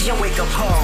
is 0.00 0.06
your 0.06 0.20
wake 0.20 0.38
up 0.38 0.48
call. 0.48 0.82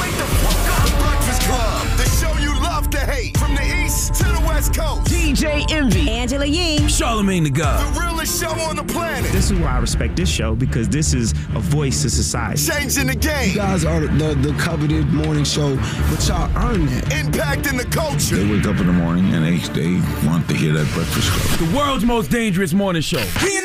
Wake 0.00 0.14
the 0.16 0.28
fuck 0.42 0.78
up. 0.78 0.86
The 0.86 1.04
Breakfast 1.04 1.42
Club. 1.42 1.98
The 1.98 2.04
show 2.20 2.32
you 2.40 2.54
love 2.62 2.88
to 2.90 2.98
hate. 2.98 3.36
From 3.36 3.54
the 3.54 3.84
east 3.84 4.14
to 4.14 4.24
the 4.24 4.42
west 4.46 4.74
coast. 4.74 5.10
DJ 5.10 5.70
Envy, 5.70 6.08
Angela 6.10 6.44
Yee. 6.44 6.78
Charlamagne 6.80 7.44
the 7.44 7.50
God. 7.50 7.94
The 7.94 8.00
realest 8.00 8.40
show 8.40 8.50
on 8.50 8.76
the 8.76 8.84
planet. 8.84 9.30
This 9.32 9.50
is 9.50 9.58
why 9.58 9.72
I 9.74 9.78
respect 9.78 10.16
this 10.16 10.28
show 10.28 10.54
because 10.54 10.88
this 10.88 11.14
is 11.14 11.32
a 11.54 11.60
voice 11.60 12.02
to 12.02 12.10
society. 12.10 12.60
Changing 12.62 13.06
the 13.08 13.16
game. 13.16 13.50
You 13.50 13.56
guys 13.56 13.84
are 13.84 14.00
the, 14.00 14.34
the 14.34 14.54
coveted 14.58 15.06
morning 15.08 15.44
show, 15.44 15.76
but 16.10 16.26
y'all 16.28 16.50
earn 16.56 16.86
that. 16.86 17.04
Impacting 17.10 17.78
the 17.78 17.86
culture. 17.90 18.36
They 18.36 18.50
wake 18.50 18.66
up 18.66 18.78
in 18.78 18.86
the 18.86 18.92
morning 18.92 19.32
and 19.34 19.44
they, 19.44 19.56
they 19.72 19.94
want 20.26 20.48
to 20.48 20.54
hear 20.54 20.72
that 20.74 20.92
breakfast 20.94 21.30
club. 21.30 21.68
The 21.68 21.76
world's 21.76 22.04
most 22.04 22.30
dangerous 22.30 22.72
morning 22.72 23.02
show. 23.02 23.24
Good 23.40 23.64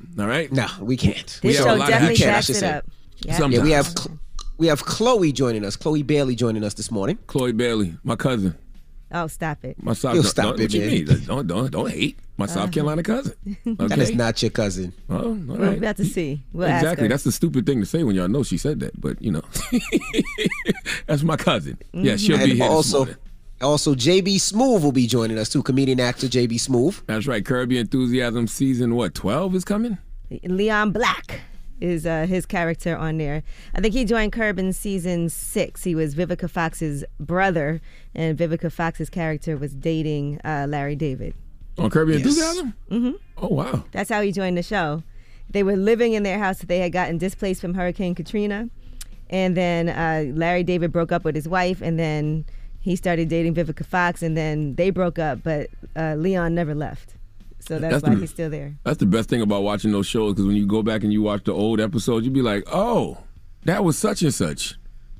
All 0.19 0.27
right. 0.27 0.51
No, 0.51 0.67
we 0.79 0.97
can't. 0.97 1.39
This 1.41 1.57
have 1.57 1.65
a 1.65 1.69
show 1.69 1.75
lot 1.75 1.81
of 1.83 1.87
definitely 1.89 2.13
action, 2.15 2.29
I 2.29 2.31
backs 2.33 2.45
should 2.47 2.55
it 2.55 2.59
say. 2.59 2.69
up. 2.69 2.85
Yeah. 3.23 3.47
Yeah, 3.47 3.63
we 3.63 3.71
have 3.71 3.87
Cl- 3.87 4.19
we 4.57 4.67
have 4.67 4.83
Chloe 4.85 5.31
joining 5.31 5.65
us. 5.65 5.75
Chloe 5.75 6.03
Bailey 6.03 6.35
joining 6.35 6.63
us 6.63 6.73
this 6.73 6.91
morning. 6.91 7.17
Chloe 7.27 7.51
Bailey, 7.51 7.95
my 8.03 8.15
cousin, 8.15 8.55
Oh, 9.13 9.27
stop 9.27 9.63
it. 9.65 9.81
my 9.81 9.93
South. 9.93 10.15
Yo, 10.15 10.21
don't- 10.21 10.29
stop 10.29 10.45
don't- 10.45 10.59
it, 10.59 10.63
what 10.63 10.73
you 10.73 10.85
mean? 10.85 11.25
Don't 11.25 11.47
don't 11.47 11.71
don't 11.71 11.89
hate 11.91 12.17
my 12.37 12.45
South 12.45 12.57
uh-huh. 12.57 12.71
Carolina 12.71 13.03
cousin. 13.03 13.33
Okay. 13.67 13.87
That 13.87 13.99
is 13.99 14.15
not 14.15 14.41
your 14.41 14.51
cousin. 14.51 14.93
Oh, 15.09 15.15
all 15.17 15.33
We're 15.33 15.57
right. 15.57 15.77
about 15.77 15.97
to 15.97 16.05
see. 16.05 16.43
We'll 16.53 16.67
ask 16.67 16.83
exactly. 16.83 17.05
her. 17.05 17.09
That's 17.09 17.23
the 17.23 17.31
stupid 17.31 17.65
thing 17.65 17.79
to 17.79 17.85
say 17.85 18.03
when 18.03 18.15
y'all 18.15 18.27
know 18.27 18.43
she 18.43 18.57
said 18.57 18.79
that, 18.79 18.99
but 18.99 19.21
you 19.21 19.31
know, 19.31 19.41
that's 21.07 21.23
my 21.23 21.37
cousin. 21.37 21.77
Yeah, 21.93 22.15
she'll 22.15 22.37
mm-hmm. 22.37 22.45
be 22.45 22.51
And 22.51 22.59
here 22.59 22.67
this 22.69 22.75
also, 22.75 22.97
morning. 22.99 23.15
Also 23.61 23.93
JB 23.95 24.35
Smoove 24.35 24.81
will 24.83 24.91
be 24.91 25.07
joining 25.07 25.37
us 25.37 25.49
too. 25.49 25.61
Comedian 25.63 25.99
actor 25.99 26.27
JB 26.27 26.53
Smoove. 26.53 27.01
That's 27.05 27.27
right. 27.27 27.45
Curb 27.45 27.71
Your 27.71 27.81
Enthusiasm 27.81 28.47
season 28.47 28.95
what? 28.95 29.13
Twelve 29.13 29.53
is 29.55 29.63
coming. 29.63 29.97
Leon 30.43 30.91
Black 30.91 31.41
is 31.79 32.05
uh, 32.05 32.25
his 32.27 32.45
character 32.45 32.95
on 32.95 33.17
there. 33.17 33.43
I 33.73 33.81
think 33.81 33.93
he 33.93 34.05
joined 34.05 34.31
Curb 34.31 34.59
in 34.59 34.71
season 34.71 35.29
six. 35.29 35.83
He 35.83 35.95
was 35.95 36.13
Vivica 36.15 36.49
Fox's 36.49 37.03
brother, 37.19 37.81
and 38.15 38.37
Vivica 38.37 38.71
Fox's 38.71 39.09
character 39.09 39.57
was 39.57 39.73
dating 39.73 40.39
uh, 40.45 40.67
Larry 40.69 40.95
David. 40.95 41.33
On 41.77 41.89
Curb 41.89 42.09
Your 42.09 42.17
Yes. 42.19 42.27
Enthusiasm. 42.27 42.73
Mm-hmm. 42.89 43.11
Oh 43.37 43.47
wow. 43.47 43.83
That's 43.91 44.09
how 44.09 44.21
he 44.21 44.31
joined 44.31 44.57
the 44.57 44.63
show. 44.63 45.03
They 45.49 45.63
were 45.63 45.75
living 45.75 46.13
in 46.13 46.23
their 46.23 46.39
house 46.39 46.59
that 46.59 46.67
they 46.67 46.79
had 46.79 46.93
gotten 46.93 47.17
displaced 47.17 47.59
from 47.61 47.73
Hurricane 47.73 48.15
Katrina. 48.15 48.69
And 49.29 49.55
then 49.57 49.89
uh, 49.89 50.33
Larry 50.37 50.63
David 50.63 50.91
broke 50.91 51.11
up 51.11 51.23
with 51.23 51.35
his 51.35 51.47
wife, 51.47 51.81
and 51.81 51.97
then 51.97 52.45
he 52.81 52.95
started 52.95 53.29
dating 53.29 53.55
Vivica 53.55 53.85
Fox, 53.85 54.21
and 54.21 54.35
then 54.35 54.75
they 54.75 54.89
broke 54.89 55.17
up, 55.19 55.43
but 55.43 55.69
uh, 55.95 56.15
Leon 56.15 56.53
never 56.55 56.75
left. 56.75 57.15
So 57.59 57.77
that's, 57.77 57.93
That's 57.93 58.03
why 58.03 58.15
the- 58.15 58.21
he's 58.21 58.31
still 58.31 58.49
there. 58.49 58.75
That's 58.83 58.97
the 58.97 59.05
best 59.05 59.29
thing 59.29 59.41
about 59.41 59.61
watching 59.63 59.91
those 59.91 60.07
shows 60.07 60.33
because 60.33 60.45
when 60.47 60.55
you 60.55 60.65
go 60.65 60.81
back 60.81 61.03
and 61.03 61.13
you 61.13 61.21
watch 61.21 61.43
the 61.43 61.53
old 61.53 61.79
episodes, 61.79 62.25
you'd 62.25 62.33
be 62.33 62.41
like, 62.41 62.63
oh, 62.71 63.19
that 63.65 63.83
was 63.83 63.97
such 63.97 64.23
and 64.23 64.33
such. 64.33 64.75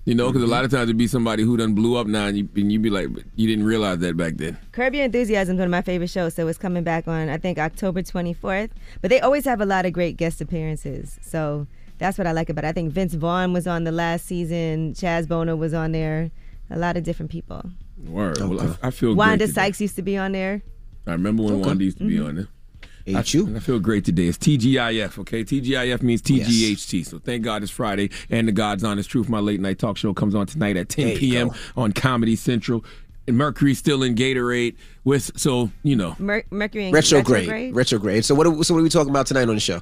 You 0.05 0.15
know, 0.15 0.27
because 0.31 0.41
a 0.41 0.47
lot 0.47 0.65
of 0.65 0.71
times 0.71 0.85
it'd 0.85 0.97
be 0.97 1.05
somebody 1.05 1.43
who 1.43 1.55
done 1.55 1.75
blew 1.75 1.95
up 1.95 2.07
now, 2.07 2.25
and 2.25 2.35
you 2.35 2.49
and 2.55 2.71
you 2.71 2.79
be 2.79 2.89
like, 2.89 3.13
but 3.13 3.23
you 3.35 3.45
didn't 3.47 3.65
realize 3.65 3.99
that 3.99 4.17
back 4.17 4.33
then. 4.37 4.57
Curb 4.71 4.95
Your 4.95 5.03
Enthusiasm 5.05 5.55
is 5.55 5.59
one 5.59 5.67
of 5.67 5.71
my 5.71 5.83
favorite 5.83 6.09
shows, 6.09 6.33
so 6.33 6.47
it's 6.47 6.57
coming 6.57 6.83
back 6.83 7.07
on 7.07 7.29
I 7.29 7.37
think 7.37 7.59
October 7.59 8.01
24th. 8.01 8.71
But 9.01 9.11
they 9.11 9.19
always 9.19 9.45
have 9.45 9.61
a 9.61 9.65
lot 9.65 9.85
of 9.85 9.93
great 9.93 10.17
guest 10.17 10.41
appearances, 10.41 11.19
so 11.21 11.67
that's 11.99 12.17
what 12.17 12.25
I 12.25 12.31
like 12.31 12.49
about 12.49 12.63
it. 12.65 12.69
I 12.69 12.71
think 12.71 12.91
Vince 12.91 13.13
Vaughn 13.13 13.53
was 13.53 13.67
on 13.67 13.83
the 13.83 13.91
last 13.91 14.25
season, 14.25 14.93
Chaz 14.95 15.27
Bono 15.27 15.55
was 15.55 15.71
on 15.75 15.91
there, 15.91 16.31
a 16.71 16.77
lot 16.77 16.97
of 16.97 17.03
different 17.03 17.31
people. 17.31 17.63
Word. 18.05 18.39
Well, 18.39 18.77
I, 18.81 18.87
I 18.87 18.91
feel 18.91 19.13
Wanda 19.13 19.45
great. 19.45 19.55
Sykes 19.55 19.81
used 19.81 19.95
to 19.97 20.01
be 20.01 20.17
on 20.17 20.31
there. 20.31 20.61
I 21.05 21.11
remember 21.11 21.43
when 21.43 21.61
Wanda 21.61 21.83
used 21.83 21.97
to 21.99 22.05
be 22.05 22.19
on 22.19 22.35
there. 22.35 22.47
Ain't 23.07 23.17
I, 23.17 23.37
you? 23.37 23.55
I 23.55 23.59
feel 23.59 23.79
great 23.79 24.05
today. 24.05 24.27
It's 24.27 24.37
TGIF, 24.37 25.17
okay? 25.19 25.43
TGIF 25.43 26.01
means 26.03 26.21
TGHT. 26.21 27.05
So 27.05 27.19
thank 27.19 27.43
God 27.43 27.63
it's 27.63 27.71
Friday 27.71 28.11
and 28.29 28.47
the 28.47 28.51
God's 28.51 28.83
Honest 28.83 29.09
Truth. 29.09 29.27
My 29.27 29.39
late 29.39 29.59
night 29.59 29.79
talk 29.79 29.97
show 29.97 30.13
comes 30.13 30.35
on 30.35 30.45
tonight 30.45 30.77
at 30.77 30.89
10 30.89 31.17
p.m. 31.17 31.49
go. 31.49 31.55
on 31.75 31.93
Comedy 31.93 32.35
Central. 32.35 32.85
And 33.27 33.37
Mercury's 33.37 33.79
still 33.79 34.03
in 34.03 34.15
Gatorade. 34.15 34.75
With 35.03 35.31
so 35.37 35.71
you 35.83 35.95
know, 35.95 36.15
Mer- 36.19 36.43
Mercury 36.51 36.85
and 36.85 36.93
Retrograde. 36.93 37.73
Retrograde. 37.73 38.25
So 38.25 38.35
what 38.35 38.45
are, 38.45 38.63
so 38.63 38.73
what 38.73 38.79
are 38.79 38.83
we 38.83 38.89
talking 38.89 39.09
about 39.09 39.27
tonight 39.27 39.47
on 39.47 39.55
the 39.55 39.59
show? 39.59 39.81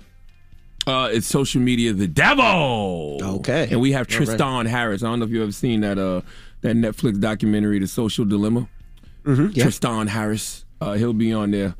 uh, 0.87 1.09
it's 1.11 1.27
social 1.27 1.61
media, 1.61 1.93
the 1.93 2.07
devil. 2.07 3.19
Okay. 3.21 3.67
And 3.71 3.79
we 3.79 3.91
have 3.91 4.07
All 4.11 4.17
right. 4.17 4.25
Tristan 4.25 4.65
Harris. 4.65 5.03
I 5.03 5.07
don't 5.07 5.19
know 5.19 5.25
if 5.25 5.31
you've 5.31 5.43
ever 5.43 5.51
seen 5.51 5.81
that 5.81 5.97
uh 5.97 6.21
that 6.61 6.75
Netflix 6.75 7.19
documentary, 7.19 7.79
The 7.79 7.87
Social 7.87 8.25
Dilemma. 8.25 8.67
Mm-hmm. 9.23 9.47
Yeah. 9.53 9.63
Tristan 9.63 10.07
Harris. 10.07 10.65
Uh, 10.81 10.93
he'll 10.93 11.13
be 11.13 11.33
on 11.33 11.51
there. 11.51 11.75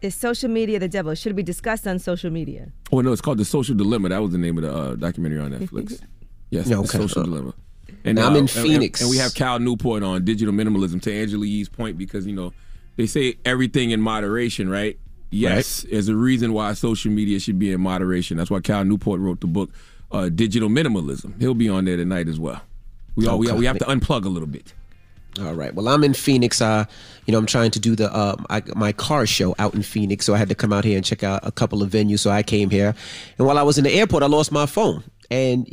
Is 0.00 0.14
social 0.14 0.48
media 0.48 0.78
the 0.78 0.88
devil? 0.88 1.14
Should 1.14 1.34
be 1.34 1.42
discussed 1.42 1.86
on 1.86 1.98
social 1.98 2.30
media. 2.30 2.72
Oh 2.92 3.00
no, 3.00 3.12
it's 3.12 3.20
called 3.20 3.38
The 3.38 3.44
Social 3.44 3.74
Dilemma. 3.74 4.10
That 4.10 4.22
was 4.22 4.32
the 4.32 4.38
name 4.38 4.56
of 4.58 4.62
the 4.62 4.72
uh, 4.72 4.94
documentary 4.94 5.40
on 5.40 5.50
Netflix. 5.52 6.00
Yes, 6.50 6.66
Yeah, 6.68 6.76
The 6.76 6.82
okay. 6.82 6.98
Social 6.98 7.22
Uh, 7.22 7.24
Dilemma. 7.24 7.54
And 8.04 8.16
Now 8.16 8.26
I'm 8.28 8.32
in 8.34 8.40
and- 8.40 8.50
Phoenix. 8.50 9.00
and, 9.00 9.10
we 9.10 9.16
have 9.16 9.34
Cal 9.34 9.58
Newport 9.58 10.02
on 10.02 10.24
digital 10.24 10.54
minimalism. 10.54 11.00
To 11.02 11.12
Angela 11.12 11.46
Yee's 11.46 11.68
point, 11.68 11.98
because 11.98 12.26
you 12.26 12.32
know 12.34 12.52
they 12.96 13.06
say 13.06 13.36
everything 13.44 13.90
in 13.90 14.00
moderation, 14.00 14.68
right? 14.68 14.98
Yes, 15.30 15.84
there's 15.90 16.08
a 16.08 16.16
reason 16.16 16.52
why 16.52 16.72
social 16.74 17.10
media 17.12 17.38
should 17.40 17.58
be 17.58 17.72
in 17.72 17.80
moderation. 17.80 18.36
That's 18.36 18.50
why 18.50 18.60
Cal 18.60 18.84
Newport 18.84 19.20
wrote 19.20 19.40
the 19.40 19.46
book 19.46 19.70
uh, 20.12 20.28
Digital 20.28 20.68
Minimalism. 20.68 21.38
He'll 21.40 21.54
be 21.54 21.68
on 21.68 21.84
there 21.84 21.96
tonight 21.96 22.28
as 22.28 22.38
well. 22.40 22.62
We 23.18 23.26
all 23.26 23.38
we, 23.38 23.48
Okay. 23.48 23.58
we 23.58 23.66
have 23.66 23.78
to 23.78 23.84
unplug 23.86 24.24
a 24.24 24.28
little 24.28 24.46
bit. 24.48 24.72
All 25.40 25.54
right. 25.54 25.74
Well, 25.74 25.88
I'm 25.88 26.02
in 26.04 26.14
Phoenix. 26.14 26.60
Uh, 26.60 26.84
you 27.26 27.32
know, 27.32 27.38
I'm 27.38 27.46
trying 27.46 27.70
to 27.72 27.80
do 27.80 27.94
the 27.94 28.12
uh, 28.14 28.36
I, 28.48 28.62
my 28.76 28.92
car 28.92 29.26
show 29.26 29.54
out 29.58 29.74
in 29.74 29.82
Phoenix, 29.82 30.24
so 30.24 30.34
I 30.34 30.38
had 30.38 30.48
to 30.48 30.54
come 30.54 30.72
out 30.72 30.84
here 30.84 30.96
and 30.96 31.04
check 31.04 31.22
out 31.22 31.40
a 31.46 31.52
couple 31.52 31.82
of 31.82 31.90
venues. 31.90 32.20
So 32.20 32.30
I 32.30 32.42
came 32.42 32.70
here, 32.70 32.94
and 33.38 33.46
while 33.46 33.58
I 33.58 33.62
was 33.62 33.76
in 33.78 33.84
the 33.84 33.92
airport, 33.92 34.22
I 34.22 34.26
lost 34.26 34.50
my 34.52 34.66
phone. 34.66 35.02
And 35.30 35.68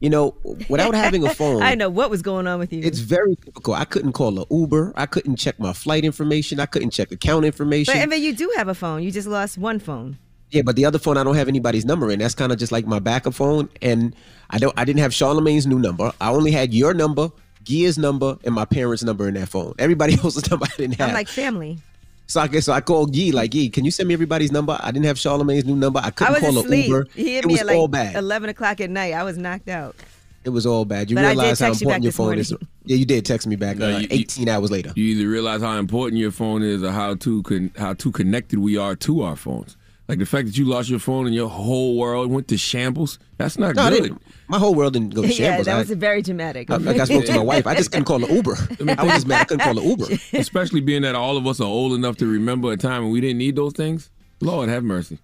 you 0.00 0.10
know, 0.10 0.34
without 0.68 0.94
having 0.94 1.24
a 1.26 1.34
phone, 1.40 1.62
I 1.62 1.74
know 1.74 1.88
what 1.90 2.10
was 2.10 2.22
going 2.22 2.46
on 2.46 2.58
with 2.58 2.72
you. 2.72 2.82
it's 2.82 2.98
very 3.00 3.34
difficult. 3.36 3.78
I 3.78 3.84
couldn't 3.84 4.12
call 4.12 4.38
an 4.38 4.46
Uber. 4.50 4.92
I 4.96 5.06
couldn't 5.06 5.36
check 5.36 5.58
my 5.58 5.72
flight 5.72 6.04
information. 6.04 6.60
I 6.60 6.66
couldn't 6.66 6.90
check 6.90 7.10
account 7.12 7.44
information. 7.44 7.94
but 7.94 8.02
I 8.02 8.06
mean, 8.06 8.22
you 8.22 8.34
do 8.34 8.52
have 8.56 8.68
a 8.68 8.74
phone. 8.74 9.02
You 9.02 9.10
just 9.10 9.28
lost 9.28 9.56
one 9.58 9.78
phone. 9.78 10.18
Yeah, 10.52 10.62
but 10.62 10.76
the 10.76 10.84
other 10.84 10.98
phone 10.98 11.16
I 11.16 11.24
don't 11.24 11.34
have 11.34 11.48
anybody's 11.48 11.84
number 11.84 12.10
in. 12.10 12.18
That's 12.20 12.34
kind 12.34 12.52
of 12.52 12.58
just 12.58 12.70
like 12.72 12.86
my 12.86 12.98
backup 12.98 13.34
phone, 13.34 13.68
and 13.80 14.14
I 14.50 14.58
don't. 14.58 14.72
I 14.78 14.84
didn't 14.84 15.00
have 15.00 15.12
Charlamagne's 15.12 15.66
new 15.66 15.78
number. 15.78 16.12
I 16.20 16.30
only 16.30 16.50
had 16.52 16.72
your 16.74 16.92
number, 16.94 17.30
Gia's 17.64 17.96
number, 17.98 18.36
and 18.44 18.54
my 18.54 18.64
parents' 18.66 19.02
number 19.02 19.26
in 19.28 19.34
that 19.34 19.48
phone. 19.48 19.74
Everybody 19.78 20.14
else's 20.22 20.48
number 20.50 20.66
I 20.70 20.76
didn't 20.76 20.96
have. 20.98 21.08
I'm 21.08 21.14
like 21.14 21.28
family. 21.28 21.78
so 22.26 22.40
I 22.40 22.48
guess 22.48 22.66
so 22.66 22.72
I 22.74 22.82
called 22.82 23.14
Guy 23.16 23.30
like 23.32 23.50
Guy, 23.52 23.68
can 23.72 23.84
you 23.86 23.90
send 23.90 24.08
me 24.08 24.14
everybody's 24.14 24.52
number? 24.52 24.78
I 24.80 24.90
didn't 24.90 25.06
have 25.06 25.16
Charlamagne's 25.16 25.64
new 25.64 25.74
number. 25.76 26.00
I 26.00 26.08
I 26.08 26.10
couldn't 26.10 26.34
was 26.34 26.42
call 26.42 26.58
asleep. 26.58 26.84
an 26.84 26.90
Uber. 26.90 27.06
He 27.14 27.34
hit 27.34 27.44
it 27.44 27.48
me 27.48 27.54
was 27.54 27.60
at 27.62 27.66
like 27.66 27.76
all 27.76 27.88
bad. 27.88 28.14
11 28.14 28.50
o'clock 28.50 28.80
at 28.82 28.90
night. 28.90 29.14
I 29.14 29.22
was 29.24 29.38
knocked 29.38 29.68
out. 29.70 29.96
It 30.44 30.50
was 30.50 30.66
all 30.66 30.84
bad. 30.84 31.08
You 31.08 31.14
But 31.16 31.24
I 31.24 31.28
did 31.34 31.38
realize 31.38 31.60
how 31.60 31.66
text 31.68 31.80
you 31.82 31.86
back 31.88 32.02
important 32.02 32.36
your 32.36 32.42
this 32.42 32.50
phone 32.50 32.58
is. 32.60 32.68
Yeah, 32.84 32.96
you 32.96 33.04
did 33.06 33.24
text 33.24 33.46
me 33.46 33.54
back 33.56 33.76
No, 33.78 33.86
uh, 33.86 33.98
you- 33.98 34.00
you- 34.00 34.08
18 34.10 34.48
hours 34.48 34.70
later. 34.72 34.92
You 34.96 35.04
either 35.04 35.28
realize 35.28 35.62
how 35.62 35.78
important 35.78 36.18
your 36.20 36.32
phone 36.32 36.62
is, 36.64 36.82
or 36.82 36.90
how 36.90 37.14
too 37.14 37.42
con- 37.44 37.70
how 37.78 37.94
too 37.94 38.10
connected 38.10 38.58
we 38.58 38.76
are 38.76 38.94
to 38.96 39.22
our 39.22 39.36
phones. 39.36 39.76
Like 40.12 40.18
the 40.18 40.26
fact 40.26 40.46
that 40.46 40.58
you 40.58 40.66
lost 40.66 40.90
your 40.90 40.98
phone 40.98 41.24
and 41.24 41.34
your 41.34 41.48
whole 41.48 41.96
world 41.96 42.30
went 42.30 42.46
to 42.48 42.58
shambles. 42.58 43.18
That's 43.38 43.56
not 43.56 43.74
no, 43.74 43.88
good. 43.88 44.14
My 44.46 44.58
whole 44.58 44.74
world 44.74 44.92
didn't 44.92 45.14
go 45.14 45.22
to 45.22 45.28
shambles. 45.28 45.38
yeah, 45.40 45.46
shambles. 45.46 45.66
that 45.68 45.74
I- 45.74 45.78
was 45.78 45.90
very 45.92 46.20
dramatic. 46.20 46.70
I, 46.70 46.76
like 46.76 47.00
I 47.00 47.04
spoke 47.04 47.24
to 47.24 47.32
my 47.32 47.38
wife. 47.42 47.66
I 47.66 47.74
just 47.74 47.92
couldn't 47.92 48.04
call 48.04 48.22
an 48.22 48.30
Uber. 48.30 48.52
I 48.98 49.04
was 49.04 49.14
just 49.14 49.26
mad 49.26 49.40
I 49.40 49.44
couldn't 49.44 49.64
call 49.64 49.78
an 49.78 49.88
Uber. 49.88 50.04
Especially 50.34 50.82
being 50.82 51.00
that 51.00 51.14
all 51.14 51.38
of 51.38 51.46
us 51.46 51.60
are 51.60 51.66
old 51.66 51.94
enough 51.94 52.18
to 52.18 52.26
remember 52.26 52.70
a 52.72 52.76
time 52.76 53.04
when 53.04 53.12
we 53.12 53.22
didn't 53.22 53.38
need 53.38 53.56
those 53.56 53.72
things. 53.72 54.10
Lord 54.42 54.68
have 54.68 54.84
mercy. 54.84 55.18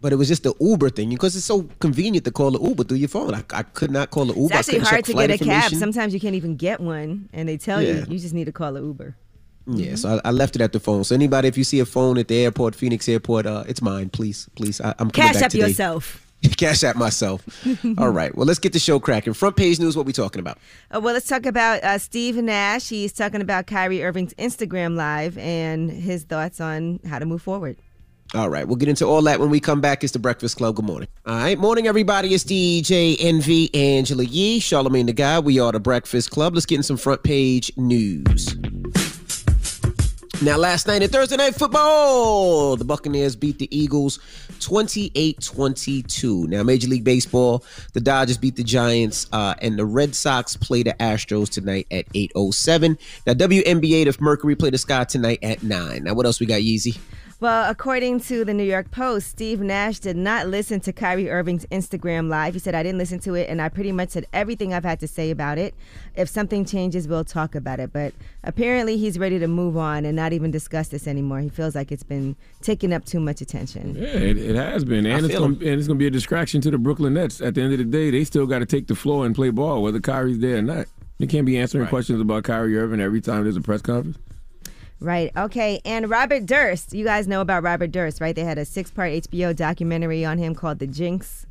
But 0.00 0.12
it 0.12 0.16
was 0.16 0.26
just 0.26 0.42
the 0.42 0.54
Uber 0.58 0.90
thing 0.90 1.10
because 1.10 1.36
it's 1.36 1.46
so 1.46 1.62
convenient 1.78 2.24
to 2.24 2.32
call 2.32 2.56
an 2.56 2.64
Uber 2.64 2.82
through 2.82 2.96
your 2.96 3.10
phone. 3.10 3.36
I, 3.36 3.44
I 3.52 3.62
could 3.62 3.92
not 3.92 4.10
call 4.10 4.28
an 4.28 4.36
Uber. 4.36 4.56
It's 4.58 4.68
actually 4.68 4.80
hard 4.80 5.04
to 5.04 5.12
get 5.12 5.30
a 5.30 5.38
cab. 5.38 5.70
Sometimes 5.70 6.12
you 6.12 6.18
can't 6.18 6.34
even 6.34 6.56
get 6.56 6.80
one, 6.80 7.28
and 7.32 7.48
they 7.48 7.58
tell 7.58 7.80
Yeah. 7.80 7.92
you 7.92 8.06
you 8.08 8.18
just 8.18 8.34
need 8.34 8.46
to 8.46 8.52
call 8.52 8.74
an 8.74 8.84
Uber. 8.84 9.14
Yeah, 9.66 9.94
so 9.94 10.20
I, 10.24 10.28
I 10.28 10.30
left 10.32 10.56
it 10.56 10.62
at 10.62 10.72
the 10.72 10.80
phone. 10.80 11.04
So 11.04 11.14
anybody, 11.14 11.48
if 11.48 11.56
you 11.56 11.64
see 11.64 11.80
a 11.80 11.84
phone 11.84 12.18
at 12.18 12.28
the 12.28 12.36
airport, 12.44 12.74
Phoenix 12.74 13.08
Airport, 13.08 13.46
uh, 13.46 13.64
it's 13.68 13.82
mine. 13.82 14.10
Please, 14.10 14.48
please. 14.56 14.80
I, 14.80 14.90
I'm 14.98 15.10
coming 15.10 15.28
Cash 15.28 15.34
back 15.34 15.42
up 15.44 15.50
today. 15.52 15.68
yourself. 15.68 16.26
Cash 16.56 16.82
at 16.82 16.96
myself. 16.96 17.44
All 17.98 18.10
right. 18.10 18.34
Well, 18.36 18.46
let's 18.46 18.58
get 18.58 18.72
the 18.72 18.78
show 18.80 18.98
cracking. 18.98 19.32
Front 19.32 19.56
page 19.56 19.78
news. 19.78 19.96
What 19.96 20.06
we 20.06 20.12
talking 20.12 20.40
about? 20.40 20.58
Uh, 20.92 21.00
well, 21.00 21.14
let's 21.14 21.28
talk 21.28 21.46
about 21.46 21.82
uh, 21.84 21.98
Steve 21.98 22.36
Nash. 22.36 22.88
He's 22.88 23.12
talking 23.12 23.40
about 23.40 23.66
Kyrie 23.66 24.02
Irving's 24.02 24.34
Instagram 24.34 24.96
live 24.96 25.38
and 25.38 25.90
his 25.90 26.24
thoughts 26.24 26.60
on 26.60 26.98
how 27.08 27.20
to 27.20 27.26
move 27.26 27.42
forward. 27.42 27.76
All 28.34 28.48
right, 28.48 28.66
we'll 28.66 28.76
get 28.76 28.88
into 28.88 29.04
all 29.04 29.20
that 29.22 29.40
when 29.40 29.50
we 29.50 29.60
come 29.60 29.82
back. 29.82 30.02
It's 30.02 30.14
the 30.14 30.18
Breakfast 30.18 30.56
Club. 30.56 30.76
Good 30.76 30.86
morning. 30.86 31.06
All 31.26 31.36
right, 31.36 31.58
morning, 31.58 31.86
everybody. 31.86 32.32
It's 32.32 32.44
DJ 32.44 33.16
Envy 33.20 33.72
Angela 33.74 34.24
Yee, 34.24 34.58
Charlamagne 34.58 35.06
the 35.06 35.12
God. 35.12 35.44
We 35.44 35.60
are 35.60 35.70
the 35.70 35.80
Breakfast 35.80 36.30
Club. 36.30 36.54
Let's 36.54 36.64
get 36.64 36.76
in 36.76 36.82
some 36.82 36.96
front 36.96 37.22
page 37.24 37.70
news. 37.76 38.56
Now, 40.42 40.56
last 40.56 40.88
night 40.88 41.02
in 41.02 41.08
Thursday 41.08 41.36
Night 41.36 41.54
Football, 41.54 42.74
the 42.74 42.84
Buccaneers 42.84 43.36
beat 43.36 43.60
the 43.60 43.68
Eagles 43.76 44.18
28 44.58 45.40
22. 45.40 46.48
Now, 46.48 46.64
Major 46.64 46.88
League 46.88 47.04
Baseball, 47.04 47.64
the 47.92 48.00
Dodgers 48.00 48.38
beat 48.38 48.56
the 48.56 48.64
Giants, 48.64 49.28
uh, 49.32 49.54
and 49.62 49.78
the 49.78 49.84
Red 49.84 50.16
Sox 50.16 50.56
play 50.56 50.82
the 50.82 50.94
Astros 50.94 51.48
tonight 51.48 51.86
at 51.92 52.12
8.07. 52.12 52.98
Now, 53.24 53.34
WNBA, 53.34 54.04
the 54.04 54.16
Mercury 54.20 54.56
play 54.56 54.70
the 54.70 54.78
Sky 54.78 55.04
tonight 55.04 55.38
at 55.44 55.62
9. 55.62 56.02
Now, 56.02 56.14
what 56.14 56.26
else 56.26 56.40
we 56.40 56.46
got, 56.46 56.62
Yeezy? 56.62 56.98
Well, 57.42 57.68
according 57.68 58.20
to 58.20 58.44
the 58.44 58.54
New 58.54 58.62
York 58.62 58.92
Post, 58.92 59.26
Steve 59.26 59.60
Nash 59.60 59.98
did 59.98 60.16
not 60.16 60.46
listen 60.46 60.78
to 60.78 60.92
Kyrie 60.92 61.28
Irving's 61.28 61.66
Instagram 61.72 62.28
live. 62.28 62.54
He 62.54 62.60
said, 62.60 62.76
I 62.76 62.84
didn't 62.84 62.98
listen 62.98 63.18
to 63.18 63.34
it, 63.34 63.48
and 63.48 63.60
I 63.60 63.68
pretty 63.68 63.90
much 63.90 64.10
said 64.10 64.26
everything 64.32 64.72
I've 64.72 64.84
had 64.84 65.00
to 65.00 65.08
say 65.08 65.32
about 65.32 65.58
it. 65.58 65.74
If 66.14 66.28
something 66.28 66.64
changes, 66.64 67.08
we'll 67.08 67.24
talk 67.24 67.56
about 67.56 67.80
it. 67.80 67.92
But 67.92 68.14
apparently, 68.44 68.96
he's 68.96 69.18
ready 69.18 69.40
to 69.40 69.48
move 69.48 69.76
on 69.76 70.04
and 70.04 70.14
not 70.14 70.32
even 70.32 70.52
discuss 70.52 70.86
this 70.86 71.08
anymore. 71.08 71.40
He 71.40 71.48
feels 71.48 71.74
like 71.74 71.90
it's 71.90 72.04
been 72.04 72.36
taking 72.60 72.92
up 72.92 73.04
too 73.04 73.18
much 73.18 73.40
attention. 73.40 73.96
Yeah, 73.96 74.04
it, 74.04 74.38
it 74.38 74.54
has 74.54 74.84
been, 74.84 75.04
and 75.04 75.26
it's, 75.26 75.34
gonna, 75.34 75.46
him. 75.46 75.54
and 75.54 75.80
it's 75.80 75.88
gonna 75.88 75.98
be 75.98 76.06
a 76.06 76.10
distraction 76.10 76.60
to 76.60 76.70
the 76.70 76.78
Brooklyn 76.78 77.14
Nets. 77.14 77.40
At 77.40 77.56
the 77.56 77.62
end 77.62 77.72
of 77.72 77.80
the 77.80 77.84
day, 77.86 78.12
they 78.12 78.22
still 78.22 78.46
got 78.46 78.60
to 78.60 78.66
take 78.66 78.86
the 78.86 78.94
floor 78.94 79.26
and 79.26 79.34
play 79.34 79.50
ball, 79.50 79.82
whether 79.82 79.98
Kyrie's 79.98 80.38
there 80.38 80.58
or 80.58 80.62
not. 80.62 80.86
They 81.18 81.26
can't 81.26 81.44
be 81.46 81.58
answering 81.58 81.88
questions 81.88 82.20
about 82.20 82.44
Kyrie 82.44 82.78
Irving 82.78 83.00
every 83.00 83.20
time 83.20 83.42
there's 83.42 83.56
a 83.56 83.60
press 83.60 83.82
conference. 83.82 84.16
Right. 85.02 85.30
Okay. 85.36 85.80
And 85.84 86.08
Robert 86.08 86.46
Durst, 86.46 86.92
you 86.94 87.04
guys 87.04 87.26
know 87.26 87.40
about 87.40 87.62
Robert 87.62 87.90
Durst, 87.90 88.20
right? 88.20 88.34
They 88.34 88.44
had 88.44 88.58
a 88.58 88.64
six 88.64 88.90
part 88.90 89.10
HBO 89.12 89.54
documentary 89.54 90.24
on 90.24 90.38
him 90.38 90.54
called 90.54 90.78
The 90.78 90.86
Jinx. 90.86 91.46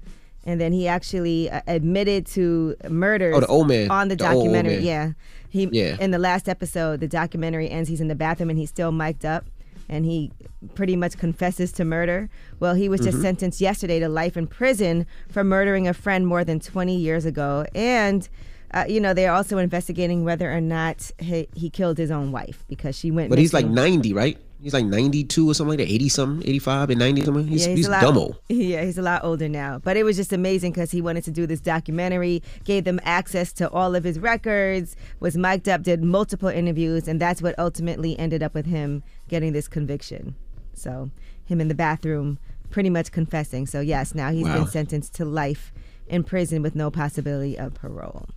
And 0.46 0.60
then 0.60 0.74
he 0.74 0.88
actually 0.88 1.52
uh, 1.52 1.62
admitted 1.68 2.26
to 2.28 2.76
murders 2.90 3.36
Oh, 3.36 3.40
the 3.42 3.48
old 3.48 3.68
man. 3.68 3.92
on 3.92 4.08
the 4.08 4.16
The 4.16 4.24
documentary. 4.24 4.78
yeah. 4.80 5.12
He 5.50 5.66
Yeah. 5.72 5.98
in 6.00 6.12
the 6.12 6.18
last 6.18 6.48
episode, 6.50 7.00
the 7.02 7.08
documentary 7.08 7.70
ends, 7.70 7.90
he's 7.90 8.02
in 8.02 8.08
the 8.08 8.16
bathroom 8.16 8.50
and 8.50 8.58
he's 8.58 8.70
still 8.70 8.92
mic'd 8.92 9.26
up 9.26 9.46
and 9.90 10.06
he 10.06 10.32
pretty 10.74 10.96
much 10.96 11.18
confesses 11.18 11.72
to 11.74 11.84
murder. 11.86 12.30
Well, 12.60 12.74
he 12.76 12.88
was 12.90 13.02
just 13.02 13.16
Mm-hmm. 13.18 13.24
sentenced 13.24 13.62
yesterday 13.62 14.00
to 14.00 14.08
life 14.10 14.38
in 14.38 14.48
prison 14.48 15.06
for 15.30 15.44
murdering 15.44 15.88
a 15.88 15.94
friend 15.94 16.26
more 16.26 16.44
than 16.46 16.60
20 16.60 16.96
years 16.96 17.26
ago. 17.26 17.66
And 17.76 18.28
uh, 18.74 18.86
you 18.88 19.00
know, 19.00 19.14
they're 19.14 19.34
also 19.34 19.58
investigating 19.58 20.24
whether 20.24 20.52
or 20.52 20.62
not 20.62 21.12
he, 21.20 21.48
he 21.56 21.70
killed 21.70 21.98
his 21.98 22.12
own 22.12 22.32
wife 22.32 22.64
because 22.68 22.98
she 22.98 23.12
went 23.12 23.30
But 23.30 23.40
he's 23.40 23.54
like 23.54 23.66
90, 23.66 24.14
right? 24.14 24.38
He's 24.62 24.74
like 24.76 24.86
92 24.86 25.50
or 25.50 25.56
something 25.56 25.70
like 25.78 25.80
that, 25.88 25.92
80 25.92 26.10
something, 26.10 26.48
85 26.48 26.90
and 26.92 27.00
90 27.00 27.26
something. 27.26 27.48
He's, 27.48 27.66
Yeah, 27.66 27.74
he's, 27.74 27.88
a 27.88 27.90
lot, 27.90 28.02
dumb 28.02 28.18
old. 28.18 28.36
Yeah, 28.48 28.84
he's 28.84 29.00
a 29.00 29.02
lot 29.02 29.24
older 29.24 29.50
now. 29.50 29.80
But 29.80 29.98
it 29.98 30.04
was 30.04 30.16
just 30.16 30.32
amazing 30.32 30.72
because 30.72 30.92
he 30.92 31.02
wanted 31.02 31.24
to 31.24 31.32
do 31.32 31.48
this 31.48 31.60
documentary, 31.60 32.44
gave 32.64 32.84
them 32.84 33.00
access 33.04 33.52
to 33.54 33.70
all 33.72 33.96
of 33.96 34.04
his 34.04 34.20
records, 34.20 34.96
was 35.20 35.36
mic'd 35.36 35.68
up, 35.68 35.82
did 35.82 36.04
multiple 36.04 36.48
interviews, 36.50 37.08
and 37.08 37.20
that's 37.20 37.42
what 37.42 37.58
ultimately 37.58 38.18
ended 38.20 38.44
up 38.44 38.54
with 38.54 38.68
him 38.68 39.02
getting 39.30 39.52
this 39.52 39.68
conviction. 39.68 40.36
So 40.76 41.10
him 41.44 41.60
in 41.60 41.68
the 41.68 41.76
bathroom, 41.76 42.38
pretty 42.70 42.92
much 42.92 43.12
confessing. 43.12 43.66
So 43.66 43.82
yes, 43.82 44.14
now 44.14 44.32
he's 44.32 44.46
Wow. 44.46 44.54
been 44.60 44.68
sentenced 44.68 45.16
to 45.16 45.26
life 45.26 45.74
in 46.12 46.24
prison 46.24 46.62
with 46.62 46.76
no 46.76 46.92
possibility 46.92 47.58
of 47.58 47.74
parole. 47.74 48.28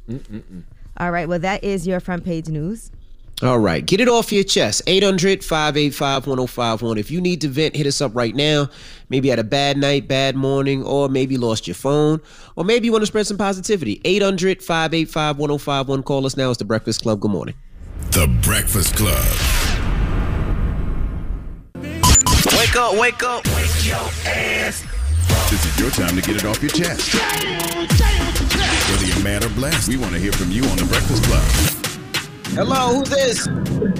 All 0.96 1.10
right, 1.10 1.28
well 1.28 1.40
that 1.40 1.62
is 1.62 1.86
your 1.86 2.00
front 2.00 2.24
page 2.24 2.48
news. 2.48 2.90
All 3.42 3.58
right, 3.58 3.84
get 3.84 4.00
it 4.00 4.08
off 4.08 4.32
your 4.32 4.44
chest. 4.44 4.82
800 4.86 5.44
585 5.44 6.26
1051. 6.28 6.98
If 6.98 7.10
you 7.10 7.20
need 7.20 7.40
to 7.40 7.48
vent, 7.48 7.74
hit 7.74 7.86
us 7.86 8.00
up 8.00 8.14
right 8.14 8.34
now. 8.34 8.70
Maybe 9.08 9.28
had 9.28 9.40
a 9.40 9.44
bad 9.44 9.76
night, 9.76 10.06
bad 10.06 10.36
morning, 10.36 10.84
or 10.84 11.08
maybe 11.08 11.36
lost 11.36 11.66
your 11.66 11.74
phone, 11.74 12.20
or 12.54 12.64
maybe 12.64 12.86
you 12.86 12.92
want 12.92 13.02
to 13.02 13.06
spread 13.06 13.26
some 13.26 13.36
positivity. 13.36 14.00
800 14.04 14.62
585 14.62 15.38
1051. 15.38 16.02
Call 16.04 16.26
us 16.26 16.36
now. 16.36 16.50
It's 16.50 16.58
the 16.58 16.64
Breakfast 16.64 17.02
Club. 17.02 17.20
Good 17.20 17.32
morning. 17.32 17.56
The 18.12 18.28
Breakfast 18.42 18.94
Club. 18.94 19.18
Wake 22.56 22.76
up, 22.76 22.96
wake 22.96 23.22
up. 23.24 23.44
Wake 23.46 23.86
your 23.86 23.96
ass 24.26 24.84
up. 24.84 24.93
This 25.54 25.66
is 25.66 25.78
your 25.78 25.90
time 25.90 26.16
to 26.16 26.20
get 26.20 26.34
it 26.34 26.44
off 26.44 26.60
your 26.60 26.72
chest. 26.72 27.14
Whether 28.90 29.06
you're 29.06 29.22
mad 29.22 29.44
or 29.44 29.48
blessed, 29.50 29.88
we 29.88 29.96
want 29.96 30.12
to 30.14 30.18
hear 30.18 30.32
from 30.32 30.50
you 30.50 30.64
on 30.64 30.76
The 30.76 30.84
Breakfast 30.84 31.22
Club. 31.22 31.44
Hello, 32.56 32.96
who's 32.98 33.08
this? 33.08 33.46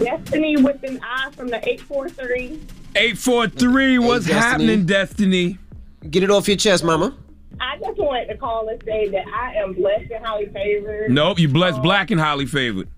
Destiny 0.05 0.57
with 0.57 0.83
an 0.83 0.99
I 1.05 1.31
from 1.31 1.47
the 1.47 1.59
843. 1.59 2.61
843, 2.97 3.99
what's 3.99 4.27
Destiny. 4.27 4.41
happening, 4.41 4.85
Destiny? 4.85 5.59
Get 6.11 6.25
it 6.25 6.31
off 6.33 6.49
your 6.49 6.57
chest, 6.57 6.83
mama. 6.83 7.17
I 7.61 7.79
just 7.79 8.01
wanted 8.01 8.27
to 8.31 8.37
call 8.37 8.67
and 8.69 8.83
say 8.85 9.11
that 9.11 9.25
I 9.29 9.55
am 9.55 9.75
blessed 9.75 10.11
and 10.11 10.27
highly 10.27 10.47
favored. 10.47 11.13
Nope, 11.13 11.39
you 11.39 11.47
blessed 11.49 11.81
black 11.83 12.11
and 12.11 12.21
highly 12.21 12.47
favored. 12.47 12.89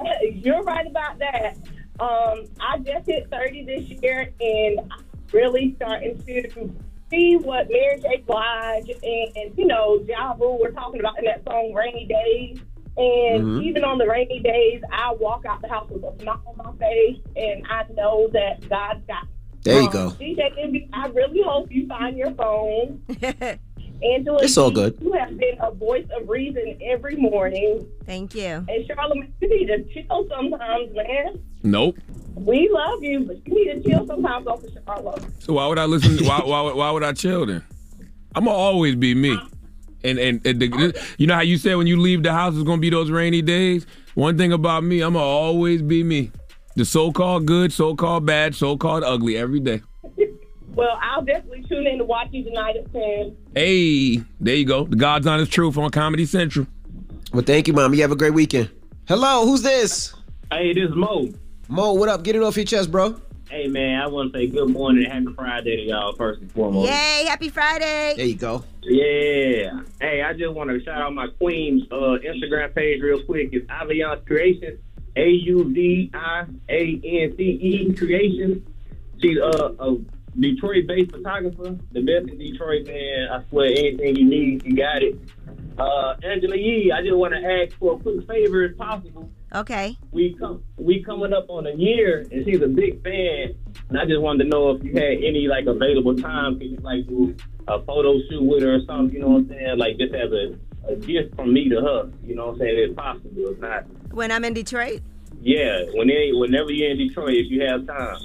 You're 0.32 0.62
right 0.62 0.86
about 0.86 1.18
that. 1.18 1.58
Um, 2.00 2.46
I 2.58 2.78
just 2.78 3.04
hit 3.04 3.28
30 3.30 3.66
this 3.66 3.82
year 4.00 4.32
and 4.40 4.80
I'm 4.90 5.04
really 5.30 5.74
starting 5.76 6.16
to 6.22 6.72
see 7.10 7.36
what 7.36 7.68
Mary 7.70 8.00
J. 8.00 8.22
Blige 8.26 8.90
and, 8.90 9.36
and 9.36 9.58
you 9.58 9.66
know, 9.66 10.04
Ja 10.06 10.32
Rule 10.38 10.58
were 10.60 10.70
talking 10.72 11.00
about 11.00 11.18
in 11.18 11.24
that 11.24 11.42
song 11.44 11.72
Rainy 11.74 12.06
Days. 12.06 12.58
And 12.96 13.62
even 13.62 13.84
on 13.84 13.98
the 13.98 14.08
rainy 14.08 14.40
days, 14.40 14.82
I 14.92 15.12
walk 15.20 15.44
out 15.46 15.62
the 15.62 15.68
house 15.68 15.88
with 15.88 16.02
a 16.02 16.12
smile 16.20 16.42
on 16.46 16.56
my 16.56 16.72
face 16.84 17.20
and 17.36 17.64
I 17.68 17.84
know 17.94 18.28
that 18.32 18.68
God's 18.68 19.06
got 19.06 19.22
me. 19.22 19.30
There 19.62 19.80
you 19.80 19.86
Um, 19.86 19.92
go. 19.92 20.10
DJ 20.18 20.50
Envy, 20.58 20.88
I 20.92 21.06
really 21.08 21.40
hope 21.44 21.70
you 21.70 21.86
find 21.86 22.16
your 22.16 22.32
phone. 22.32 23.00
Angela, 24.02 24.38
It's 24.42 24.56
all 24.56 24.68
you- 24.68 24.74
good. 24.74 24.98
You 25.00 25.12
have 25.12 25.36
been 25.36 25.56
a 25.60 25.70
voice 25.72 26.06
of 26.18 26.28
reason 26.28 26.78
every 26.82 27.16
morning. 27.16 27.86
Thank 28.06 28.34
you. 28.34 28.44
And 28.68 28.84
Charlamagne, 28.88 29.30
you 29.40 29.48
need 29.48 29.66
to 29.66 29.82
chill 29.92 30.26
sometimes, 30.28 30.94
man. 30.94 31.40
Nope. 31.62 31.96
We 32.34 32.68
love 32.72 33.02
you, 33.02 33.20
but 33.24 33.38
you 33.46 33.54
need 33.74 33.82
to 33.82 33.88
chill 33.90 34.06
sometimes 34.06 34.46
off 34.46 34.62
of 34.62 34.70
Charlotte. 34.86 35.24
So 35.40 35.54
why 35.54 35.66
would 35.66 35.78
I 35.78 35.84
listen? 35.86 36.24
why, 36.26 36.40
why, 36.44 36.62
would- 36.62 36.76
why 36.76 36.90
would 36.90 37.02
I 37.02 37.12
chill 37.12 37.46
then? 37.46 37.62
I'm 38.34 38.44
gonna 38.44 38.56
always 38.56 38.94
be 38.94 39.14
me. 39.14 39.36
And 40.04 40.18
and, 40.20 40.46
and 40.46 40.60
the, 40.60 41.02
you 41.18 41.26
know 41.26 41.34
how 41.34 41.40
you 41.40 41.56
said 41.58 41.74
when 41.74 41.88
you 41.88 41.98
leave 42.00 42.22
the 42.22 42.32
house 42.32 42.54
it's 42.54 42.62
gonna 42.62 42.80
be 42.80 42.90
those 42.90 43.10
rainy 43.10 43.42
days. 43.42 43.84
One 44.14 44.38
thing 44.38 44.52
about 44.52 44.84
me, 44.84 45.00
I'm 45.00 45.14
gonna 45.14 45.24
always 45.24 45.82
be 45.82 46.04
me. 46.04 46.30
The 46.76 46.84
so-called 46.84 47.46
good, 47.46 47.72
so-called 47.72 48.24
bad, 48.24 48.54
so-called 48.54 49.02
ugly 49.02 49.36
every 49.36 49.58
day. 49.58 49.80
Well, 50.78 50.96
I'll 51.02 51.22
definitely 51.22 51.64
tune 51.64 51.88
in 51.88 51.98
to 51.98 52.04
watch 52.04 52.28
you 52.30 52.44
tonight 52.44 52.76
at 52.76 52.92
10. 52.92 53.36
Hey, 53.52 54.22
there 54.38 54.54
you 54.54 54.64
go. 54.64 54.84
The 54.84 54.94
God's 54.94 55.26
honest 55.26 55.50
truth 55.50 55.76
on 55.76 55.90
Comedy 55.90 56.24
Central. 56.24 56.68
Well, 57.32 57.42
thank 57.42 57.66
you, 57.66 57.74
Mom. 57.74 57.94
You 57.94 58.02
have 58.02 58.12
a 58.12 58.16
great 58.16 58.32
weekend. 58.32 58.70
Hello, 59.08 59.44
who's 59.44 59.62
this? 59.62 60.14
Hey, 60.52 60.72
this 60.72 60.88
is 60.88 60.94
Mo. 60.94 61.30
Mo, 61.66 61.94
what 61.94 62.08
up? 62.08 62.22
Get 62.22 62.36
it 62.36 62.42
off 62.44 62.54
your 62.54 62.64
chest, 62.64 62.92
bro. 62.92 63.20
Hey, 63.50 63.66
man, 63.66 64.00
I 64.00 64.06
want 64.06 64.32
to 64.32 64.38
say 64.38 64.46
good 64.46 64.68
morning 64.70 65.04
and 65.10 65.26
happy 65.26 65.34
Friday 65.34 65.76
to 65.78 65.82
y'all 65.82 66.14
first 66.14 66.42
and 66.42 66.52
foremost. 66.52 66.88
Yay, 66.88 67.24
happy 67.26 67.48
Friday. 67.48 68.14
There 68.16 68.26
you 68.26 68.36
go. 68.36 68.62
Yeah. 68.82 69.80
Hey, 70.00 70.22
I 70.22 70.32
just 70.32 70.54
want 70.54 70.70
to 70.70 70.80
shout 70.84 71.02
out 71.02 71.12
my 71.12 71.26
queen's 71.26 71.90
uh, 71.90 72.22
Instagram 72.24 72.72
page 72.72 73.02
real 73.02 73.24
quick. 73.24 73.48
It's 73.50 73.66
Aviance 73.66 74.24
Creations. 74.26 74.78
A 75.16 75.28
U 75.28 75.72
V 75.74 76.12
I 76.14 76.44
A 76.68 77.00
N 77.04 77.34
C 77.36 77.42
E 77.42 77.92
Creations. 77.94 78.62
She's 79.20 79.38
uh, 79.40 79.72
a 79.80 79.96
Detroit-based 80.40 81.10
photographer. 81.10 81.76
The 81.92 82.00
best 82.00 82.30
in 82.30 82.38
Detroit, 82.38 82.86
man. 82.86 83.28
I 83.32 83.42
swear, 83.48 83.66
anything 83.66 84.16
you 84.16 84.24
need, 84.24 84.64
you 84.64 84.76
got 84.76 85.02
it. 85.02 85.18
Uh, 85.78 86.14
Angela 86.24 86.56
Yee, 86.56 86.92
I 86.92 87.02
just 87.02 87.14
want 87.16 87.34
to 87.34 87.40
ask 87.40 87.76
for 87.78 87.94
a 87.94 87.98
quick 87.98 88.26
favor, 88.26 88.64
if 88.64 88.76
possible. 88.76 89.30
Okay. 89.54 89.96
we 90.12 90.36
come 90.38 90.62
we 90.76 91.02
coming 91.02 91.32
up 91.32 91.46
on 91.48 91.66
a 91.66 91.72
year 91.74 92.26
and 92.30 92.44
she's 92.44 92.60
a 92.60 92.66
big 92.66 93.02
fan 93.02 93.54
and 93.88 93.98
I 93.98 94.04
just 94.04 94.20
wanted 94.20 94.44
to 94.44 94.50
know 94.50 94.72
if 94.72 94.84
you 94.84 94.92
had 94.92 95.24
any 95.24 95.48
like 95.48 95.64
available 95.64 96.14
time 96.14 96.58
could 96.58 96.70
you 96.70 96.76
like 96.82 97.06
do 97.08 97.34
a 97.66 97.82
photo 97.82 98.18
shoot 98.28 98.42
with 98.42 98.62
her 98.62 98.74
or 98.74 98.80
something, 98.86 99.14
you 99.14 99.22
know 99.22 99.28
what 99.28 99.38
I'm 99.44 99.48
saying? 99.48 99.78
Like 99.78 99.96
just 99.96 100.12
as 100.12 100.30
a, 100.32 100.54
a 100.92 100.96
gift 100.96 101.34
from 101.34 101.54
me 101.54 101.70
to 101.70 101.76
her, 101.80 102.10
you 102.22 102.34
know 102.34 102.48
what 102.48 102.52
I'm 102.56 102.58
saying, 102.58 102.90
if 102.90 102.94
possible. 102.96 103.30
If 103.36 103.58
not 103.58 103.84
When 104.12 104.30
I'm 104.30 104.44
in 104.44 104.52
Detroit? 104.52 105.00
yeah, 105.40 105.84
when 105.94 106.08
they, 106.08 106.30
whenever 106.34 106.70
you're 106.70 106.90
in 106.90 106.98
Detroit 106.98 107.32
if 107.32 107.50
you 107.50 107.62
have 107.62 107.86
time. 107.86 108.18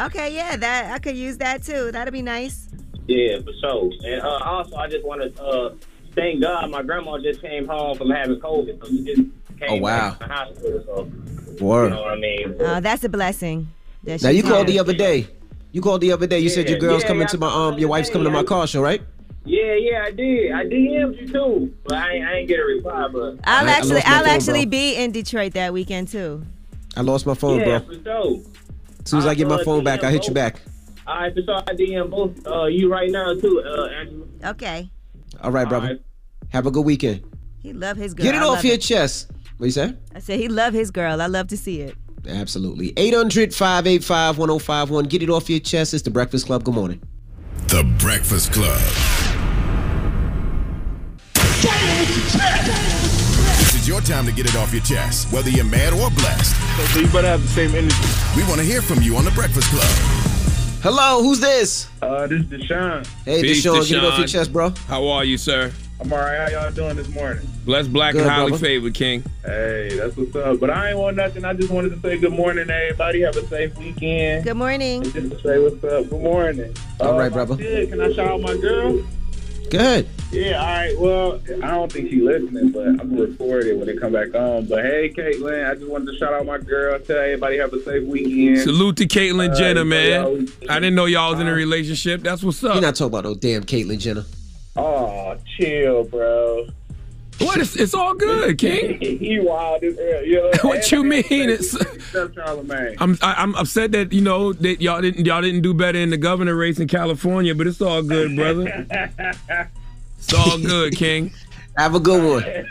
Okay, 0.00 0.34
yeah, 0.34 0.56
that 0.56 0.92
I 0.92 0.98
could 0.98 1.16
use 1.16 1.38
that 1.38 1.62
too. 1.62 1.92
That'd 1.92 2.12
be 2.12 2.22
nice. 2.22 2.68
Yeah, 3.06 3.38
for 3.40 3.52
sure. 3.60 3.90
And 4.04 4.22
uh, 4.22 4.40
also 4.44 4.76
I 4.76 4.88
just 4.88 5.04
wanna 5.04 5.26
uh 5.40 5.74
thank 6.14 6.40
God 6.40 6.70
my 6.70 6.82
grandma 6.82 7.18
just 7.18 7.40
came 7.40 7.66
home 7.66 7.96
from 7.96 8.10
having 8.10 8.40
COVID, 8.40 8.84
so 8.84 8.90
we 8.90 9.04
just 9.04 9.20
came 9.58 9.68
Oh, 9.70 9.76
wow. 9.76 10.10
back 10.10 10.18
from 10.18 10.28
the 10.28 10.34
hospital, 10.34 10.82
so 10.86 11.04
you 11.60 11.90
know 11.90 12.02
what 12.02 12.12
I 12.12 12.16
mean? 12.16 12.60
Uh, 12.60 12.80
that's 12.80 13.04
a 13.04 13.08
blessing. 13.08 13.68
that 14.04 14.22
Now 14.22 14.30
you 14.30 14.42
she's 14.42 14.50
called 14.50 14.66
the 14.66 14.78
other 14.78 14.92
day. 14.94 15.28
You 15.70 15.80
called 15.82 16.00
the 16.00 16.12
other 16.12 16.26
day. 16.26 16.38
You 16.40 16.48
said 16.48 16.68
your 16.68 16.78
girl's 16.78 17.02
yeah, 17.02 17.08
coming 17.08 17.22
yeah, 17.22 17.26
to 17.28 17.38
my 17.38 17.48
I 17.48 17.68
um, 17.68 17.78
your 17.78 17.88
wife's 17.88 18.10
coming 18.10 18.24
to 18.24 18.30
my 18.30 18.42
car 18.44 18.66
show, 18.66 18.80
right? 18.82 19.02
Yeah, 19.44 19.74
yeah, 19.74 20.04
I 20.06 20.10
did. 20.10 20.52
I 20.52 20.64
DM'd 20.64 21.20
you 21.20 21.28
too, 21.28 21.74
but 21.84 21.98
I 21.98 22.12
ain't, 22.14 22.24
I 22.26 22.32
ain't 22.38 22.48
get 22.48 22.58
a 22.60 22.64
reply. 22.64 23.08
But 23.12 23.38
I'll 23.44 23.66
I- 23.66 23.68
I 23.68 23.72
actually, 23.72 23.94
lost 23.96 24.08
I'll 24.08 24.24
phone, 24.24 24.28
actually 24.34 24.64
bro. 24.64 24.70
be 24.70 24.94
in 24.96 25.12
Detroit 25.12 25.52
that 25.52 25.72
weekend 25.72 26.08
too. 26.08 26.42
I 26.96 27.02
lost 27.02 27.26
my 27.26 27.34
phone, 27.34 27.58
yeah, 27.60 27.80
bro. 27.80 27.96
for 27.96 28.02
sure. 28.02 28.40
As 29.04 29.10
soon 29.10 29.18
as 29.20 29.26
I 29.26 29.34
get 29.34 29.48
my 29.48 29.62
phone 29.62 29.84
back, 29.84 30.02
I'll 30.02 30.10
hit 30.10 30.26
you 30.26 30.34
back. 30.34 30.60
All 31.06 31.16
right, 31.16 31.34
for 31.34 31.42
sure. 31.42 31.56
I 31.56 31.74
DM 31.74 32.10
both 32.10 32.46
uh, 32.46 32.64
you 32.64 32.90
right 32.90 33.10
now 33.10 33.34
too, 33.34 33.62
uh, 33.62 33.86
Angela. 33.88 34.24
Okay. 34.46 34.90
All 35.42 35.50
right, 35.50 35.68
brother. 35.68 35.86
All 35.86 35.92
right. 35.92 36.02
Have 36.48 36.66
a 36.66 36.70
good 36.70 36.84
weekend. 36.86 37.22
He 37.62 37.72
love 37.72 37.96
his 37.96 38.14
girl. 38.14 38.24
Get 38.24 38.34
it 38.34 38.42
I 38.42 38.46
off 38.46 38.64
your 38.64 38.74
it. 38.74 38.80
chest. 38.80 39.30
What 39.58 39.66
you 39.66 39.72
say? 39.72 39.94
I 40.14 40.18
said 40.20 40.40
he 40.40 40.48
love 40.48 40.72
his 40.72 40.90
girl. 40.90 41.20
I 41.20 41.26
love 41.26 41.48
to 41.48 41.56
see 41.56 41.80
it. 41.80 41.96
Absolutely. 42.26 42.94
800 42.96 43.54
585 43.54 44.38
1051. 44.38 45.04
Get 45.06 45.22
it 45.22 45.30
off 45.30 45.50
your 45.50 45.60
chest. 45.60 45.92
It's 45.92 46.02
the 46.02 46.10
Breakfast 46.10 46.46
Club. 46.46 46.64
Good 46.64 46.74
morning. 46.74 47.02
The 47.68 47.84
Breakfast 47.98 48.52
Club. 48.52 48.80
This 53.84 53.90
is 53.90 54.08
your 54.08 54.16
time 54.16 54.24
to 54.24 54.32
get 54.32 54.46
it 54.46 54.56
off 54.56 54.72
your 54.72 54.80
chest, 54.82 55.30
whether 55.30 55.50
you're 55.50 55.62
mad 55.62 55.92
or 55.92 56.08
blessed. 56.08 56.56
So 56.94 57.00
you 57.00 57.06
better 57.08 57.28
have 57.28 57.42
the 57.42 57.48
same 57.48 57.74
energy. 57.74 57.94
We 58.34 58.42
want 58.44 58.58
to 58.58 58.64
hear 58.64 58.80
from 58.80 59.02
you 59.02 59.14
on 59.14 59.26
The 59.26 59.30
Breakfast 59.32 59.68
Club. 59.68 59.84
Hello, 60.82 61.22
who's 61.22 61.38
this? 61.38 61.86
Uh, 62.00 62.26
this 62.26 62.40
is 62.40 62.46
Deshaun. 62.46 63.06
Hey, 63.26 63.42
Peace, 63.42 63.62
Deshaun, 63.62 63.86
get 63.86 63.98
it 64.02 64.04
off 64.04 64.16
your 64.16 64.26
chest, 64.26 64.54
bro. 64.54 64.70
How 64.88 65.06
are 65.08 65.22
you, 65.22 65.36
sir? 65.36 65.70
I'm 66.00 66.10
all 66.10 66.18
right. 66.18 66.50
How 66.50 66.62
y'all 66.62 66.72
doing 66.72 66.96
this 66.96 67.10
morning? 67.10 67.46
Blessed, 67.66 67.92
black, 67.92 68.12
Good, 68.14 68.22
and 68.22 68.30
highly 68.30 68.52
brother. 68.52 68.64
favored, 68.64 68.94
King. 68.94 69.22
Hey, 69.44 69.94
that's 69.98 70.16
what's 70.16 70.34
up. 70.34 70.60
But 70.60 70.70
I 70.70 70.88
ain't 70.88 70.98
want 70.98 71.18
nothing. 71.18 71.44
I 71.44 71.52
just 71.52 71.70
wanted 71.70 71.90
to 71.90 72.00
say 72.00 72.16
good 72.18 72.32
morning, 72.32 72.68
to 72.68 72.74
everybody. 72.74 73.20
Have 73.20 73.36
a 73.36 73.46
safe 73.48 73.76
weekend. 73.76 74.44
Good 74.44 74.56
morning. 74.56 75.02
And 75.02 75.12
just 75.12 75.30
to 75.30 75.40
say 75.42 75.58
what's 75.58 75.84
up. 75.84 76.08
Good 76.08 76.22
morning. 76.22 76.74
All 77.00 77.18
right, 77.18 77.26
I 77.26 77.28
brother. 77.28 77.56
did. 77.56 77.90
Can 77.90 78.00
I 78.00 78.10
shout 78.14 78.28
out 78.28 78.40
my 78.40 78.56
girl? 78.56 79.04
Good. 79.70 80.08
Yeah, 80.30 80.60
all 80.60 80.66
right. 80.66 80.98
Well, 80.98 81.40
I 81.62 81.70
don't 81.70 81.90
think 81.92 82.10
she's 82.10 82.22
listening, 82.22 82.70
but 82.70 82.86
I'm 82.86 82.96
gonna 82.96 83.22
record 83.22 83.66
it 83.66 83.76
when 83.78 83.88
it 83.88 84.00
come 84.00 84.12
back 84.12 84.34
on. 84.34 84.66
But 84.66 84.84
hey, 84.84 85.12
Caitlin, 85.16 85.68
I 85.70 85.74
just 85.74 85.88
wanted 85.88 86.12
to 86.12 86.18
shout 86.18 86.32
out 86.34 86.44
my 86.46 86.58
girl. 86.58 86.98
Tell 87.00 87.16
everybody 87.18 87.58
have 87.58 87.72
a 87.72 87.82
safe 87.82 88.04
weekend. 88.06 88.58
Salute 88.60 88.96
to 88.98 89.06
Caitlyn 89.06 89.50
Uh, 89.52 89.54
Jenner, 89.54 89.84
man. 89.84 90.22
y'all- 90.22 90.44
I 90.68 90.80
didn't 90.80 90.94
know 90.96 91.06
y'all 91.06 91.32
was 91.32 91.40
in 91.40 91.46
a 91.48 91.52
relationship. 91.54 92.22
That's 92.22 92.42
what's 92.42 92.62
up. 92.64 92.74
You're 92.74 92.82
not 92.82 92.94
talking 92.96 93.12
about 93.18 93.24
no 93.24 93.34
damn 93.34 93.62
Caitlyn 93.64 93.98
Jenner. 94.00 94.24
Oh, 94.76 95.36
chill, 95.56 96.04
bro. 96.04 96.66
What? 97.38 97.58
It's, 97.58 97.76
it's 97.76 97.94
all 97.94 98.14
good, 98.14 98.58
King. 98.58 98.98
he 99.00 99.40
wild 99.40 99.82
as 99.82 99.96
hell. 99.98 100.24
You 100.24 100.34
know, 100.42 100.50
What 100.62 100.90
you 100.92 101.02
mean? 101.04 101.24
It's- 101.30 101.70
Steph 101.70 102.30
I'm 103.00 103.18
I, 103.22 103.34
I'm 103.34 103.54
upset 103.56 103.92
that 103.92 104.12
you 104.12 104.20
know 104.20 104.52
that 104.52 104.80
y'all 104.80 105.00
didn't 105.00 105.26
y'all 105.26 105.42
didn't 105.42 105.62
do 105.62 105.74
better 105.74 105.98
in 105.98 106.10
the 106.10 106.16
governor 106.16 106.54
race 106.54 106.78
in 106.78 106.86
California, 106.88 107.54
but 107.54 107.66
it's 107.66 107.80
all 107.80 108.02
good, 108.02 108.36
brother. 108.36 109.70
It's 110.18 110.32
all 110.32 110.58
good, 110.58 110.96
King. 110.96 111.34
Have 111.76 111.94
a 111.94 112.00
good 112.00 112.24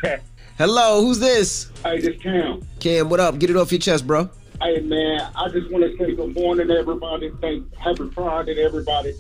one. 0.04 0.20
Hello, 0.58 1.02
who's 1.02 1.20
this? 1.20 1.70
Hey, 1.84 2.00
this 2.02 2.20
Cam. 2.20 2.66
Cam, 2.80 3.10
what 3.10 3.20
up? 3.20 3.38
Get 3.38 3.52
it 3.52 3.56
off 3.56 3.72
your 3.72 3.78
chest, 3.78 4.08
bro. 4.08 4.28
Hey, 4.60 4.80
man, 4.80 5.22
I 5.36 5.50
just 5.50 5.70
want 5.72 5.84
to 5.84 5.96
say 5.98 6.16
good 6.16 6.34
morning 6.34 6.68
to 6.70 6.74
everybody. 6.76 7.32
Thank 7.42 7.72
Happy 7.76 8.10
Friday 8.10 8.56
to 8.56 8.62
everybody. 8.64 9.14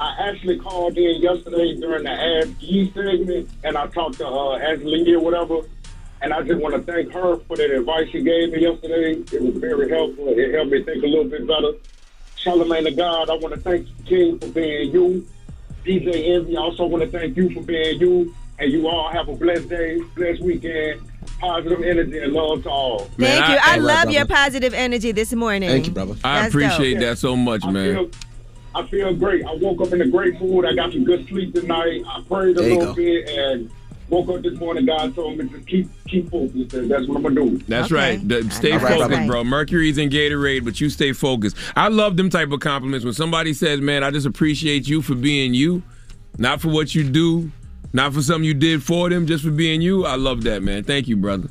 I 0.00 0.16
actually 0.30 0.58
called 0.58 0.96
in 0.96 1.20
yesterday 1.20 1.76
during 1.76 2.04
the 2.04 2.10
Ask 2.10 2.48
Yee 2.60 2.90
segment, 2.94 3.50
and 3.64 3.76
I 3.76 3.86
talked 3.88 4.16
to 4.16 4.26
uh, 4.26 4.56
Angelina 4.58 5.18
or 5.18 5.20
whatever, 5.22 5.60
and 6.22 6.32
I 6.32 6.40
just 6.42 6.58
want 6.58 6.74
to 6.74 6.80
thank 6.90 7.12
her 7.12 7.36
for 7.40 7.56
that 7.58 7.70
advice 7.70 8.08
she 8.10 8.22
gave 8.22 8.50
me 8.52 8.62
yesterday. 8.62 9.12
It 9.32 9.42
was 9.42 9.56
very 9.56 9.90
helpful. 9.90 10.28
It 10.28 10.54
helped 10.54 10.70
me 10.70 10.82
think 10.82 11.04
a 11.04 11.06
little 11.06 11.24
bit 11.24 11.46
better. 11.46 11.72
Charlamagne 12.42 12.84
the 12.84 12.92
God, 12.92 13.28
I 13.28 13.34
want 13.34 13.54
to 13.54 13.60
thank 13.60 13.88
you, 13.88 13.94
King, 14.06 14.38
for 14.38 14.46
being 14.48 14.90
you. 14.90 15.28
DJ 15.84 16.34
Envy, 16.34 16.56
I 16.56 16.60
also 16.60 16.86
want 16.86 17.04
to 17.04 17.10
thank 17.10 17.36
you 17.36 17.50
for 17.52 17.60
being 17.62 18.00
you. 18.00 18.34
And 18.58 18.72
you 18.72 18.88
all 18.88 19.10
have 19.10 19.28
a 19.28 19.34
blessed 19.34 19.68
day, 19.70 20.00
blessed 20.14 20.42
weekend, 20.42 21.00
positive 21.38 21.82
energy, 21.82 22.18
and 22.18 22.32
love 22.32 22.62
to 22.62 22.70
all. 22.70 23.10
Man, 23.18 23.38
Thank 23.38 23.48
you. 23.48 23.56
I- 23.62 23.74
I, 23.74 23.76
love 23.76 24.04
right, 24.04 24.14
your 24.14 24.24
brother. 24.26 24.42
positive 24.44 24.74
energy 24.74 25.12
this 25.12 25.32
morning. 25.34 25.68
Thank 25.70 25.86
you, 25.86 25.92
brother. 25.92 26.14
I 26.24 26.42
That's 26.42 26.54
appreciate 26.54 26.94
dope. 26.94 27.00
that 27.02 27.18
so 27.18 27.36
much, 27.36 27.64
I 27.64 27.70
man. 27.70 27.94
feel, 27.94 28.10
I 28.74 28.86
feel 28.86 29.12
great. 29.14 29.44
I 29.44 29.54
woke 29.54 29.80
up 29.80 29.92
in 29.92 30.00
a 30.00 30.06
great 30.06 30.40
mood. 30.40 30.64
I 30.64 30.74
got 30.74 30.92
some 30.92 31.04
good 31.04 31.26
sleep 31.28 31.54
tonight. 31.54 32.02
I 32.06 32.22
prayed 32.28 32.56
a 32.56 32.60
There 32.60 32.70
little 32.70 32.86
go. 32.86 32.94
bit 32.94 33.28
and 33.28 33.70
woke 34.08 34.28
up 34.28 34.42
this 34.42 34.58
morning. 34.58 34.86
God 34.86 35.14
told 35.14 35.38
me 35.38 35.48
to 35.48 35.58
keep 35.60 35.88
keep 36.08 36.30
focused. 36.30 36.70
That's 36.70 37.06
what 37.08 37.16
I'm 37.16 37.22
gonna 37.22 37.34
do. 37.34 37.60
That's 37.68 37.86
Okay. 37.90 37.94
right. 37.94 38.28
The- 38.28 38.48
stay 38.50 38.72
All 38.72 38.78
right, 38.78 38.92
focused, 38.94 39.08
brother. 39.10 39.26
bro. 39.26 39.44
Mercury's 39.44 39.98
in 39.98 40.08
Gatorade, 40.10 40.64
but 40.64 40.80
you 40.80 40.88
stay 40.88 41.12
focused. 41.12 41.56
I 41.76 41.88
love 41.88 42.16
them 42.16 42.30
type 42.30 42.50
of 42.52 42.60
compliments 42.60 43.04
when 43.04 43.14
somebody 43.14 43.52
says, 43.52 43.80
"Man, 43.80 44.02
I 44.04 44.10
just 44.10 44.26
appreciate 44.26 44.88
you 44.88 45.02
for 45.02 45.14
being 45.14 45.52
you, 45.54 45.82
not 46.38 46.60
for 46.60 46.68
what 46.68 46.94
you 46.94 47.04
do, 47.04 47.50
not 47.92 48.12
for 48.14 48.22
something 48.22 48.44
you 48.44 48.54
did 48.54 48.82
for 48.82 49.08
them, 49.10 49.26
just 49.26 49.42
for 49.44 49.50
being 49.50 49.80
you." 49.82 50.04
I 50.04 50.14
love 50.16 50.42
that, 50.44 50.62
man. 50.62 50.84
Thank 50.84 51.06
you, 51.08 51.16
brother. 51.16 51.48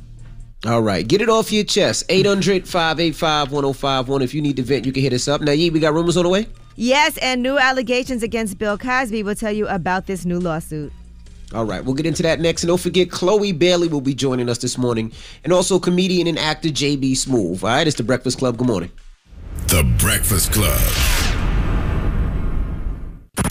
All 0.65 0.81
right, 0.81 1.07
get 1.07 1.21
it 1.21 1.29
off 1.29 1.53
your 1.53 1.63
chest. 1.63 2.03
800 2.09 2.67
585 2.67 3.51
1051. 3.51 4.21
If 4.21 4.33
you 4.33 4.41
need 4.41 4.57
to 4.57 4.63
vent, 4.63 4.85
you 4.85 4.91
can 4.91 5.01
hit 5.03 5.13
us 5.13 5.27
up. 5.29 5.39
Now, 5.39 5.53
Yee, 5.53 5.69
we 5.69 5.79
got 5.79 5.93
rumors 5.93 6.17
on 6.17 6.23
the 6.23 6.29
way? 6.29 6.47
Yes, 6.79 7.17
and 7.17 7.43
new 7.43 7.57
allegations 7.57 8.23
against 8.23 8.57
Bill 8.57 8.77
Cosby. 8.77 9.21
We'll 9.23 9.35
tell 9.35 9.51
you 9.51 9.67
about 9.67 10.07
this 10.07 10.23
new 10.23 10.39
lawsuit. 10.39 10.93
All 11.53 11.65
right, 11.65 11.83
we'll 11.83 11.93
get 11.93 12.05
into 12.05 12.23
that 12.23 12.39
next. 12.39 12.63
And 12.63 12.69
don't 12.69 12.79
forget, 12.79 13.11
Chloe 13.11 13.51
Bailey 13.51 13.89
will 13.89 13.99
be 13.99 14.13
joining 14.13 14.47
us 14.47 14.59
this 14.59 14.77
morning. 14.77 15.11
And 15.43 15.51
also 15.51 15.77
comedian 15.77 16.25
and 16.25 16.39
actor 16.39 16.69
JB 16.69 17.11
Smoove. 17.17 17.63
All 17.63 17.69
right, 17.69 17.85
it's 17.85 17.97
the 17.97 18.03
Breakfast 18.03 18.37
Club. 18.37 18.55
Good 18.55 18.67
morning. 18.67 18.91
The 19.67 19.83
Breakfast 19.97 20.53
Club. 20.53 20.79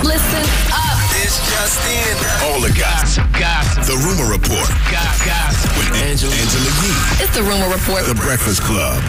Listen 0.03 0.45
up. 0.73 0.97
It's 1.21 1.37
just 1.53 1.85
in. 1.85 2.49
All 2.49 2.63
the 2.63 2.75
gossip. 2.81 3.27
Gossip. 3.39 3.85
The 3.85 4.01
Rumor 4.09 4.33
Report. 4.33 4.71
Gossip. 4.89 5.77
With 5.77 5.93
Angela, 6.01 6.33
Angela 6.33 6.65
Yee. 6.81 7.25
It's 7.25 7.37
the 7.37 7.43
Rumor 7.43 7.69
Report. 7.69 8.07
The 8.07 8.15
Breakfast 8.15 8.63
Club. 8.63 9.05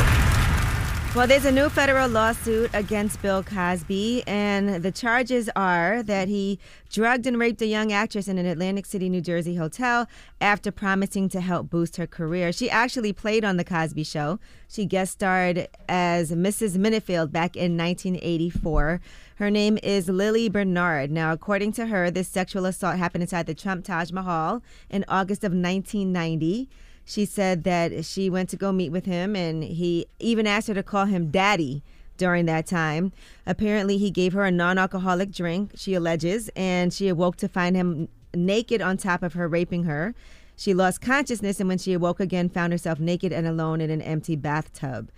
Well, 1.16 1.25
there's 1.25 1.46
a 1.46 1.51
new 1.51 1.70
federal 1.70 2.08
lawsuit 2.08 2.70
against 2.72 3.20
Bill 3.24 3.42
Cosby, 3.42 4.24
and 4.28 4.84
the 4.84 4.92
charges 4.92 5.50
are 5.56 6.04
that 6.04 6.28
he 6.28 6.60
drugged 6.92 7.25
and 7.25 7.39
raped 7.39 7.63
a 7.63 7.66
young 7.66 7.92
actress 7.92 8.28
in 8.28 8.38
an 8.38 8.46
Atlantic 8.46 8.86
City, 8.86 9.10
New 9.10 9.20
Jersey 9.20 9.56
hotel 9.56 10.08
after 10.39 10.72
promising 10.72 11.28
to 11.30 11.42
help 11.42 11.68
boost 11.68 11.98
her 11.98 12.06
career. 12.06 12.51
She 12.54 12.70
actually 12.70 13.12
played 13.12 13.44
on 13.44 13.58
The 13.58 13.63
Cosby 13.63 14.04
Show. 14.04 14.39
She 14.68 14.86
guest 14.86 15.13
starred 15.13 15.68
as 15.89 16.32
Mrs. 16.32 16.78
Minifield 16.78 17.32
back 17.32 17.56
in 17.56 17.75
1984. 17.75 19.01
Her 19.38 19.50
name 19.50 19.80
is 19.82 20.10
Lili 20.10 20.48
Bernard. 20.48 21.10
Now, 21.10 21.34
according 21.34 21.72
to 21.74 21.88
her, 21.88 22.12
this 22.12 22.28
sexual 22.28 22.68
assault 22.68 22.98
happened 22.98 23.24
inside 23.24 23.48
the 23.48 23.56
Trump 23.56 23.84
Taj 23.84 24.12
Mahal 24.12 24.62
in 24.92 25.04
August 25.08 25.44
of 25.44 25.54
1990. 25.54 26.70
She 27.10 27.25
said 27.25 27.63
that 27.63 28.06
she 28.06 28.30
went 28.30 28.50
to 28.50 28.56
go 28.56 28.72
meet 28.72 28.92
with 28.92 29.08
him 29.08 29.36
and 29.36 29.63
he 29.63 30.06
even 30.20 30.46
asked 30.46 30.68
her 30.68 30.75
to 30.75 30.84
call 30.84 31.06
him 31.06 31.32
daddy 31.32 31.82
during 32.18 32.46
that 32.46 32.68
time. 32.68 33.13
Apparently, 33.48 33.98
he 33.98 34.12
gave 34.12 34.34
her 34.34 34.46
a 34.46 34.51
non 34.51 34.78
alcoholic 34.78 35.32
drink, 35.32 35.72
she 35.74 35.96
alleges, 35.96 36.51
and 36.56 36.94
she 36.94 37.08
awoke 37.08 37.36
to 37.38 37.48
find 37.48 37.75
him 37.75 38.10
naked 38.36 38.80
on 38.80 38.96
top 38.96 39.24
of 39.24 39.34
her, 39.34 39.48
raping 39.48 39.86
her. 39.86 40.13
She 40.56 40.75
lost 40.75 41.01
consciousness 41.01 41.60
and 41.60 41.68
when 41.68 41.80
she 41.80 41.94
awoke 41.94 42.20
again, 42.20 42.48
found 42.48 42.74
herself 42.74 43.00
naked 43.00 43.34
and 43.34 43.48
alone 43.48 43.82
in 43.82 43.89
an 43.89 44.04
empty 44.04 44.36
bathtub. 44.36 45.10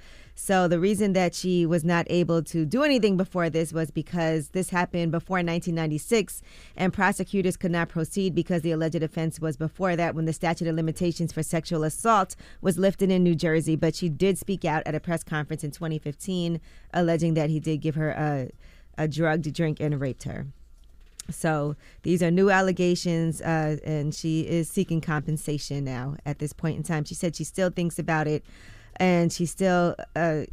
So 0.44 0.68
the 0.68 0.80
reason 0.80 1.14
that 1.14 1.36
she 1.36 1.68
was 1.68 1.84
not 1.84 2.08
able 2.10 2.42
to 2.46 2.66
do 2.66 2.82
anything 2.82 3.16
before 3.16 3.52
this 3.52 3.72
was 3.72 3.92
because 3.92 4.50
this 4.50 4.72
happened 4.72 5.12
before 5.12 5.36
1996 5.36 6.42
and 6.76 6.92
prosecutors 6.92 7.56
could 7.56 7.70
not 7.70 7.90
proceed 7.90 8.34
because 8.34 8.64
the 8.64 8.72
alleged 8.72 9.04
offense 9.04 9.40
was 9.40 9.56
before 9.56 9.96
that 9.96 10.16
when 10.16 10.26
the 10.26 10.34
statute 10.34 10.68
of 10.68 10.74
limitations 10.74 11.32
for 11.32 11.44
sexual 11.44 11.84
assault 11.84 12.36
was 12.60 12.80
lifted 12.80 13.12
in 13.12 13.24
New 13.24 13.36
Jersey. 13.36 13.76
But 13.76 13.94
she 13.94 14.10
did 14.10 14.40
speak 14.40 14.66
out 14.66 14.82
at 14.88 14.96
a 14.96 15.00
press 15.00 15.24
conference 15.24 15.64
in 15.64 15.70
2015 15.70 16.60
alleging 16.92 17.36
that 17.36 17.52
he 17.52 17.60
did 17.60 17.78
give 17.78 17.94
her 17.94 18.10
a, 18.10 18.50
a 18.98 19.08
drug 19.08 19.44
to 19.44 19.52
drink 19.52 19.80
and 19.80 20.02
raped 20.02 20.24
her. 20.24 20.48
So 21.30 21.76
these 22.02 22.24
are 22.24 22.32
new 22.32 22.50
allegations, 22.50 23.42
uh, 23.42 23.78
and 23.86 24.12
she 24.12 24.42
is 24.48 24.68
seeking 24.68 25.02
compensation 25.02 25.84
now 25.84 26.16
at 26.26 26.40
this 26.40 26.52
point 26.52 26.78
in 26.78 26.84
time. 26.84 27.04
She 27.04 27.14
said 27.14 27.36
she 27.36 27.44
still 27.44 27.70
thinks 27.70 28.00
about 28.00 28.26
it, 28.26 28.44
and 28.98 29.32
she 29.32 29.46
still, 29.46 29.96
uh, 30.16 30.44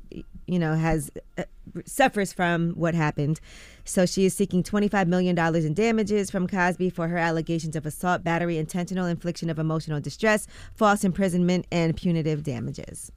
you 0.46 0.58
know, 0.58 0.74
has 0.74 1.10
uh, 1.36 1.44
suffers 1.84 2.32
from 2.32 2.70
what 2.70 2.94
happened. 2.94 3.40
So 3.84 4.06
she 4.06 4.24
is 4.24 4.34
seeking 4.34 4.62
$25 4.62 5.06
million 5.06 5.38
in 5.38 5.74
damages 5.74 6.30
from 6.30 6.46
Cosby 6.46 6.90
for 6.90 7.08
her 7.08 7.18
allegations 7.18 7.76
of 7.76 7.86
assault, 7.86 8.22
battery, 8.22 8.58
intentional 8.58 9.06
infliction 9.06 9.50
of 9.50 9.58
emotional 9.58 10.00
distress, 10.00 10.46
false 10.74 11.04
imprisonment, 11.04 11.66
and 11.70 11.96
punitive 11.96 12.42
damages. 12.42 13.10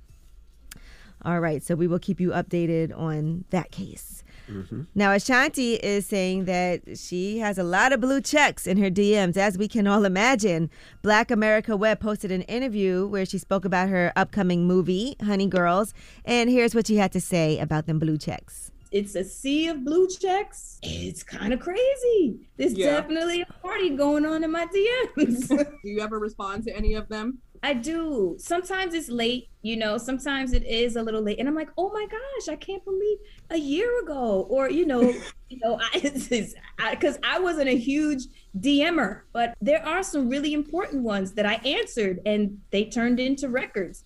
All 1.23 1.39
right, 1.39 1.61
so 1.61 1.75
we 1.75 1.87
will 1.87 1.99
keep 1.99 2.19
you 2.19 2.29
updated 2.29 2.97
on 2.97 3.45
that 3.51 3.71
case. 3.71 4.20
Mm-hmm. 4.49 4.81
Now, 4.95 5.11
Ashanti 5.13 5.75
is 5.75 6.05
saying 6.05 6.45
that 6.45 6.97
she 6.97 7.39
has 7.39 7.57
a 7.57 7.63
lot 7.63 7.93
of 7.93 8.01
blue 8.01 8.21
checks 8.21 8.67
in 8.67 8.77
her 8.77 8.89
DMs, 8.89 9.37
as 9.37 9.57
we 9.57 9.67
can 9.67 9.87
all 9.87 10.05
imagine. 10.05 10.69
Black 11.01 11.31
America 11.31 11.75
Web 11.77 11.99
posted 11.99 12.31
an 12.31 12.41
interview 12.43 13.05
where 13.07 13.25
she 13.25 13.37
spoke 13.37 13.65
about 13.65 13.89
her 13.89 14.11
upcoming 14.15 14.65
movie, 14.67 15.15
Honey 15.23 15.47
Girls, 15.47 15.93
and 16.25 16.49
here's 16.49 16.75
what 16.75 16.87
she 16.87 16.97
had 16.97 17.11
to 17.13 17.21
say 17.21 17.59
about 17.59 17.85
them 17.87 17.99
blue 17.99 18.17
checks. 18.17 18.71
it's 18.91 19.15
a 19.15 19.23
sea 19.23 19.69
of 19.69 19.85
blue 19.85 20.05
checks. 20.07 20.77
It's 20.83 21.23
kind 21.23 21.53
of 21.53 21.61
crazy. 21.61 22.41
There's 22.57 22.73
Yeah. 22.73 22.91
definitely 22.99 23.41
a 23.41 23.45
party 23.61 23.91
going 23.91 24.25
on 24.25 24.43
in 24.43 24.51
my 24.51 24.65
DMs. 24.65 25.47
Do 25.47 25.89
you 25.89 26.01
ever 26.01 26.19
respond 26.19 26.65
to 26.65 26.75
any 26.75 26.93
of 26.95 27.07
them? 27.07 27.37
I 27.63 27.73
do. 27.73 28.35
Sometimes 28.39 28.93
it's 28.93 29.09
late, 29.09 29.49
you 29.61 29.77
know, 29.77 29.97
sometimes 29.97 30.53
it 30.53 30.63
is 30.65 30.95
a 30.95 31.03
little 31.03 31.21
late. 31.21 31.37
And 31.39 31.47
I'm 31.47 31.53
like, 31.55 31.69
oh 31.77 31.91
my 31.93 32.05
gosh, 32.09 32.49
I 32.51 32.55
can't 32.55 32.83
believe 32.83 33.17
a 33.51 33.57
year 33.57 34.01
ago. 34.01 34.47
Or, 34.49 34.69
you 34.69 34.85
know, 34.85 35.01
you 35.49 35.59
know, 35.63 35.79
because 35.93 36.55
I, 36.79 36.95
'cause 36.95 37.19
I 37.23 37.39
wasn't 37.39 37.69
a 37.69 37.77
huge 37.77 38.23
DMer, 38.59 39.21
but 39.33 39.53
there 39.61 39.85
are 39.87 40.01
some 40.01 40.27
really 40.29 40.53
important 40.53 41.03
ones 41.03 41.33
that 41.33 41.45
I 41.45 41.55
answered 41.55 42.19
and 42.25 42.59
they 42.71 42.85
turned 42.85 43.19
into 43.19 43.47
records. 43.49 44.05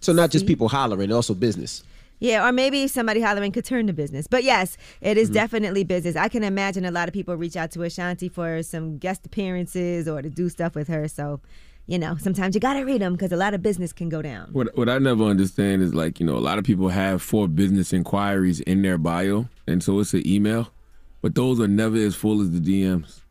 So 0.00 0.12
not 0.12 0.30
just 0.30 0.46
people 0.46 0.68
hollering, 0.68 1.10
also 1.10 1.34
business. 1.34 1.82
Yeah, 2.20 2.48
or 2.48 2.52
maybe 2.52 2.86
somebody 2.88 3.20
hollering 3.20 3.52
could 3.52 3.64
turn 3.64 3.86
to 3.88 3.92
business. 3.92 4.26
But 4.28 4.42
yes, 4.44 4.76
it 5.00 5.16
is 5.16 5.30
Mhm. 5.30 5.34
definitely 5.34 5.84
business. 5.84 6.14
I 6.16 6.28
can 6.28 6.42
imagine 6.44 6.84
a 6.84 6.90
lot 6.90 7.08
of 7.08 7.14
people 7.14 7.34
reach 7.36 7.56
out 7.56 7.70
to 7.72 7.82
Ashanti 7.82 8.28
for 8.28 8.62
some 8.62 8.98
guest 8.98 9.24
appearances 9.26 10.06
or 10.08 10.22
to 10.22 10.30
do 10.30 10.48
stuff 10.48 10.74
with 10.74 10.88
her. 10.88 11.06
So, 11.08 11.40
you 11.88 11.98
know, 11.98 12.16
sometimes 12.18 12.54
you 12.54 12.60
got 12.60 12.74
to 12.74 12.84
read 12.84 13.00
them 13.00 13.14
because 13.14 13.32
a 13.32 13.36
lot 13.36 13.54
of 13.54 13.62
business 13.62 13.92
can 13.94 14.08
go 14.10 14.20
down. 14.22 14.50
What 14.52 14.76
what 14.76 14.88
I 14.88 14.98
never 14.98 15.24
understand 15.24 15.82
is 15.82 15.94
like 15.94 16.20
you 16.20 16.26
know 16.26 16.36
a 16.36 16.44
lot 16.48 16.58
of 16.58 16.64
people 16.64 16.90
have 16.90 17.22
four 17.22 17.48
business 17.48 17.92
inquiries 17.92 18.60
in 18.60 18.82
their 18.82 18.98
bio, 18.98 19.48
and 19.66 19.82
so 19.82 19.98
it's 19.98 20.12
an 20.14 20.24
email, 20.26 20.68
but 21.22 21.34
those 21.34 21.58
are 21.58 21.66
never 21.66 21.96
as 21.96 22.14
full 22.14 22.40
as 22.42 22.50
the 22.52 22.60
DMs. 22.60 23.22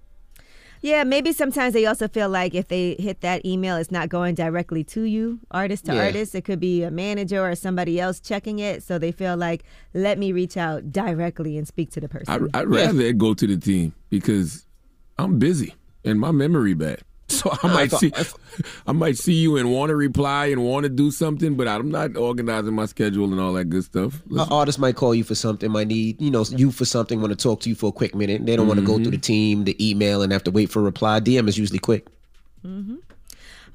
Yeah, 0.82 1.04
maybe 1.04 1.34
sometimes 1.34 1.74
they 1.74 1.86
also 1.86 2.08
feel 2.08 2.30
like 2.30 2.54
if 2.54 2.68
they 2.68 2.96
hit 3.00 3.22
that 3.22 3.46
email, 3.46 3.78
it's 3.78 3.90
not 3.92 4.10
going 4.10 4.36
directly 4.36 4.84
to 4.86 5.02
you, 5.02 5.40
artist 5.50 5.86
to 5.86 5.94
Yeah. 5.96 6.06
artist. 6.06 6.36
It 6.36 6.46
could 6.46 6.60
be 6.60 6.84
a 6.84 6.92
manager 6.92 7.42
or 7.44 7.56
somebody 7.56 8.00
else 8.00 8.20
checking 8.20 8.60
it. 8.60 8.84
So 8.84 9.00
they 9.00 9.12
feel 9.12 9.36
like, 9.36 9.64
let 9.96 10.20
me 10.20 10.32
reach 10.32 10.56
out 10.56 10.92
directly 10.92 11.58
and 11.58 11.68
speak 11.68 11.90
to 11.92 12.00
the 12.00 12.08
person. 12.08 12.50
I, 12.54 12.60
I'd 12.60 12.68
rather 12.68 13.02
it 13.02 13.18
go 13.18 13.34
to 13.34 13.48
the 13.48 13.58
team 13.58 13.94
because 14.12 14.68
I'm 15.18 15.40
busy 15.40 15.74
and 16.06 16.20
my 16.20 16.32
memory 16.32 16.76
bad. 16.76 17.02
So 17.38 17.51
I 17.62 17.67
might 17.67 17.91
see, 17.91 18.12
I 18.88 18.91
might 18.93 19.17
see 19.17 19.34
you 19.34 19.57
and 19.57 19.69
want 19.72 19.89
to 19.89 19.96
reply 19.98 20.46
and 20.48 20.63
want 20.63 20.84
to 20.86 20.89
do 20.89 21.12
something, 21.12 21.55
but 21.55 21.67
I'm 21.67 21.91
not 21.91 22.15
organizing 22.15 22.74
my 22.74 22.86
schedule 22.86 23.25
and 23.31 23.39
all 23.39 23.51
that 23.53 23.65
good 23.65 23.84
stuff. 23.84 24.22
An 24.31 24.39
artist 24.39 24.79
might 24.79 24.96
call 24.96 25.13
you 25.13 25.24
for 25.25 25.36
something, 25.36 25.69
might 25.69 25.88
need, 25.88 26.22
you 26.22 26.31
know, 26.31 26.46
you 26.50 26.72
for 26.72 26.86
something, 26.86 27.19
want 27.19 27.31
to 27.31 27.36
talk 27.38 27.60
to 27.62 27.69
you 27.69 27.75
for 27.75 27.89
a 27.89 27.91
quick 27.91 28.15
minute. 28.15 28.46
They 28.46 28.55
don't 28.55 28.67
want 28.67 28.79
to 28.79 28.86
go 28.86 28.93
Mm-hmm. 28.93 29.03
through 29.03 29.12
the 29.12 29.17
team, 29.17 29.65
the 29.65 29.75
email, 29.91 30.22
and 30.22 30.31
have 30.31 30.43
to 30.46 30.51
wait 30.51 30.69
for 30.72 30.79
a 30.79 30.84
reply. 30.84 31.19
DM 31.19 31.48
is 31.50 31.57
usually 31.57 31.79
quick. 31.79 32.07
hmm 32.62 32.96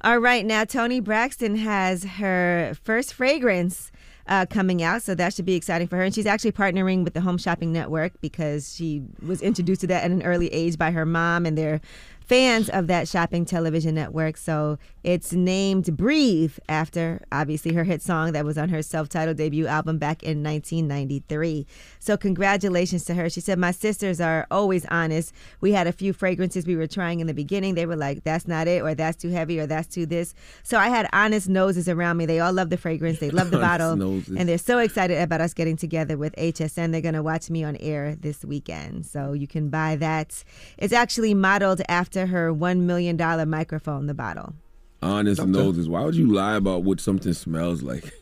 All 0.01 0.17
right, 0.17 0.43
now 0.45 0.63
Toni 0.65 0.99
Braxton 0.99 1.55
has 1.57 2.03
her 2.03 2.73
first 2.83 3.13
fragrance 3.13 3.91
uh, 4.27 4.45
coming 4.49 4.81
out, 4.81 5.01
so 5.01 5.13
that 5.15 5.33
should 5.33 5.45
be 5.45 5.53
exciting 5.55 5.87
for 5.87 5.97
her. 5.97 6.03
And 6.03 6.15
she's 6.15 6.25
actually 6.25 6.53
partnering 6.53 7.03
with 7.03 7.13
the 7.13 7.21
Home 7.21 7.37
Shopping 7.37 7.71
Network 7.73 8.13
because 8.21 8.73
she 8.75 9.03
was 9.25 9.41
introduced 9.41 9.81
to 9.81 9.87
that 9.87 10.03
at 10.03 10.11
an 10.11 10.23
early 10.23 10.47
age 10.47 10.77
by 10.77 10.91
her 10.91 11.05
mom, 11.05 11.45
and 11.45 11.57
they're 11.57 11.81
fans 12.27 12.69
of 12.69 12.87
that 12.87 13.07
shopping 13.07 13.45
television 13.45 13.95
network. 13.95 14.37
So 14.37 14.77
it's 15.03 15.33
named 15.33 15.97
Breathe 15.97 16.57
after 16.69 17.21
obviously 17.31 17.73
her 17.73 17.83
hit 17.83 18.01
song 18.01 18.31
that 18.33 18.45
was 18.45 18.57
on 18.57 18.69
her 18.69 18.81
self-titled 18.81 19.37
debut 19.37 19.67
album 19.67 19.97
back 19.97 20.23
in 20.23 20.41
1993. 20.43 21.65
So 21.99 22.15
congratulations 22.17 23.03
to 23.05 23.13
her. 23.15 23.29
She 23.29 23.41
said 23.41 23.59
my 23.59 23.71
sisters 23.71 24.21
are 24.21 24.47
always 24.49 24.85
honest. 24.85 25.33
We 25.61 25.73
had 25.73 25.87
a 25.87 25.91
few 25.91 26.13
fragrances 26.13 26.65
we 26.65 26.75
were 26.75 26.87
trying 26.87 27.19
in 27.19 27.27
the 27.27 27.33
beginning. 27.33 27.75
They 27.75 27.85
were 27.85 27.95
like 27.95 28.23
that's 28.23 28.47
not 28.47 28.67
it 28.67 28.81
or 28.81 28.95
that's 28.95 29.17
too 29.17 29.29
heavy 29.29 29.59
or 29.59 29.67
that's 29.67 29.87
too 29.87 30.05
this. 30.05 30.33
So 30.63 30.77
I 30.77 30.89
had 30.89 31.09
honest 31.13 31.49
noses 31.49 31.89
around 31.89 32.17
me. 32.17 32.25
They 32.25 32.39
all 32.39 32.53
love 32.53 32.69
the 32.69 32.77
fragrance. 32.77 33.19
They 33.19 33.31
love 33.31 33.51
the 33.51 33.57
bottle. 33.69 33.95
noses. 33.95 34.35
And 34.37 34.47
they're 34.47 34.57
so 34.57 34.79
excited 34.79 35.21
about 35.21 35.41
us 35.41 35.53
getting 35.53 35.75
together 35.77 36.17
with 36.17 36.35
HSN. 36.37 36.91
They're 36.91 37.01
going 37.01 37.13
to 37.15 37.23
watch 37.23 37.49
me 37.49 37.63
on 37.63 37.75
air 37.77 38.15
this 38.15 38.45
weekend. 38.45 39.05
So 39.05 39.33
you 39.33 39.47
can 39.47 39.69
buy 39.69 39.95
that. 39.97 40.43
It's 40.77 40.93
actually 40.93 41.33
modeled 41.33 41.81
after 41.89 42.12
her 42.15 42.53
$1 42.53 42.79
million 42.79 43.17
microphone, 43.49 44.07
the 44.07 44.13
bottle. 44.13 44.53
Honest 45.01 45.45
noses. 45.45 45.89
Why 45.89 46.01
would 46.03 46.15
you 46.15 46.33
lie 46.33 46.55
about 46.55 46.83
what 46.83 47.01
something 47.01 47.33
smells 47.33 47.83
like? 47.83 48.13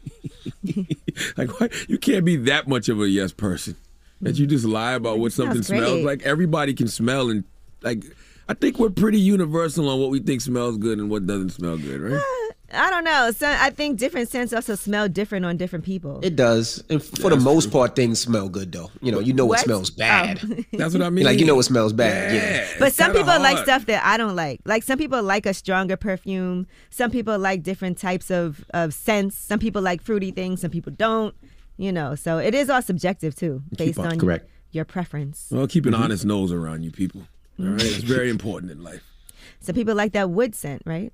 like 1.38 1.60
why 1.60 1.70
you 1.88 2.00
can't 2.00 2.26
be 2.26 2.36
that 2.38 2.68
much 2.68 2.90
of 2.90 3.00
a 3.00 3.08
yes 3.08 3.32
person 3.32 3.76
that 4.22 4.38
you 4.38 4.48
just 4.48 4.66
lie 4.66 4.94
about 4.94 5.20
what 5.20 5.32
something 5.32 5.62
Sounds 5.62 5.68
smells 5.68 6.04
like. 6.04 6.24
Everybody 6.24 6.74
can 6.74 6.88
smell 6.88 7.30
and 7.30 7.44
like. 7.82 8.04
I 8.50 8.54
think 8.54 8.80
we're 8.80 8.90
pretty 8.90 9.20
universal 9.20 9.88
on 9.88 10.02
what 10.02 10.10
we 10.10 10.20
think 10.20 10.42
smells 10.42 10.78
good 10.78 10.98
and 10.98 11.10
what 11.10 11.26
doesn't 11.26 11.52
smell 11.52 11.78
good, 11.78 12.02
right? 12.02 12.22
I 12.74 12.90
don't 12.90 13.04
know. 13.04 13.32
So 13.32 13.48
I 13.48 13.70
think 13.70 13.98
different 14.00 14.30
scents 14.30 14.54
also 14.54 14.76
smell 14.76 15.08
different 15.10 15.46
on 15.46 15.58
different 15.58 15.84
people. 15.86 16.20
It 16.24 16.36
does. 16.36 16.84
And 16.90 17.04
for 17.04 17.30
the 17.30 17.38
most 17.38 17.72
part, 17.72 17.96
things 17.96 18.20
smell 18.20 18.50
good, 18.50 18.72
though. 18.72 18.90
You 19.02 19.12
know, 19.12 19.20
you 19.20 19.34
know 19.34 19.46
What? 19.46 19.60
it 19.60 19.64
smells 19.64 19.90
bad. 19.90 20.40
Oh. 20.44 20.64
That's 20.78 20.94
what 20.94 21.04
I 21.04 21.10
mean. 21.10 21.26
Like, 21.26 21.40
you 21.40 21.46
know 21.46 21.60
it 21.60 21.64
smells 21.64 21.94
bad. 21.94 22.34
Yeah. 22.34 22.68
But 22.80 22.94
some 22.94 23.12
people 23.12 23.26
like 23.40 23.58
stuff 23.60 23.86
that 23.88 24.04
I 24.06 24.18
don't 24.18 24.36
like. 24.36 24.62
Like 24.66 24.84
some 24.84 24.98
people 24.98 25.22
like 25.22 25.46
a 25.46 25.54
stronger 25.54 25.98
perfume. 25.98 26.68
Some 26.90 27.12
people 27.12 27.38
like 27.38 27.64
different 27.64 27.98
types 27.98 28.30
of, 28.32 28.64
of 28.74 28.94
scents. 28.94 29.38
Some 29.38 29.60
people 29.60 29.82
like 29.82 30.02
fruity 30.02 30.32
things. 30.32 30.62
Some 30.62 30.72
people 30.72 30.92
don't. 30.94 31.36
You 31.78 31.92
know, 31.92 32.14
so 32.16 32.38
it 32.38 32.54
is 32.54 32.70
all 32.70 32.82
subjective 32.84 33.34
too, 33.36 33.64
based 33.76 33.98
on- 33.98 34.06
on 34.12 34.20
correct. 34.20 34.48
your 34.72 34.86
preference. 34.86 35.48
Well, 35.50 35.66
keep 35.68 35.86
Mm-hmm. 35.86 35.96
an 35.96 36.04
honest 36.04 36.26
nose 36.26 36.52
around 36.52 36.84
you 36.84 36.92
people. 36.92 37.22
All 37.60 37.66
right, 37.66 37.82
it's 37.84 38.04
very 38.04 38.30
important 38.38 38.72
in 38.72 38.84
life. 38.84 39.02
Some 39.62 39.74
people 39.74 39.96
like 39.96 40.12
that 40.14 40.30
wood 40.30 40.54
scent, 40.54 40.84
right? 40.86 41.12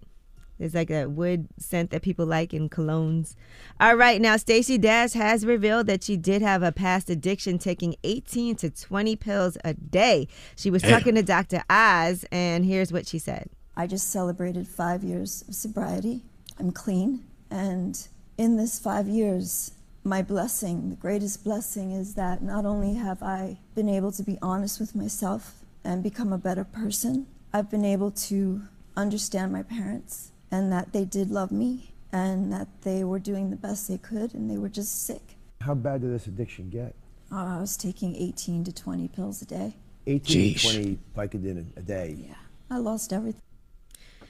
There's 0.60 0.74
like 0.74 0.90
a 0.90 1.08
wood 1.08 1.48
scent 1.60 1.92
that 1.92 2.02
people 2.02 2.26
like 2.26 2.54
in 2.54 2.70
colognes. 2.70 3.36
All 3.80 3.96
right, 3.96 4.20
now 4.20 4.38
Stacey 4.38 4.78
Dash 4.78 5.14
has 5.14 5.46
revealed 5.46 5.88
that 5.88 6.04
she 6.04 6.18
did 6.18 6.42
have 6.42 6.64
a 6.64 6.72
past 6.72 7.10
addiction, 7.10 7.60
taking 7.60 7.96
18 8.04 8.56
to 8.58 8.70
20 8.70 9.16
pills 9.16 9.58
a 9.64 9.74
day. 9.74 10.28
She 10.56 10.72
was 10.72 10.82
Damn. 10.82 10.92
talking 10.92 11.16
to 11.16 11.24
Dr. 11.24 11.64
Oz, 11.70 12.26
and 12.32 12.66
here's 12.66 12.92
what 12.92 13.08
she 13.08 13.20
said. 13.20 13.50
I 13.76 13.86
just 13.86 14.10
celebrated 14.10 14.68
five 14.68 15.04
years 15.04 15.44
of 15.48 15.54
sobriety. 15.54 16.24
I'm 16.60 16.72
clean. 16.72 17.26
And 17.52 18.08
in 18.38 18.58
this 18.58 18.80
five 18.80 19.08
years, 19.08 19.74
my 20.04 20.24
blessing, 20.24 20.90
the 20.90 20.96
greatest 20.96 21.44
blessing, 21.44 21.92
is 21.92 22.16
that 22.16 22.42
not 22.42 22.66
only 22.66 22.96
have 22.96 23.22
I 23.22 23.60
been 23.76 23.90
able 23.90 24.12
to 24.14 24.24
be 24.24 24.40
honest 24.42 24.80
with 24.80 24.96
myself 24.96 25.62
and 25.84 26.02
become 26.02 26.34
a 26.34 26.38
better 26.38 26.64
person, 26.64 27.28
I've 27.54 27.70
been 27.70 27.86
able 27.86 28.12
to 28.12 28.64
understand 28.96 29.54
my 29.54 29.62
parents 29.62 30.32
and 30.52 30.72
that 30.72 30.94
they 30.94 31.06
did 31.06 31.30
love 31.30 31.52
me 31.52 31.94
and 32.12 32.52
that 32.54 32.68
they 32.84 33.04
were 33.04 33.20
doing 33.20 33.50
the 33.50 33.56
best 33.56 33.88
they 33.88 33.98
could 33.98 34.34
and 34.34 34.50
they 34.50 34.58
were 34.58 34.70
just 34.70 35.06
sick. 35.06 35.36
How 35.62 35.74
bad 35.74 36.02
did 36.02 36.12
this 36.14 36.28
addiction 36.28 36.70
get? 36.70 36.96
Uh, 37.32 37.58
I 37.58 37.60
was 37.60 37.76
taking 37.76 38.16
18 38.16 38.64
to 38.66 38.72
20 38.74 39.08
pills 39.10 39.42
a 39.42 39.46
day. 39.46 39.76
18 40.06 40.54
Jeez. 40.56 40.62
to 40.62 40.74
20 40.74 41.00
Vicodin 41.16 41.66
a, 41.76 41.80
a 41.80 41.84
day. 41.84 42.30
I 42.72 42.78
lost 42.78 43.12
everything. 43.12 43.42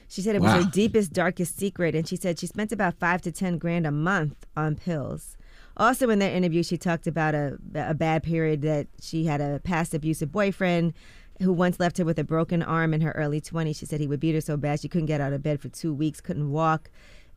She 0.08 0.22
said 0.22 0.34
it 0.34 0.42
Wow. 0.42 0.56
was 0.56 0.64
her 0.64 0.70
deepest, 0.70 1.12
darkest 1.12 1.56
secret, 1.58 1.94
and 1.94 2.08
she 2.08 2.16
said 2.16 2.38
she 2.38 2.46
spent 2.46 2.72
about 2.72 2.94
five 2.98 3.20
to 3.22 3.30
ten 3.32 3.58
grand 3.58 3.86
a 3.86 3.90
month 3.92 4.46
on 4.56 4.74
pills. 4.74 5.36
Also, 5.76 6.08
in 6.10 6.18
that 6.18 6.32
interview, 6.32 6.62
she 6.62 6.76
talked 6.78 7.06
about 7.06 7.34
a, 7.34 7.58
a 7.74 7.94
bad 7.94 8.22
period 8.24 8.62
that 8.62 8.88
she 9.00 9.26
had 9.26 9.40
a 9.40 9.60
past 9.62 9.94
abusive 9.94 10.32
boyfriend 10.32 10.94
who 11.40 11.52
once 11.52 11.78
left 11.78 11.98
her 11.98 12.04
with 12.04 12.18
a 12.18 12.24
broken 12.24 12.62
arm 12.62 12.92
in 12.94 13.00
her 13.00 13.12
early 13.12 13.40
20s. 13.40 13.78
She 13.78 13.86
said 13.86 14.00
he 14.00 14.06
would 14.06 14.20
beat 14.20 14.34
her 14.34 14.40
so 14.40 14.56
bad 14.56 14.80
she 14.80 14.88
couldn't 14.88 15.06
get 15.06 15.20
out 15.20 15.32
of 15.32 15.42
bed 15.42 15.60
for 15.60 15.68
two 15.68 15.94
weeks, 15.94 16.20
couldn't 16.20 16.50
walk. 16.50 16.90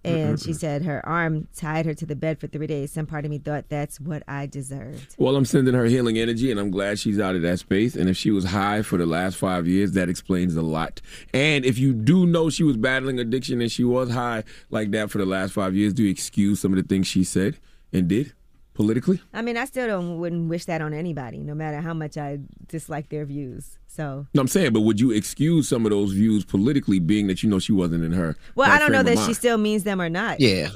And 0.04 0.40
she 0.40 0.54
said 0.54 0.84
her 0.84 1.06
arm 1.06 1.48
tied 1.56 1.86
her 1.86 1.94
to 1.94 2.06
the 2.08 2.16
bed 2.16 2.40
for 2.40 2.48
three 2.48 2.66
days. 2.66 2.92
Some 2.92 3.06
part 3.06 3.24
of 3.24 3.30
me 3.30 3.38
thought 3.38 3.66
that's 3.70 4.00
what 4.00 4.24
I 4.28 4.48
deserved. 4.48 5.16
Well, 5.20 5.36
I'm 5.36 5.46
sending 5.46 5.76
her 5.76 5.86
healing 5.86 6.18
energy, 6.18 6.50
and 6.50 6.60
I'm 6.60 6.72
glad 6.72 6.98
she's 6.98 7.20
out 7.20 7.36
of 7.36 7.44
that 7.44 7.60
space. 7.60 7.96
And 7.96 8.10
if 8.10 8.18
she 8.18 8.32
was 8.32 8.46
high 8.46 8.82
for 8.82 8.98
the 8.98 9.06
last 9.06 9.38
five 9.38 9.68
years, 9.68 9.92
that 9.92 10.10
explains 10.10 10.56
a 10.56 10.64
lot. 10.64 11.02
And 11.36 11.66
if 11.66 11.78
you 11.78 11.94
do 11.94 12.26
know 12.26 12.50
she 12.50 12.64
was 12.64 12.78
battling 12.78 13.20
addiction 13.20 13.62
and 13.62 13.72
she 13.72 13.84
was 13.84 14.10
high 14.10 14.44
like 14.72 14.90
that 14.92 15.12
for 15.12 15.20
the 15.20 15.26
last 15.26 15.54
five 15.54 15.76
years, 15.76 15.94
do 15.94 16.04
you 16.04 16.10
excuse 16.10 16.60
some 16.60 16.74
of 16.74 16.78
the 16.78 16.88
things 16.88 17.06
she 17.06 17.24
said 17.24 17.60
and 17.94 18.08
did 18.08 18.34
politically? 18.74 19.22
I 19.34 19.42
mean, 19.42 19.58
I 19.58 19.66
still 19.66 19.88
don't 19.88 20.20
wouldn't 20.20 20.50
wish 20.50 20.66
that 20.66 20.82
on 20.82 20.94
anybody, 20.94 21.40
no 21.40 21.54
matter 21.56 21.82
how 21.82 21.94
much 21.94 22.18
I 22.18 22.40
dislike 22.68 23.10
their 23.10 23.26
views. 23.26 23.78
So 23.88 24.26
No, 24.34 24.42
I'm 24.42 24.48
saying, 24.48 24.74
but 24.74 24.82
would 24.82 25.00
you 25.00 25.12
excuse 25.12 25.68
some 25.68 25.86
of 25.86 25.90
those 25.92 26.14
views 26.14 26.46
politically, 26.46 27.00
being 27.00 27.28
that 27.28 27.44
you 27.44 27.50
know 27.50 27.60
she 27.60 27.74
wasn't 27.74 28.04
in 28.04 28.14
her? 28.14 28.36
Well, 28.56 28.72
I 28.72 28.80
don't 28.80 28.92
know 28.92 29.04
that 29.04 29.18
of 29.18 29.26
she 29.26 29.34
still 29.34 29.58
means 29.58 29.84
them 29.84 30.02
or 30.02 30.10
not. 30.10 30.40
Yeah. 30.40 30.70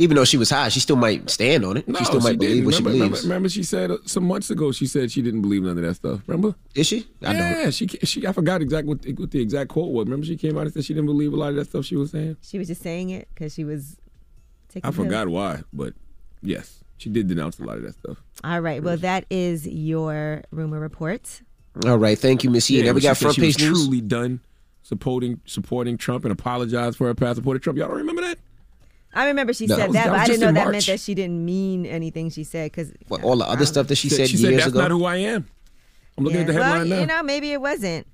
Even 0.00 0.14
though 0.16 0.24
she 0.24 0.36
was 0.36 0.48
high, 0.48 0.68
she 0.68 0.78
still 0.78 0.94
might 0.94 1.28
stand 1.28 1.64
on 1.64 1.76
it. 1.76 1.88
No, 1.88 1.98
she 1.98 2.04
still 2.04 2.20
might 2.20 2.38
believe 2.38 2.56
didn't. 2.56 2.66
what 2.66 2.74
she 2.76 2.82
believes. 2.84 3.00
Remember, 3.02 3.18
remember 3.22 3.48
she 3.48 3.64
said 3.64 3.90
uh, 3.90 3.96
some 4.06 4.22
months 4.28 4.48
ago 4.48 4.70
she 4.70 4.86
said 4.86 5.10
she 5.10 5.22
didn't 5.22 5.42
believe 5.42 5.62
none 5.64 5.76
of 5.76 5.82
that 5.82 5.94
stuff. 5.94 6.20
Remember? 6.28 6.54
Is 6.76 6.86
she? 6.86 7.08
I 7.20 7.32
yeah, 7.32 7.62
don't. 7.64 7.74
she 7.74 7.88
she 7.88 8.24
I 8.24 8.32
forgot 8.32 8.62
exactly 8.62 8.90
what, 8.90 9.02
the- 9.02 9.12
what 9.14 9.32
the 9.32 9.40
exact 9.40 9.70
quote 9.70 9.90
was. 9.90 10.04
Remember 10.04 10.24
she 10.24 10.36
came 10.36 10.56
out 10.56 10.66
and 10.66 10.72
said 10.72 10.84
she 10.84 10.94
didn't 10.94 11.06
believe 11.06 11.32
a 11.32 11.36
lot 11.36 11.48
of 11.50 11.56
that 11.56 11.64
stuff 11.68 11.84
she 11.84 11.96
was 11.96 12.12
saying. 12.12 12.36
She 12.42 12.58
was 12.60 12.68
just 12.68 12.80
saying 12.80 13.10
it 13.10 13.26
because 13.34 13.52
she 13.54 13.64
was 13.64 13.96
taking. 14.68 14.86
I 14.86 14.92
pills. 14.92 15.04
forgot 15.04 15.28
why, 15.30 15.62
but 15.72 15.94
yes, 16.42 16.84
she 16.98 17.08
did 17.08 17.26
denounce 17.28 17.58
a 17.58 17.64
lot 17.64 17.76
of 17.78 17.82
that 17.84 17.94
stuff. 17.94 18.18
All 18.44 18.60
right. 18.60 18.82
Well, 18.82 18.96
that 18.98 19.24
is 19.30 19.66
your 19.66 20.42
rumor 20.50 20.78
report. 20.80 21.40
All 21.86 21.96
right. 21.98 22.18
Thank 22.18 22.44
you, 22.44 22.50
Miss 22.50 22.68
Yee. 22.70 22.82
now 22.82 22.92
we 22.92 23.00
got 23.00 23.16
front 23.16 23.36
page 23.36 23.58
news. 23.58 23.84
Truly 23.84 24.00
done 24.00 24.40
supporting 24.82 25.40
supporting 25.44 25.96
Trump 25.98 26.24
and 26.24 26.32
apologized 26.32 26.96
for 26.96 27.06
her 27.06 27.14
past 27.14 27.36
supporting 27.36 27.60
Trump. 27.60 27.78
Y'all 27.78 27.88
don't 27.88 27.98
remember 27.98 28.22
that? 28.22 28.38
I 29.14 29.26
remember 29.28 29.52
she 29.54 29.66
No, 29.66 29.76
that 29.76 29.80
said 29.82 29.86
was- 29.88 29.94
that, 29.94 30.04
that 30.04 30.10
but 30.10 30.12
was 30.12 30.20
I 30.20 30.26
didn't 30.26 30.40
know 30.40 30.46
that 30.52 30.64
March. 30.64 30.72
meant 30.72 30.86
that 30.86 31.00
she 31.00 31.14
didn't 31.14 31.44
mean 31.44 31.86
anything 31.86 32.30
she 32.30 32.44
said 32.44 32.70
because 32.70 32.92
What, 33.08 33.22
all 33.22 33.36
the 33.36 33.48
other 33.48 33.64
stuff 33.66 33.86
that 33.88 33.94
she 33.96 34.08
said 34.10 34.28
she 34.28 34.36
years 34.36 34.42
said, 34.50 34.54
"That's 34.60 34.66
ago. 34.68 34.80
not 34.80 34.90
who 34.90 35.04
I 35.04 35.16
am." 35.16 35.46
I'm 36.16 36.24
looking 36.24 36.40
at 36.40 36.46
the 36.48 36.54
well, 36.54 36.62
headline 36.64 36.88
now. 36.88 37.00
you 37.00 37.06
know, 37.06 37.22
maybe 37.22 37.52
it 37.52 37.60
wasn't. 37.60 38.06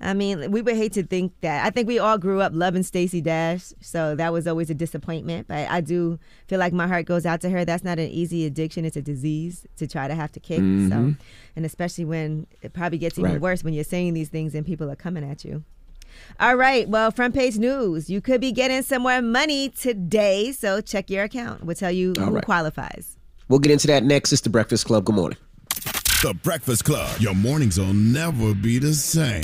I 0.00 0.14
mean, 0.14 0.52
we 0.52 0.62
would 0.62 0.76
hate 0.76 0.92
to 0.92 1.02
think 1.02 1.32
that. 1.40 1.66
I 1.66 1.70
think 1.70 1.88
we 1.88 1.98
all 1.98 2.18
grew 2.18 2.40
up 2.40 2.52
loving 2.54 2.84
Stacey 2.84 3.20
Dash, 3.20 3.72
so 3.80 4.14
that 4.14 4.32
was 4.32 4.46
always 4.46 4.70
a 4.70 4.74
disappointment. 4.74 5.48
But 5.48 5.68
I 5.68 5.80
do 5.80 6.20
feel 6.46 6.60
like 6.60 6.72
my 6.72 6.86
heart 6.86 7.06
goes 7.06 7.26
out 7.26 7.40
to 7.40 7.50
her. 7.50 7.64
That's 7.64 7.82
not 7.82 7.98
an 7.98 8.08
easy 8.08 8.46
addiction; 8.46 8.84
it's 8.84 8.96
a 8.96 9.02
disease 9.02 9.66
to 9.76 9.86
try 9.88 10.06
to 10.06 10.14
have 10.14 10.30
to 10.32 10.40
kick. 10.40 10.58
So, 10.58 10.62
Mhm. 10.62 11.16
and 11.56 11.66
especially 11.66 12.04
when 12.04 12.46
it 12.62 12.72
probably 12.72 12.98
gets 12.98 13.18
even 13.18 13.32
Right. 13.32 13.40
worse 13.40 13.64
when 13.64 13.74
you're 13.74 13.82
saying 13.82 14.14
these 14.14 14.28
things 14.28 14.54
and 14.54 14.64
people 14.64 14.88
are 14.88 14.94
coming 14.96 15.24
at 15.28 15.44
you. 15.44 15.64
All 16.40 16.54
right, 16.56 16.88
well, 16.88 17.10
front 17.10 17.34
page 17.34 17.58
news. 17.58 18.08
You 18.08 18.20
could 18.20 18.40
be 18.40 18.52
getting 18.52 18.82
some 18.82 19.02
more 19.02 19.20
money 19.20 19.68
today, 19.68 20.52
so 20.52 20.80
check 20.80 21.10
your 21.10 21.24
account. 21.24 21.64
We'll 21.64 21.76
tell 21.76 21.92
you 21.92 22.14
All 22.18 22.26
who 22.26 22.30
right. 22.36 22.44
qualifies. 22.44 23.16
We'll 23.48 23.58
get 23.58 23.72
into 23.72 23.88
that 23.88 24.04
next. 24.04 24.32
It's 24.32 24.42
the 24.42 24.50
Breakfast 24.50 24.86
Club. 24.86 25.04
Good 25.04 25.16
morning. 25.16 25.38
The 26.22 26.34
Breakfast 26.42 26.84
Club. 26.84 27.20
Your 27.20 27.34
mornings 27.34 27.78
will 27.78 27.92
never 27.94 28.54
be 28.54 28.78
the 28.78 28.94
same. 28.94 29.42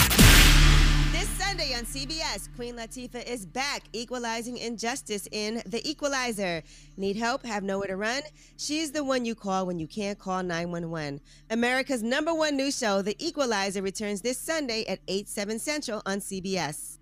Sunday 1.56 1.74
on 1.76 1.84
CBS, 1.84 2.48
Queen 2.56 2.74
Latifah 2.74 3.24
is 3.28 3.46
back, 3.46 3.84
equalizing 3.92 4.56
injustice 4.56 5.28
in 5.30 5.62
The 5.66 5.88
Equalizer. 5.88 6.64
Need 6.96 7.14
help? 7.14 7.46
Have 7.46 7.62
nowhere 7.62 7.86
to 7.86 7.96
run? 7.96 8.22
She's 8.56 8.90
the 8.90 9.04
one 9.04 9.24
you 9.24 9.36
call 9.36 9.64
when 9.64 9.78
you 9.78 9.86
can't 9.86 10.18
call 10.18 10.42
911. 10.42 11.20
America's 11.50 12.02
number 12.02 12.34
one 12.34 12.56
news 12.56 12.76
show, 12.76 13.02
The 13.02 13.14
Equalizer, 13.24 13.82
returns 13.82 14.20
this 14.20 14.36
Sunday 14.36 14.84
at 14.86 14.98
8, 15.06 15.28
7 15.28 15.60
Central 15.60 16.02
on 16.06 16.18
CBS. 16.18 16.98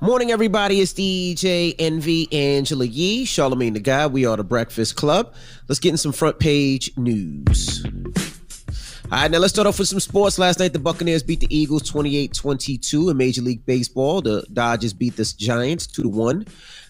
Morning, 0.00 0.32
everybody. 0.32 0.80
It's 0.80 0.92
DJ 0.92 1.76
Envy 1.78 2.26
Angela 2.32 2.86
Yee, 2.86 3.24
Charlamagne 3.24 3.74
the 3.74 3.78
God. 3.78 4.12
We 4.12 4.26
are 4.26 4.36
the 4.36 4.42
Breakfast 4.42 4.96
Club. 4.96 5.32
Let's 5.68 5.78
get 5.78 5.90
in 5.90 5.96
some 5.96 6.12
front 6.12 6.40
page 6.40 6.90
news. 6.96 7.86
All 9.14 9.20
right, 9.20 9.30
now 9.30 9.38
let's 9.38 9.52
start 9.52 9.68
off 9.68 9.78
with 9.78 9.86
some 9.86 10.00
sports. 10.00 10.40
Last 10.40 10.58
night, 10.58 10.72
the 10.72 10.80
Buccaneers 10.80 11.22
beat 11.22 11.38
the 11.38 11.46
Eagles 11.56 11.82
28 11.82 12.34
22 12.34 13.10
in 13.10 13.16
Major 13.16 13.42
League 13.42 13.64
Baseball. 13.64 14.20
The 14.20 14.44
Dodgers 14.52 14.92
beat 14.92 15.14
the 15.14 15.34
Giants 15.38 15.86
2 15.86 16.08
1. 16.08 16.44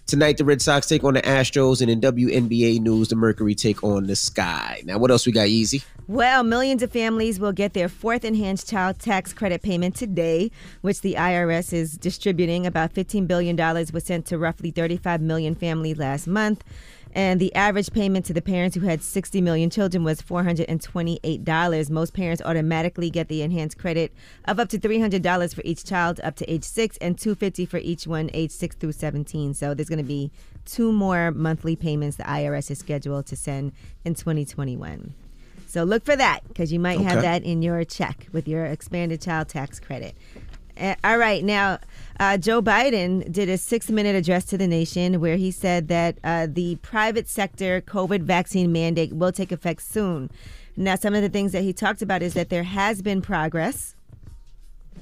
Tonight, 0.06 0.38
the 0.38 0.44
Red 0.46 0.62
Sox 0.62 0.86
take 0.86 1.04
on 1.04 1.12
the 1.12 1.20
Astros, 1.20 1.82
and 1.82 1.90
in 1.90 2.00
WNBA 2.00 2.80
news, 2.80 3.08
the 3.08 3.14
Mercury 3.14 3.54
take 3.54 3.84
on 3.84 4.06
the 4.06 4.16
Sky. 4.16 4.80
Now, 4.86 4.96
what 4.96 5.10
else 5.10 5.26
we 5.26 5.32
got, 5.32 5.48
Easy? 5.48 5.82
Well, 6.08 6.44
millions 6.44 6.82
of 6.82 6.90
families 6.90 7.38
will 7.38 7.52
get 7.52 7.74
their 7.74 7.90
fourth 7.90 8.24
enhanced 8.24 8.70
child 8.70 8.98
tax 9.00 9.34
credit 9.34 9.60
payment 9.60 9.94
today, 9.94 10.50
which 10.80 11.02
the 11.02 11.16
IRS 11.18 11.74
is 11.74 11.98
distributing. 11.98 12.66
About 12.66 12.94
$15 12.94 13.26
billion 13.26 13.56
was 13.92 14.04
sent 14.04 14.24
to 14.26 14.38
roughly 14.38 14.70
35 14.70 15.20
million 15.20 15.54
families 15.54 15.98
last 15.98 16.26
month. 16.26 16.64
And 17.14 17.40
the 17.40 17.54
average 17.54 17.92
payment 17.92 18.26
to 18.26 18.32
the 18.32 18.42
parents 18.42 18.74
who 18.74 18.82
had 18.82 19.00
60 19.00 19.40
million 19.40 19.70
children 19.70 20.02
was 20.02 20.20
$428. 20.20 21.90
Most 21.90 22.12
parents 22.12 22.42
automatically 22.44 23.08
get 23.08 23.28
the 23.28 23.42
enhanced 23.42 23.78
credit 23.78 24.12
of 24.46 24.58
up 24.58 24.68
to 24.70 24.78
$300 24.78 25.54
for 25.54 25.62
each 25.64 25.84
child 25.84 26.20
up 26.24 26.34
to 26.36 26.52
age 26.52 26.64
6 26.64 26.96
and 26.96 27.16
250 27.16 27.66
for 27.66 27.78
each 27.78 28.08
one 28.08 28.30
age 28.34 28.50
6 28.50 28.74
through 28.76 28.92
17. 28.92 29.54
So 29.54 29.74
there's 29.74 29.88
going 29.88 29.98
to 29.98 30.04
be 30.04 30.32
two 30.64 30.92
more 30.92 31.30
monthly 31.30 31.76
payments 31.76 32.16
the 32.16 32.24
IRS 32.24 32.70
is 32.72 32.80
scheduled 32.80 33.26
to 33.26 33.36
send 33.36 33.72
in 34.04 34.16
2021. 34.16 35.14
So 35.68 35.84
look 35.84 36.04
for 36.04 36.16
that 36.16 36.40
because 36.48 36.72
you 36.72 36.80
might 36.80 37.00
have 37.00 37.22
that 37.22 37.44
in 37.44 37.62
your 37.62 37.84
check 37.84 38.28
with 38.32 38.48
your 38.48 38.64
expanded 38.64 39.20
child 39.20 39.48
tax 39.48 39.78
credit. 39.78 40.16
Uh, 40.78 40.94
all 41.04 41.18
right, 41.18 41.44
now 41.44 41.78
uh, 42.20 42.36
Joe 42.36 42.62
Biden 42.62 43.30
did 43.30 43.48
a 43.48 43.58
six-minute 43.58 44.14
address 44.14 44.44
to 44.46 44.58
the 44.58 44.66
nation 44.66 45.20
where 45.20 45.36
he 45.36 45.50
said 45.50 45.88
that 45.88 46.18
uh, 46.22 46.46
the 46.50 46.76
private 46.76 47.28
sector 47.28 47.80
COVID 47.80 48.22
vaccine 48.22 48.72
mandate 48.72 49.12
will 49.12 49.32
take 49.32 49.50
effect 49.50 49.82
soon. 49.82 50.30
Now, 50.76 50.96
some 50.96 51.14
of 51.14 51.22
the 51.22 51.28
things 51.28 51.52
that 51.52 51.62
he 51.62 51.72
talked 51.72 52.02
about 52.02 52.22
is 52.22 52.34
that 52.34 52.50
there 52.50 52.62
has 52.62 53.02
been 53.02 53.22
progress. 53.22 53.94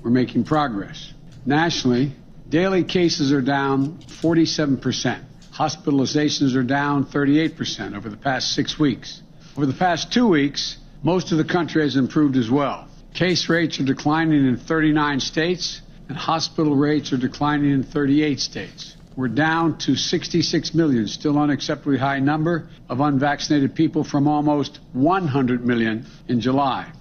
We're 0.02 0.10
making 0.10 0.44
progress. 0.44 1.14
Nationally, 1.46 2.12
daily 2.48 2.84
cases 2.84 3.32
are 3.32 3.42
down 3.42 3.98
47%. 3.98 5.24
Hospitalizations 5.54 6.54
are 6.56 6.62
down 6.62 7.04
38% 7.04 7.96
over 7.96 8.08
the 8.08 8.16
past 8.16 8.54
six 8.54 8.78
weeks. 8.78 9.22
Over 9.56 9.66
the 9.66 9.74
past 9.74 10.12
two 10.12 10.28
weeks, 10.28 10.78
most 11.02 11.32
of 11.32 11.38
the 11.38 11.44
country 11.44 11.82
has 11.82 11.96
improved 11.96 12.36
as 12.36 12.50
well. 12.50 12.88
Case 13.12 13.48
rates 13.48 13.78
are 13.80 13.84
declining 13.84 14.46
in 14.46 14.56
39 14.56 15.20
states, 15.20 15.82
and 16.12 16.18
hospital 16.18 16.76
rates 16.76 17.10
are 17.14 17.16
declining 17.16 17.70
in 17.70 17.82
38 17.82 18.38
states. 18.38 18.98
We're 19.16 19.28
down 19.28 19.78
to 19.78 19.96
66 19.96 20.74
million, 20.74 21.08
still 21.08 21.38
an 21.38 21.48
unacceptably 21.48 21.96
high 21.96 22.18
number 22.18 22.68
of 22.90 23.00
unvaccinated 23.00 23.74
people 23.74 24.04
from 24.04 24.28
almost 24.28 24.80
100 24.92 25.66
million 25.66 26.04
in 26.28 26.38
July. 26.38 26.92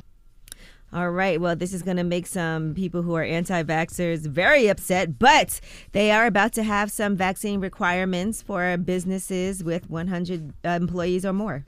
All 0.93 1.12
right. 1.12 1.41
Well, 1.41 1.58
this 1.58 1.74
is 1.74 1.82
going 1.82 1.97
to 1.97 2.06
make 2.06 2.26
some 2.26 2.74
people 2.74 3.02
who 3.02 3.15
are 3.15 3.24
anti 3.24 3.63
vaxxers 3.63 4.26
very 4.26 4.69
upset, 4.69 5.19
but 5.19 5.60
they 5.91 6.12
are 6.12 6.26
about 6.26 6.54
to 6.54 6.63
have 6.63 6.89
some 6.89 7.17
vaccine 7.17 7.60
requirements 7.60 8.41
for 8.41 8.78
businesses 8.78 9.62
with 9.62 9.89
100 9.89 10.54
uh, 10.63 10.69
employees 10.69 11.26
or 11.26 11.34
more. 11.34 11.65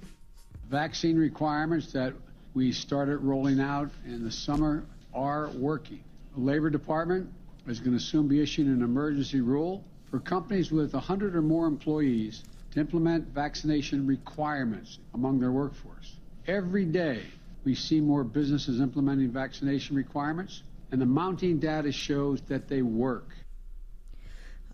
Vaccine 0.70 1.18
requirements 1.18 1.92
that 1.92 2.14
we 2.54 2.72
started 2.72 3.18
rolling 3.18 3.60
out 3.60 3.90
in 4.06 4.24
the 4.24 4.32
summer 4.32 4.86
are 5.14 5.50
working. 5.50 6.00
The 6.36 6.42
Labor 6.42 6.72
Department 6.72 7.32
is 7.68 7.80
going 7.80 7.96
to 7.96 8.04
soon 8.04 8.28
be 8.28 8.42
issuing 8.42 8.68
an 8.68 8.82
emergency 8.82 9.40
rule 9.40 9.84
for 10.10 10.20
companies 10.20 10.72
with 10.72 10.94
100 10.94 11.36
or 11.36 11.44
more 11.44 11.68
employees 11.68 12.44
to 12.72 12.80
implement 12.80 13.28
vaccination 13.28 14.08
requirements 14.08 14.98
among 15.14 15.40
their 15.40 15.52
workforce. 15.52 16.16
Every 16.48 16.86
day, 16.86 17.22
we 17.64 17.76
see 17.76 18.02
more 18.02 18.24
businesses 18.24 18.82
implementing 18.82 19.30
vaccination 19.30 19.96
requirements, 19.96 20.64
and 20.92 21.00
the 21.00 21.06
mounting 21.06 21.60
data 21.60 21.92
shows 21.92 22.42
that 22.42 22.68
they 22.68 22.82
work. 22.82 23.30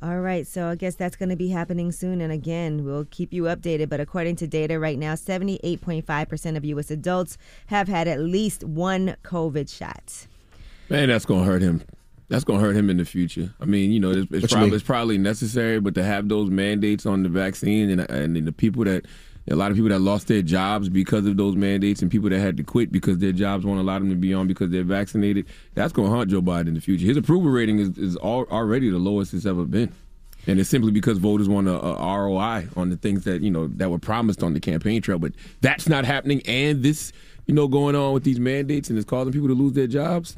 All 0.01 0.21
right, 0.21 0.47
so 0.47 0.69
I 0.69 0.75
guess 0.75 0.95
that's 0.95 1.17
going 1.17 1.27
to 1.27 1.35
be 1.35 1.49
happening 1.49 1.91
soon. 1.91 2.21
And 2.21 2.31
again, 2.31 2.85
we'll 2.85 3.03
keep 3.11 3.33
you 3.33 3.43
updated. 3.43 3.89
But 3.89 3.99
according 3.99 4.37
to 4.37 4.47
data 4.47 4.79
right 4.79 4.97
now, 4.97 5.13
78.5% 5.15 6.55
of 6.55 6.63
U.S. 6.63 6.89
adults 6.89 7.37
have 7.67 7.89
had 7.89 8.07
at 8.07 8.21
least 8.21 8.63
one 8.63 9.17
COVID 9.25 9.69
shot. 9.69 10.25
Man, 10.89 11.09
that's 11.09 11.25
gonna 11.25 11.45
hurt 11.45 11.61
him. 11.61 11.81
That's 12.29 12.43
gonna 12.43 12.59
hurt 12.59 12.75
him 12.75 12.89
in 12.89 12.97
the 12.97 13.05
future. 13.05 13.53
I 13.59 13.65
mean, 13.65 13.91
you 13.91 13.99
know, 13.99 14.11
it's, 14.11 14.31
it's, 14.31 14.53
you 14.53 14.73
it's 14.73 14.83
probably 14.83 15.17
necessary, 15.17 15.79
but 15.79 15.95
to 15.95 16.03
have 16.03 16.29
those 16.29 16.49
mandates 16.49 17.05
on 17.05 17.23
the 17.23 17.29
vaccine 17.29 17.89
and 17.89 18.01
and 18.09 18.35
then 18.35 18.45
the 18.45 18.51
people 18.51 18.83
that 18.85 19.05
a 19.51 19.55
lot 19.55 19.71
of 19.71 19.77
people 19.77 19.89
that 19.89 19.99
lost 19.99 20.27
their 20.27 20.41
jobs 20.41 20.89
because 20.89 21.25
of 21.25 21.37
those 21.37 21.55
mandates 21.55 22.01
and 22.01 22.11
people 22.11 22.29
that 22.29 22.39
had 22.39 22.57
to 22.57 22.63
quit 22.63 22.91
because 22.91 23.17
their 23.17 23.31
jobs 23.31 23.65
won't 23.65 23.79
allow 23.79 23.97
them 23.97 24.09
to 24.09 24.15
be 24.15 24.33
on 24.33 24.47
because 24.47 24.69
they're 24.69 24.83
vaccinated. 24.83 25.45
That's 25.73 25.91
gonna 25.91 26.09
haunt 26.09 26.29
Joe 26.29 26.41
Biden 26.41 26.67
in 26.67 26.73
the 26.75 26.81
future. 26.81 27.05
His 27.05 27.17
approval 27.17 27.49
rating 27.49 27.79
is, 27.79 27.97
is 27.97 28.17
al- 28.17 28.47
already 28.51 28.89
the 28.89 28.99
lowest 28.99 29.33
it's 29.33 29.45
ever 29.45 29.65
been. 29.65 29.91
And 30.47 30.59
it's 30.59 30.69
simply 30.69 30.91
because 30.91 31.17
voters 31.17 31.49
want 31.49 31.67
a, 31.67 31.73
a 31.79 32.17
ROI 32.17 32.67
on 32.75 32.89
the 32.89 32.97
things 32.97 33.23
that 33.25 33.41
you 33.41 33.51
know 33.51 33.67
that 33.67 33.89
were 33.89 33.99
promised 33.99 34.43
on 34.43 34.53
the 34.53 34.59
campaign 34.59 35.01
trail, 35.01 35.19
but 35.19 35.33
that's 35.61 35.87
not 35.87 36.05
happening. 36.05 36.41
And 36.45 36.83
this, 36.83 37.11
you 37.45 37.53
know, 37.53 37.67
going 37.67 37.95
on 37.95 38.13
with 38.13 38.23
these 38.23 38.39
mandates 38.39 38.89
and 38.89 38.97
it's 38.97 39.09
causing 39.09 39.33
people 39.33 39.47
to 39.47 39.53
lose 39.53 39.73
their 39.73 39.87
jobs. 39.87 40.37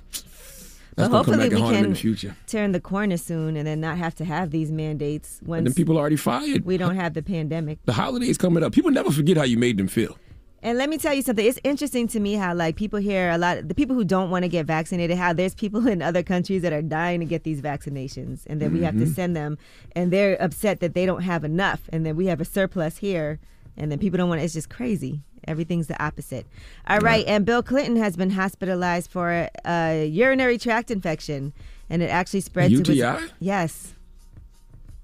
That's 0.95 1.09
Well, 1.09 1.23
hopefully 1.23 1.49
we 1.49 1.55
can 1.61 1.89
the 1.91 1.95
future. 1.95 2.35
turn 2.47 2.71
the 2.73 2.79
corner 2.81 3.17
soon 3.17 3.55
and 3.55 3.65
then 3.67 3.79
not 3.79 3.97
have 3.97 4.13
to 4.15 4.25
have 4.25 4.51
these 4.51 4.71
mandates 4.71 5.39
once 5.45 5.59
And 5.59 5.67
then 5.67 5.73
people 5.73 5.97
are 5.97 6.01
already 6.01 6.17
fired. 6.17 6.65
we 6.65 6.77
don't 6.77 6.95
have 6.95 7.13
the 7.13 7.23
pandemic. 7.23 7.79
The 7.85 7.93
holidays 7.93 8.37
coming 8.37 8.63
up. 8.63 8.73
People 8.73 8.91
never 8.91 9.11
forget 9.11 9.37
how 9.37 9.43
you 9.43 9.57
made 9.57 9.77
them 9.77 9.87
feel. 9.87 10.17
And 10.63 10.77
let 10.77 10.89
me 10.89 10.99
tell 10.99 11.15
you 11.15 11.23
something. 11.23 11.43
It's 11.43 11.59
interesting 11.63 12.07
to 12.09 12.19
me 12.19 12.33
how 12.35 12.53
like 12.53 12.75
people 12.75 12.99
here 12.99 13.31
a 13.31 13.37
lot 13.39 13.67
the 13.67 13.73
people 13.73 13.95
who 13.95 14.03
don't 14.03 14.29
want 14.29 14.43
to 14.43 14.49
get 14.49 14.67
vaccinated 14.67 15.17
how 15.17 15.33
there's 15.33 15.55
people 15.55 15.87
in 15.93 16.01
other 16.03 16.21
countries 16.21 16.61
that 16.61 16.71
are 16.73 16.83
dying 16.83 17.19
to 17.19 17.25
get 17.25 17.43
these 17.43 17.61
vaccinations 17.61 18.41
and 18.47 18.61
then 18.61 18.71
we 18.73 18.81
have 18.83 18.95
to 18.99 19.05
Mhm. 19.05 19.15
send 19.15 19.35
them 19.35 19.57
and 19.95 20.11
they're 20.11 20.39
upset 20.41 20.79
that 20.81 20.93
they 20.93 21.05
don't 21.07 21.23
have 21.23 21.43
enough 21.43 21.81
and 21.91 22.05
then 22.05 22.15
we 22.15 22.27
have 22.27 22.39
a 22.39 22.45
surplus 22.45 22.97
here 22.97 23.39
and 23.77 23.91
then 23.91 23.99
people 23.99 24.17
don't 24.17 24.29
want 24.29 24.41
it. 24.41 24.45
It's 24.45 24.53
just 24.53 24.69
crazy. 24.69 25.21
Everything's 25.47 25.87
the 25.87 26.01
opposite. 26.03 26.45
All 26.87 26.99
right, 26.99 27.25
and 27.27 27.45
Bill 27.45 27.63
Clinton 27.63 27.95
has 27.95 28.15
been 28.15 28.29
hospitalized 28.31 29.09
for 29.09 29.49
a 29.65 30.05
urinary 30.05 30.57
tract 30.59 30.91
infection 30.91 31.53
and 31.89 32.01
it 32.03 32.09
actually 32.09 32.41
spread 32.41 32.69
to 32.71 32.77
his 32.77 32.87
UTI? 32.89 33.25
Yes. 33.39 33.93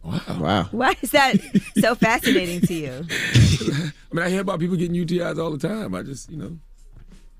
Wow. 0.03 0.21
Wow. 0.39 0.63
Why 0.71 0.95
is 1.01 1.11
that 1.11 1.35
so 1.79 1.95
fascinating 1.95 2.61
to 2.61 2.73
you? 2.73 3.05
I 3.09 4.15
mean, 4.15 4.25
I 4.25 4.29
hear 4.29 4.41
about 4.41 4.59
people 4.59 4.77
getting 4.77 4.95
UTIs 4.95 5.37
all 5.37 5.51
the 5.51 5.57
time. 5.67 5.93
I 5.95 6.03
just, 6.03 6.31
you 6.31 6.37
know, 6.37 6.57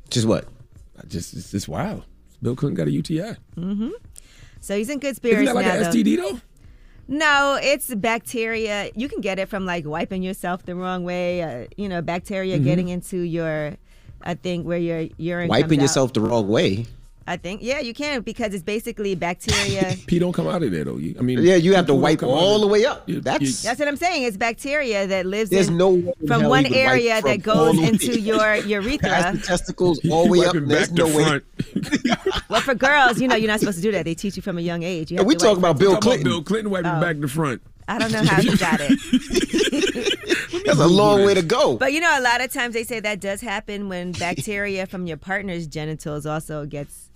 Just 0.10 0.28
what? 0.28 0.46
I 1.02 1.06
just, 1.08 1.34
it's 1.34 1.52
just 1.52 1.68
wow. 1.70 2.04
Bill 2.42 2.56
Clinton 2.56 2.76
got 2.76 2.88
a 2.88 2.92
UTI. 2.92 3.36
Mm 3.56 3.78
hmm 3.78 3.90
So 4.60 4.76
he's 4.78 4.90
in 4.90 5.00
good 5.00 5.16
spirits 5.16 5.44
Isn't 5.44 5.46
that 5.46 5.56
like 5.56 5.66
now. 5.66 5.76
an 5.76 5.84
though. 5.84 5.90
STD 5.92 6.18
though? 6.18 6.42
No, 7.08 7.58
it's 7.62 7.94
bacteria. 7.96 8.90
You 8.96 9.08
can 9.08 9.22
get 9.22 9.40
it 9.40 9.48
from 9.48 9.66
like 9.66 9.86
wiping 9.86 10.24
yourself 10.24 10.66
the 10.66 10.76
wrong 10.76 11.04
way. 11.04 11.42
Uh, 11.42 11.68
you 11.78 11.88
know, 11.88 12.02
bacteria 12.02 12.60
Mhm. 12.60 12.64
getting 12.64 12.90
into 12.90 13.18
your, 13.20 13.76
I 14.22 14.34
think 14.34 14.66
where 14.66 14.78
your 14.78 15.08
urine. 15.18 15.48
Wiping 15.48 15.80
yourself 15.80 16.14
the 16.14 16.22
wrong 16.22 16.48
way. 16.50 16.86
I 17.30 17.36
think 17.36 17.62
yeah, 17.62 17.80
you 17.80 17.94
can 17.94 18.22
because 18.22 18.54
it's 18.54 18.64
basically 18.64 19.14
bacteria. 19.14 19.96
Pee 20.08 20.18
don't 20.18 20.32
come 20.32 20.48
out 20.48 20.64
of 20.64 20.72
there 20.72 20.86
though. 20.86 20.96
You- 20.96 21.16
I 21.20 21.22
mean, 21.22 21.40
Yeah, 21.44 21.56
you 21.56 21.76
have 21.76 21.86
to 21.88 21.94
wipe 21.94 22.24
all 22.24 22.60
the 22.62 22.68
way 22.68 22.86
up. 22.86 23.08
You- 23.10 23.20
That's 23.20 23.64
That's 23.64 23.78
what 23.80 23.88
I'm 23.90 23.98
saying. 23.98 24.24
It's 24.24 24.38
bacteria 24.38 25.06
that 25.08 25.26
lives 25.26 25.50
There's 25.50 25.68
in, 25.68 25.78
no 25.78 26.14
from 26.26 26.46
one 26.46 26.64
you 26.64 26.72
can 26.72 26.78
wipe 26.86 26.90
area 26.90 27.22
from 27.22 27.30
that 27.32 27.44
goes 27.44 27.78
into 27.80 28.18
your 28.20 28.38
past 28.40 28.66
urethra. 28.68 29.32
the 29.34 29.42
testicles 29.46 30.00
all 30.10 30.24
the 30.26 30.32
way 30.32 30.46
up. 30.46 30.56
There's 30.58 30.92
no 30.94 31.08
to 31.10 31.18
way. 31.18 31.42
Well, 32.50 32.62
for 32.62 32.76
girls, 32.76 33.20
you 33.20 33.28
know, 33.28 33.36
you're 33.36 33.50
not 33.52 33.60
supposed 33.60 33.78
to 33.80 33.82
do 33.84 33.92
that. 33.92 34.06
They 34.06 34.16
teach 34.16 34.38
you 34.38 34.42
from 34.42 34.58
a 34.58 34.62
young 34.62 34.84
age. 34.84 35.12
You 35.12 35.18
Yeah, 35.18 35.24
we 35.24 35.34
to 35.36 35.40
talking 35.40 35.62
wipe 35.62 35.72
about 35.72 35.80
Bill 35.80 35.92
Talk 35.94 35.98
about 35.98 36.10
Clinton. 36.10 36.24
Bill 36.32 36.44
Clinton 36.44 36.72
wiping 36.72 36.92
Oh. 36.92 37.02
back 37.02 37.20
to 37.20 37.28
front. 37.28 37.62
I 37.90 38.00
don't 38.00 38.12
know 38.12 38.24
how 38.24 38.42
he 38.42 38.56
got 38.56 38.80
it. 38.82 40.66
That's 40.66 40.80
a 40.80 40.88
long 40.88 41.26
way 41.26 41.34
to 41.34 41.42
go. 41.42 41.78
But 41.78 41.92
you 41.94 42.00
know, 42.00 42.18
a 42.18 42.22
lot 42.22 42.42
of 42.42 42.52
times 42.54 42.74
they 42.74 42.84
say 42.84 43.00
that 43.02 43.20
does 43.20 43.42
happen 43.42 43.90
when 43.90 44.12
bacteria 44.14 44.86
from 44.86 45.08
your 45.08 45.18
partner's 45.18 45.68
genitals 45.68 46.26
also 46.26 46.66
gets 46.66 47.10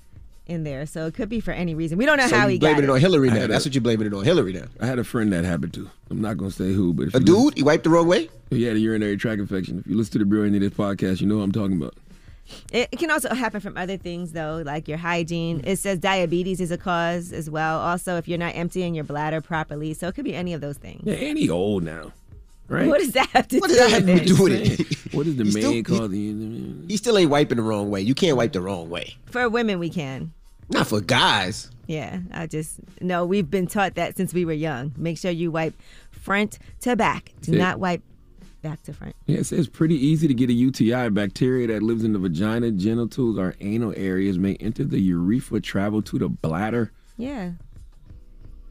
in 0.51 0.63
there. 0.63 0.85
So 0.85 1.07
it 1.07 1.13
could 1.15 1.29
be 1.29 1.39
for 1.39 1.51
any 1.51 1.73
reason. 1.73 1.97
We 1.97 2.05
don't 2.05 2.17
know 2.17 2.27
So 2.27 2.35
how 2.37 2.45
you 2.45 2.53
he 2.53 2.57
got 2.59 2.67
blaming 2.67 2.83
it. 2.83 2.87
it 2.87 2.91
on 2.91 2.99
Hillary 2.99 3.29
now. 3.29 3.47
That's 3.47 3.65
a- 3.65 3.69
what 3.69 3.75
you're 3.75 3.81
blaming 3.81 4.07
it 4.07 4.13
on 4.13 4.23
Hillary 4.23 4.53
now. 4.53 4.65
I 4.79 4.85
had 4.85 4.99
a 4.99 5.03
friend 5.03 5.31
that 5.33 5.43
happened 5.45 5.73
to. 5.75 5.89
I'm 6.09 6.21
not 6.21 6.37
gonna 6.37 6.51
say 6.51 6.73
who, 6.73 6.93
but 6.93 7.13
A 7.15 7.19
you 7.19 7.25
dude, 7.25 7.57
he 7.57 7.63
wiped 7.63 7.85
the 7.85 7.89
wrong 7.89 8.07
way. 8.07 8.29
he 8.51 8.63
had 8.63 8.75
a 8.75 8.79
urinary 8.79 9.17
tract 9.17 9.39
infection. 9.39 9.79
If 9.79 9.87
you 9.87 9.97
listen 9.97 10.13
to 10.13 10.19
the 10.19 10.25
brilliant 10.25 10.55
of 10.55 10.61
this 10.61 10.71
podcast, 10.77 11.21
you 11.21 11.27
know 11.27 11.37
what 11.37 11.43
I'm 11.43 11.51
talking 11.51 11.77
about. 11.77 11.95
It, 12.73 12.89
it 12.91 12.99
can 12.99 13.09
also 13.09 13.33
happen 13.33 13.61
from 13.61 13.77
other 13.77 13.95
things 13.95 14.33
though, 14.33 14.61
like 14.65 14.87
your 14.89 14.97
hygiene. 14.97 15.61
It 15.63 15.77
says 15.77 15.99
diabetes 15.99 16.59
is 16.59 16.69
a 16.69 16.77
cause 16.77 17.31
as 17.31 17.49
well. 17.49 17.79
Also, 17.79 18.17
if 18.17 18.27
you're 18.27 18.37
not 18.37 18.55
emptying 18.55 18.93
your 18.93 19.05
bladder 19.05 19.39
properly, 19.39 19.93
so 19.93 20.07
it 20.09 20.15
could 20.15 20.25
be 20.25 20.35
any 20.35 20.53
of 20.53 20.59
those 20.59 20.77
things. 20.77 21.01
Yeah, 21.05 21.13
and 21.13 21.37
he 21.37 21.49
old 21.49 21.83
now, 21.83 22.11
right? 22.67 22.89
What 22.89 22.99
does 22.99 23.13
that 23.13 23.29
have 23.29 23.47
to 23.49 23.59
What 23.59 23.69
do 23.69 23.77
does 23.77 23.89
that 23.91 24.01
have 24.01 24.05
with 24.05 24.17
to 24.17 24.23
it? 24.23 24.37
do 24.37 24.43
with 24.43 24.79
it? 24.81 25.13
What 25.13 25.27
is 25.27 25.35
the 25.37 25.43
He's 25.45 25.53
man 25.55 25.83
still- 25.85 26.09
he- 26.09 26.75
He 26.89 26.97
still 26.97 27.17
ain't 27.17 27.29
wiping 27.29 27.55
the 27.57 27.63
wrong 27.63 27.89
way. 27.89 28.01
You 28.01 28.15
can't 28.15 28.35
wipe 28.35 28.51
the 28.51 28.61
wrong 28.61 28.89
way. 28.89 29.15
For 29.27 29.47
women, 29.47 29.79
we 29.79 29.89
can. 29.89 30.33
Not 30.71 30.87
for 30.87 31.01
guys. 31.01 31.69
Yeah, 31.87 32.19
I 32.31 32.47
just 32.47 32.79
no. 33.01 33.25
We've 33.25 33.49
been 33.49 33.67
taught 33.67 33.95
that 33.95 34.15
since 34.15 34.33
we 34.33 34.45
were 34.45 34.53
young. 34.53 34.93
Make 34.97 35.17
sure 35.17 35.31
you 35.31 35.51
wipe 35.51 35.73
front 36.11 36.59
to 36.81 36.95
back. 36.95 37.33
Do 37.41 37.51
See? 37.51 37.57
not 37.57 37.79
wipe 37.79 38.01
back 38.61 38.81
to 38.83 38.93
front. 38.93 39.15
Yeah, 39.25 39.39
it 39.39 39.45
says 39.45 39.67
pretty 39.67 39.95
easy 39.95 40.27
to 40.27 40.33
get 40.33 40.49
a 40.49 40.53
UTI. 40.53 41.09
Bacteria 41.09 41.67
that 41.67 41.83
lives 41.83 42.03
in 42.03 42.13
the 42.13 42.19
vagina, 42.19 42.71
genitals, 42.71 43.37
or 43.37 43.55
anal 43.59 43.93
areas 43.97 44.37
may 44.37 44.55
enter 44.55 44.85
the 44.85 44.99
urethra, 44.99 45.59
travel 45.59 46.01
to 46.03 46.19
the 46.19 46.29
bladder. 46.29 46.91
Yeah. 47.17 47.51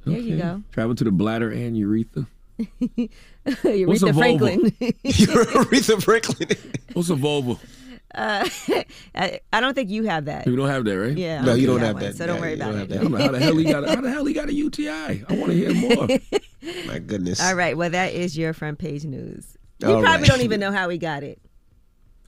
There 0.07 0.19
you 0.19 0.39
go. 0.39 0.63
Travel 0.73 0.95
to 0.95 1.05
the 1.05 1.11
bladder 1.11 1.51
and 1.51 1.77
urethra. 1.77 2.27
Aretha 3.45 4.09
a 4.09 4.13
vulva? 4.13 4.15
Franklin. 4.15 4.61
Aretha 4.81 6.03
Franklin. 6.03 6.49
What's 6.95 7.11
a 7.11 7.15
vulva? 7.15 7.57
Uh, 8.15 8.49
I, 9.15 9.41
I 9.53 9.61
don't 9.61 9.75
think 9.75 9.91
you 9.91 10.05
have 10.05 10.25
that. 10.27 10.47
You 10.47 10.57
don't 10.57 10.69
have 10.69 10.85
that, 10.85 10.99
right? 10.99 11.17
Yeah. 11.17 11.43
No, 11.43 11.55
you 11.55 11.67
don't 11.67 11.81
have 11.81 11.95
one, 11.95 12.03
that. 12.05 12.17
So 12.17 12.27
don't 12.27 12.37
Yeah, 12.37 12.41
worry 12.41 12.51
you 12.51 12.57
about 12.57 12.73
don't 12.73 12.75
it. 12.75 12.79
have 12.81 12.89
that. 12.89 12.99
I 12.99 13.03
don't 13.03 13.13
know 13.13 13.19
how 13.19 13.33
the 13.33 13.39
hell 13.41 13.57
he 13.57 13.65
got. 13.65 13.89
How 13.89 14.01
the 14.01 14.11
hell 14.11 14.25
he 14.25 14.33
got 14.35 14.49
a 14.49 14.53
UTI? 14.55 14.89
I 14.91 15.25
want 15.31 15.47
to 15.47 15.53
hear 15.53 15.75
more. 15.75 16.09
My 16.87 16.99
goodness. 16.99 17.41
All 17.43 17.55
right. 17.55 17.77
Well, 17.77 17.91
that 17.91 18.13
is 18.13 18.37
your 18.37 18.53
front 18.53 18.79
page 18.79 19.05
news. 19.05 19.57
You 19.79 19.89
All 19.89 20.03
probably 20.03 20.23
right. 20.23 20.27
don't 20.29 20.43
even 20.43 20.61
know 20.61 20.73
how 20.73 20.89
we 20.89 20.99
got 20.99 21.23
it. 21.23 21.41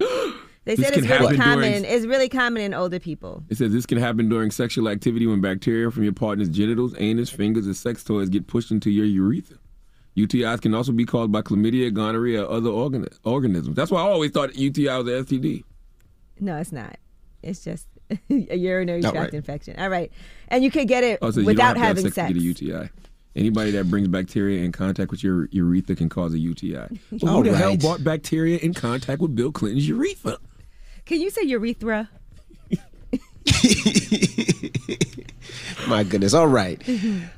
They 0.64 0.76
This 0.76 0.86
said 0.86 0.96
it's 0.96 1.08
really 1.08 1.36
happen 1.36 1.54
during- 1.56 1.72
common. 1.72 1.84
It's 1.84 2.06
really 2.06 2.28
common 2.28 2.62
in 2.62 2.72
older 2.72 3.00
people. 3.00 3.42
It 3.48 3.56
says 3.56 3.72
this 3.72 3.84
can 3.84 3.98
happen 3.98 4.28
during 4.28 4.52
sexual 4.52 4.88
activity 4.88 5.26
when 5.26 5.40
bacteria 5.40 5.90
from 5.90 6.04
your 6.04 6.12
partner's 6.12 6.48
genitals, 6.48 6.94
anus, 6.98 7.30
fingers, 7.30 7.66
and 7.66 7.76
sex 7.76 8.04
toys 8.04 8.28
get 8.28 8.46
pushed 8.46 8.70
into 8.70 8.88
your 8.88 9.04
urethra. 9.04 9.56
UTIs 10.16 10.60
can 10.60 10.72
also 10.72 10.92
be 10.92 11.04
caused 11.04 11.32
by 11.32 11.42
chlamydia, 11.42 11.92
gonorrhea, 11.92 12.44
or 12.44 12.58
other 12.58 12.70
organ- 12.70 13.08
organisms. 13.24 13.74
That's 13.74 13.90
why 13.90 14.02
I 14.02 14.04
always 14.04 14.30
thought 14.30 14.54
UTI 14.54 14.86
was 15.02 15.08
an 15.08 15.24
STD. 15.24 15.64
No, 16.42 16.56
it's 16.56 16.72
not. 16.72 16.96
It's 17.42 17.64
just 17.64 17.86
a 18.30 18.56
urinary 18.56 18.98
oh, 18.98 19.10
tract 19.10 19.16
right. 19.16 19.34
infection. 19.34 19.78
All 19.78 19.88
right, 19.88 20.10
and 20.48 20.62
you 20.64 20.70
can 20.70 20.86
get 20.86 21.04
it 21.04 21.18
Oh, 21.22 21.30
so 21.30 21.40
you 21.40 21.46
don't 21.46 21.54
without 21.54 21.76
have 21.76 21.96
to 21.96 22.02
having 22.02 22.04
have 22.04 22.14
sex, 22.14 22.14
sex. 22.14 22.28
to 22.28 22.34
get 22.34 22.40
a 22.42 22.44
UTI. 22.44 22.90
Anybody 23.34 23.70
that 23.70 23.88
brings 23.88 24.08
bacteria 24.08 24.62
in 24.62 24.72
contact 24.72 25.10
with 25.10 25.22
your 25.24 25.48
urethra 25.52 25.96
can 25.96 26.08
cause 26.10 26.34
a 26.34 26.38
UTI. 26.38 26.86
So 27.18 27.28
All 27.28 27.42
who 27.42 27.50
the 27.50 27.56
hell 27.56 27.76
brought 27.78 28.04
bacteria 28.04 28.58
in 28.58 28.74
contact 28.74 29.22
with 29.22 29.34
Bill 29.34 29.50
Clinton's 29.50 29.88
urethra? 29.88 30.36
Can 31.06 31.20
you 31.20 31.30
say 31.30 31.42
urethra? 31.44 32.10
My 35.88 36.04
goodness. 36.04 36.32
All 36.34 36.46
right. 36.46 36.80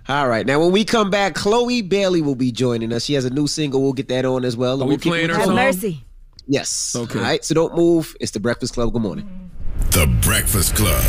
All 0.08 0.28
right. 0.28 0.44
Now, 0.46 0.60
when 0.60 0.72
we 0.72 0.84
come 0.84 1.10
back, 1.10 1.34
Chloe 1.34 1.80
Bailey 1.82 2.20
will 2.22 2.34
be 2.34 2.52
joining 2.52 2.92
us. 2.92 3.04
She 3.04 3.14
has 3.14 3.24
a 3.24 3.30
new 3.30 3.46
single. 3.46 3.82
We'll 3.82 3.92
get 3.94 4.08
that 4.08 4.24
on 4.24 4.44
as 4.44 4.56
well. 4.56 4.74
and 4.74 4.82
Are 4.82 4.86
we 4.86 4.90
we'll 4.90 4.98
playing 4.98 5.24
it 5.26 5.30
her 5.30 5.36
Have 5.36 5.46
song? 5.46 5.54
mercy. 5.56 6.04
Yes. 6.46 6.94
Okay. 6.96 7.18
All 7.18 7.24
right. 7.24 7.44
So 7.44 7.54
don't 7.54 7.74
move. 7.74 8.16
It's 8.20 8.33
the 8.33 8.40
Breakfast 8.40 8.74
Club. 8.74 8.92
Good 8.92 9.02
morning. 9.02 9.50
The 9.90 10.07
Breakfast 10.22 10.76
Club. 10.76 11.02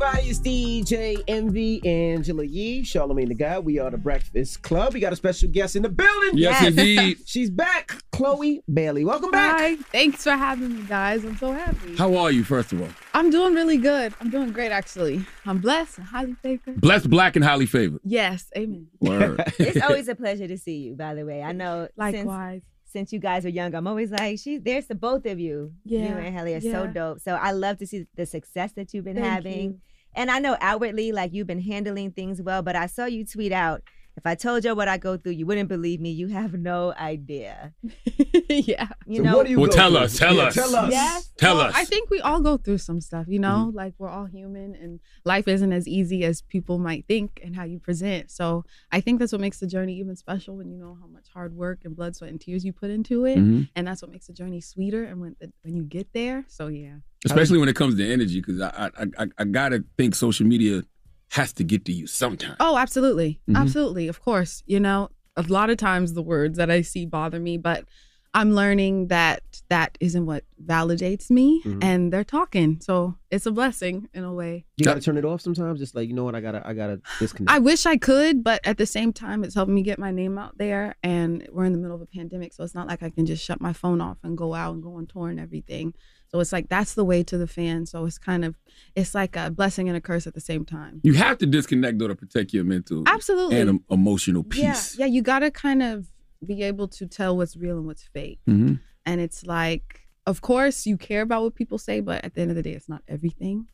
Morning, 0.00 0.16
everybody. 0.16 0.30
It's 0.30 0.40
DJ 0.40 1.22
Envy 1.28 1.86
Angela 1.86 2.44
Yee, 2.44 2.82
Charlamagne 2.82 3.28
the 3.28 3.34
God. 3.34 3.66
We 3.66 3.78
are 3.78 3.90
the 3.90 3.98
Breakfast 3.98 4.62
Club. 4.62 4.94
We 4.94 5.00
got 5.00 5.12
a 5.12 5.16
special 5.16 5.50
guest 5.50 5.76
in 5.76 5.82
the 5.82 5.90
building. 5.90 6.38
Yes, 6.38 6.64
indeed. 6.64 7.18
She's 7.26 7.50
back, 7.50 8.02
Chloe 8.10 8.62
Bailey. 8.72 9.04
Welcome 9.04 9.30
back. 9.30 9.58
Hi. 9.60 9.76
Thanks 9.76 10.24
for 10.24 10.30
having 10.30 10.74
me, 10.74 10.82
guys. 10.84 11.22
I'm 11.22 11.36
so 11.36 11.52
happy. 11.52 11.96
How 11.96 12.16
are 12.16 12.30
you, 12.30 12.44
first 12.44 12.72
of 12.72 12.80
all? 12.80 12.88
I'm 13.12 13.28
doing 13.28 13.52
really 13.54 13.76
good. 13.76 14.14
I'm 14.20 14.30
doing 14.30 14.52
great, 14.52 14.72
actually. 14.72 15.22
I'm 15.44 15.58
blessed 15.58 15.98
and 15.98 16.06
highly 16.06 16.34
favored. 16.34 16.80
Blessed, 16.80 17.10
black, 17.10 17.36
and 17.36 17.44
highly 17.44 17.66
favored. 17.66 18.00
Yes. 18.02 18.46
Amen. 18.56 18.86
Word. 19.00 19.42
It's 19.58 19.82
always 19.82 20.08
a 20.08 20.14
pleasure 20.14 20.48
to 20.48 20.56
see 20.56 20.78
you. 20.78 20.94
By 20.94 21.14
the 21.14 21.26
way, 21.26 21.42
I 21.42 21.52
know. 21.52 21.88
Likewise. 21.98 22.62
Since, 22.62 22.92
since 22.92 23.12
you 23.12 23.18
guys 23.18 23.44
are 23.44 23.50
young, 23.50 23.74
I'm 23.74 23.86
always 23.86 24.10
like, 24.10 24.38
she's 24.38 24.62
there's 24.62 24.86
the 24.86 24.94
both 24.94 25.26
of 25.26 25.38
you. 25.38 25.72
Yeah, 25.84 26.00
You 26.00 26.14
and 26.14 26.34
Halle 26.34 26.54
are 26.54 26.60
so 26.62 26.86
dope. 26.86 27.20
So 27.20 27.34
I 27.34 27.52
love 27.52 27.76
to 27.78 27.86
see 27.86 28.06
the 28.16 28.24
success 28.24 28.72
that 28.72 28.94
you've 28.94 29.04
been 29.04 29.16
Thank 29.16 29.26
having. 29.26 29.62
you. 29.62 29.80
And 30.14 30.30
I 30.30 30.38
know 30.38 30.56
outwardly, 30.60 31.12
like 31.12 31.32
you've 31.32 31.46
been 31.46 31.60
handling 31.60 32.12
things 32.12 32.42
well, 32.42 32.62
but 32.62 32.76
I 32.76 32.86
saw 32.86 33.04
you 33.04 33.24
tweet 33.24 33.52
out. 33.52 33.82
If 34.16 34.26
I 34.26 34.34
told 34.34 34.64
you 34.64 34.74
what 34.74 34.88
I 34.88 34.98
go 34.98 35.16
through, 35.16 35.32
you 35.32 35.46
wouldn't 35.46 35.68
believe 35.68 36.00
me. 36.00 36.10
You 36.10 36.28
have 36.28 36.52
no 36.54 36.92
idea. 36.94 37.72
yeah. 38.48 38.88
You 39.06 39.18
So 39.18 39.22
know, 39.22 39.36
what 39.36 39.46
do 39.46 39.52
you 39.52 39.58
Well, 39.60 39.70
go 39.70 39.74
tell 39.76 39.90
through? 39.90 39.98
us, 40.00 40.18
tell 40.18 40.34
Yeah, 40.36 40.42
us. 40.44 40.54
Tell 40.54 40.76
us. 40.76 40.90
Yes. 40.92 41.32
Tell 41.38 41.56
Well, 41.56 41.66
us. 41.68 41.74
I 41.76 41.84
think 41.84 42.10
we 42.10 42.20
all 42.20 42.40
go 42.40 42.56
through 42.56 42.78
some 42.78 43.00
stuff, 43.00 43.26
you 43.28 43.38
know, 43.38 43.70
like 43.74 43.94
we're 43.98 44.08
all 44.10 44.26
human 44.26 44.74
and 44.74 45.00
life 45.24 45.48
isn't 45.48 45.72
as 45.72 45.88
easy 45.88 46.24
as 46.24 46.42
people 46.42 46.78
might 46.78 47.06
think 47.06 47.40
and 47.42 47.56
how 47.56 47.64
you 47.64 47.78
present. 47.78 48.30
So 48.30 48.64
I 48.92 49.00
think 49.00 49.20
that's 49.20 49.32
what 49.32 49.40
makes 49.40 49.58
the 49.60 49.66
journey 49.66 49.94
even 49.98 50.16
special 50.16 50.56
when 50.56 50.70
you 50.70 50.76
know 50.76 50.96
how 51.00 51.06
much 51.06 51.28
hard 51.32 51.54
work 51.56 51.80
and 51.84 51.96
blood, 51.96 52.14
sweat, 52.16 52.30
and 52.30 52.40
tears 52.40 52.64
you 52.64 52.72
put 52.72 52.90
into 52.90 53.24
it. 53.24 53.38
Mhm. 53.38 53.68
And 53.74 53.86
that's 53.86 54.02
what 54.02 54.10
makes 54.10 54.26
the 54.26 54.32
journey 54.34 54.60
sweeter 54.60 55.04
and 55.04 55.20
when 55.20 55.36
when 55.62 55.76
you 55.76 55.82
get 55.84 56.12
there. 56.12 56.44
So 56.48 56.66
yeah. 56.68 56.96
Especially 57.24 57.58
when 57.58 57.68
it 57.68 57.76
comes 57.76 57.96
to 57.96 58.12
energy, 58.12 58.40
because 58.40 58.60
I, 58.62 58.90
I, 58.98 59.06
I, 59.18 59.26
I 59.38 59.44
gotta 59.44 59.84
think 59.98 60.14
social 60.14 60.46
media 60.46 60.82
has 61.30 61.52
to 61.54 61.64
get 61.64 61.84
to 61.86 61.92
you 61.92 62.06
sometime. 62.06 62.56
Oh, 62.60 62.76
absolutely. 62.76 63.40
Mhm. 63.48 63.56
Absolutely. 63.56 64.08
Of 64.08 64.20
course. 64.22 64.62
You 64.66 64.80
know, 64.80 65.10
a 65.36 65.42
lot 65.42 65.70
of 65.70 65.76
times 65.78 66.12
the 66.14 66.22
words 66.22 66.58
that 66.58 66.70
I 66.70 66.82
see 66.82 67.06
bother 67.06 67.38
me, 67.40 67.56
but 67.56 67.84
I'm 68.32 68.52
learning 68.52 69.08
that 69.08 69.42
that 69.70 69.96
isn't 70.00 70.24
what 70.24 70.44
validates 70.64 71.30
me 71.30 71.62
Mhm. 71.64 71.82
and 71.82 72.12
they're 72.12 72.22
talking. 72.24 72.78
So 72.80 73.16
it's 73.30 73.44
a 73.46 73.50
blessing 73.50 74.08
in 74.14 74.22
a 74.24 74.32
way. 74.32 74.66
You 74.76 74.84
gotta 74.84 75.00
turn 75.00 75.16
it 75.16 75.24
off 75.24 75.40
sometimes. 75.40 75.78
Just 75.80 75.94
like 75.96 76.08
you 76.08 76.14
know 76.14 76.24
what, 76.24 76.34
I 76.36 76.40
gotta, 76.40 76.64
I 76.66 76.74
gotta 76.74 77.00
disconnect. 77.18 77.50
I 77.50 77.58
wish 77.60 77.86
I 77.86 77.96
could, 77.96 78.44
but 78.44 78.60
at 78.64 78.76
the 78.78 78.86
same 78.86 79.12
time, 79.12 79.42
it's 79.42 79.54
helping 79.54 79.74
me 79.74 79.82
get 79.82 79.98
my 79.98 80.10
name 80.12 80.38
out 80.38 80.58
there. 80.58 80.94
And 81.02 81.46
we're 81.52 81.64
in 81.64 81.72
the 81.72 81.78
middle 81.78 81.96
of 81.96 82.02
a 82.02 82.06
pandemic, 82.06 82.52
so 82.52 82.62
it's 82.62 82.74
not 82.74 82.86
like 82.88 83.02
I 83.02 83.10
can 83.10 83.26
just 83.26 83.44
shut 83.44 83.60
my 83.60 83.72
phone 83.72 84.00
off 84.00 84.18
and 84.22 84.36
go 84.38 84.54
out 84.54 84.74
and 84.74 84.82
go 84.82 84.94
on 84.96 85.06
tour 85.06 85.28
and 85.28 85.38
everything. 85.40 85.94
So 86.32 86.38
it's 86.40 86.52
like 86.52 86.68
that's 86.68 86.94
the 86.94 87.04
way 87.04 87.22
to 87.24 87.36
the 87.36 87.46
fans. 87.48 87.90
So 87.90 88.04
it's 88.04 88.18
kind 88.18 88.44
of, 88.44 88.56
it's 88.94 89.14
like 89.14 89.34
a 89.36 89.50
blessing 89.50 89.88
and 89.88 89.96
a 89.96 90.00
curse 90.00 90.26
at 90.28 90.34
the 90.34 90.40
same 90.40 90.64
time. 90.64 91.00
You 91.02 91.14
have 91.14 91.38
to 91.38 91.46
disconnect 91.46 91.98
though 91.98 92.08
to 92.08 92.14
protect 92.14 92.52
your 92.52 92.64
mental 92.64 93.02
Absolutely. 93.06 93.58
and 93.60 93.80
emotional 93.90 94.44
peace. 94.44 94.96
yeah. 94.96 95.06
yeah, 95.06 95.12
You 95.12 95.22
gotta 95.22 95.50
kind 95.50 95.82
of 95.82 96.06
be 96.46 96.62
able 96.62 96.86
to 96.88 97.06
tell 97.06 97.36
what's 97.36 97.56
real 97.56 97.78
and 97.78 97.86
what's 97.86 98.04
fake. 98.12 98.38
hmm 98.46 98.74
And 99.04 99.20
it's 99.20 99.44
like, 99.44 100.02
of 100.26 100.40
course, 100.40 100.86
you 100.86 100.96
care 100.96 101.22
about 101.22 101.42
what 101.42 101.54
people 101.56 101.78
say, 101.78 102.00
but 102.00 102.24
at 102.24 102.34
the 102.34 102.42
end 102.42 102.50
of 102.50 102.56
the 102.56 102.62
day, 102.62 102.72
it's 102.72 102.88
not 102.88 103.02
everything. 103.08 103.66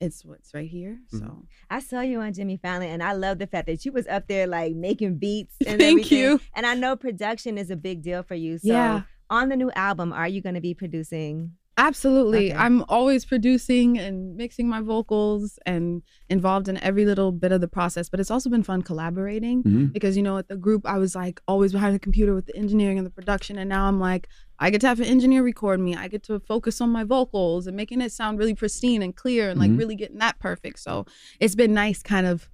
It's 0.00 0.24
what's 0.24 0.52
right 0.52 0.68
here. 0.68 0.98
So 1.06 1.44
I 1.70 1.78
saw 1.78 2.00
you 2.00 2.20
on 2.20 2.32
Jimmy 2.32 2.56
Fallon, 2.56 2.88
and 2.88 3.02
I 3.04 3.12
love 3.12 3.38
the 3.38 3.46
fact 3.46 3.68
that 3.68 3.84
you 3.84 3.92
was 3.92 4.08
up 4.08 4.26
there 4.26 4.48
like 4.48 4.74
making 4.74 5.18
beats 5.18 5.54
and 5.66 5.78
Thank 5.80 6.00
everything. 6.00 6.18
you. 6.18 6.40
And 6.56 6.66
I 6.66 6.74
know 6.74 6.96
production 6.96 7.56
is 7.56 7.70
a 7.70 7.76
big 7.76 8.02
deal 8.02 8.24
for 8.24 8.34
you. 8.34 8.58
So 8.58 8.66
Yeah. 8.72 9.02
on 9.30 9.48
the 9.50 9.56
new 9.56 9.70
album, 9.76 10.12
are 10.12 10.26
you 10.26 10.42
going 10.42 10.56
to 10.56 10.60
be 10.60 10.74
producing? 10.74 11.52
Absolutely. 11.78 12.50
Okay. 12.52 12.58
I'm 12.58 12.84
always 12.88 13.24
producing 13.24 13.98
and 13.98 14.36
mixing 14.36 14.68
my 14.68 14.80
vocals 14.82 15.58
and 15.64 16.02
involved 16.28 16.68
in 16.68 16.76
every 16.78 17.06
little 17.06 17.32
bit 17.32 17.50
of 17.50 17.62
the 17.62 17.68
process. 17.68 18.10
But 18.10 18.20
it's 18.20 18.30
also 18.30 18.50
been 18.50 18.62
fun 18.62 18.82
collaborating 18.82 19.62
Mhm. 19.62 19.92
because, 19.92 20.16
you 20.16 20.22
know, 20.22 20.36
at 20.36 20.48
the 20.48 20.56
group, 20.56 20.82
I 20.86 20.98
was 20.98 21.14
like 21.14 21.40
always 21.48 21.72
behind 21.72 21.94
the 21.94 21.98
computer 21.98 22.34
with 22.34 22.44
the 22.46 22.56
engineering 22.56 22.98
and 22.98 23.06
the 23.06 23.10
production. 23.10 23.56
And 23.56 23.70
now 23.70 23.86
I'm 23.88 23.98
like, 23.98 24.28
I 24.58 24.68
get 24.68 24.82
to 24.82 24.86
have 24.86 25.00
an 25.00 25.06
engineer 25.06 25.42
record 25.42 25.80
me. 25.80 25.96
I 25.96 26.08
get 26.08 26.22
to 26.24 26.38
focus 26.40 26.80
on 26.82 26.90
my 26.90 27.04
vocals 27.04 27.66
and 27.66 27.74
making 27.76 28.02
it 28.02 28.12
sound 28.12 28.38
really 28.38 28.54
pristine 28.54 29.00
and 29.02 29.16
clear 29.16 29.48
and 29.48 29.58
like 29.58 29.68
Mm-hmm. 29.70 29.76
Mhm. 29.76 29.80
really 29.80 29.96
getting 29.96 30.18
that 30.18 30.38
perfect. 30.38 30.78
So 30.78 31.06
it's 31.40 31.54
been 31.54 31.72
nice 31.72 32.02
kind 32.02 32.26
of 32.26 32.50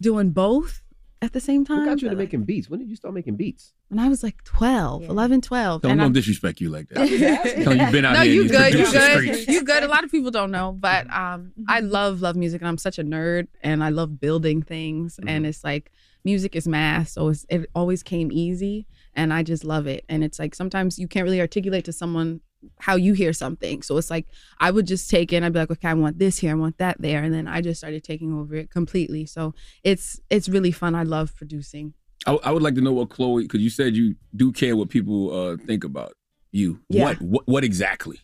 doing 0.00 0.30
both 0.30 0.82
at 1.22 1.32
the 1.32 1.40
same 1.40 1.64
time. 1.64 1.78
Who 1.80 1.84
got 1.86 2.02
you 2.02 2.08
to 2.10 2.14
like, 2.14 2.18
making 2.26 2.44
beats? 2.44 2.68
When 2.68 2.80
did 2.80 2.90
you 2.90 2.96
start 2.96 3.14
making 3.14 3.36
beats? 3.36 3.72
When 3.88 3.98
I 3.98 4.08
was 4.08 4.22
like 4.22 4.44
12, 4.44 5.04
11, 5.04 5.40
12. 5.40 5.82
Don't, 5.82 5.92
and 5.92 6.00
don't 6.00 6.12
disrespect 6.12 6.60
you 6.60 6.68
like 6.68 6.88
that. 6.90 7.08
Tell 7.64 7.74
you 7.74 7.90
been 7.90 8.04
out 8.04 8.14
no, 8.14 8.20
here. 8.20 8.32
you 8.32 8.42
in 8.42 8.48
good. 8.48 8.74
You 8.74 8.84
producer 8.84 8.98
good. 8.98 9.12
streets. 9.12 9.48
You 9.48 9.64
good. 9.64 9.82
A 9.82 9.88
lot 9.88 10.04
of 10.04 10.10
people 10.10 10.30
don't 10.30 10.50
know, 10.50 10.72
but 10.72 11.10
um, 11.10 11.52
I 11.68 11.80
love 11.80 12.20
love 12.20 12.36
music, 12.36 12.60
and 12.60 12.68
I'm 12.68 12.78
such 12.78 12.98
a 12.98 13.04
nerd, 13.04 13.48
and 13.62 13.82
I 13.82 13.88
love 13.88 14.20
building 14.20 14.62
things, 14.62 15.18
and 15.26 15.46
it's 15.46 15.64
like 15.64 15.90
music 16.24 16.54
is 16.54 16.68
math, 16.68 17.08
so 17.08 17.28
it's, 17.28 17.46
it 17.48 17.70
always 17.74 18.02
came 18.02 18.30
easy, 18.30 18.86
and 19.14 19.32
I 19.32 19.42
just 19.42 19.64
love 19.64 19.86
it. 19.86 20.04
And 20.08 20.22
it's 20.22 20.38
like 20.38 20.54
sometimes 20.54 20.98
you 20.98 21.08
can't 21.08 21.24
really 21.24 21.40
articulate 21.40 21.86
to 21.86 21.92
someone 21.92 22.40
how 22.80 22.96
you 22.96 23.14
hear 23.14 23.32
something, 23.32 23.80
so 23.82 23.96
it's 23.96 24.10
like 24.10 24.26
I 24.60 24.70
would 24.70 24.86
just 24.86 25.08
take 25.08 25.32
it, 25.32 25.36
and 25.36 25.46
I'd 25.46 25.54
be 25.54 25.60
like, 25.60 25.70
okay, 25.70 25.88
I 25.88 25.94
want 25.94 26.18
this 26.18 26.38
here, 26.38 26.50
I 26.50 26.56
want 26.56 26.76
that 26.76 27.00
there, 27.00 27.22
and 27.22 27.32
then 27.32 27.48
I 27.48 27.62
just 27.62 27.80
started 27.80 28.04
taking 28.04 28.34
over 28.34 28.54
it 28.54 28.70
completely. 28.70 29.24
So 29.24 29.54
it's 29.82 30.20
it's 30.28 30.48
really 30.48 30.72
fun. 30.72 30.94
I 30.94 31.04
love 31.04 31.34
producing. 31.34 31.94
I, 32.26 32.34
I 32.44 32.50
would 32.50 32.62
like 32.62 32.74
to 32.74 32.80
know 32.80 32.92
what 32.92 33.10
Chloe, 33.10 33.42
because 33.44 33.60
you 33.60 33.70
said 33.70 33.96
you 33.96 34.16
do 34.34 34.52
care 34.52 34.76
what 34.76 34.88
people 34.88 35.32
uh, 35.34 35.56
think 35.66 35.84
about 35.84 36.12
you. 36.52 36.80
Yeah. 36.88 37.04
What, 37.04 37.20
what 37.22 37.48
what 37.48 37.64
exactly? 37.64 38.20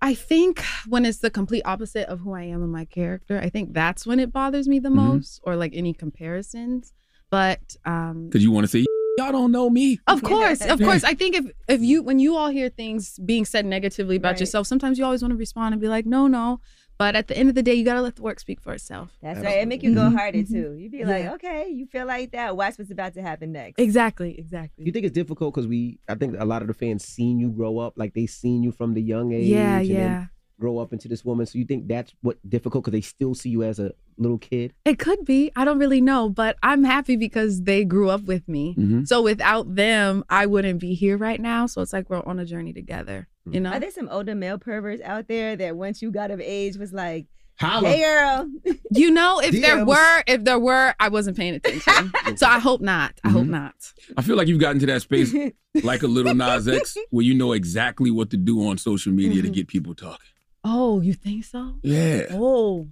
I 0.00 0.14
think 0.14 0.62
when 0.88 1.04
it's 1.04 1.18
the 1.18 1.30
complete 1.30 1.62
opposite 1.64 2.08
of 2.08 2.20
who 2.20 2.32
I 2.32 2.42
am 2.44 2.62
and 2.62 2.70
my 2.70 2.84
character, 2.84 3.38
I 3.42 3.48
think 3.48 3.72
that's 3.74 4.06
when 4.06 4.20
it 4.20 4.32
bothers 4.32 4.68
me 4.68 4.78
the 4.78 4.90
Mhm. 4.90 4.94
most, 4.94 5.40
or 5.44 5.56
like 5.56 5.72
any 5.74 5.92
comparisons. 5.92 6.92
But 7.30 7.76
um, 7.84 8.26
Because 8.28 8.42
you 8.42 8.50
want 8.52 8.64
to 8.64 8.68
say 8.68 8.86
y'all 9.18 9.32
don't 9.32 9.50
know 9.50 9.68
me. 9.68 9.98
of 10.06 10.22
course, 10.22 10.60
of 10.64 10.80
course, 10.80 11.02
I 11.04 11.14
think 11.14 11.34
if 11.36 11.46
if 11.68 11.80
you 11.82 12.02
when 12.02 12.18
you 12.20 12.36
all 12.36 12.48
hear 12.48 12.68
things 12.68 13.18
being 13.24 13.44
said 13.44 13.66
negatively 13.66 14.16
about 14.16 14.38
yourself, 14.40 14.66
sometimes 14.66 14.98
you 14.98 15.04
always 15.04 15.22
want 15.22 15.32
to 15.32 15.36
respond 15.36 15.74
and 15.74 15.80
be 15.80 15.88
like, 15.88 16.06
no, 16.06 16.26
no. 16.28 16.60
But 16.98 17.14
at 17.14 17.28
the 17.28 17.36
end 17.38 17.48
of 17.48 17.54
the 17.54 17.62
day, 17.62 17.74
you 17.74 17.84
gotta 17.84 18.02
let 18.02 18.16
the 18.16 18.22
work 18.22 18.40
speak 18.40 18.60
for 18.60 18.72
itself. 18.74 19.16
That's 19.22 19.40
right. 19.40 19.58
It 19.58 19.68
make 19.68 19.84
you 19.84 19.94
go 19.94 20.02
Mhm. 20.10 20.16
harder 20.18 20.42
too. 20.42 20.72
You 20.72 20.90
be 20.90 21.04
like, 21.04 21.22
Yeah. 21.22 21.34
okay, 21.34 21.68
you 21.70 21.86
feel 21.86 22.06
like 22.06 22.32
that. 22.32 22.56
Watch 22.56 22.76
what's 22.76 22.90
about 22.90 23.14
to 23.14 23.22
happen 23.22 23.52
next. 23.52 23.78
Exactly, 23.80 24.36
exactly. 24.36 24.84
You 24.84 24.90
think 24.90 25.06
it's 25.06 25.14
difficult 25.14 25.54
because 25.54 25.68
we, 25.68 26.00
I 26.08 26.16
think 26.16 26.34
a 26.38 26.44
lot 26.44 26.60
of 26.62 26.66
the 26.68 26.74
fans 26.74 27.04
seen 27.04 27.38
you 27.38 27.50
grow 27.50 27.78
up, 27.78 27.94
like 27.96 28.14
they 28.14 28.26
seen 28.26 28.64
you 28.64 28.72
from 28.72 28.94
the 28.94 29.00
young 29.02 29.32
age. 29.32 29.46
Yeah, 29.46 29.78
and 29.78 29.88
then 29.88 29.96
yeah. 29.96 30.26
Grow 30.60 30.78
up 30.78 30.92
into 30.92 31.08
this 31.08 31.24
woman. 31.24 31.46
So 31.46 31.58
you 31.58 31.64
think 31.64 31.86
that's 31.86 32.12
what 32.20 32.36
difficult 32.48 32.84
because 32.84 32.92
they 32.92 33.00
still 33.00 33.34
see 33.34 33.50
you 33.50 33.62
as 33.62 33.78
a 33.78 33.92
little 34.16 34.38
kid. 34.38 34.74
It 34.84 34.98
could 34.98 35.24
be. 35.24 35.52
I 35.54 35.64
don't 35.64 35.78
really 35.78 36.00
know, 36.00 36.28
but 36.28 36.56
I'm 36.62 36.84
happy 36.84 37.16
because 37.16 37.62
they 37.62 37.84
grew 37.84 38.10
up 38.10 38.22
with 38.22 38.48
me. 38.48 38.74
Mhm. 38.76 39.06
So 39.06 39.22
without 39.22 39.74
them, 39.74 40.24
I 40.28 40.46
wouldn't 40.46 40.80
be 40.80 40.94
here 40.94 41.16
right 41.16 41.40
now. 41.40 41.66
So 41.66 41.80
it's 41.80 41.92
like 41.92 42.10
we're 42.10 42.24
on 42.24 42.38
a 42.38 42.44
journey 42.44 42.72
together. 42.72 43.28
Mm-hmm. 43.46 43.54
You 43.54 43.60
know? 43.60 43.70
Are 43.70 43.80
there 43.80 43.90
some 43.90 44.08
older 44.08 44.34
male 44.34 44.58
perverts 44.58 45.02
out 45.02 45.28
there 45.28 45.56
that 45.56 45.76
once 45.76 46.02
you 46.02 46.10
got 46.10 46.30
of 46.30 46.40
age 46.40 46.76
was 46.76 46.92
like, 46.92 47.26
Holla. 47.60 47.88
hey 47.88 48.00
girl, 48.00 48.48
You 48.92 49.10
know, 49.10 49.40
if 49.40 49.60
there 49.60 49.84
were, 49.84 50.22
if 50.26 50.44
there 50.44 50.60
were, 50.60 50.94
I 51.00 51.08
wasn't 51.08 51.36
paying 51.36 51.54
attention. 51.54 52.12
so 52.36 52.46
I 52.46 52.60
hope 52.60 52.80
not. 52.80 53.18
I 53.24 53.30
hope 53.30 53.42
mm-hmm. 53.42 53.50
not. 53.50 53.92
I 54.16 54.22
feel 54.22 54.36
like 54.36 54.46
you've 54.46 54.60
gotten 54.60 54.78
to 54.80 54.86
that 54.86 55.02
space 55.02 55.34
like 55.82 56.02
a 56.02 56.06
Lil 56.06 56.34
Nas 56.34 56.68
X 56.68 56.96
where 57.10 57.24
you 57.24 57.34
know 57.34 57.52
exactly 57.52 58.10
what 58.10 58.30
to 58.30 58.36
do 58.36 58.66
on 58.68 58.78
social 58.78 59.12
media 59.12 59.42
to 59.42 59.48
mm-hmm. 59.48 59.54
get 59.54 59.68
people 59.68 59.94
talking. 59.94 60.26
Oh, 60.70 61.00
you 61.00 61.14
think 61.14 61.44
so? 61.44 61.74
Yeah. 61.82 62.26
Oh. 62.32 62.88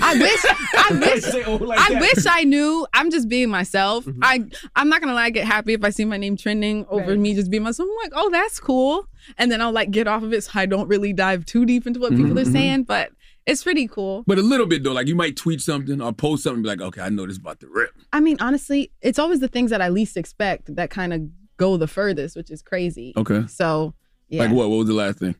I 0.00 0.14
wish 0.14 0.44
I 0.46 0.98
wish 1.00 1.46
oh, 1.46 1.56
like 1.56 1.78
I 1.80 1.92
that. 1.94 2.00
wish 2.00 2.24
I 2.28 2.44
knew. 2.44 2.86
I'm 2.94 3.10
just 3.10 3.28
being 3.28 3.50
myself. 3.50 4.04
Mm-hmm. 4.04 4.20
I 4.22 4.44
I'm 4.76 4.88
not 4.88 5.00
gonna 5.00 5.12
lie, 5.14 5.24
I 5.24 5.30
get 5.30 5.44
happy 5.46 5.72
if 5.74 5.82
I 5.84 5.90
see 5.90 6.04
my 6.04 6.16
name 6.16 6.36
trending 6.36 6.86
over 6.88 7.10
Right. 7.10 7.18
me 7.18 7.34
just 7.34 7.50
being 7.50 7.64
myself. 7.64 7.88
I'm 7.90 7.96
like, 8.04 8.12
oh, 8.14 8.30
that's 8.30 8.60
cool. 8.60 9.06
And 9.38 9.50
then 9.50 9.60
I'll 9.60 9.72
like 9.72 9.90
get 9.90 10.06
off 10.06 10.22
of 10.22 10.32
it 10.32 10.44
so 10.44 10.52
I 10.54 10.66
don't 10.66 10.86
really 10.88 11.12
dive 11.12 11.44
too 11.46 11.66
deep 11.66 11.86
into 11.86 11.98
what 12.00 12.10
people 12.12 12.26
Mhm, 12.36 12.42
are 12.42 12.44
mhm. 12.48 12.52
saying. 12.52 12.82
But 12.84 13.10
it's 13.44 13.64
pretty 13.64 13.88
cool. 13.88 14.22
But 14.26 14.38
a 14.38 14.42
little 14.42 14.66
bit 14.66 14.84
though, 14.84 14.92
like 14.92 15.08
you 15.08 15.16
might 15.16 15.36
tweet 15.36 15.60
something 15.60 16.00
or 16.00 16.12
post 16.12 16.44
something 16.44 16.58
and 16.58 16.62
be 16.62 16.68
like, 16.68 16.80
okay, 16.80 17.00
I 17.02 17.08
know 17.08 17.26
this 17.26 17.36
about 17.38 17.58
to 17.60 17.66
rip. 17.68 17.90
I 18.12 18.20
mean, 18.20 18.36
honestly, 18.40 18.92
it's 19.02 19.18
always 19.18 19.40
the 19.40 19.48
things 19.48 19.70
that 19.72 19.82
I 19.82 19.88
least 19.88 20.16
expect 20.16 20.74
that 20.76 20.90
kind 20.90 21.12
of 21.12 21.22
go 21.56 21.76
the 21.76 21.88
furthest, 21.88 22.36
which 22.36 22.50
is 22.52 22.62
crazy. 22.62 23.12
Okay. 23.16 23.46
So 23.48 23.94
yeah. 24.28 24.42
Like 24.44 24.52
what? 24.52 24.70
What 24.70 24.76
was 24.78 24.86
the 24.86 24.94
last 24.94 25.18
thing? 25.18 25.34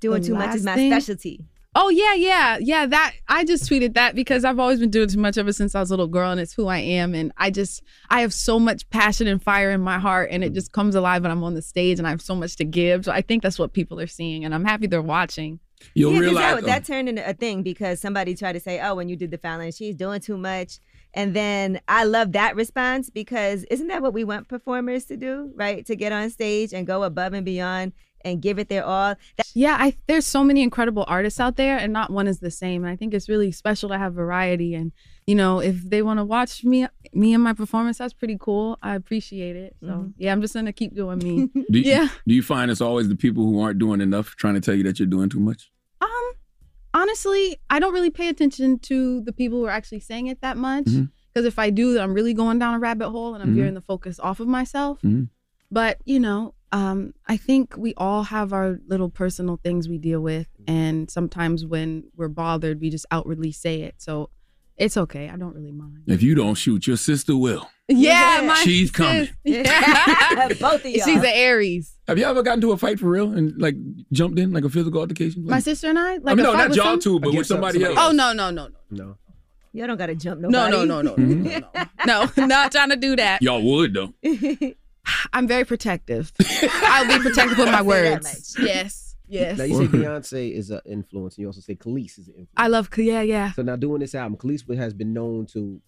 Doing 0.00 0.22
The 0.22 0.28
too 0.28 0.34
much 0.34 0.54
is 0.54 0.64
my 0.64 0.74
thing- 0.74 0.90
specialty. 0.90 1.44
Oh 1.78 1.90
yeah, 1.90 2.14
yeah, 2.14 2.56
yeah. 2.58 2.86
That 2.86 3.12
I 3.28 3.44
just 3.44 3.68
tweeted 3.68 3.92
that 3.94 4.14
because 4.14 4.46
I've 4.46 4.58
always 4.58 4.80
been 4.80 4.88
doing 4.90 5.08
too 5.08 5.18
much 5.18 5.36
ever 5.36 5.52
since 5.52 5.74
I 5.74 5.80
was 5.80 5.90
a 5.90 5.92
little 5.92 6.06
girl, 6.06 6.30
and 6.30 6.40
it's 6.40 6.54
who 6.54 6.68
I 6.68 6.78
am. 6.78 7.14
And 7.14 7.32
I 7.36 7.50
just 7.50 7.82
I 8.08 8.22
have 8.22 8.32
so 8.32 8.58
much 8.58 8.88
passion 8.88 9.26
and 9.26 9.42
fire 9.42 9.70
in 9.72 9.82
my 9.82 9.98
heart, 9.98 10.30
and 10.32 10.42
it 10.42 10.54
just 10.54 10.72
comes 10.72 10.94
alive 10.94 11.20
when 11.22 11.30
I'm 11.30 11.44
on 11.44 11.52
the 11.52 11.60
stage, 11.60 11.98
and 11.98 12.06
I 12.06 12.10
have 12.10 12.22
so 12.22 12.34
much 12.34 12.56
to 12.56 12.64
give. 12.64 13.04
So 13.04 13.12
I 13.12 13.20
think 13.20 13.42
that's 13.42 13.58
what 13.58 13.74
people 13.74 14.00
are 14.00 14.06
seeing, 14.06 14.42
and 14.46 14.54
I'm 14.54 14.64
happy 14.64 14.86
they're 14.86 15.02
watching. 15.02 15.60
You'll 15.92 16.12
Yeah, 16.12 16.18
'cause 16.20 16.26
realize 16.26 16.54
that, 16.54 16.64
that 16.64 16.84
turned 16.86 17.10
into 17.10 17.28
a 17.28 17.34
thing 17.34 17.62
because 17.62 18.00
somebody 18.00 18.34
tried 18.34 18.54
to 18.54 18.60
say, 18.60 18.80
"Oh, 18.80 18.94
when 18.94 19.10
you 19.10 19.16
did 19.16 19.30
the 19.30 19.36
Fallon, 19.36 19.70
she's 19.70 19.94
doing 19.96 20.20
too 20.20 20.38
much," 20.38 20.78
and 21.12 21.34
then 21.36 21.78
I 21.88 22.04
love 22.04 22.32
that 22.32 22.56
response 22.56 23.10
because 23.10 23.64
isn't 23.70 23.88
that 23.88 24.00
what 24.00 24.14
we 24.14 24.24
want 24.24 24.48
performers 24.48 25.04
to 25.06 25.18
do, 25.18 25.52
right? 25.54 25.84
To 25.84 25.94
get 25.94 26.10
on 26.12 26.30
stage 26.30 26.72
and 26.72 26.86
go 26.86 27.02
above 27.02 27.34
and 27.34 27.44
beyond 27.44 27.92
and 28.26 28.42
give 28.42 28.58
it 28.58 28.68
their 28.68 28.84
all. 28.84 29.14
That- 29.36 29.46
Yeah, 29.54 29.76
I 29.78 29.96
there's 30.08 30.26
so 30.26 30.42
many 30.44 30.62
incredible 30.62 31.04
artists 31.08 31.40
out 31.40 31.56
there, 31.56 31.78
and 31.78 31.92
not 31.92 32.10
one 32.10 32.26
is 32.26 32.40
the 32.40 32.50
same. 32.50 32.84
And 32.84 32.92
I 32.92 32.96
think 32.96 33.14
it's 33.14 33.28
really 33.28 33.52
special 33.52 33.88
to 33.90 33.96
have 33.98 34.14
variety. 34.14 34.74
And 34.74 34.92
you 35.26 35.34
know, 35.34 35.60
if 35.60 35.76
they 35.88 36.02
want 36.02 36.18
to 36.20 36.24
watch 36.24 36.62
me, 36.64 36.86
me 37.12 37.32
and 37.34 37.42
my 37.42 37.52
performance, 37.52 37.98
that's 37.98 38.12
pretty 38.14 38.36
cool. 38.38 38.78
I 38.82 38.94
appreciate 38.94 39.56
it. 39.56 39.76
So 39.80 40.12
yeah, 40.18 40.32
I'm 40.32 40.40
just 40.42 40.54
gonna 40.54 40.72
keep 40.72 40.94
doing 40.94 41.18
me. 41.18 41.48
Do 41.70 41.78
you, 41.78 41.90
yeah. 41.90 42.08
Do 42.26 42.34
you 42.34 42.42
find 42.42 42.70
it's 42.70 42.80
always 42.80 43.08
the 43.08 43.16
people 43.16 43.44
who 43.44 43.60
aren't 43.60 43.78
doing 43.78 44.00
enough 44.00 44.36
trying 44.36 44.54
to 44.54 44.60
tell 44.60 44.74
you 44.74 44.82
that 44.84 44.98
you're 44.98 45.06
doing 45.08 45.28
too 45.28 45.40
much? 45.40 45.70
Um, 46.00 46.32
honestly, 46.94 47.56
I 47.70 47.78
don't 47.78 47.92
really 47.94 48.10
pay 48.10 48.28
attention 48.28 48.78
to 48.80 49.20
the 49.22 49.32
people 49.32 49.58
who 49.58 49.66
are 49.66 49.70
actually 49.70 50.00
saying 50.00 50.26
it 50.28 50.40
that 50.40 50.56
much. 50.56 50.84
Mhm. 50.86 51.10
Because 51.32 51.46
if 51.46 51.58
I 51.58 51.68
do, 51.70 51.98
I'm 51.98 52.14
really 52.14 52.32
going 52.32 52.58
down 52.58 52.74
a 52.74 52.78
rabbit 52.78 53.10
hole 53.10 53.34
and 53.34 53.42
I'm 53.42 53.50
Mhm. 53.50 53.56
veering 53.56 53.74
the 53.74 53.82
focus 53.82 54.18
off 54.18 54.40
of 54.40 54.48
myself. 54.48 55.00
Mhm. 55.02 55.28
But 55.70 55.98
you 56.04 56.18
know, 56.20 56.54
um, 56.72 57.14
I 57.26 57.36
think 57.36 57.74
we 57.76 57.94
all 57.96 58.24
have 58.24 58.52
our 58.52 58.78
little 58.86 59.08
personal 59.10 59.58
things 59.62 59.88
we 59.88 59.98
deal 59.98 60.20
with, 60.20 60.48
and 60.66 61.10
sometimes 61.10 61.64
when 61.64 62.04
we're 62.16 62.28
bothered, 62.28 62.80
we 62.80 62.90
just 62.90 63.06
outwardly 63.10 63.52
say 63.52 63.82
it. 63.82 63.94
So 63.98 64.30
it's 64.76 64.96
okay. 64.96 65.28
I 65.30 65.36
don't 65.36 65.54
really 65.54 65.72
mind. 65.72 66.02
If 66.06 66.22
you 66.22 66.34
don't 66.34 66.54
shoot, 66.54 66.86
your 66.86 66.96
sister 66.98 67.36
will. 67.36 67.68
Yeah, 67.88 68.42
my 68.44 68.56
She's 68.64 68.88
sis- 68.88 68.90
coming. 68.90 69.28
Yeah. 69.44 70.48
Both 70.60 70.84
of 70.84 70.86
y'all. 70.86 71.04
She's 71.06 71.18
an 71.18 71.24
Aries. 71.26 71.94
Have 72.08 72.18
y'all 72.18 72.30
ever 72.30 72.42
gotten 72.42 72.60
to 72.62 72.72
a 72.72 72.76
fight 72.76 72.98
for 72.98 73.06
real 73.08 73.32
and 73.32 73.56
like 73.60 73.76
jumped 74.12 74.38
in 74.38 74.52
like 74.52 74.64
a 74.64 74.68
physical 74.68 75.00
altercation? 75.00 75.44
My 75.46 75.60
sister 75.60 75.88
and 75.88 75.98
I, 75.98 76.16
like 76.16 76.32
I 76.32 76.34
mean, 76.34 76.40
a 76.40 76.42
no, 76.42 76.52
fight 76.52 76.58
not 76.58 76.68
with 76.70 76.76
y'all 76.78 76.86
some- 76.92 77.00
two, 77.00 77.20
but 77.20 77.32
with 77.32 77.46
somebody, 77.46 77.78
somebody 77.80 77.96
else. 77.96 78.08
Oh 78.08 78.12
no, 78.12 78.32
no, 78.32 78.50
no, 78.50 78.68
no, 78.68 78.74
No. 78.90 79.16
Y'all 79.72 79.86
don't 79.86 79.98
gotta 79.98 80.14
jump 80.14 80.40
no, 80.40 80.48
nobody. 80.48 80.86
no, 80.88 81.02
no, 81.02 81.14
no, 81.16 81.60
no, 81.64 81.84
no, 82.06 82.30
no, 82.36 82.46
not 82.46 82.72
trying 82.72 82.88
to 82.90 82.96
do 82.96 83.14
that. 83.16 83.40
Y'all 83.42 83.62
would 83.62 83.94
though. 83.94 84.12
I'm 85.32 85.46
very 85.46 85.64
protective. 85.64 86.32
I'll 86.62 87.06
be 87.06 87.18
protective 87.22 87.58
with 87.58 87.70
my 87.70 87.82
words. 87.94 88.56
Yes, 88.58 89.16
yes. 89.28 89.58
Now 89.58 89.64
you 89.64 89.76
say 89.76 89.86
Beyonce 89.86 90.52
is 90.52 90.70
an 90.70 90.80
influence, 90.86 91.36
and 91.36 91.42
you 91.42 91.46
also 91.48 91.60
say 91.60 91.74
Kelis 91.74 92.18
is 92.18 92.28
an 92.28 92.34
influence. 92.34 92.48
I 92.56 92.68
love, 92.68 92.88
yeah, 92.96 93.22
yeah. 93.22 93.52
So 93.52 93.62
now 93.62 93.76
doing 93.76 94.00
this 94.00 94.14
album, 94.14 94.38
Kelis 94.38 94.76
has 94.76 94.94
been 94.94 95.12
known 95.12 95.46
to 95.46 95.80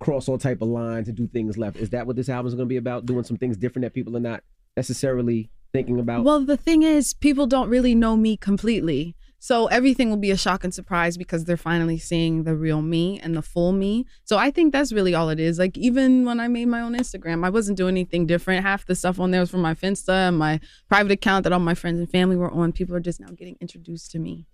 cross 0.00 0.28
all 0.28 0.38
type 0.38 0.60
of 0.60 0.68
lines 0.68 1.08
and 1.08 1.16
do 1.16 1.26
things 1.26 1.56
left. 1.56 1.76
Is 1.76 1.90
that 1.90 2.06
what 2.06 2.16
this 2.16 2.28
album 2.28 2.48
is 2.48 2.54
going 2.54 2.66
to 2.66 2.72
be 2.72 2.76
about? 2.76 3.06
Doing 3.06 3.24
some 3.24 3.36
things 3.36 3.56
different 3.56 3.84
that 3.84 3.94
people 3.94 4.16
are 4.16 4.20
not 4.20 4.42
necessarily 4.76 5.50
thinking 5.72 5.98
about. 5.98 6.24
Well, 6.24 6.44
the 6.44 6.56
thing 6.56 6.82
is, 6.82 7.14
people 7.14 7.46
don't 7.46 7.68
really 7.68 7.94
know 7.94 8.16
me 8.16 8.36
completely. 8.36 9.16
So 9.44 9.66
everything 9.66 10.08
will 10.08 10.16
be 10.16 10.30
a 10.30 10.38
shock 10.38 10.64
and 10.64 10.72
surprise 10.72 11.18
because 11.18 11.44
they're 11.44 11.58
finally 11.58 11.98
seeing 11.98 12.44
the 12.44 12.56
real 12.56 12.80
me 12.80 13.20
and 13.20 13.36
the 13.36 13.42
full 13.42 13.72
me. 13.72 14.06
So 14.24 14.38
I 14.38 14.50
think 14.50 14.72
that's 14.72 14.90
really 14.90 15.14
all 15.14 15.28
it 15.28 15.38
is. 15.38 15.58
Like 15.58 15.76
even 15.76 16.24
when 16.24 16.40
I 16.40 16.48
made 16.48 16.64
my 16.64 16.80
own 16.80 16.94
Instagram, 16.94 17.44
I 17.44 17.50
wasn't 17.50 17.76
doing 17.76 17.92
anything 17.92 18.24
different. 18.24 18.64
Half 18.64 18.86
the 18.86 18.94
stuff 18.94 19.20
on 19.20 19.32
there 19.32 19.40
was 19.40 19.50
from 19.50 19.60
my 19.60 19.74
Finsta 19.74 20.28
and 20.28 20.38
my 20.38 20.60
private 20.88 21.12
account 21.12 21.44
that 21.44 21.52
all 21.52 21.58
my 21.58 21.74
friends 21.74 21.98
and 21.98 22.10
family 22.10 22.36
were 22.36 22.50
on. 22.50 22.72
People 22.72 22.96
are 22.96 23.00
just 23.00 23.20
now 23.20 23.28
getting 23.36 23.58
introduced 23.60 24.10
to 24.12 24.18
me. 24.18 24.46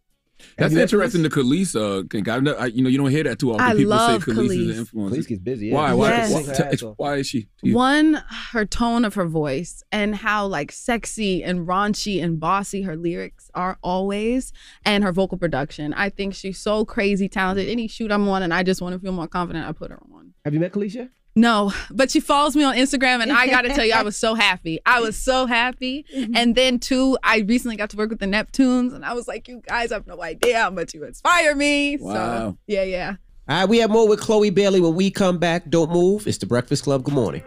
That's 0.56 0.72
you 0.72 0.78
met 0.78 0.82
interesting. 0.92 1.22
The 1.22 1.30
Kelis, 1.30 1.74
uh, 1.76 2.06
thing. 2.10 2.28
I've 2.28 2.42
never- 2.42 2.58
I, 2.60 2.66
you 2.66 2.82
know, 2.82 2.88
you 2.88 2.98
don't 2.98 3.10
hear 3.10 3.24
that 3.24 3.38
too 3.38 3.50
often. 3.52 3.60
I 3.66 3.72
People 3.74 3.90
love 3.90 4.24
say 4.24 4.32
Kelis, 4.32 4.44
is 4.44 4.50
Kelis. 4.50 4.70
an 4.72 4.78
influence. 4.78 5.16
Kelis 5.16 5.28
gets 5.28 5.40
busy. 5.40 5.66
yeah. 5.68 5.74
Why? 5.74 5.92
Why? 5.94 6.08
Yes. 6.08 6.32
Why, 6.32 6.70
t- 6.76 6.86
why 6.96 7.16
is 7.16 7.26
she? 7.26 7.48
One, 7.62 8.22
her 8.52 8.64
tone 8.64 9.04
of 9.04 9.14
her 9.14 9.26
voice 9.26 9.82
and 9.92 10.14
how 10.14 10.46
like 10.46 10.72
sexy 10.72 11.42
and 11.44 11.66
raunchy 11.66 12.22
and 12.22 12.38
bossy 12.40 12.82
her 12.82 12.96
lyrics 12.96 13.50
are 13.54 13.78
always, 13.82 14.52
and 14.84 15.04
her 15.04 15.12
vocal 15.12 15.38
production. 15.38 15.92
I 15.94 16.08
think 16.08 16.34
she's 16.34 16.58
so 16.58 16.84
crazy 16.84 17.28
talented. 17.28 17.68
Any 17.68 17.88
shoot 17.88 18.10
I'm 18.12 18.28
on 18.28 18.42
and 18.42 18.52
I 18.54 18.62
just 18.62 18.80
want 18.82 18.94
to 18.94 18.98
feel 18.98 19.12
more 19.12 19.28
confident, 19.28 19.66
I 19.66 19.72
put 19.72 19.90
her 19.90 19.98
on. 20.14 20.32
Have 20.44 20.54
you 20.54 20.60
met 20.60 20.72
Kelis 20.72 20.94
yet? 20.94 21.10
No, 21.36 21.72
but 21.90 22.10
she 22.10 22.18
follows 22.20 22.56
me 22.56 22.64
on 22.64 22.74
Instagram, 22.74 23.22
and 23.22 23.30
I 23.32 23.46
got 23.46 23.62
to 23.62 23.68
tell 23.68 23.84
you, 23.84 23.94
I 23.94 24.02
was 24.10 24.16
so 24.16 24.34
happy. 24.34 24.80
I 24.84 25.00
was 25.00 25.16
so 25.16 25.46
happy. 25.46 26.04
Mm-hmm. 26.14 26.36
And 26.36 26.54
then, 26.56 26.78
too, 26.80 27.16
I 27.22 27.38
recently 27.40 27.76
got 27.76 27.90
to 27.90 27.96
work 27.96 28.10
with 28.10 28.18
the 28.18 28.26
Neptunes, 28.26 28.92
and 28.94 29.04
I 29.04 29.12
was 29.14 29.28
like, 29.28 29.46
you 29.46 29.62
guys 29.66 29.90
have 29.92 30.06
no 30.06 30.20
idea 30.22 30.58
how 30.60 30.70
much 30.70 30.92
you 30.92 31.04
inspire 31.04 31.54
me. 31.54 31.98
So, 31.98 32.04
Wow. 32.04 32.58
yeah, 32.66 32.82
yeah. 32.82 33.14
All 33.48 33.60
right, 33.60 33.68
we 33.68 33.78
have 33.78 33.90
more 33.90 34.08
with 34.08 34.20
Chloe 34.20 34.50
Bailey 34.50 34.80
when 34.80 34.94
we 34.94 35.10
come 35.10 35.38
back. 35.38 35.70
Don't 35.70 35.90
move. 35.90 36.26
It's 36.26 36.38
the 36.38 36.46
Breakfast 36.46 36.84
Club. 36.84 37.04
Good 37.04 37.14
morning. 37.14 37.42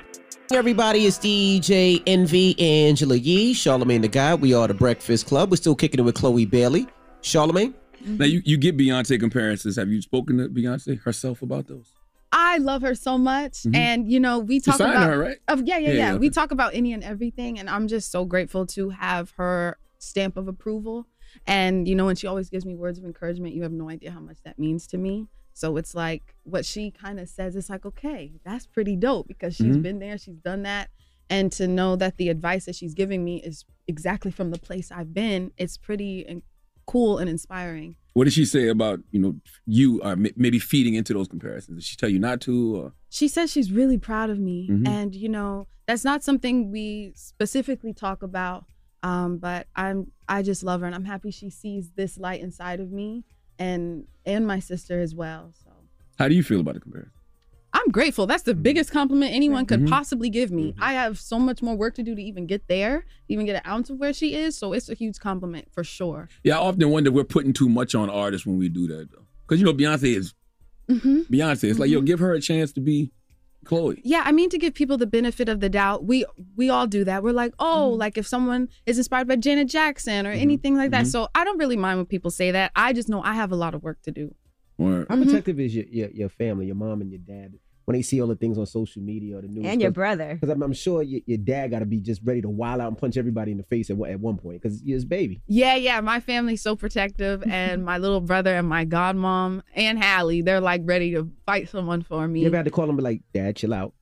Everybody, 0.51 1.05
it's 1.05 1.17
DJ 1.17 2.03
Envy, 2.05 2.59
Angela 2.59 3.15
Yee, 3.15 3.53
Charlamagne 3.53 4.01
the 4.01 4.07
God. 4.07 4.41
We 4.41 4.53
are 4.53 4.67
the 4.67 4.73
Breakfast 4.73 5.25
Club. 5.27 5.49
We're 5.51 5.57
still 5.57 5.75
kicking 5.75 5.99
it 5.99 6.03
with 6.03 6.15
Chloe 6.15 6.45
Bailey. 6.45 6.87
Charlamagne? 7.21 7.73
Now 8.05 8.25
you, 8.25 8.41
you 8.43 8.57
get 8.57 8.77
Beyonce 8.77 9.17
comparisons. 9.19 9.77
Have 9.77 9.89
you 9.89 10.01
spoken 10.01 10.37
to 10.37 10.49
Beyonce 10.49 11.01
herself 11.01 11.41
about 11.41 11.67
those? 11.67 11.93
I 12.33 12.57
love 12.57 12.81
her 12.81 12.95
so 12.95 13.17
much, 13.17 13.63
Mhm. 13.63 13.75
and 13.75 14.11
you 14.11 14.19
know 14.19 14.39
we 14.39 14.59
talk 14.59 14.79
about 14.79 15.09
her, 15.09 15.17
right? 15.19 15.37
Of 15.47 15.61
yeah, 15.67 15.77
yeah, 15.77 15.89
Yeah, 15.89 15.93
yeah. 15.93 16.11
yeah, 16.13 16.17
We 16.17 16.29
talk 16.29 16.51
about 16.51 16.73
any 16.73 16.91
and 16.91 17.03
everything, 17.03 17.59
and 17.59 17.69
I'm 17.69 17.87
just 17.87 18.11
so 18.11 18.25
grateful 18.25 18.65
to 18.67 18.89
have 18.89 19.31
her 19.37 19.77
stamp 19.99 20.35
of 20.35 20.47
approval. 20.47 21.07
And 21.47 21.87
you 21.87 21.95
know, 21.95 22.09
and 22.09 22.17
she 22.17 22.27
always 22.27 22.49
gives 22.49 22.65
me 22.65 22.75
words 22.75 22.97
of 22.99 23.05
encouragement. 23.05 23.53
You 23.53 23.63
have 23.63 23.71
no 23.71 23.89
idea 23.89 24.11
how 24.11 24.19
much 24.19 24.37
that 24.43 24.57
means 24.59 24.87
to 24.87 24.97
me. 24.97 25.27
So 25.53 25.77
it's 25.77 25.93
like 25.93 26.33
what 26.43 26.65
she 26.65 26.89
kind 26.91 27.19
of 27.19 27.29
says. 27.29 27.55
It's 27.55 27.69
like, 27.69 27.85
okay, 27.85 28.33
that's 28.43 28.65
pretty 28.65 28.95
dope 28.95 29.27
because 29.27 29.55
she's 29.55 29.77
Mhm. 29.77 29.81
been 29.83 29.99
there, 29.99 30.17
she's 30.17 30.39
done 30.39 30.63
that, 30.63 30.89
and 31.29 31.51
to 31.53 31.67
know 31.67 31.95
that 31.95 32.17
the 32.17 32.29
advice 32.29 32.65
that 32.65 32.75
she's 32.75 32.93
giving 32.95 33.23
me 33.23 33.41
is 33.43 33.63
exactly 33.87 34.31
from 34.31 34.49
the 34.51 34.57
place 34.59 34.91
I've 34.91 35.13
been, 35.13 35.51
it's 35.57 35.77
pretty 35.77 36.25
and 36.27 36.41
cool 36.87 37.17
and 37.19 37.29
inspiring. 37.29 37.95
What 38.13 38.25
did 38.25 38.33
she 38.33 38.45
say 38.45 38.67
about 38.67 38.99
you 39.11 39.19
know 39.19 39.35
you 39.65 40.01
are 40.01 40.11
m- 40.13 40.27
maybe 40.35 40.59
feeding 40.59 40.93
into 40.93 41.13
those 41.13 41.27
comparisons? 41.27 41.77
Did 41.77 41.83
she 41.83 41.95
tell 41.95 42.09
you 42.09 42.19
not 42.19 42.41
to? 42.41 42.75
Or? 42.75 42.93
she 43.09 43.27
says 43.27 43.51
she's 43.51 43.71
really 43.71 43.97
proud 43.97 44.29
of 44.29 44.39
me 44.39 44.67
Mhm. 44.71 44.87
and 44.87 45.15
you 45.15 45.29
know 45.29 45.67
that's 45.87 46.03
not 46.03 46.23
something 46.23 46.71
we 46.71 47.11
specifically 47.15 47.93
talk 47.93 48.23
about 48.23 48.65
um, 49.03 49.37
but 49.37 49.67
i'm 49.75 50.11
i 50.27 50.41
just 50.41 50.63
love 50.63 50.79
her 50.81 50.87
and 50.87 50.95
i'm 50.95 51.05
happy 51.05 51.29
she 51.29 51.49
sees 51.49 51.91
this 51.95 52.17
light 52.17 52.41
inside 52.41 52.79
of 52.79 52.91
me 52.91 53.23
and 53.59 54.05
and 54.25 54.47
my 54.47 54.59
sister 54.59 54.99
as 54.99 55.13
well 55.13 55.51
so 55.63 55.69
How 56.17 56.27
do 56.27 56.33
you 56.35 56.41
feel 56.43 56.59
about 56.61 56.73
the 56.75 56.79
comparison? 56.79 57.11
I'm 57.73 57.89
grateful 57.91 58.25
that's 58.27 58.43
the 58.43 58.53
biggest 58.53 58.91
compliment 58.91 59.33
anyone 59.33 59.65
could 59.65 59.81
Mhm. 59.81 59.89
possibly 59.89 60.29
give 60.29 60.51
me 60.51 60.73
i 60.79 60.93
have 60.93 61.19
so 61.19 61.39
much 61.39 61.61
more 61.61 61.75
work 61.75 61.95
to 61.95 62.03
do 62.03 62.13
to 62.15 62.21
even 62.21 62.45
get 62.45 62.67
there 62.67 63.05
even 63.29 63.45
get 63.45 63.55
an 63.55 63.61
ounce 63.71 63.89
of 63.89 63.97
where 63.99 64.13
she 64.13 64.35
is 64.35 64.57
so 64.57 64.73
it's 64.73 64.89
a 64.89 64.93
huge 64.93 65.19
compliment 65.19 65.67
for 65.71 65.83
sure 65.83 66.29
Yeah, 66.43 66.57
I 66.57 66.61
often 66.61 66.89
wonder 66.89 67.09
if 67.09 67.13
we're 67.15 67.23
putting 67.23 67.53
too 67.53 67.69
much 67.69 67.95
on 67.95 68.09
artists 68.09 68.45
when 68.45 68.57
we 68.57 68.69
do 68.69 68.87
that 68.87 69.09
though, 69.11 69.25
because 69.47 69.59
you 69.59 69.65
know 69.65 69.73
Beyonce 69.73 70.15
is 70.15 70.33
mm-hmm. 70.89 71.21
Beyonce. 71.33 71.69
It's 71.69 71.79
like 71.79 71.89
yo, 71.89 72.01
give 72.01 72.19
her 72.19 72.33
a 72.33 72.41
chance 72.41 72.71
to 72.73 72.81
be 72.81 73.11
Chloe. 73.65 74.01
Yeah, 74.03 74.23
I 74.25 74.33
mean 74.33 74.49
to 74.49 74.57
give 74.57 74.73
people 74.73 74.97
the 74.97 75.07
benefit 75.07 75.47
of 75.47 75.61
the 75.61 75.69
doubt. 75.69 76.03
We 76.05 76.25
we 76.57 76.69
all 76.69 76.85
do 76.85 77.05
that. 77.05 77.23
We're 77.23 77.31
like, 77.31 77.53
oh, 77.59 77.89
like 77.97 78.17
if 78.17 78.27
someone 78.27 78.67
is 78.85 78.97
inspired 78.97 79.25
by 79.27 79.37
Janet 79.37 79.69
Jackson 79.69 80.27
or 80.27 80.31
anything 80.31 80.75
like 80.75 80.91
that. 80.91 81.05
Mhm. 81.05 81.11
So 81.11 81.27
I 81.33 81.45
don't 81.45 81.57
really 81.57 81.77
mind 81.77 81.97
when 81.99 82.05
people 82.05 82.29
say 82.29 82.51
that. 82.51 82.71
I 82.75 82.91
just 82.91 83.07
know 83.07 83.21
I 83.23 83.33
have 83.35 83.53
a 83.53 83.55
lot 83.55 83.73
of 83.73 83.81
work 83.81 84.01
to 84.03 84.11
do. 84.11 84.35
How 84.77 84.83
Mhm. 84.85 85.23
protective 85.23 85.59
is 85.61 85.73
your, 85.73 85.85
your 85.89 86.09
your 86.09 86.29
family, 86.29 86.65
your 86.65 86.75
mom 86.75 86.99
and 86.99 87.09
your 87.09 87.21
dad, 87.21 87.53
when 87.85 87.95
they 87.95 88.01
see 88.01 88.21
all 88.21 88.27
the 88.27 88.35
things 88.35 88.57
on 88.57 88.65
social 88.65 89.01
media 89.01 89.37
or 89.37 89.41
the 89.41 89.47
news? 89.47 89.65
And 89.65 89.81
your 89.81 89.91
brother. 89.91 90.33
Because 90.35 90.49
I'm, 90.49 90.61
I'm 90.63 90.73
sure 90.73 91.01
your, 91.03 91.21
your 91.25 91.37
dad 91.37 91.71
got 91.71 91.79
to 91.79 91.85
be 91.85 91.99
just 91.99 92.21
ready 92.23 92.41
to 92.41 92.49
wild 92.49 92.81
out 92.81 92.87
and 92.87 92.97
punch 92.97 93.17
everybody 93.17 93.51
in 93.51 93.57
the 93.57 93.63
face 93.63 93.89
at, 93.89 93.97
one- 93.97 94.09
at 94.11 94.19
one 94.19 94.37
point 94.37 94.61
because 94.61 94.81
you're 94.83 94.95
his 94.95 95.05
baby. 95.05 95.41
Yeah, 95.47 95.75
yeah. 95.75 95.99
My 96.01 96.19
family's 96.19 96.61
so 96.61 96.75
protective, 96.75 97.43
and 97.49 97.83
my 97.85 97.97
little 97.97 98.21
brother 98.21 98.55
and 98.55 98.67
my 98.67 98.85
godmom 98.85 99.61
and 99.75 99.97
Halle, 100.01 100.41
they're 100.41 100.61
like 100.61 100.81
ready 100.85 101.11
to 101.13 101.29
fight 101.45 101.69
someone 101.69 102.01
for 102.01 102.27
me. 102.27 102.41
You 102.41 102.47
ever 102.47 102.57
had 102.57 102.65
to 102.65 102.71
call 102.71 102.83
them 102.87 102.91
and 102.91 102.97
be 102.97 103.03
like, 103.03 103.21
Dad, 103.33 103.55
chill 103.55 103.73
out. 103.73 103.93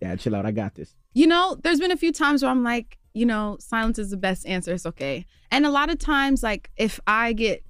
Dad, 0.00 0.20
chill 0.20 0.34
out. 0.34 0.46
I 0.46 0.50
got 0.50 0.74
this. 0.74 0.94
You 1.14 1.26
know, 1.26 1.56
there's 1.62 1.80
been 1.80 1.92
a 1.92 1.96
few 1.96 2.12
times 2.12 2.42
where 2.42 2.50
I'm 2.50 2.62
like, 2.64 2.98
you 3.14 3.24
know, 3.24 3.56
silence 3.60 3.98
is 3.98 4.10
the 4.10 4.16
best 4.16 4.44
answer. 4.46 4.72
It's 4.72 4.86
okay. 4.86 5.24
And 5.52 5.64
a 5.64 5.70
lot 5.70 5.88
of 5.88 5.98
times, 5.98 6.42
like, 6.42 6.70
if 6.76 6.98
I 7.06 7.32
get 7.32 7.64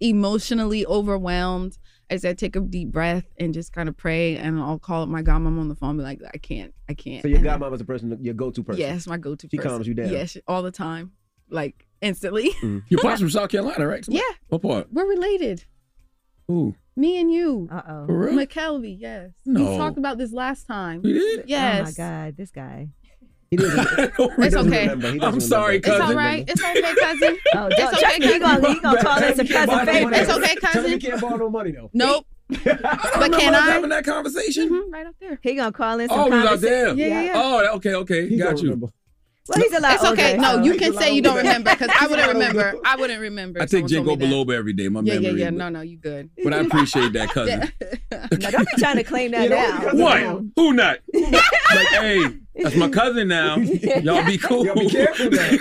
emotionally 0.00 0.86
overwhelmed, 0.86 1.78
I 2.10 2.16
said 2.16 2.38
take 2.38 2.54
a 2.56 2.60
deep 2.60 2.90
breath 2.92 3.24
and 3.38 3.54
just 3.54 3.72
kind 3.72 3.88
of 3.88 3.96
pray, 3.96 4.36
and 4.36 4.60
I'll 4.60 4.78
call 4.78 5.02
up 5.02 5.08
my 5.08 5.22
godmom 5.22 5.58
on 5.58 5.68
the 5.68 5.74
phone, 5.74 5.90
and 5.90 5.98
be 5.98 6.04
like, 6.04 6.20
I 6.32 6.38
can't, 6.38 6.74
I 6.88 6.94
can't. 6.94 7.22
So 7.22 7.28
your 7.28 7.38
And- 7.38 7.46
godmom 7.46 7.72
is 7.72 7.78
the 7.78 7.84
person, 7.84 8.16
your 8.20 8.34
go-to 8.34 8.62
person. 8.62 8.80
Yes, 8.80 9.06
my 9.06 9.16
go-to. 9.16 9.48
She 9.50 9.56
person. 9.56 9.70
calms 9.70 9.86
you 9.86 9.94
down. 9.94 10.10
Yes, 10.10 10.36
all 10.46 10.62
the 10.62 10.70
time, 10.70 11.12
like 11.50 11.86
instantly. 12.00 12.50
Your 12.88 13.00
pops 13.00 13.20
from 13.20 13.30
South 13.30 13.48
Carolina, 13.48 13.86
right? 13.86 14.04
Yeah, 14.08 14.20
What 14.48 14.60
part? 14.62 14.88
we're 14.92 15.06
related. 15.08 15.64
Ooh. 16.50 16.74
Me 16.96 17.18
and 17.18 17.32
you. 17.32 17.68
Uh 17.72 17.82
oh. 17.88 18.06
For? 18.06 18.28
McKelvey, 18.30 18.96
yes. 19.00 19.30
No. 19.46 19.60
We 19.70 19.76
talked 19.78 19.96
about 19.98 20.18
this 20.18 20.32
last 20.32 20.66
time. 20.66 21.00
We 21.02 21.14
did? 21.14 21.44
Yes. 21.46 21.80
Oh 21.80 21.84
my 21.84 21.92
God, 22.26 22.36
this 22.36 22.50
guy. 22.50 22.90
He 23.56 23.68
doesn't, 23.68 23.98
It's 24.38 24.56
okay. 24.56 24.80
remember. 24.82 25.12
He 25.12 25.18
doesn't 25.18 25.22
I'm 25.34 25.40
sorry, 25.40 25.76
It's 25.76 25.86
cousin. 25.86 26.02
all 26.02 26.14
right. 26.14 26.44
It's 26.48 26.62
okay, 26.62 26.82
cousin. 26.82 27.38
Oh, 27.54 27.68
it's 27.70 27.80
okay, 27.80 28.00
Chuck, 28.00 28.32
he 28.32 28.38
gonna, 28.38 28.68
he 28.74 28.80
gonna 28.80 29.02
call 29.02 29.18
us 29.22 29.38
a 29.38 29.44
cousin 29.46 29.86
favorite. 29.86 30.16
It's 30.18 30.30
okay, 30.30 30.54
Tell 30.56 30.72
him 30.72 30.82
cousin. 30.82 30.90
you 30.92 30.98
can't 30.98 31.20
borrow 31.20 31.36
no 31.36 31.50
money 31.50 31.70
though. 31.72 31.90
Nope. 31.92 32.26
I 32.50 32.56
But 32.64 33.14
remember 33.14 33.38
can 33.38 33.54
us 33.54 33.60
I? 33.62 33.70
having 33.72 33.90
that 33.90 34.04
conversation. 34.04 34.68
Mhm, 34.70 34.92
right 34.92 35.06
up 35.06 35.14
there. 35.20 35.38
He 35.42 35.54
gonna 35.54 35.72
call 35.72 35.98
in 36.00 36.08
some 36.08 36.18
cousin. 36.18 36.32
Oh, 36.32 36.36
we 36.36 36.42
was 36.42 36.52
out 36.52 36.60
there. 36.60 36.94
Yeah, 36.94 37.06
yeah, 37.06 37.22
yeah. 37.22 37.32
Oh, 37.36 37.74
okay, 37.76 37.94
okay, 37.94 38.28
He 38.28 38.36
got 38.36 38.58
you. 38.58 38.64
remember. 38.64 38.88
Well, 39.46 39.58
he's 39.60 39.74
a 39.74 39.80
lot 39.80 39.94
It's 39.96 40.04
okay. 40.04 40.36
older, 40.38 40.40
No, 40.40 40.62
you 40.64 40.74
can 40.76 40.92
He's 40.92 40.98
say 41.02 41.14
you 41.14 41.20
don't 41.20 41.36
remember 41.36 41.70
because 41.70 41.90
I 42.00 42.06
wouldn't 42.06 42.28
remember. 42.32 42.76
I 42.82 42.96
wouldn't 42.96 43.20
remember. 43.20 43.60
I 43.60 43.66
take 43.66 43.86
someone 43.90 44.04
Ginkgo 44.04 44.06
told 44.06 44.20
me 44.20 44.26
that. 44.26 44.34
Biloba 44.34 44.54
every 44.54 44.72
day. 44.72 44.88
My 44.88 45.00
Yeah, 45.00 45.14
yeah, 45.14 45.20
memory. 45.20 45.40
yeah. 45.42 45.50
but- 45.50 45.54
No, 45.58 45.68
no, 45.68 45.80
you 45.82 45.98
good. 45.98 46.30
But 46.42 46.54
I 46.54 46.58
appreciate 46.60 47.12
that, 47.12 47.28
cousin. 47.28 47.70
Now, 48.10 48.50
don't 48.50 48.66
be 48.74 48.80
trying 48.80 48.96
to 48.96 49.04
claim 49.04 49.32
that 49.32 49.42
You 49.44 49.50
know, 49.50 49.56
now. 49.56 49.92
What? 49.92 50.44
Who 50.56 50.72
not? 50.72 50.98
like, 51.12 51.88
hey, 51.88 52.24
that's 52.62 52.76
my 52.76 52.88
cousin 52.88 53.28
now. 53.28 53.56
Y'all 54.02 54.24
be 54.24 54.38
cool. 54.38 54.64
Y'all 54.66 54.74
be 54.74 54.88
careful 54.88 55.30
now. 55.30 55.50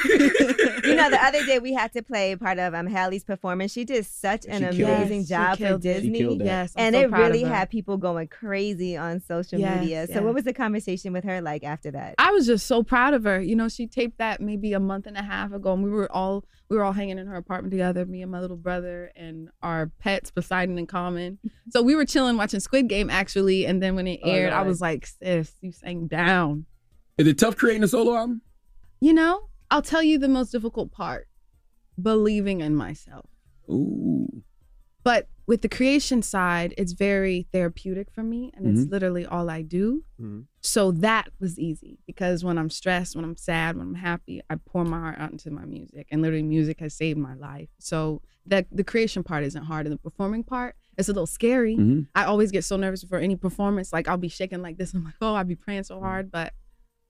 you 0.84 0.96
know, 0.96 1.10
the 1.10 1.20
other 1.22 1.46
day 1.46 1.60
we 1.60 1.74
had 1.74 1.92
to 1.94 2.02
play 2.04 2.36
part 2.36 2.60
of 2.60 2.74
um 2.74 2.88
Halle's 2.88 3.24
performance. 3.24 3.72
She 3.72 3.84
did 3.86 4.06
such 4.06 4.46
an 4.46 4.72
She 4.72 4.78
killed 4.78 4.90
it. 4.92 4.98
amazing 4.98 5.26
job 5.26 5.58
for 5.58 5.64
killed 5.66 5.86
it. 5.86 6.02
Disney. 6.02 6.38
Yes, 6.44 6.74
I'm 6.76 6.84
and 6.86 6.96
so 6.96 7.02
it 7.02 7.10
proud 7.10 7.22
of 7.22 7.28
really 7.28 7.44
her. 7.44 7.54
had 7.54 7.70
people 7.70 7.98
going 7.98 8.28
crazy 8.28 8.96
on 8.98 9.20
social 9.20 9.60
Yes, 9.60 9.80
media. 9.82 10.08
So, 10.08 10.14
yes. 10.16 10.24
what 10.24 10.34
was 10.34 10.44
the 10.44 10.54
conversation 10.54 11.14
with 11.14 11.24
her 11.24 11.42
like 11.42 11.64
after 11.64 11.92
that? 11.92 12.16
I 12.18 12.32
was 12.32 12.46
just 12.46 12.68
so 12.68 12.84
proud 12.84 13.14
of 13.14 13.24
her. 13.24 13.42
You 13.42 13.56
know, 13.56 13.70
she 13.70 13.88
taped 13.88 14.18
that 14.20 14.42
maybe 14.42 14.74
a 14.74 14.80
month 14.80 15.08
and 15.08 15.18
a 15.18 15.24
half 15.24 15.52
ago, 15.54 15.74
and 15.74 15.84
we 15.84 15.90
were 15.90 16.12
all 16.12 16.46
we 16.70 16.78
were 16.78 16.84
all 16.84 16.94
hanging 16.94 17.18
in 17.20 17.28
her 17.28 17.36
apartment 17.36 17.72
together, 17.72 18.06
me 18.06 18.22
and 18.22 18.32
my 18.32 18.40
little 18.40 18.58
brother 18.58 19.12
and 19.16 19.50
our 19.62 19.92
pets, 20.00 20.32
Poseidon 20.32 20.78
and 20.78 20.88
Common. 20.88 21.40
So 21.70 21.82
we 21.82 21.96
were 21.96 22.06
chilling 22.06 22.38
watching 22.38 22.60
Squid 22.60 22.88
Game 22.88 23.10
actually, 23.10 23.66
and 23.66 23.82
then 23.82 23.96
when 23.96 24.06
it 24.06 24.20
Oh, 24.24 24.30
aired, 24.30 24.54
I 24.54 24.62
was 24.62 24.80
like, 24.80 25.08
"Sis, 25.08 25.56
you 25.62 25.72
sang 25.72 26.06
down." 26.08 26.66
Is 27.18 27.28
it 27.28 27.38
tough 27.38 27.56
creating 27.56 27.84
a 27.84 27.88
solo 27.88 28.16
album? 28.16 28.42
You 29.00 29.14
know, 29.14 29.50
I'll 29.70 29.82
tell 29.84 30.02
you 30.02 30.18
the 30.18 30.28
most 30.30 30.52
difficult 30.52 30.92
part: 30.92 31.28
believing 32.02 32.62
in 32.62 32.76
myself. 32.76 33.30
Ooh. 33.70 34.44
But 35.04 35.28
with 35.46 35.62
the 35.62 35.70
creation 35.70 36.22
side, 36.22 36.74
it's 36.78 36.94
very 36.94 37.46
therapeutic 37.52 38.10
for 38.10 38.24
me, 38.24 38.50
and 38.56 38.66
it's 38.66 38.88
Mhm. 38.88 38.92
literally 38.92 39.26
all 39.26 39.50
I 39.50 39.62
do. 39.62 40.06
Mhm. 40.20 40.46
So 40.62 40.92
that 40.94 41.30
was 41.40 41.60
easy 41.60 42.00
because 42.08 42.44
when 42.46 42.58
I'm 42.58 42.70
stressed, 42.70 43.16
when 43.16 43.26
I'm 43.26 43.36
sad, 43.36 43.76
when 43.78 43.88
I'm 43.88 43.96
happy, 43.96 44.42
I 44.50 44.56
pour 44.56 44.86
my 44.86 45.00
heart 45.00 45.20
out 45.20 45.32
into 45.34 45.52
my 45.52 45.66
music, 45.66 46.08
and 46.10 46.22
literally, 46.22 46.44
music 46.44 46.80
has 46.80 46.94
saved 46.94 47.20
my 47.20 47.36
life. 47.36 47.70
So 47.80 48.22
that 48.46 48.68
the 48.72 48.84
creation 48.86 49.24
part 49.24 49.44
isn't 49.44 49.64
hard, 49.66 49.86
and 49.86 49.94
the 49.94 50.00
performing 50.00 50.44
part 50.46 50.76
is 50.98 51.10
a 51.10 51.12
little 51.14 51.28
scary. 51.28 51.76
Mhm. 51.76 52.08
I 52.16 52.24
always 52.24 52.52
get 52.52 52.64
so 52.64 52.78
nervous 52.78 53.04
for 53.04 53.18
any 53.20 53.36
performance, 53.36 53.92
like 53.94 54.08
I'll 54.08 54.18
be 54.18 54.30
shaking 54.30 54.62
like 54.62 54.78
this. 54.78 54.94
I'm 54.94 55.04
like, 55.04 55.16
oh, 55.22 55.36
I'd 55.36 55.48
be 55.48 55.56
praying 55.56 55.84
so 55.84 56.00
hard, 56.00 56.32
but 56.32 56.54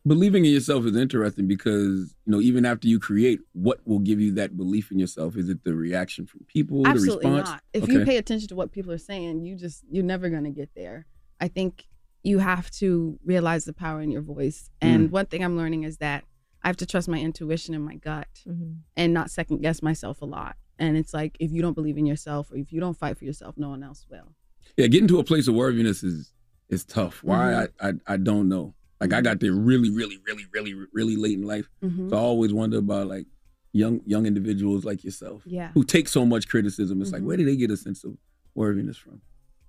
Believing 0.06 0.44
in 0.44 0.52
yourself 0.52 0.86
is 0.86 0.98
interesting 0.98 1.48
because 1.48 2.14
you 2.26 2.32
know 2.32 2.42
even 2.42 2.66
after 2.66 2.90
you 2.90 3.00
create, 3.00 3.40
what 3.54 3.80
will 3.88 4.00
give 4.00 4.20
you 4.20 4.34
that 4.34 4.58
belief 4.58 4.92
in 4.92 5.00
yourself? 5.00 5.38
Is 5.38 5.48
it 5.48 5.64
the 5.64 5.74
reaction 5.74 6.26
from 6.26 6.42
people, 6.48 6.86
absolutely 6.86 7.24
the 7.26 7.32
response? 7.38 7.50
not. 7.50 7.64
If 7.74 7.84
okay. 7.84 7.94
you 7.94 8.06
pay 8.06 8.18
attention 8.18 8.50
to 8.50 8.56
what 8.56 8.74
people 8.74 8.92
are 8.92 8.98
saying, 8.98 9.46
you 9.46 9.56
just 9.56 9.84
you're 9.90 10.04
never 10.04 10.30
gonna 10.30 10.50
get 10.52 10.70
there. 10.76 11.06
I 11.40 11.48
think 11.48 11.86
you 12.22 12.40
have 12.40 12.70
to 12.72 13.18
realize 13.24 13.64
the 13.64 13.72
power 13.74 14.02
in 14.02 14.12
your 14.12 14.22
voice. 14.22 14.70
And 14.82 15.10
one 15.12 15.26
thing 15.28 15.42
I'm 15.44 15.56
learning 15.58 15.84
is 15.84 15.98
that 15.98 16.24
I 16.64 16.68
have 16.68 16.78
to 16.78 16.86
trust 16.86 17.08
my 17.08 17.20
intuition 17.20 17.74
and 17.74 17.84
my 17.86 17.96
gut 17.96 18.28
Mhm. 18.48 18.80
and 18.98 19.14
not 19.14 19.32
second 19.32 19.62
guess 19.62 19.82
myself 19.82 20.22
a 20.22 20.26
lot. 20.26 20.58
And 20.80 20.98
it's 20.98 21.14
like 21.14 21.38
if 21.40 21.52
you 21.52 21.62
don't 21.62 21.74
believe 21.76 21.98
in 21.98 22.06
yourself 22.06 22.52
or 22.52 22.58
if 22.58 22.74
you 22.74 22.80
don't 22.82 22.98
fight 22.98 23.18
for 23.18 23.24
yourself, 23.26 23.56
no 23.58 23.70
one 23.70 23.84
else 23.84 24.06
will. 24.10 24.36
yeah, 24.78 24.88
getting 24.88 25.08
to 25.10 25.20
a 25.20 25.24
place 25.24 25.48
of 25.48 25.56
worthiness 25.56 26.04
is 26.04 26.34
is 26.68 26.84
tough. 26.84 27.24
Why 27.24 27.38
Mm-hmm. 27.54 27.86
I, 27.86 27.90
I 28.10 28.14
I 28.14 28.18
don't 28.18 28.50
know. 28.50 28.74
Like 29.04 29.14
I 29.14 29.22
got 29.22 29.40
there 29.42 29.52
really, 29.54 29.90
really, 29.90 30.18
really, 30.26 30.46
really, 30.54 30.74
really 30.94 31.16
late 31.18 31.38
in 31.38 31.46
life. 31.46 31.70
Mhm. 31.84 32.10
So 32.10 32.16
I 32.16 32.20
always 32.20 32.54
wonder 32.54 32.78
about 32.78 33.08
like 33.08 33.28
young 33.74 34.02
young 34.06 34.26
individuals 34.26 34.86
like 34.86 35.04
yourself 35.04 35.44
Yeah. 35.46 35.72
who 35.74 35.84
take 35.84 36.08
so 36.08 36.26
much 36.26 36.48
criticism. 36.48 37.02
It's 37.02 37.12
like 37.12 37.22
Mhm. 37.22 37.26
where 37.26 37.38
do 37.38 37.44
they 37.46 37.56
get 37.58 37.70
a 37.72 37.76
sense 37.78 38.04
of 38.04 38.18
worthiness 38.56 38.98
from? 38.98 39.22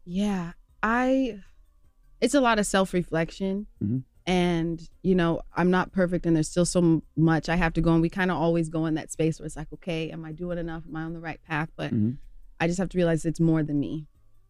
Yeah, 0.05 0.53
I. 0.83 1.41
It's 2.21 2.35
a 2.35 2.41
lot 2.41 2.59
of 2.59 2.67
self 2.67 2.95
reflection, 2.95 3.67
Mhm. 3.83 4.05
and 4.25 4.89
you 5.03 5.15
know, 5.15 5.41
I'm 5.57 5.71
not 5.71 5.91
perfect, 5.93 6.27
and 6.27 6.37
there's 6.37 6.49
still 6.49 6.65
so 6.65 7.03
much 7.17 7.49
I 7.49 7.57
have 7.57 7.73
to 7.75 7.81
go. 7.81 7.93
And 7.93 8.01
we 8.03 8.09
kind 8.09 8.31
of 8.31 8.37
always 8.37 8.69
go 8.69 8.87
in 8.87 8.95
that 8.95 9.11
space 9.11 9.39
where 9.41 9.47
it's 9.47 9.57
like, 9.57 9.73
okay, 9.73 10.11
am 10.11 10.25
I 10.25 10.33
doing 10.33 10.59
enough? 10.59 10.85
Am 10.89 10.95
I 10.97 11.03
on 11.03 11.13
the 11.13 11.21
right 11.21 11.43
path? 11.43 11.71
But 11.77 11.93
Mhm. 11.93 12.19
I 12.61 12.67
just 12.69 12.79
have 12.79 12.89
to 12.91 12.97
realize 12.99 13.25
it's 13.25 13.41
more 13.41 13.63
than 13.65 13.81
me. 13.81 14.07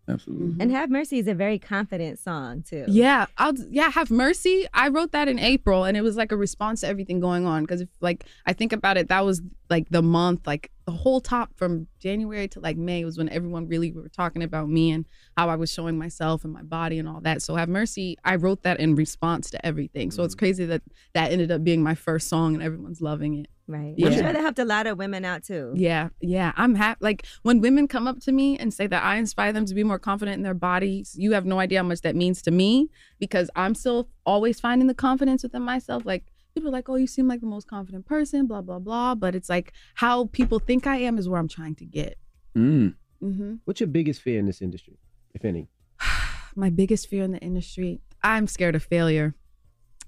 Absolutely. 0.09 0.49
Mm-hmm. 0.49 0.61
And 0.61 0.71
Have 0.73 0.91
Mercy 0.91 1.19
is 1.19 1.27
a 1.27 1.35
very 1.35 1.59
confident 1.59 2.19
song 2.19 2.63
too. 2.63 2.85
Yeah, 2.89 3.27
I'll 3.39 3.55
yeah, 3.71 3.91
have 3.91 4.11
mercy. 4.11 4.67
I 4.75 4.89
wrote 4.89 5.13
that 5.13 5.29
in 5.29 5.39
April 5.39 5.85
and 5.85 5.97
it 5.97 6.03
was 6.03 6.17
like 6.17 6.31
a 6.31 6.37
response 6.37 6.83
to 6.83 6.89
everything 6.89 7.21
going 7.21 7.47
on 7.47 7.63
because 7.63 7.81
if 7.81 7.89
like 8.01 8.25
I 8.45 8.53
think 8.53 8.73
about 8.73 8.97
it 8.97 9.09
that 9.09 9.25
was 9.25 9.41
like 9.71 9.89
the 9.89 10.03
month 10.03 10.47
like 10.47 10.71
the 10.85 10.93
whole 10.93 11.21
top 11.21 11.57
from 11.57 11.87
January 11.99 12.47
to 12.49 12.61
like 12.61 12.77
May 12.77 13.05
was 13.05 13.17
when 13.17 13.31
everyone 13.31 13.67
really 13.67 13.93
were 13.93 14.11
talking 14.11 14.43
about 14.43 14.69
me 14.69 14.91
and 14.91 15.07
how 15.37 15.49
I 15.49 15.57
was 15.57 15.73
showing 15.73 15.97
myself 15.97 16.45
and 16.45 16.53
my 16.53 16.63
body 16.63 16.99
and 16.99 17.09
all 17.09 17.23
that. 17.23 17.41
So 17.41 17.55
have 17.57 17.71
mercy, 17.71 18.19
I 18.25 18.37
wrote 18.37 18.63
that 18.65 18.81
in 18.81 18.95
response 18.95 19.51
to 19.51 19.67
everything. 19.67 20.11
So 20.11 20.23
it's 20.23 20.35
mm-hmm. 20.35 20.41
crazy 20.41 20.67
that 20.67 20.83
that 21.15 21.33
ended 21.33 21.51
up 21.51 21.65
being 21.65 21.83
my 21.83 21.95
first 21.95 22.29
song 22.29 22.55
and 22.55 22.63
everyone's 22.63 23.01
loving 23.01 23.39
it. 23.39 23.47
Right. 23.67 23.95
Yeah. 23.97 24.09
I'm 24.09 24.12
sure 24.12 24.33
they 24.33 24.41
helped 24.41 24.59
a 24.59 24.65
lot 24.65 24.87
of 24.87 24.99
women 24.99 25.25
out 25.25 25.43
too. 25.43 25.73
Yeah, 25.75 26.11
yeah. 26.21 26.53
I'm 26.57 26.75
happy. 26.75 26.99
Like 27.01 27.27
when 27.43 27.61
women 27.61 27.89
come 27.89 28.07
up 28.07 28.21
to 28.21 28.33
me 28.33 28.59
and 28.59 28.75
say 28.75 28.87
that 28.87 29.03
I 29.03 29.17
inspire 29.17 29.53
them 29.53 29.65
to 29.67 29.75
be 29.75 29.83
more 29.83 29.99
confident 29.99 30.37
in 30.37 30.43
their 30.43 30.55
bodies, 30.55 31.15
you 31.19 31.33
have 31.33 31.47
no 31.47 31.59
idea 31.61 31.79
how 31.79 31.89
much 31.89 32.03
that 32.03 32.15
means 32.15 32.43
to 32.43 32.51
me 32.51 32.91
because 33.19 33.51
I'm 33.57 33.75
still 33.75 34.09
always 34.27 34.61
finding 34.61 34.87
the 34.87 34.95
confidence 34.95 35.43
within 35.43 35.62
myself. 35.62 36.05
Like 36.05 36.27
people 36.55 36.69
are 36.69 36.73
like, 36.73 36.89
oh, 36.89 36.97
you 36.97 37.07
seem 37.07 37.27
like 37.27 37.41
the 37.41 37.47
most 37.47 37.67
confident 37.67 38.05
person, 38.05 38.47
blah, 38.47 38.61
blah, 38.61 38.79
blah. 38.79 39.15
But 39.15 39.35
it's 39.35 39.49
like 39.49 39.73
how 39.95 40.27
people 40.27 40.59
think 40.59 40.87
I 40.87 40.97
am 40.99 41.17
is 41.17 41.29
where 41.29 41.41
I'm 41.41 41.49
trying 41.49 41.75
to 41.77 41.87
get. 41.87 42.19
Mm. 42.55 42.95
Mm-hmm. 43.23 43.55
What's 43.65 43.81
your 43.81 43.89
biggest 43.89 44.21
fear 44.21 44.39
in 44.39 44.47
this 44.47 44.61
industry, 44.61 44.99
if 45.35 45.45
any? 45.45 45.69
My 46.57 46.69
biggest 46.69 47.09
fear 47.09 47.25
in 47.25 47.33
the 47.33 47.39
industry, 47.39 48.03
I'm 48.23 48.47
scared 48.47 48.75
of 48.75 48.83
failure, 48.83 49.35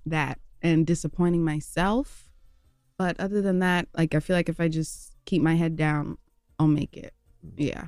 that 0.04 0.38
and 0.62 0.86
disappointing 0.86 1.44
myself. 1.44 2.25
But 2.98 3.18
other 3.20 3.42
than 3.42 3.58
that, 3.60 3.88
like 3.96 4.14
I 4.14 4.20
feel 4.20 4.36
like 4.36 4.48
if 4.48 4.60
I 4.60 4.68
just 4.68 5.12
keep 5.24 5.42
my 5.42 5.54
head 5.54 5.76
down, 5.76 6.18
I'll 6.58 6.66
make 6.66 6.96
it. 6.96 7.12
Yeah. 7.56 7.86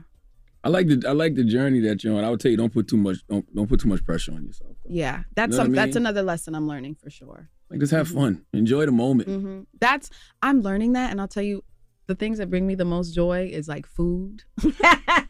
I 0.65 0.69
like 0.71 0.89
the 0.89 1.03
I 1.09 1.13
like 1.13 1.35
the 1.35 1.45
journey 1.45 1.81
that 1.81 2.03
you're 2.03 2.17
on. 2.17 2.25
I 2.25 2.31
would 2.31 2.41
tell 2.41 2.51
you 2.51 2.57
don't 2.57 2.73
put 2.73 2.89
too 2.89 2.97
much 2.97 3.19
don't 3.29 3.47
don't 3.55 3.69
put 3.69 3.81
too 3.81 3.89
much 3.89 4.05
pressure 4.05 4.33
on 4.33 4.45
yourself. 4.45 4.77
Yeah, 4.87 5.23
that's 5.35 5.53
know 5.53 5.59
what 5.59 5.63
I 5.63 5.67
some, 5.67 5.75
that's 5.75 5.97
another 5.97 6.23
lesson 6.23 6.55
I'm 6.55 6.67
learning 6.67 6.97
for 6.97 7.11
sure. 7.11 7.49
Like 7.71 7.81
just 7.81 7.93
have 7.93 8.09
fun, 8.09 8.45
enjoy 8.53 8.87
the 8.87 8.93
moment. 8.93 9.29
hmm 9.29 9.61
That's 9.81 10.11
I'm 10.43 10.61
learning 10.63 10.95
that, 10.95 11.11
and 11.11 11.21
I'll 11.21 11.29
tell 11.29 11.43
you, 11.43 11.63
the 12.07 12.15
things 12.15 12.39
that 12.39 12.51
bring 12.51 12.67
me 12.67 12.75
the 12.75 12.85
most 12.85 13.15
joy 13.15 13.49
is 13.53 13.69
like 13.69 13.87
food. 13.87 14.43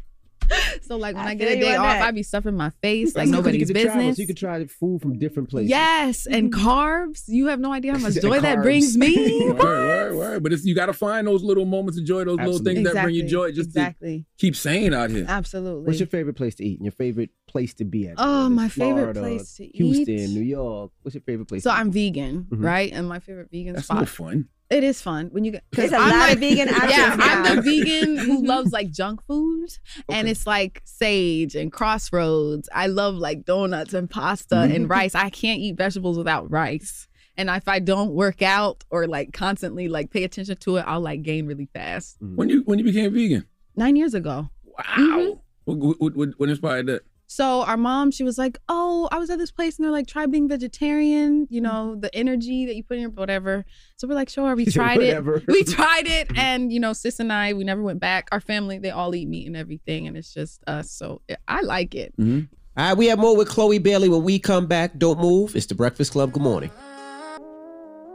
so 0.85 0.97
like 0.97 1.17
when 1.17 1.27
I, 1.27 1.31
I 1.31 1.35
get 1.35 1.53
a 1.57 1.61
day 1.61 1.75
off, 1.75 1.85
that. 1.87 2.03
I 2.03 2.11
be 2.11 2.23
stuffing 2.23 2.57
my 2.57 2.71
face 2.83 3.15
like 3.15 3.27
because 3.27 3.29
you 3.31 3.33
nobody's 3.37 3.71
get 3.71 3.83
travel, 3.85 3.99
business. 4.01 4.17
so 4.17 4.21
you 4.23 4.27
can 4.27 4.37
try 4.37 4.65
food 4.67 5.03
from 5.03 5.19
different 5.19 5.49
places. 5.51 5.71
Yes, 5.71 6.27
and 6.27 6.53
carbs. 6.53 7.25
You 7.27 7.47
have 7.47 7.61
no 7.61 7.73
idea 7.73 7.93
how 7.93 7.99
much 8.07 8.15
joy 8.15 8.41
that 8.41 8.63
brings 8.63 8.97
me. 8.97 9.41
word, 9.49 9.59
word, 9.59 10.15
word. 10.17 10.43
But 10.43 10.53
it's 10.53 10.65
you 10.65 10.75
got 10.75 10.87
to 10.87 10.93
find 10.93 11.27
those 11.27 11.43
little 11.43 11.65
moments 11.65 11.99
of 11.99 12.05
joy, 12.05 12.25
those 12.25 12.37
little 12.39 12.41
Absolutely. 12.55 12.75
things 12.85 12.93
that 12.93 13.03
bring 13.03 13.15
you 13.15 13.25
joy. 13.25 13.53
Just 13.53 13.69
exactly. 13.71 14.21
to 14.21 14.25
keep 14.39 14.57
saying 14.57 14.95
out 14.95 15.11
here. 15.11 15.27
Absolutely. 15.29 15.85
What's 15.87 16.01
your 16.01 16.07
favorite 16.09 16.35
place 16.37 16.55
to 16.57 16.65
eat 16.65 16.79
and 16.79 16.85
your 16.87 16.93
favorite 16.93 17.31
place 17.47 17.75
to 17.75 17.85
be 17.85 18.09
at? 18.09 18.15
Oh, 18.19 18.45
Whether 18.45 18.55
my 18.55 18.67
it's 18.67 18.75
favorite 18.75 18.95
Florida, 19.15 19.21
place 19.21 19.55
to 19.55 19.67
Houston, 19.67 20.03
eat? 20.03 20.19
Houston, 20.19 20.35
New 20.35 20.47
York. 20.47 20.93
What's 21.03 21.15
your 21.15 21.23
favorite 21.23 21.47
place? 21.49 21.63
So 21.65 21.71
to 21.71 21.77
I'm 21.77 21.89
eat? 21.89 22.15
vegan, 22.15 22.47
Mhm. 22.51 22.65
right? 22.65 22.93
And 22.93 23.09
my 23.09 23.19
favorite 23.21 23.49
vegan 23.51 23.75
That's 23.75 23.87
spot. 23.87 24.01
no 24.01 24.07
fun. 24.07 24.49
It 24.71 24.85
is 24.85 25.01
fun 25.01 25.29
when 25.33 25.45
you 25.45 25.53
get. 25.53 25.65
'cause 25.73 25.91
There's 25.91 25.93
a 25.93 25.97
I'm 26.05 26.11
lot 26.11 26.19
like, 26.29 26.33
of 26.35 26.41
vegan 26.41 26.69
options 26.75 26.93
Yeah, 26.93 27.17
I'm 27.19 27.43
now. 27.43 27.55
the 27.55 27.63
vegan 27.63 28.19
who 28.19 28.45
loves 28.47 28.71
like 28.73 28.91
junk 28.91 29.23
food, 29.27 29.71
and 30.11 30.29
it's 30.29 30.47
like 30.47 30.83
sage 30.85 31.55
and 31.55 31.73
crossroads. 31.73 32.69
I 32.75 32.87
love 32.89 33.15
like 33.15 33.45
donuts 33.45 33.95
and 33.95 34.11
pasta 34.11 34.57
Mm-hmm. 34.57 34.75
and 34.75 34.91
rice. 34.91 35.15
I 35.15 35.31
can't 35.31 35.61
eat 35.61 35.77
vegetables 35.77 36.19
without 36.19 36.51
rice. 36.51 37.07
And 37.37 37.49
if 37.51 37.69
I 37.69 37.79
don't 37.79 38.11
work 38.13 38.43
out 38.43 38.85
or 38.91 39.07
like 39.07 39.33
constantly 39.33 39.89
like 39.89 40.11
pay 40.11 40.25
attention 40.25 40.57
to 40.57 40.77
it, 40.77 40.85
I'll 40.87 41.01
like 41.01 41.23
gain 41.23 41.47
really 41.47 41.69
fast. 41.73 42.17
When 42.21 42.49
you 42.49 42.63
when 42.65 42.79
you 42.79 42.85
became 42.85 43.13
vegan, 43.15 43.47
Nine 43.77 43.95
years 43.97 44.13
ago. 44.15 44.51
wow. 44.65 45.41
What, 45.65 45.79
what, 46.01 46.17
what, 46.17 46.29
what 46.39 46.49
inspired 46.49 46.87
that? 46.87 47.03
So 47.31 47.63
our 47.63 47.77
mom, 47.77 48.11
she 48.11 48.25
was 48.25 48.39
like, 48.39 48.59
"Oh, 48.71 49.07
I 49.13 49.19
was 49.19 49.29
at 49.29 49.39
this 49.39 49.51
place 49.51 49.77
and 49.77 49.85
they're 49.85 49.93
like, 49.93 50.07
try 50.07 50.25
being 50.25 50.49
vegetarian. 50.49 51.47
You 51.51 51.61
mm. 51.61 51.65
know, 51.65 51.95
the 51.95 52.13
energy 52.15 52.65
that 52.67 52.75
you 52.75 52.83
put 52.83 52.97
in 52.97 53.03
your 53.03 53.11
whatever." 53.11 53.67
So 53.97 54.09
we're 54.09 54.15
like, 54.15 54.31
"Sure." 54.31 54.57
We 54.57 54.65
tried 54.81 55.01
it. 55.01 55.25
We 55.47 55.63
tried 55.65 56.07
it, 56.07 56.29
mm-hmm. 56.29 56.39
and 56.39 56.73
you 56.73 56.81
know, 56.81 56.95
sis 56.95 57.21
and 57.21 57.33
I, 57.33 57.53
we 57.53 57.65
never 57.65 57.83
went 57.83 58.01
back. 58.01 58.29
Our 58.33 58.41
family, 58.41 58.79
they 58.79 58.91
all 58.91 59.15
eat 59.15 59.29
meat 59.29 59.47
and 59.47 59.57
everything, 59.57 60.07
and 60.07 60.17
it's 60.17 60.33
just 60.33 60.65
us. 60.67 60.91
So 60.91 61.21
I 61.47 61.61
like 61.61 61.95
it. 61.95 62.17
Mm-hmm. 62.19 62.55
All 62.79 62.89
right, 62.89 62.97
we 62.97 63.07
have 63.09 63.19
more 63.19 63.37
with 63.37 63.49
Chloe 63.49 63.79
Bailey 63.79 64.09
when 64.09 64.23
we 64.23 64.39
come 64.39 64.67
back. 64.67 64.97
Don't 64.97 65.21
move. 65.21 65.55
It's 65.55 65.67
the 65.67 65.75
Breakfast 65.75 66.13
Club. 66.13 66.33
Good 66.33 66.43
morning. 66.43 66.71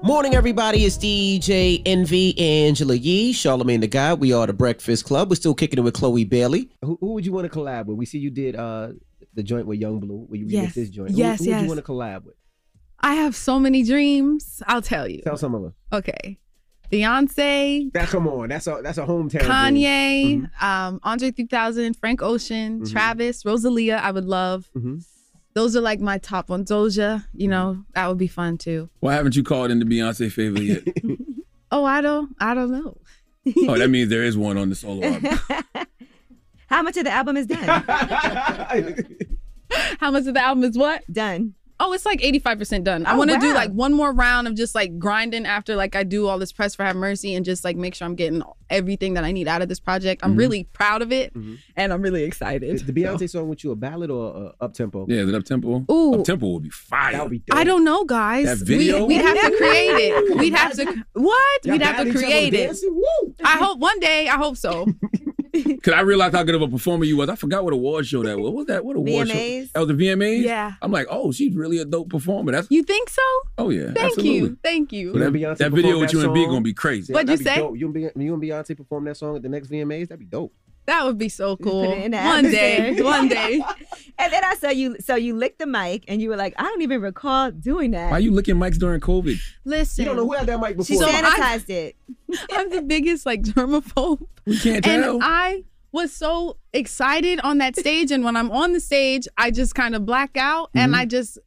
Morning, 0.03 0.35
everybody. 0.35 0.83
It's 0.83 0.97
DJ 0.97 1.81
Envy 1.85 2.37
Angela 2.37 2.93
Yee, 2.95 3.33
Charlamagne 3.33 3.79
the 3.79 3.87
God. 3.87 4.19
We 4.19 4.33
are 4.33 4.45
the 4.45 4.51
Breakfast 4.53 5.05
Club. 5.05 5.29
We're 5.29 5.35
still 5.37 5.53
kicking 5.55 5.79
it 5.79 5.81
with 5.81 5.93
Chloe 5.93 6.25
Bailey. 6.25 6.69
Who, 6.83 6.97
who 6.99 7.13
would 7.13 7.25
you 7.25 7.31
want 7.31 7.49
to 7.51 7.57
collab 7.59 7.85
with? 7.85 7.97
We 7.97 8.05
see 8.05 8.17
you 8.19 8.29
did 8.29 8.55
uh 8.57 8.89
the 9.33 9.43
joint 9.43 9.65
with 9.65 9.79
Young 9.79 9.99
Blue, 10.01 10.25
where 10.27 10.37
you 10.39 10.45
Yes. 10.47 10.63
yes. 10.65 10.75
this 10.75 10.89
joint. 10.89 11.11
Who- 11.11 11.17
Yes, 11.17 11.39
who, 11.39 11.45
would 11.45 11.49
yes. 11.51 11.61
you 11.61 11.67
want 11.69 11.77
to 11.79 11.85
collab 11.85 12.25
with? 12.25 12.35
I 12.99 13.15
have 13.15 13.35
so 13.35 13.57
many 13.59 13.83
dreams. 13.83 14.61
I'll 14.67 14.81
tell 14.81 15.07
you. 15.07 15.21
Tell 15.21 15.37
some 15.37 15.55
of 15.55 15.61
them. 15.63 15.73
Okay, 15.93 16.37
Beyonce, 16.91 17.91
That 17.93 18.09
come 18.09 18.27
on. 18.27 18.49
That's 18.49 18.67
a 18.67 18.81
that's 18.83 18.97
a 18.97 19.05
hometown. 19.05 19.39
dream. 19.39 20.49
Kanye, 20.51 20.61
um, 20.63 20.99
Andre 21.03 21.31
3000, 21.31 21.95
Frank 21.95 22.21
Ocean, 22.21 22.81
Mhm. 22.81 22.91
Travis, 22.91 23.45
Rosalia. 23.45 23.97
I 24.03 24.11
would 24.11 24.25
love. 24.25 24.69
Mhm. 24.77 25.03
Those 25.53 25.75
are 25.75 25.81
like 25.81 25.99
my 25.99 26.17
top 26.17 26.49
ones. 26.49 26.69
Doja, 26.69 27.25
you 27.33 27.43
mm-hmm. 27.43 27.51
know, 27.51 27.85
that 27.93 28.07
would 28.07 28.17
be 28.17 28.27
fun 28.27 28.57
too. 28.57 28.89
Why 28.99 29.13
haven't 29.13 29.35
you 29.35 29.43
called 29.43 29.71
in 29.71 29.79
the 29.79 29.85
Beyonce 29.85 30.31
favor 30.31 30.61
yet? 30.61 30.83
Oh, 31.75 31.85
I 31.85 32.01
don't, 32.01 32.35
I 32.39 32.53
don't 32.53 32.69
know. 32.69 32.95
oh, 33.67 33.77
that 33.79 33.89
means 33.89 34.11
there 34.11 34.21
is 34.21 34.37
one 34.37 34.59
on 34.59 34.69
the 34.69 34.75
solo 34.75 35.03
album. 35.03 35.39
How 36.67 36.83
much 36.83 36.97
of 36.97 37.05
the 37.05 37.09
album 37.09 37.35
is 37.35 37.47
done? 37.47 37.63
How 39.99 40.11
much 40.11 40.27
of 40.27 40.35
the 40.35 40.39
album 40.39 40.65
is 40.65 40.77
what? 40.77 41.01
Done. 41.11 41.55
Oh, 41.85 41.91
it's 41.91 42.05
like 42.05 42.21
85% 42.21 42.85
done. 42.85 43.05
I 43.05 43.13
Oh, 43.13 43.17
want 43.17 43.31
to 43.31 43.37
do 43.39 43.53
like 43.53 43.69
one 43.71 43.93
more 43.93 44.13
round 44.13 44.47
of 44.47 44.55
just 44.55 44.73
like 44.73 44.97
grinding 44.97 45.45
after 45.45 45.75
like 45.75 45.95
I 45.97 46.03
do 46.03 46.27
all 46.27 46.39
this 46.39 46.53
press 46.53 46.75
for 46.75 46.83
Have 46.85 46.95
Mercy 46.95 47.35
and 47.35 47.43
just 47.43 47.65
like 47.65 47.75
make 47.75 47.93
sure 47.93 48.05
I'm 48.05 48.15
getting 48.15 48.41
everything 48.69 49.15
that 49.15 49.25
I 49.25 49.33
need 49.33 49.47
out 49.49 49.61
of 49.61 49.67
this 49.67 49.81
project. 49.81 50.21
I'm 50.23 50.33
Mhm. 50.35 50.37
really 50.37 50.63
proud 50.71 51.01
of 51.01 51.11
it 51.11 51.33
Mhm. 51.33 51.57
and 51.75 51.91
I'm 51.91 52.01
really 52.01 52.23
excited. 52.23 52.79
The 52.87 52.93
Beyonce 52.93 53.29
song 53.29 53.49
with 53.49 53.63
you 53.65 53.71
a 53.71 53.75
ballad 53.75 54.09
or 54.09 54.53
uh, 54.61 54.63
up 54.63 54.73
tempo? 54.73 55.05
Yeah, 55.09 55.23
is 55.23 55.29
it 55.29 55.35
up 55.35 55.43
tempo? 55.43 55.85
Ooh. 55.91 56.13
Up 56.15 56.23
tempo 56.25 56.47
would 56.53 56.63
be 56.63 56.69
fire. 56.69 57.11
That 57.11 57.23
would 57.23 57.31
be. 57.31 57.43
I 57.51 57.63
don't 57.65 57.83
know, 57.83 58.05
guys. 58.05 58.45
That 58.59 58.65
video? 58.65 59.05
We, 59.05 59.17
would 59.17 59.25
have 59.25 59.35
to 59.51 59.57
create 59.57 59.95
it. 59.97 60.37
We'd 60.37 60.53
have 60.53 60.73
to. 60.77 60.85
What? 61.13 61.65
Y'all 61.65 61.73
We'd 61.73 61.81
have 61.81 62.05
to 62.05 62.13
create 62.13 62.53
it. 62.53 62.77
I 63.43 63.57
hope 63.57 63.79
one 63.79 63.99
day. 63.99 64.29
I 64.29 64.37
hope 64.37 64.55
so. 64.57 64.87
Cause 65.83 65.93
I 65.93 66.01
realized 66.01 66.33
how 66.33 66.43
good 66.43 66.55
of 66.55 66.61
a 66.63 66.67
performer 66.67 67.05
you 67.05 67.17
was. 67.17 67.29
I 67.29 67.35
forgot 67.35 67.63
what 67.63 67.73
award 67.73 68.07
show 68.07 68.23
that 68.23 68.37
was. 68.37 68.45
What 68.45 68.53
was 68.53 68.65
that? 68.67 68.83
What 68.83 68.95
award 68.95 69.27
show? 69.27 69.33
That 69.33 69.79
was 69.79 69.87
the 69.87 69.93
VMAs. 69.93 70.43
Yeah. 70.43 70.73
I'm 70.81 70.91
like, 70.91 71.07
oh, 71.09 71.31
she's 71.31 71.55
really 71.55 71.77
a 71.77 71.85
dope 71.85 72.09
performer. 72.09 72.51
That's 72.51 72.67
You 72.71 72.81
think 72.83 73.09
so? 73.09 73.21
oh 73.59 73.69
yeah. 73.69 73.91
Thank 73.93 73.97
absolutely. 73.97 74.33
you. 74.33 74.57
Thank 74.63 74.91
you. 74.91 75.13
So 75.13 75.19
that, 75.19 75.33
Beyonce 75.33 75.57
that 75.57 75.71
video 75.71 75.99
with 75.99 76.09
that 76.09 76.13
you 76.13 76.23
and 76.23 76.33
B 76.33 76.45
gonna 76.45 76.61
be 76.61 76.73
crazy. 76.73 77.13
What'd 77.13 77.29
you 77.29 77.37
say? 77.37 77.57
dope. 77.57 77.77
You 77.77 77.85
and, 77.85 77.93
Be- 77.93 78.23
you 78.23 78.33
and 78.33 78.41
Beyonce 78.41 78.75
perform 78.75 79.05
that 79.05 79.17
song 79.17 79.35
at 79.35 79.43
the 79.43 79.49
next 79.49 79.69
VMAs? 79.69 80.07
That'd 80.07 80.19
be 80.19 80.25
dope. 80.25 80.53
That 80.85 81.05
would 81.05 81.17
be 81.17 81.29
so 81.29 81.55
cool. 81.57 81.83
it 81.93 82.03
in 82.05 82.11
the 82.11 82.17
One 82.17 82.43
day. 82.43 83.01
One 83.01 83.27
day. 83.27 83.61
And 84.19 84.31
then 84.31 84.43
I 84.43 84.53
saw 84.55 84.69
you. 84.69 84.95
So 84.99 85.15
you 85.15 85.35
licked 85.35 85.57
the 85.57 85.65
mic, 85.65 86.03
and 86.07 86.21
you 86.21 86.29
were 86.29 86.35
like, 86.35 86.53
"I 86.57 86.63
don't 86.63 86.83
even 86.83 87.01
recall 87.01 87.49
doing 87.49 87.91
that." 87.91 88.11
Why 88.11 88.17
are 88.17 88.19
you 88.19 88.31
licking 88.31 88.55
mics 88.55 88.77
during 88.77 89.01
COVID? 89.01 89.39
Listen. 89.65 90.03
You 90.03 90.09
don't 90.09 90.17
know 90.17 90.25
who 90.27 90.33
had 90.33 90.45
that 90.47 90.59
mic 90.59 90.69
She 90.85 90.93
before. 90.93 90.97
So 90.97 91.05
I- 91.09 91.21
sanitized 91.21 91.69
it. 91.71 91.95
I'm 92.51 92.69
the 92.69 92.83
biggest 92.83 93.25
like 93.25 93.41
germaphobe. 93.41 94.27
We 94.45 94.59
can't 94.59 94.83
tell. 94.83 95.13
And 95.15 95.23
I 95.23 95.63
was 95.91 96.13
so 96.13 96.57
excited 96.73 97.39
on 97.41 97.57
that 97.57 97.75
stage. 97.75 98.11
And 98.11 98.23
when 98.23 98.35
I'm 98.37 98.51
on 98.51 98.73
the 98.73 98.79
stage, 98.79 99.27
I 99.37 99.49
just 99.51 99.73
kind 99.73 99.95
of 99.95 100.05
black 100.05 100.37
out 100.37 100.67
Mm-hmm. 100.69 100.77
and 100.79 100.95
I 100.95 101.05
just, 101.05 101.39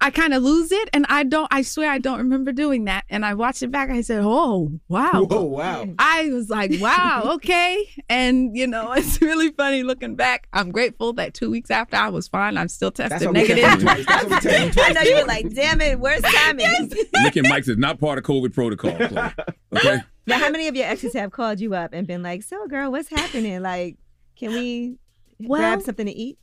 I 0.00 0.10
kind 0.10 0.32
of 0.32 0.44
lose 0.44 0.70
it. 0.70 0.88
And 0.92 1.04
I 1.08 1.24
don't, 1.24 1.48
I 1.50 1.62
swear 1.62 1.90
I 1.90 1.98
don't 1.98 2.18
remember 2.18 2.52
doing 2.52 2.84
that. 2.84 3.04
And 3.10 3.24
I 3.26 3.34
watched 3.34 3.64
it 3.64 3.72
back. 3.72 3.90
I 3.90 4.00
said, 4.00 4.20
oh, 4.22 4.70
wow. 4.88 5.24
Whoa, 5.24 5.42
wow. 5.42 5.86
I 5.98 6.28
was 6.30 6.48
like, 6.48 6.70
wow, 6.80 7.22
okay. 7.34 7.84
And, 8.08 8.56
you 8.56 8.68
know, 8.68 8.92
it's 8.96 9.20
really 9.20 9.50
funny 9.50 9.82
looking 9.82 10.14
back. 10.14 10.46
I'm 10.52 10.70
grateful 10.70 11.12
that 11.14 11.34
two 11.34 11.50
weeks 11.50 11.70
after 11.70 11.96
I 11.96 12.10
was 12.10 12.28
fine, 12.28 12.56
I'm 12.56 12.68
still 12.68 12.92
tested 12.92 13.26
why 13.26 13.32
negative. 13.32 13.64
tell. 13.64 13.78
That's 13.78 14.06
why 14.06 14.24
we 14.28 14.40
tell 14.40 14.64
you 14.66 14.72
I 14.84 14.92
know 14.92 15.00
you 15.02 15.16
were 15.16 15.24
like, 15.26 15.52
"Damn 15.52 15.80
it, 15.80 15.98
where's 15.98 16.22
timing?" 16.22 16.92
licking 17.24 17.44
mics 17.44 17.68
is 17.68 17.76
not 17.76 17.98
part 17.98 18.18
of 18.18 18.24
COVID 18.24 18.54
protocol. 18.54 18.92
Chloe. 18.96 19.32
Okay. 19.76 19.98
Now, 20.26 20.38
how 20.38 20.50
many 20.50 20.68
of 20.68 20.76
your 20.76 20.86
exes 20.86 21.14
have 21.14 21.32
called 21.32 21.58
you 21.58 21.74
up 21.74 21.92
and 21.92 22.06
been 22.06 22.22
like, 22.22 22.42
"So, 22.44 22.66
girl, 22.68 22.92
what's 22.92 23.08
happening? 23.08 23.62
Like, 23.62 23.96
can 24.36 24.52
we 24.52 24.96
Well- 25.40 25.60
grab 25.60 25.82
something 25.82 26.06
to 26.06 26.12
eat?" 26.12 26.38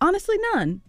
Honestly, 0.00 0.36
none. 0.52 0.80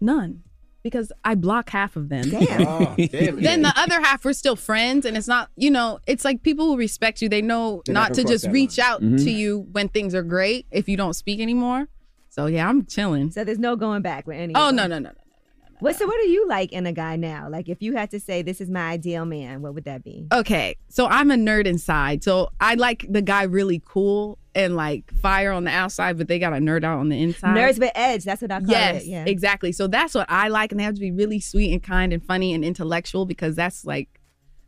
None. 0.00 0.42
Because 0.82 1.12
I 1.24 1.34
block 1.36 1.70
half 1.70 1.94
of 1.96 2.08
them. 2.08 2.28
Damn. 2.28 2.62
Oh, 2.66 2.94
damn 2.96 3.40
then 3.40 3.62
the 3.62 3.72
other 3.76 4.00
half 4.00 4.24
we're 4.24 4.32
still 4.32 4.56
friends 4.56 5.06
and 5.06 5.16
it's 5.16 5.28
not 5.28 5.50
you 5.56 5.70
know 5.70 5.98
it's 6.06 6.24
like 6.24 6.42
people 6.42 6.66
who 6.66 6.76
respect 6.76 7.22
you 7.22 7.28
they 7.28 7.40
know 7.42 7.82
They're 7.86 7.94
not 7.94 8.10
not 8.10 8.16
gonna 8.16 8.28
just 8.28 8.46
reach 8.48 8.78
line. 8.78 8.86
out 8.88 9.00
Mhm. 9.02 9.22
to 9.24 9.30
you 9.30 9.66
when 9.72 9.88
things 9.88 10.14
are 10.14 10.22
great 10.22 10.66
if 10.70 10.88
you 10.88 10.96
don't 10.96 11.14
speak 11.14 11.40
anymore 11.40 11.88
so 12.28 12.46
yeah 12.46 12.68
i'm 12.68 12.84
chilling 12.86 13.30
So 13.30 13.44
there's 13.44 13.58
no 13.58 13.76
going 13.76 14.02
back 14.02 14.26
with 14.26 14.36
any. 14.38 14.54
oh 14.54 14.68
of 14.70 14.74
no 14.74 14.82
them. 14.82 14.90
no 14.90 14.98
no 14.98 15.08
no 15.10 15.14
What? 15.80 15.96
So, 15.96 16.06
what 16.06 16.16
do 16.22 16.28
you 16.28 16.46
like 16.48 16.72
in 16.72 16.86
a 16.86 16.92
guy 16.92 17.16
now? 17.16 17.48
Like, 17.50 17.68
if 17.68 17.82
you 17.82 17.96
had 17.96 18.08
to 18.12 18.20
say, 18.20 18.42
"This 18.42 18.60
is 18.60 18.70
my 18.70 18.90
ideal 18.92 19.24
man," 19.24 19.62
what 19.62 19.74
would 19.74 19.84
that 19.84 20.04
be? 20.04 20.26
okay 20.32 20.76
so 20.88 21.06
i'm 21.06 21.30
a 21.30 21.34
nerd 21.36 21.66
inside 21.66 22.22
so 22.22 22.50
i 22.60 22.74
like 22.74 23.04
the 23.08 23.22
guy 23.22 23.42
really 23.44 23.82
cool 23.84 24.38
and 24.54 24.76
like 24.76 25.10
fire 25.14 25.50
on 25.52 25.64
the 25.64 25.70
outside 25.70 26.18
but 26.18 26.28
they 26.28 26.38
got 26.38 26.52
a 26.52 26.56
nerd 26.56 26.84
out 26.84 26.98
on 26.98 27.08
the 27.08 27.20
inside 27.22 27.56
Nerds 27.56 27.78
with 27.80 27.90
edge. 27.94 28.24
That's 28.24 28.42
what 28.42 28.50
I 28.50 28.60
call 28.60 28.68
yes 28.68 29.02
it. 29.02 29.08
Yeah. 29.08 29.24
exactly 29.26 29.72
so 29.72 29.86
that's 29.86 30.14
what 30.14 30.26
i 30.28 30.48
like 30.48 30.72
and 30.72 30.78
they 30.78 30.84
have 30.84 30.94
to 30.94 31.00
be 31.00 31.10
really 31.10 31.40
sweet 31.40 31.72
and 31.72 31.82
kind 31.82 32.12
and 32.12 32.22
funny 32.24 32.52
and 32.52 32.62
intellectual 32.64 33.24
because 33.24 33.56
that's 33.56 33.84
like 33.84 34.08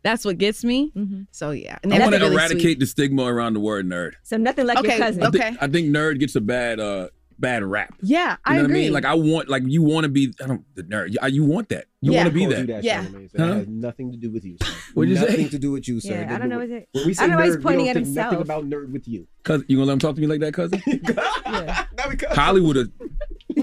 that's 0.03 0.25
what 0.25 0.39
gets 0.39 0.65
me 0.65 0.91
Mhm. 0.97 1.27
so 1.31 1.51
yeah 1.51 1.79
and 1.83 1.93
I 1.93 1.99
want 1.99 2.13
to 2.13 2.19
to 2.19 2.25
really 2.25 2.35
eradicate 2.37 2.61
sweet. 2.63 2.81
the 2.81 2.87
stigma 2.87 3.25
around 3.25 3.55
the 3.55 3.61
word 3.61 3.87
nerd. 3.87 4.13
So 4.23 4.37
nothing 4.37 4.67
like 4.67 4.79
Okay, 4.79 4.97
your 4.97 5.07
cousin. 5.07 5.23
I 5.23 5.27
okay. 5.29 5.39
think, 5.39 5.63
I 5.63 5.67
think 5.69 5.89
nerd 5.89 6.19
gets 6.21 6.35
a 6.37 6.41
bad 6.41 6.79
uh 6.81 7.09
bad 7.39 7.63
rap. 7.63 7.95
Yeah, 8.03 8.33
You 8.33 8.37
I 8.45 8.53
know 8.57 8.57
what 8.57 8.63
I 8.63 8.65
agree. 8.65 8.81
mean? 8.85 8.93
Like 8.93 9.05
I 9.05 9.15
want, 9.15 9.49
like 9.49 9.63
you 9.67 9.83
want 9.83 10.05
to 10.05 10.09
be, 10.11 10.33
I 10.43 10.47
don't, 10.47 10.65
the 10.75 10.83
nerd. 10.85 11.11
You- 11.13 11.29
You 11.29 11.45
want 11.45 11.69
that. 11.71 11.87
You 12.01 12.13
Yeah. 12.13 12.19
want 12.19 12.29
to 12.29 12.35
be 12.35 12.41
Called 12.47 12.59
you 12.59 12.67
that. 12.67 12.85
Yeah. 12.85 13.05
Charlamagne, 13.05 13.31
so 13.31 13.39
Huh? 13.39 13.47
That 13.47 13.55
has 13.57 13.69
nothing 13.69 14.11
to 14.13 14.19
do 14.19 14.31
with 14.31 14.45
you. 14.45 14.57
Sir. 14.63 14.69
What'd 14.95 15.11
you 15.11 15.17
say? 15.17 15.23
nothing 15.27 15.49
to 15.49 15.59
do 15.59 15.71
with 15.73 15.89
you, 15.89 16.01
sir. 16.01 16.11
Yeah, 16.11 16.21
It 16.23 16.35
I 16.35 16.39
don't 16.39 16.49
know 16.51 16.57
do 16.57 16.61
what 16.61 16.69
with- 16.71 16.83
it- 16.83 16.89
When 16.93 17.05
we 17.07 17.11
I 17.11 17.15
say 17.15 17.27
don't 17.29 17.37
know 17.39 17.43
he's 17.45 17.57
pointing 17.57 17.89
at 17.89 17.95
think 17.97 18.09
nothing 18.09 18.41
about 18.41 18.69
nerd 18.69 18.93
with 18.93 19.09
you. 19.09 19.27
Cause 19.43 19.63
you 19.69 19.77
gonna 19.77 19.87
let 19.87 19.93
him 19.95 19.99
talk 20.01 20.15
to 20.17 20.21
me 20.21 20.27
like 20.27 20.41
that, 20.41 20.53
cousin? 20.55 20.81
Hollywood 22.35 22.77
have 22.77 22.89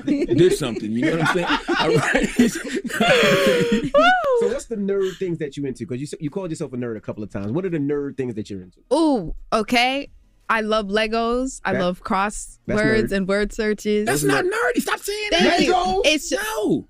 did 0.06 0.54
something. 0.54 0.92
You 0.92 1.02
know 1.06 1.18
what 1.18 1.28
I'm 1.28 1.34
saying? 1.36 1.48
All 1.80 1.96
right. 1.96 2.30
so 4.40 4.48
what's 4.48 4.66
the 4.66 4.76
nerd 4.78 5.18
things 5.18 5.38
that 5.40 5.58
you 5.58 5.66
into? 5.66 5.86
Because 5.86 6.00
you 6.00 6.06
s- 6.06 6.16
you 6.20 6.30
called 6.30 6.50
yourself 6.50 6.74
a 6.74 6.78
nerd 6.78 6.98
a 6.98 7.02
couple 7.02 7.24
of 7.24 7.30
times. 7.32 7.52
What 7.52 7.66
are 7.66 7.70
the 7.70 7.78
nerd 7.80 8.18
things 8.18 8.36
that 8.36 8.50
you're 8.50 8.62
into? 8.62 8.80
Ooh, 8.94 9.36
okay. 9.54 10.10
I 10.52 10.62
love 10.62 10.88
Legos. 10.88 11.62
I 11.64 11.74
That- 11.74 11.82
love 11.82 12.04
cross 12.04 12.60
that's 12.68 12.80
words 12.82 13.12
nerd. 13.12 13.16
and 13.18 13.28
word 13.28 13.54
searches. 13.54 14.06
That's 14.06 14.24
not 14.24 14.44
nerdy. 14.46 14.82
Stop 14.82 15.00
saying 15.00 15.30
Thank 15.32 15.44
that. 15.46 15.62
you. 15.66 16.02
It's 16.06 16.32
no. 16.32 16.88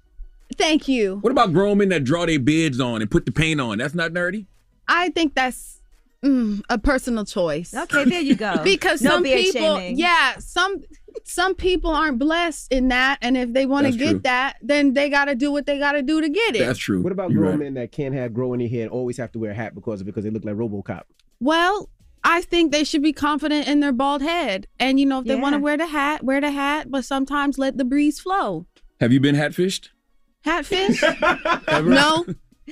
Thank 0.57 0.87
you. 0.87 1.17
What 1.21 1.31
about 1.31 1.53
grown 1.53 1.77
men 1.77 1.89
that 1.89 2.03
draw 2.03 2.25
their 2.25 2.39
beards 2.39 2.79
on 2.79 3.01
and 3.01 3.09
put 3.09 3.25
the 3.25 3.31
paint 3.31 3.61
on? 3.61 3.77
That's 3.77 3.93
not 3.95 4.11
nerdy. 4.11 4.47
I 4.87 5.09
think 5.09 5.33
that's 5.35 5.79
mm, 6.25 6.61
a 6.69 6.77
personal 6.77 7.23
choice. 7.23 7.73
Okay, 7.73 8.03
there 8.03 8.19
you 8.21 8.35
go. 8.35 8.57
because 8.63 9.01
No 9.01 9.11
some 9.11 9.23
people, 9.23 9.77
shaming. 9.77 9.97
yeah, 9.97 10.33
some 10.39 10.81
some 11.23 11.55
people 11.55 11.91
aren't 11.91 12.19
blessed 12.19 12.71
in 12.71 12.87
that, 12.89 13.19
and 13.21 13.37
if 13.37 13.53
they 13.53 13.65
want 13.65 13.85
to 13.85 13.91
get 13.93 14.09
true. 14.09 14.19
that, 14.19 14.57
then 14.61 14.93
they 14.93 15.09
got 15.09 15.25
to 15.25 15.35
do 15.35 15.51
what 15.51 15.65
they 15.65 15.77
got 15.77 15.91
to 15.93 16.01
do 16.01 16.19
to 16.19 16.29
get 16.29 16.55
it. 16.55 16.59
That's 16.59 16.79
true. 16.79 17.01
What 17.01 17.11
about 17.11 17.31
You're 17.31 17.41
grown 17.41 17.51
right. 17.51 17.59
men 17.59 17.73
that 17.75 17.91
can't 17.91 18.13
have 18.15 18.33
grow 18.33 18.53
in 18.53 18.59
their 18.59 18.69
hair 18.69 18.83
and 18.83 18.91
always 18.91 19.17
have 19.17 19.31
to 19.33 19.39
wear 19.39 19.51
a 19.51 19.53
hat 19.53 19.75
because 19.75 20.01
of 20.01 20.07
it 20.07 20.11
because 20.11 20.23
they 20.23 20.29
look 20.31 20.43
like 20.45 20.55
RoboCop? 20.55 21.03
Well, 21.39 21.89
I 22.23 22.41
think 22.41 22.71
they 22.71 22.83
should 22.83 23.01
be 23.01 23.13
confident 23.13 23.67
in 23.67 23.79
their 23.79 23.91
bald 23.91 24.21
head, 24.21 24.67
and 24.79 24.99
you 24.99 25.05
know 25.05 25.19
if 25.19 25.25
they 25.25 25.35
want 25.35 25.53
to 25.53 25.59
wear 25.59 25.77
the 25.77 25.87
hat, 25.87 26.23
wear 26.23 26.39
the 26.39 26.51
hat, 26.51 26.91
but 26.91 27.03
sometimes 27.03 27.57
let 27.57 27.77
the 27.77 27.85
breeze 27.85 28.19
flow. 28.19 28.67
Have 28.99 29.11
you 29.11 29.19
been 29.19 29.35
hatfished? 29.35 29.89
Hatfish? 30.45 31.01
no, 31.83 32.25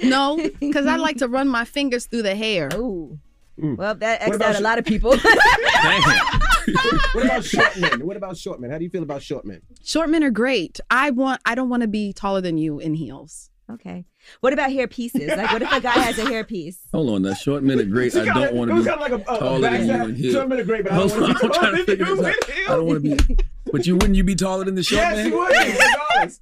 no, 0.04 0.50
because 0.60 0.86
I 0.86 0.98
like 0.98 1.18
to 1.18 1.28
run 1.28 1.48
my 1.48 1.66
fingers 1.66 2.06
through 2.06 2.24
the 2.24 2.36
hair. 2.36 2.70
Ooh. 2.76 3.20
Mm. 3.60 3.78
Well, 3.78 3.96
that 3.96 4.22
What 4.22 4.30
X'd 4.30 4.36
about 4.36 4.56
out 4.56 4.62
a 4.62 4.64
lot 4.64 4.78
of 4.80 4.86
people. 4.86 5.12
what 7.14 7.26
about 7.26 7.44
short 7.44 7.78
men? 7.78 8.06
What 8.06 8.16
about 8.16 8.38
short 8.38 8.60
men? 8.60 8.72
How 8.72 8.78
do 8.78 8.84
you 8.84 8.90
feel 8.90 9.04
about 9.04 9.22
short 9.22 9.46
men? 9.46 9.62
Short 9.84 10.10
men 10.10 10.24
are 10.24 10.30
great. 10.32 10.80
I 10.90 11.10
want. 11.12 11.42
I 11.46 11.56
don't 11.56 11.70
want 11.70 11.82
to 11.82 11.88
be 11.88 12.14
taller 12.14 12.42
than 12.42 12.58
you 12.58 12.80
in 12.80 12.94
heels. 12.94 13.50
okay. 13.70 14.06
What 14.42 14.54
about 14.54 14.72
hair 14.72 14.88
pieces? 14.88 15.28
Like, 15.28 15.52
what 15.52 15.62
if 15.62 15.72
a 15.72 15.80
guy 15.82 15.92
has 15.92 16.18
a 16.20 16.26
hair 16.30 16.44
piece? 16.44 16.80
Hold 16.94 17.10
on, 17.10 17.22
that 17.24 17.36
short 17.36 17.64
men 17.64 17.80
are 17.80 17.84
great. 17.86 18.16
I 18.16 18.26
don't 18.26 18.54
want 18.56 18.70
to 18.70 18.76
was 18.76 18.86
be 18.86 18.90
kinda 18.92 19.02
like 19.04 19.12
a- 19.12 19.16
a- 19.32 19.36
a 19.36 19.40
taller 19.40 19.60
than 19.62 19.86
you 19.88 19.92
backstab. 19.94 20.06
in 20.10 20.16
here. 20.16 20.32
Short 20.34 20.50
men 20.50 20.60
are 20.60 20.64
great, 20.64 20.84
but 20.84 20.92
I 20.92 20.96
Hold 20.96 21.10
don't 21.12 21.22
wanna 21.22 21.34
be 21.34 21.40
I'm 21.46 21.52
trying 21.52 21.52
to 21.52 21.60
taller 21.60 21.86
figure 21.86 22.06
than 22.06 22.16
this 22.18 22.36
you 22.58 22.64
out. 22.66 22.70
I 22.70 22.76
don't 22.76 22.86
want 22.86 23.04
to 23.04 23.16
be. 23.26 23.38
But 23.72 23.88
you 23.88 23.96
wouldn't 23.96 24.16
you 24.16 24.24
be 24.24 24.36
taller 24.36 24.66
than 24.66 24.76
the 24.76 24.84
short 24.84 25.02
yes, 25.02 25.16
man? 25.16 25.28
you 25.28 25.38
would. 25.38 26.34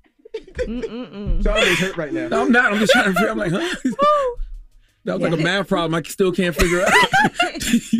Charlamagne's 1.43 1.79
hurt 1.79 1.97
right 1.97 2.13
now. 2.13 2.27
No, 2.29 2.41
I'm 2.43 2.51
not. 2.51 2.73
I'm 2.73 2.79
just 2.79 2.91
trying 2.91 3.05
to 3.05 3.13
figure. 3.13 3.29
I'm 3.29 3.37
like, 3.37 3.51
huh? 3.51 3.75
That 5.05 5.19
was 5.19 5.31
like 5.31 5.39
a 5.39 5.43
math 5.43 5.67
problem. 5.69 5.95
I 5.95 6.01
still 6.07 6.31
can't 6.31 6.55
figure 6.55 6.81
out. 6.85 6.91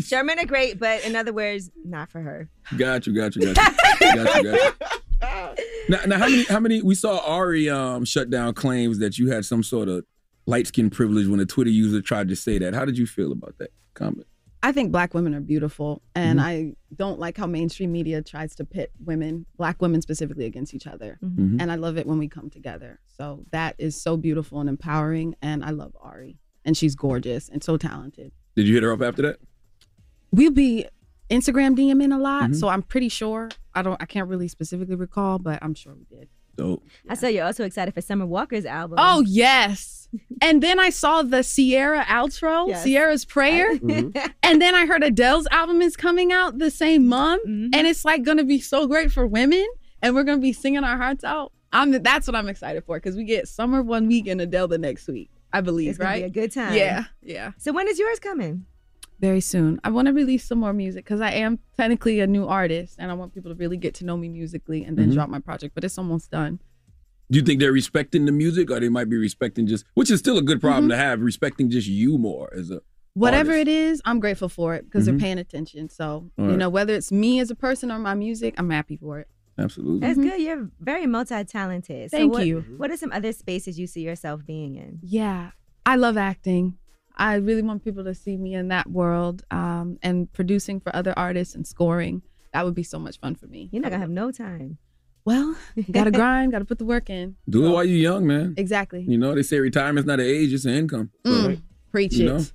Sherman 0.03 0.39
are 0.39 0.45
great, 0.45 0.78
but 0.80 1.03
in 1.05 1.15
other 1.15 1.32
words, 1.34 1.69
not 1.86 2.09
for 2.11 2.19
her. 2.21 2.49
got 2.78 3.07
you, 3.07 3.13
got 3.13 3.36
you, 3.36 3.53
got 3.53 3.57
you, 4.01 4.13
got 4.13 4.36
you, 4.36 4.43
got 4.43 4.80
you. 4.82 4.97
Now, 5.22 5.99
now, 6.05 6.18
how 6.18 6.28
many? 6.30 6.43
How 6.45 6.59
many? 6.59 6.82
We 6.82 6.95
saw 6.95 7.20
Ari 7.20 7.70
um, 7.70 8.05
shut 8.05 8.30
down 8.30 8.53
claims 8.53 8.99
that 8.99 9.18
you 9.18 9.30
had 9.32 9.45
some 9.45 9.63
sort 9.63 9.88
of 9.89 10.05
light 10.45 10.68
skin 10.68 10.89
privilege 10.89 11.28
when 11.28 11.39
a 11.39 11.45
Twitter 11.45 11.70
user 11.70 12.01
tried 12.01 12.28
to 12.30 12.36
say 12.36 12.57
that. 12.59 12.74
How 12.74 12.86
did 12.86 12.97
you 12.97 13.05
feel 13.07 13.32
about 13.32 13.55
that 13.59 13.72
comment? 13.93 14.28
I 14.63 14.72
think 14.72 14.91
black 14.91 15.13
women 15.13 15.34
are 15.36 15.39
beautiful, 15.39 16.01
and 16.15 16.39
Mhm. 16.39 16.43
I 16.43 16.74
don't 16.95 17.20
like 17.20 17.38
how 17.38 17.45
mainstream 17.47 17.91
media 17.91 18.22
tries 18.22 18.55
to 18.55 18.65
pit 18.65 18.91
women, 19.05 19.45
black 19.55 19.82
women 19.82 20.01
specifically, 20.01 20.45
against 20.45 20.74
each 20.74 20.88
other. 20.88 21.20
Mhm. 21.24 21.61
And 21.61 21.72
I 21.72 21.76
love 21.76 21.97
it 21.97 22.07
when 22.07 22.18
we 22.18 22.28
come 22.28 22.49
together. 22.49 22.99
So 23.18 23.45
that 23.51 23.76
is 23.78 23.95
so 24.01 24.18
beautiful 24.18 24.59
and 24.59 24.68
empowering. 24.68 25.36
And 25.41 25.63
I 25.63 25.70
love 25.70 25.95
Ari, 26.01 26.39
and 26.65 26.76
she's 26.76 26.95
gorgeous 26.95 27.49
and 27.49 27.63
so 27.63 27.78
talented. 27.78 28.32
Did 28.55 28.68
you 28.68 28.74
hit 28.74 28.84
her 28.84 28.91
up 28.91 29.01
after 29.01 29.22
that? 29.22 29.39
We'll 30.32 30.51
be 30.51 30.86
Instagram 31.30 31.76
DMing 31.78 32.13
a 32.13 32.18
lot, 32.20 32.49
Mhm. 32.51 32.55
so 32.55 32.68
I'm 32.68 32.82
pretty 32.82 33.09
sure. 33.09 33.49
I 33.78 33.82
don't. 33.82 34.01
I 34.01 34.05
can't 34.05 34.28
really 34.28 34.47
specifically 34.47 34.95
recall, 34.95 35.39
but 35.39 35.59
I'm 35.61 35.73
sure 35.73 35.93
we 35.93 36.05
did. 36.05 36.28
Dope. 36.55 36.84
I 37.07 37.13
saw 37.13 37.28
you're 37.28 37.45
also 37.45 37.63
excited 37.65 37.93
for 37.93 38.01
Summer 38.01 38.25
Walker's 38.25 38.65
album. 38.65 38.97
Oh 38.99 39.21
yes. 39.28 40.09
And 40.41 40.63
then 40.63 40.80
I 40.80 40.89
saw 40.89 41.21
the 41.21 41.43
Ciara 41.43 42.03
outro, 42.05 42.67
Yes. 42.69 42.84
Ciara's 42.84 43.25
Prayer. 43.25 43.71
And 44.41 44.61
then 44.61 44.73
I 44.73 44.86
heard 44.88 45.03
Adele's 45.03 45.47
album 45.51 45.82
is 45.82 45.95
coming 45.97 46.32
out 46.32 46.57
the 46.57 46.71
same 46.71 47.07
month. 47.07 47.43
Mm-hmm. 47.45 47.75
And 47.75 47.86
it's 47.86 48.03
like 48.05 48.23
gonna 48.23 48.43
be 48.45 48.59
so 48.59 48.88
great 48.88 49.11
for 49.11 49.28
women. 49.28 49.65
And 50.01 50.15
we're 50.15 50.23
gonna 50.23 50.41
be 50.41 50.53
singing 50.53 50.84
our 50.84 50.97
hearts 50.97 51.23
out. 51.23 51.51
I'm 51.71 51.91
that's 52.01 52.25
what 52.25 52.36
I'm 52.36 52.47
excited 52.47 52.84
for 52.86 52.97
because 52.97 53.15
we 53.15 53.23
get 53.25 53.47
summer 53.47 53.84
one 53.84 54.07
week 54.07 54.25
and 54.28 54.39
Adele 54.41 54.67
the 54.69 54.78
next 54.80 55.07
week. 55.07 55.30
I 55.53 55.61
believe, 55.61 55.89
It's 55.89 55.97
gonna 55.99 56.09
right? 56.09 56.21
be 56.21 56.25
a 56.25 56.30
good 56.30 56.51
time. 56.53 56.73
Yeah, 56.73 57.03
yeah. 57.21 57.51
So 57.57 57.71
when 57.71 57.88
is 57.88 57.99
yours 57.99 58.19
coming? 58.19 58.65
Very 59.20 59.41
soon. 59.41 59.80
I 59.84 59.89
want 59.89 60.07
to 60.07 60.13
release 60.13 60.45
some 60.47 60.59
more 60.59 60.74
music 60.74 61.03
because 61.05 61.22
I 61.22 61.32
am 61.32 61.59
technically 61.76 62.20
a 62.20 62.28
new 62.28 62.45
artist 62.47 62.95
and 62.99 63.09
I 63.09 63.15
want 63.15 63.34
people 63.34 63.51
to 63.51 63.55
really 63.55 63.78
get 63.78 63.95
to 63.95 64.05
know 64.05 64.15
me 64.15 64.30
musically 64.30 64.84
and 64.84 64.97
then 64.97 65.09
Mhm. 65.09 65.13
drop 65.15 65.30
my 65.30 65.39
project. 65.39 65.74
But 65.74 65.84
it's 65.84 65.97
almost 65.97 66.30
done. 66.30 66.59
Do 67.32 67.39
you 67.39 67.43
think 67.43 67.59
they're 67.59 67.72
respecting 67.74 68.26
the 68.26 68.32
music, 68.32 68.70
or 68.72 68.80
they 68.80 68.89
might 68.89 69.09
be 69.09 69.18
respecting 69.18 69.68
just, 69.68 69.86
which 69.95 70.09
is 70.11 70.20
still 70.20 70.38
a 70.38 70.41
good 70.41 70.61
problem 70.61 70.86
Mhm. 70.86 70.89
to 70.91 70.95
have, 70.97 71.22
respecting 71.22 71.70
just 71.70 71.88
you 71.88 72.18
more 72.18 72.53
as 72.55 72.70
a 72.72 72.82
whatever 73.15 73.51
artist? 73.51 73.68
it 73.68 73.72
is, 73.72 74.01
I'm 74.05 74.20
grateful 74.20 74.47
for 74.49 74.76
it 74.76 74.86
because 74.86 75.03
Mhm. 75.03 75.05
they're 75.07 75.20
paying 75.20 75.38
attention. 75.39 75.89
So, 75.89 76.05
All 76.38 76.45
you 76.45 76.51
right. 76.51 76.57
know, 76.59 76.70
whether 76.70 76.93
it's 76.93 77.11
me 77.11 77.39
as 77.39 77.49
a 77.51 77.55
person 77.55 77.91
or 77.91 77.99
my 77.99 78.13
music, 78.13 78.53
I'm 78.57 78.70
happy 78.70 78.95
for 78.97 79.20
it. 79.20 79.28
Absolutely. 79.57 79.99
That's 80.01 80.20
good. 80.20 80.39
You're 80.39 80.70
very 80.80 81.07
multi-talented. 81.07 82.11
So 82.11 82.18
Thank 82.18 82.32
what, 82.34 82.45
you. 82.45 82.63
What 82.78 82.91
are 82.91 82.97
some 82.97 83.11
other 83.11 83.34
spaces 83.34 83.80
you 83.80 83.88
see 83.88 84.01
yourself 84.03 84.45
being 84.45 84.76
in? 84.76 84.99
Yeah, 85.01 85.51
I 85.86 85.95
love 85.95 86.15
acting. 86.15 86.78
I 87.18 87.36
really 87.36 87.61
want 87.63 87.84
people 87.84 88.03
to 88.03 88.13
see 88.13 88.38
me 88.38 88.53
in 88.53 88.68
that 88.70 88.88
world 88.89 89.43
um, 89.51 89.97
and 90.03 90.32
producing 90.34 90.80
for 90.80 90.95
other 90.95 91.13
artists 91.18 91.55
and 91.55 91.65
scoring. 91.65 92.22
That 92.53 92.63
would 92.63 92.76
be 92.76 92.84
so 92.84 92.99
much 92.99 93.20
fun 93.20 93.36
for 93.36 93.47
me. 93.47 93.70
You're 93.72 93.82
not 93.82 93.89
gonna 93.91 94.01
have 94.01 94.09
no 94.09 94.32
time. 94.32 94.78
Well, 95.26 95.55
gotta 95.91 96.11
grind, 96.11 96.51
gotta 96.51 96.63
put 96.65 96.78
the 96.78 96.86
work 96.86 97.09
in. 97.09 97.36
Do 97.49 97.65
it 97.65 97.70
while 97.72 97.84
you're 97.84 97.97
young, 97.97 98.26
man. 98.28 98.53
Exactly. 98.55 99.01
You 99.07 99.18
know, 99.18 99.36
they 99.36 99.43
say 99.43 99.59
retirement's 99.59 100.07
not 100.07 100.20
an 100.20 100.26
age, 100.28 100.53
it's 100.53 100.65
an 100.65 100.74
income. 100.74 101.09
Mm, 101.26 101.61
preach 101.91 102.13
You 102.13 102.28
it. 102.30 102.34
know? 102.34 102.45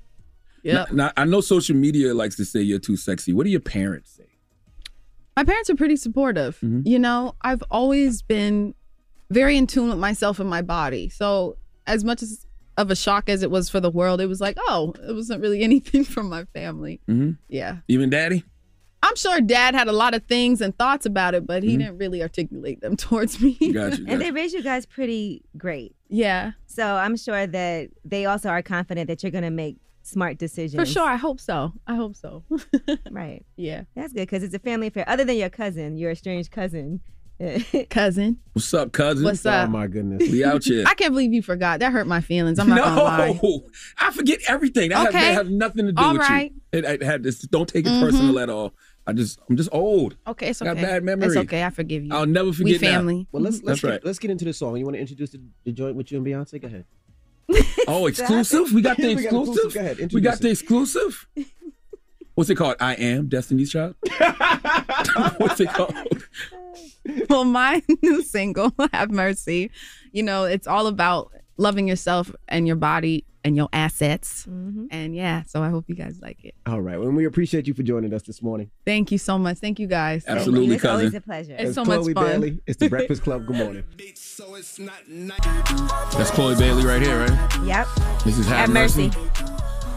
Yep. 0.65 0.93
Now, 0.93 1.07
now, 1.07 1.13
I 1.17 1.25
know 1.25 1.41
social 1.41 1.75
media 1.77 2.15
likes 2.15 2.37
to 2.37 2.45
say 2.45 2.61
you're 2.63 2.79
too 2.79 2.97
sexy. 2.97 3.33
What 3.33 3.45
do 3.45 3.51
your 3.51 3.61
parents 3.61 4.13
say? 4.13 4.27
my 5.37 5.45
parents 5.45 5.71
are 5.71 5.75
pretty 5.75 5.97
supportive. 5.97 6.59
Mhm. 6.61 6.87
You 6.87 6.99
know, 6.99 7.35
I've 7.41 7.63
always 7.71 8.21
been 8.23 8.75
very 9.31 9.57
in 9.57 9.67
tune 9.67 9.89
with 9.89 9.99
myself 9.99 10.39
and 10.39 10.49
my 10.49 10.61
body. 10.63 11.09
So, 11.09 11.57
as 11.87 12.05
much 12.05 12.23
as 12.23 12.47
of 12.77 12.91
a 12.91 12.97
shock 12.97 13.29
as 13.29 13.43
it 13.43 13.51
was 13.51 13.69
for 13.69 13.81
the 13.81 13.91
world, 13.91 14.21
it 14.21 14.27
was 14.27 14.41
like, 14.41 14.57
oh, 14.69 14.95
it 15.09 15.13
wasn't 15.13 15.41
really 15.41 15.63
anything 15.71 16.05
from 16.05 16.29
my 16.29 16.45
family. 16.55 17.01
Mm-hmm. 17.09 17.33
Yeah. 17.49 17.79
Even 17.89 18.11
daddy? 18.11 18.45
I'm 19.05 19.17
sure 19.17 19.41
dad 19.41 19.75
had 19.75 19.89
a 19.89 19.93
lot 19.93 20.15
of 20.15 20.23
things 20.27 20.61
and 20.61 20.77
thoughts 20.79 21.07
about 21.07 21.35
it, 21.35 21.45
but 21.47 21.63
he 21.65 21.75
Mhm. 21.75 21.79
didn't 21.81 21.99
really 21.99 22.23
articulate 22.23 22.81
them 22.81 22.97
towards 23.07 23.41
me. 23.41 23.55
Got 23.73 23.99
you. 23.99 24.05
And 24.09 24.21
they 24.23 24.31
raised 24.31 24.55
you 24.55 24.63
guys 24.63 24.87
pretty 24.87 25.43
great. 25.59 25.95
Yeah. 26.09 26.53
So 26.67 26.87
I'm 26.97 27.17
sure 27.17 27.47
that 27.47 27.89
they 28.05 28.27
also 28.27 28.49
are 28.49 28.63
confident 28.63 29.09
that 29.09 29.23
you're 29.23 29.33
gonna 29.33 29.51
make 29.51 29.77
smart 30.05 30.39
decisions. 30.39 30.81
For 30.81 30.87
sure. 30.87 31.07
I 31.09 31.17
hope 31.17 31.41
so. 31.41 31.73
I 31.87 31.95
hope 31.97 32.15
so. 32.17 32.45
Right. 33.11 33.45
Yeah. 33.57 33.85
That's 33.97 34.13
good 34.13 34.21
because 34.23 34.43
it's 34.45 34.55
a 34.55 34.59
family 34.61 34.87
affair. 34.87 35.05
Other 35.09 35.25
than 35.25 35.37
your 35.37 35.51
cousin, 35.51 35.97
your 35.97 36.13
estranged 36.13 36.51
cousin. 36.53 37.01
cousin. 37.91 38.39
What's 38.53 38.73
up, 38.75 38.93
cousin? 38.93 39.25
What's 39.25 39.45
up? 39.47 39.69
Oh 39.69 39.71
my 39.73 39.87
goodness. 39.87 40.31
We 40.31 40.45
out 40.45 40.65
here. 40.67 40.85
I 40.87 40.95
can't 40.95 41.13
believe 41.13 41.33
you 41.33 41.43
forgot. 41.43 41.81
That 41.81 41.93
hurt 41.93 42.07
my 42.07 42.21
feelings. 42.21 42.59
I'm 42.59 42.69
not 42.69 42.79
gonna 42.79 43.03
lie. 43.03 43.39
no, 43.43 43.63
I 43.99 44.11
forget 44.13 44.39
everything. 44.49 44.91
That, 44.91 44.99
has, 44.99 45.09
Okay. 45.09 45.21
that 45.21 45.35
has 45.47 45.49
nothing 45.51 45.87
to 45.87 45.93
do 45.93 46.03
All 46.03 46.13
with 46.13 46.21
right. 46.23 46.53
you. 46.73 46.79
It, 46.79 46.85
it 46.85 47.03
had 47.03 47.23
this. 47.23 47.41
Don't 47.41 47.69
take 47.69 47.87
it 47.87 47.91
Mhm. 47.91 48.01
personal 48.01 48.39
at 48.39 48.49
all. 48.49 48.75
I 49.07 49.13
just, 49.13 49.41
I'm 49.51 49.57
just 49.57 49.71
old. 49.73 50.17
Okay, 50.29 50.51
it's 50.51 50.63
I 50.63 50.69
okay. 50.69 50.81
got 50.81 50.89
bad 50.89 51.03
memory. 51.03 51.27
It's 51.27 51.37
okay. 51.37 51.65
I 51.65 51.71
forgive 51.71 52.05
you. 52.05 52.15
I'll 52.15 52.25
never 52.27 52.51
We 52.51 52.55
forget. 52.55 52.81
now. 52.83 52.89
family. 52.93 53.27
Well, 53.33 53.43
let's 53.43 53.57
let's 53.57 53.67
That's 53.67 53.81
get, 53.81 53.89
right. 53.91 54.05
let's 54.07 54.19
get 54.21 54.31
into 54.31 54.45
the 54.45 54.53
song. 54.53 54.77
You 54.77 54.85
want 54.85 54.95
to 54.95 55.01
introduce 55.01 55.31
the, 55.31 55.41
the 55.65 55.73
joint 55.73 55.97
with 55.97 56.13
you 56.13 56.19
and 56.19 56.27
Beyonce? 56.27 56.61
Go 56.61 56.69
ahead. 56.69 56.85
Oh, 57.89 58.07
exclusive? 58.07 58.73
We 58.73 58.81
got 58.81 58.97
the 58.97 59.11
exclusive. 59.11 59.49
exclusive. 59.57 59.75
Go 59.75 59.81
ahead, 59.81 59.97
we 59.97 60.03
introduce 60.05 60.31
got 60.31 60.39
the 60.41 60.51
exclusive. 60.51 61.27
What's 62.37 62.49
it 62.49 62.55
called? 62.55 62.77
I 62.79 62.95
am 62.95 63.29
Destiny's 63.29 63.73
Child. 63.73 63.97
What's 65.39 65.59
it 65.61 65.69
called? 65.71 65.93
well, 67.31 67.45
my 67.45 67.83
new 68.03 68.23
single, 68.23 68.73
Have 68.93 69.11
Mercy, 69.11 69.71
you 70.13 70.23
know, 70.23 70.45
it's 70.45 70.67
all 70.67 70.87
about 70.87 71.33
loving 71.57 71.87
yourself 71.89 72.35
and 72.49 72.67
your 72.67 72.77
body 72.77 73.25
and 73.45 73.57
your 73.57 73.69
assets. 73.73 74.47
Mm-hmm. 74.47 74.87
And 74.91 75.17
yeah, 75.17 75.43
so 75.45 75.63
I 75.63 75.69
hope 75.69 75.85
you 75.89 75.95
guys 75.95 76.21
like 76.23 76.45
it. 76.45 76.55
All 76.67 76.81
right. 76.81 76.99
Well, 76.99 77.11
we 77.11 77.25
appreciate 77.25 77.67
you 77.67 77.75
for 77.75 77.83
joining 77.83 78.15
us 78.15 78.23
this 78.23 78.41
morning. 78.43 78.71
Thank 78.87 79.11
you 79.11 79.19
so 79.19 79.39
much. 79.39 79.59
Thank 79.59 79.79
you 79.81 79.87
guys. 79.87 80.25
Absolutely, 80.27 80.77
It's 80.77 80.85
always 80.85 81.15
a 81.15 81.21
pleasure. 81.21 81.57
It's 81.59 81.75
so 81.75 81.85
Chloe 81.85 81.99
much 81.99 82.15
fun. 82.15 82.41
Bailey. 82.41 82.61
It's 82.67 82.79
the 82.79 82.89
Breakfast 82.89 83.23
Club. 83.23 83.47
Good 83.47 83.57
morning. 83.57 83.85
That's 86.13 86.31
Chloe 86.31 86.55
Bailey 86.57 86.85
right 86.85 87.03
here, 87.03 87.19
right? 87.19 87.65
Yep. 87.65 87.89
This 88.25 88.39
is 88.39 88.47
Have, 88.47 88.59
Have 88.59 88.71
mercy. 88.71 89.11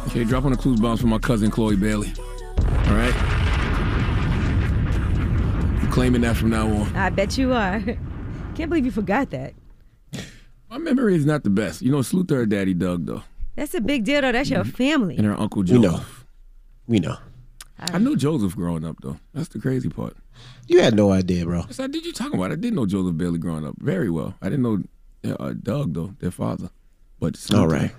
Okay, 0.08 0.24
drop 0.24 0.46
on 0.46 0.52
the 0.52 0.58
clues 0.58 0.80
bombs 0.80 1.02
for 1.02 1.08
my 1.08 1.20
cousin 1.20 1.52
Chloe 1.52 1.76
Bailey. 1.76 2.14
All 2.58 2.96
right. 2.96 3.35
Claiming 5.96 6.20
that 6.20 6.36
from 6.36 6.50
now 6.50 6.68
on. 6.68 6.94
I 6.94 7.10
bet 7.10 7.38
you 7.38 7.54
are. 7.54 7.80
Can't 8.56 8.70
believe 8.70 8.84
you 8.84 8.92
forgot 8.92 9.30
that. 9.30 9.54
My 10.70 10.78
memory 10.78 11.16
is 11.16 11.26
not 11.26 11.46
the 11.46 11.50
best. 11.50 11.82
You 11.82 11.90
know, 11.90 12.02
salute 12.02 12.28
to 12.28 12.36
her 12.36 12.46
daddy 12.46 12.74
Doug 12.74 13.06
though, 13.06 13.24
That's 13.56 13.74
a 13.76 13.80
big 13.80 14.04
deal, 14.04 14.20
though. 14.20 14.34
That's 14.34 14.50
your 14.50 14.66
family. 14.66 15.16
and 15.16 15.26
her 15.26 15.40
uncle 15.40 15.64
Joseph. 15.64 16.26
We 16.86 17.00
know. 17.00 17.16
We 17.16 17.16
know. 17.16 17.18
I 17.80 17.98
knew 17.98 18.18
Joseph 18.18 18.58
growing 18.58 18.84
up 18.84 18.98
though. 19.02 19.18
That's 19.34 19.48
the 19.48 19.60
crazy 19.60 19.88
part. 19.88 20.18
You 20.68 20.82
had 20.82 20.96
no 20.96 21.14
idea, 21.14 21.46
bro. 21.46 21.64
Yes, 21.68 21.80
I 21.80 21.88
did. 21.88 22.06
You 22.06 22.12
talking 22.12 22.38
about? 22.38 22.52
I 22.52 22.56
didn't 22.56 22.76
know 22.76 22.86
Joseph 22.86 23.16
Bailey 23.16 23.40
growing 23.40 23.66
up 23.66 23.76
very 23.80 24.10
well. 24.10 24.36
I 24.42 24.50
didn't 24.50 24.64
know 24.64 24.84
uh, 25.40 25.54
Doug 25.54 25.94
though, 25.94 26.14
their 26.20 26.32
father. 26.32 26.72
But 27.22 27.38
salute 27.38 27.62
All 27.62 27.70
to 27.70 27.74
right. 27.74 27.92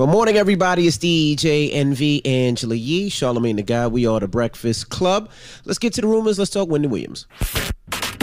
Him. 0.00 0.06
Well, 0.06 0.14
morning, 0.14 0.36
everybody. 0.36 0.86
It's 0.86 0.96
DJ 0.96 1.70
Envy 1.72 2.24
Angela 2.24 2.74
Yee, 2.74 3.10
Charlamagne 3.10 3.56
the 3.56 3.62
God. 3.62 3.92
We 3.92 4.06
are 4.06 4.18
the 4.20 4.28
Breakfast 4.28 4.88
Club. 4.88 5.30
Let's 5.64 5.78
get 5.78 5.92
to 5.94 6.00
the 6.00 6.06
rumors. 6.06 6.38
Let's 6.38 6.50
talk 6.50 6.68
Wendy 6.68 6.88
Williams. 6.88 7.26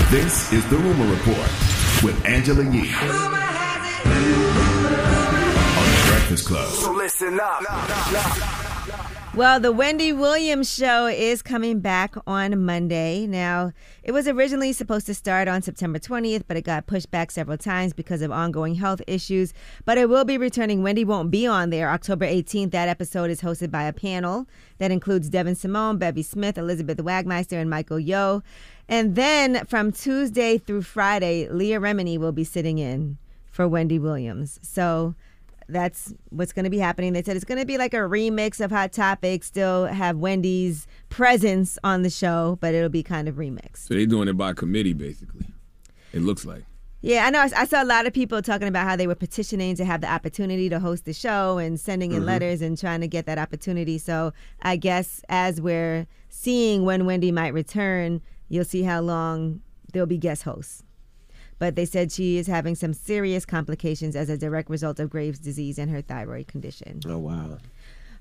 This 0.09 0.51
is 0.53 0.67
the 0.69 0.77
Rumor 0.77 1.07
Report 1.11 1.37
with 2.03 2.19
Angela 2.25 2.63
Yee 2.63 2.93
on 2.93 3.31
the 5.91 6.03
Breakfast 6.07 6.47
Club. 6.47 6.69
So 6.69 6.91
listen 6.93 7.39
up. 7.39 8.66
Well, 9.37 9.59
the 9.59 9.71
Wendy 9.71 10.11
Williams 10.13 10.73
show 10.73 11.05
is 11.05 11.43
coming 11.43 11.79
back 11.79 12.15
on 12.25 12.65
Monday. 12.65 13.27
Now, 13.27 13.71
it 14.01 14.11
was 14.11 14.27
originally 14.27 14.73
supposed 14.73 15.05
to 15.05 15.13
start 15.13 15.47
on 15.47 15.61
September 15.61 15.99
20th, 15.99 16.45
but 16.47 16.57
it 16.57 16.63
got 16.63 16.87
pushed 16.87 17.11
back 17.11 17.29
several 17.29 17.59
times 17.59 17.93
because 17.93 18.23
of 18.23 18.31
ongoing 18.31 18.73
health 18.73 18.99
issues. 19.05 19.53
But 19.85 19.99
it 19.99 20.09
will 20.09 20.25
be 20.25 20.39
returning. 20.39 20.81
Wendy 20.81 21.05
won't 21.05 21.29
be 21.29 21.45
on 21.45 21.69
there 21.69 21.91
October 21.91 22.25
18th. 22.25 22.71
That 22.71 22.89
episode 22.89 23.29
is 23.29 23.41
hosted 23.41 23.69
by 23.69 23.83
a 23.83 23.93
panel 23.93 24.47
that 24.79 24.89
includes 24.89 25.29
Devyn 25.29 25.55
Simone, 25.55 25.99
Bevy 25.99 26.23
Smith, 26.23 26.57
Elizabeth 26.57 26.97
Wagmeister, 26.97 27.61
and 27.61 27.69
Michael 27.69 27.99
Yo. 27.99 28.41
And 28.89 29.15
then 29.15 29.67
from 29.67 29.91
Tuesday 29.91 30.57
through 30.57 30.81
Friday, 30.81 31.47
Leah 31.47 31.79
Remini 31.79 32.17
will 32.17 32.31
be 32.31 32.43
sitting 32.43 32.79
in 32.79 33.19
for 33.51 33.67
Wendy 33.67 33.99
Williams. 33.99 34.59
So 34.63 35.13
that's 35.69 36.13
what's 36.29 36.53
going 36.53 36.63
to 36.65 36.69
be 36.69 36.77
happening. 36.77 37.13
They 37.13 37.23
said 37.23 37.35
it's 37.35 37.45
going 37.45 37.59
to 37.59 37.65
be 37.65 37.77
like 37.77 37.93
a 37.93 37.97
remix 37.97 38.59
of 38.63 38.71
Hot 38.71 38.91
Topic, 38.93 39.43
still 39.43 39.85
have 39.85 40.17
Wendy's 40.17 40.87
presence 41.09 41.77
on 41.83 42.03
the 42.03 42.09
show, 42.09 42.57
but 42.61 42.73
it'll 42.73 42.89
be 42.89 43.03
kind 43.03 43.27
of 43.27 43.35
remixed. 43.35 43.87
So 43.87 43.93
they're 43.93 44.05
doing 44.05 44.27
it 44.27 44.33
by 44.37 44.53
committee 44.53 44.93
basically. 44.93 45.45
It 46.13 46.21
looks 46.21 46.45
like. 46.45 46.63
Yeah, 47.01 47.25
I 47.25 47.29
know. 47.29 47.39
I 47.41 47.49
I 47.55 47.65
saw 47.65 47.83
a 47.83 47.85
lot 47.85 48.07
of 48.07 48.13
people 48.13 48.41
talking 48.41 48.67
about 48.67 48.87
how 48.87 48.95
they 48.95 49.05
were 49.05 49.15
petitioning 49.15 49.75
to 49.75 49.85
have 49.85 50.01
the 50.01 50.11
opportunity 50.11 50.67
to 50.69 50.79
host 50.79 51.05
the 51.05 51.13
show 51.13 51.57
and 51.59 51.79
sending 51.79 52.11
in 52.11 52.23
Mhm. 52.23 52.25
letters 52.25 52.61
and 52.61 52.77
trying 52.77 53.01
to 53.01 53.07
get 53.07 53.27
that 53.27 53.37
opportunity. 53.37 53.97
So 53.99 54.33
I 54.63 54.77
guess 54.77 55.21
as 55.29 55.61
we're 55.61 56.07
seeing 56.29 56.85
when 56.85 57.05
Wendy 57.05 57.31
might 57.31 57.53
return, 57.53 58.21
you'll 58.49 58.65
see 58.65 58.81
how 58.81 59.01
long 59.01 59.61
there'll 59.93 60.07
be 60.07 60.17
guest 60.17 60.43
hosts. 60.43 60.83
But 61.59 61.75
they 61.75 61.85
said 61.85 62.11
she 62.11 62.37
is 62.37 62.47
having 62.47 62.75
some 62.75 62.93
serious 62.93 63.45
complications 63.45 64.15
as 64.15 64.29
a 64.29 64.37
direct 64.37 64.69
result 64.69 64.99
of 64.99 65.09
Graves' 65.09 65.39
disease 65.39 65.79
and 65.79 65.89
her 65.89 66.01
thyroid 66.01 66.47
condition. 66.47 67.01
Oh 67.05 67.17
wow. 67.17 67.57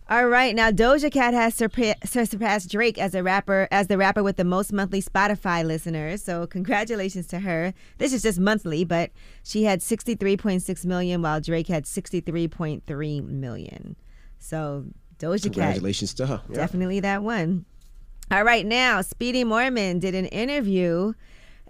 All 0.09 0.29
right, 0.29 0.55
now 0.55 0.71
Doja 0.71 1.11
Cat 1.11 1.35
has 1.35 1.59
surpa- 1.59 2.07
surpassed 2.07 2.71
Drake 2.71 2.97
as 2.97 3.13
a 3.13 3.25
rapper 3.25 3.67
as 3.73 3.89
the 3.89 3.99
rapper 3.99 4.23
with 4.23 4.37
the 4.37 4.45
most 4.45 4.73
monthly 4.73 5.03
Spotify 5.03 5.65
listeners. 5.65 6.23
So 6.23 6.47
congratulations 6.47 7.27
to 7.29 7.41
her. 7.41 7.75
This 7.99 8.13
is 8.13 8.23
just 8.23 8.39
monthly, 8.39 8.85
but 8.85 9.11
she 9.43 9.65
had 9.65 9.81
63.6 9.81 10.85
million 10.85 11.23
while 11.23 11.41
Drake 11.41 11.67
had 11.67 11.87
63.3 11.87 13.27
million. 13.29 13.97
So 14.39 14.85
Doja 15.19 15.43
Cat 15.43 15.53
Congratulations 15.53 16.15
to 16.15 16.27
her. 16.27 16.43
Yeah. 16.51 16.55
Definitely 16.55 17.01
that 17.01 17.25
one. 17.25 17.65
All 18.31 18.45
right, 18.45 18.65
now 18.65 19.03
Speedy 19.03 19.43
Morman 19.43 19.99
did 19.99 20.15
an 20.15 20.27
interview, 20.27 21.15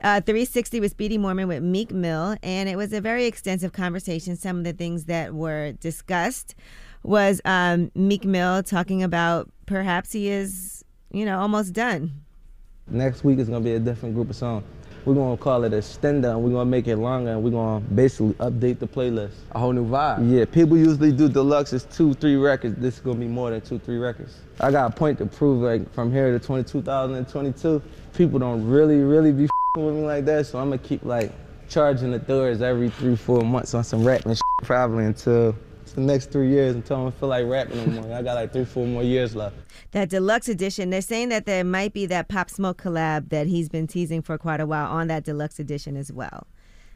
uh, 0.03 0.21
360 0.21 0.81
with 0.81 0.93
Speedy 0.93 1.19
Morman 1.19 1.49
with 1.49 1.63
Meek 1.63 1.91
Mill, 1.91 2.37
and 2.43 2.69
it 2.69 2.77
was 2.77 2.93
a 2.93 3.01
very 3.01 3.27
extensive 3.27 3.73
conversation. 3.73 4.37
Some 4.37 4.59
of 4.59 4.65
the 4.65 4.73
things 4.73 5.05
that 5.05 5.35
were 5.35 5.73
discussed 5.73 6.55
was 7.03 7.41
um, 7.45 7.91
Meek 7.95 8.25
Mill 8.25 8.63
talking 8.63 9.03
about 9.03 9.51
perhaps 9.67 10.13
he 10.13 10.29
is, 10.29 10.85
you 11.11 11.25
know, 11.25 11.39
almost 11.39 11.73
done. 11.73 12.13
Next 12.89 13.25
week 13.25 13.39
is 13.39 13.49
gonna 13.49 13.61
be 13.61 13.75
a 13.75 13.81
different 13.81 14.15
group 14.15 14.31
of 14.31 14.37
songs. 14.37 14.65
We're 15.07 15.15
gonna 15.15 15.37
call 15.37 15.63
it 15.63 15.73
a 15.73 15.77
extender 15.77 16.33
and 16.33 16.43
we're 16.43 16.51
gonna 16.51 16.65
make 16.65 16.89
it 16.89 16.97
longer 16.97 17.31
and 17.31 17.43
we're 17.45 17.53
gonna 17.53 17.79
basically 17.79 18.33
update 18.35 18.81
the 18.81 18.89
playlist. 18.89 19.35
A 19.53 19.59
whole 19.61 19.73
new 19.73 19.87
vibe. 19.87 20.29
Yeah, 20.29 20.45
people 20.47 20.77
usually 20.77 21.13
do 21.13 21.29
deluxes 21.29 21.87
two, 21.97 22.13
three 22.15 22.35
records. 22.35 22.75
This 22.81 22.95
is 22.95 23.01
gonna 23.01 23.21
be 23.21 23.29
more 23.29 23.51
than 23.51 23.61
two, 23.61 23.79
three 23.79 23.99
records. 23.99 24.37
I 24.59 24.73
got 24.73 24.93
a 24.93 24.97
point 24.97 25.19
to 25.19 25.27
prove 25.27 25.63
like 25.63 25.95
from 25.95 26.11
here 26.11 26.37
to 26.37 26.45
20, 26.45 26.65
2022, 26.65 27.81
people 28.15 28.41
don't 28.41 28.69
really, 28.69 28.97
really 28.97 29.31
be 29.31 29.49
with 29.77 29.95
me 29.95 30.03
like 30.03 30.25
that. 30.25 30.47
So 30.47 30.59
I'm 30.59 30.71
gonna 30.71 30.79
keep 30.79 31.05
like 31.05 31.31
charging 31.69 32.11
the 32.11 32.19
doors 32.19 32.61
every 32.61 32.91
three, 32.91 33.15
four 33.15 33.43
months 33.43 33.75
on 33.75 33.85
some 33.85 34.05
rapping 34.05 34.33
shit, 34.33 34.43
probably 34.65 35.05
until 35.05 35.55
the 35.97 36.03
next 36.03 36.31
three 36.31 36.51
years 36.51 36.75
until 36.75 36.97
I 36.97 37.03
don't 37.03 37.19
feel 37.19 37.29
like 37.31 37.47
rapping 37.47 37.95
no 37.95 38.03
more. 38.03 38.15
I 38.15 38.23
got 38.23 38.35
like 38.35 38.53
three, 38.53 38.65
four 38.65 38.87
more 38.87 39.03
years 39.03 39.35
left. 39.35 39.57
That 39.93 40.11
deluxe 40.11 40.49
edition, 40.49 40.91
they're 40.91 41.01
saying 41.01 41.31
that 41.31 41.47
there 41.47 41.65
might 41.65 41.93
be 41.93 42.07
that 42.07 42.29
Pop 42.29 42.51
Smoke 42.51 42.81
collab 42.81 43.31
that 43.31 43.47
he's 43.47 43.69
been 43.69 43.87
teasing 43.87 44.23
for 44.23 44.39
quite 44.39 44.61
a 44.61 44.67
while 44.67 44.91
on 44.91 45.09
that 45.09 45.25
deluxe 45.25 45.59
edition 45.59 45.97
as 45.97 46.13
well. 46.13 46.47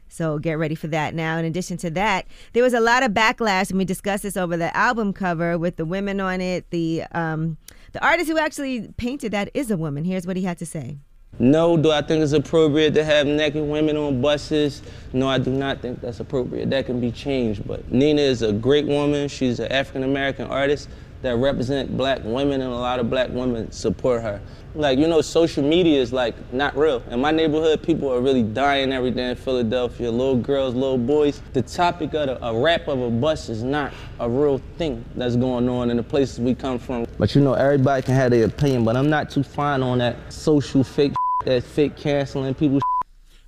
So 0.07 0.39
get 0.39 0.53
ready 0.53 0.75
for 0.75 0.87
that. 0.87 1.15
Now, 1.15 1.37
in 1.37 1.45
addition 1.45 1.77
to 1.77 1.89
that, 1.91 2.27
there 2.53 2.63
was 2.63 2.73
a 2.73 2.81
lot 2.81 3.01
of 3.01 3.11
backlash, 3.11 3.69
and 3.69 3.79
we 3.79 3.85
discussed 3.85 4.23
this 4.23 4.37
over 4.37 4.57
the 4.57 4.75
album 4.75 5.13
cover 5.13 5.57
with 5.57 5.77
the 5.77 5.85
women 5.85 6.19
on 6.19 6.41
it. 6.41 6.69
The 6.69 7.03
um, 7.13 7.57
the 7.93 8.05
artist 8.05 8.29
who 8.29 8.37
actually 8.37 8.89
painted 8.97 9.31
that 9.31 9.49
is 9.53 9.71
a 9.71 9.77
woman. 9.77 10.03
Here's 10.03 10.27
what 10.27 10.35
he 10.35 10.43
had 10.43 10.57
to 10.59 10.65
say. 10.65 10.97
No, 11.41 11.75
do 11.75 11.89
I 11.89 12.03
think 12.03 12.21
it's 12.21 12.33
appropriate 12.33 12.93
to 12.93 13.03
have 13.03 13.25
naked 13.25 13.63
women 13.63 13.97
on 13.97 14.21
buses? 14.21 14.83
No, 15.11 15.27
I 15.27 15.39
do 15.39 15.49
not 15.49 15.81
think 15.81 15.99
that's 15.99 16.19
appropriate. 16.19 16.69
That 16.69 16.85
can 16.85 17.01
be 17.01 17.11
changed. 17.11 17.67
But 17.67 17.91
Nina 17.91 18.21
is 18.21 18.43
a 18.43 18.53
great 18.53 18.85
woman. 18.85 19.27
She's 19.27 19.59
an 19.59 19.71
African 19.71 20.03
American 20.03 20.45
artist 20.45 20.87
that 21.23 21.37
represent 21.37 21.97
black 21.97 22.19
women, 22.23 22.61
and 22.61 22.71
a 22.71 22.75
lot 22.75 22.99
of 22.99 23.09
black 23.09 23.29
women 23.31 23.71
support 23.71 24.21
her. 24.21 24.39
Like, 24.75 24.99
you 24.99 25.07
know, 25.07 25.21
social 25.21 25.63
media 25.63 25.99
is 25.99 26.13
like 26.13 26.35
not 26.53 26.77
real. 26.77 27.01
In 27.09 27.19
my 27.19 27.31
neighborhood, 27.31 27.81
people 27.81 28.13
are 28.13 28.21
really 28.21 28.43
dying 28.43 28.93
every 28.93 29.11
day 29.11 29.31
in 29.31 29.35
Philadelphia. 29.35 30.11
Little 30.11 30.37
girls, 30.37 30.75
little 30.75 30.97
boys. 30.97 31.41
The 31.53 31.63
topic 31.63 32.13
of 32.13 32.27
the, 32.27 32.45
a 32.45 32.55
rap 32.55 32.87
of 32.87 33.01
a 33.01 33.09
bus 33.09 33.49
is 33.49 33.63
not 33.63 33.93
a 34.19 34.29
real 34.29 34.61
thing 34.77 35.03
that's 35.15 35.35
going 35.35 35.67
on 35.67 35.89
in 35.89 35.97
the 35.97 36.03
places 36.03 36.39
we 36.39 36.53
come 36.53 36.77
from. 36.77 37.07
But 37.17 37.33
you 37.33 37.41
know, 37.41 37.53
everybody 37.53 38.03
can 38.03 38.13
have 38.13 38.29
their 38.29 38.45
opinion, 38.45 38.85
but 38.85 38.95
I'm 38.95 39.09
not 39.09 39.31
too 39.31 39.43
fine 39.43 39.81
on 39.81 39.97
that 39.97 40.15
social 40.31 40.83
fake 40.83 41.13
that 41.45 41.63
fake 41.63 41.95
canceling 41.95 42.53
people. 42.53 42.79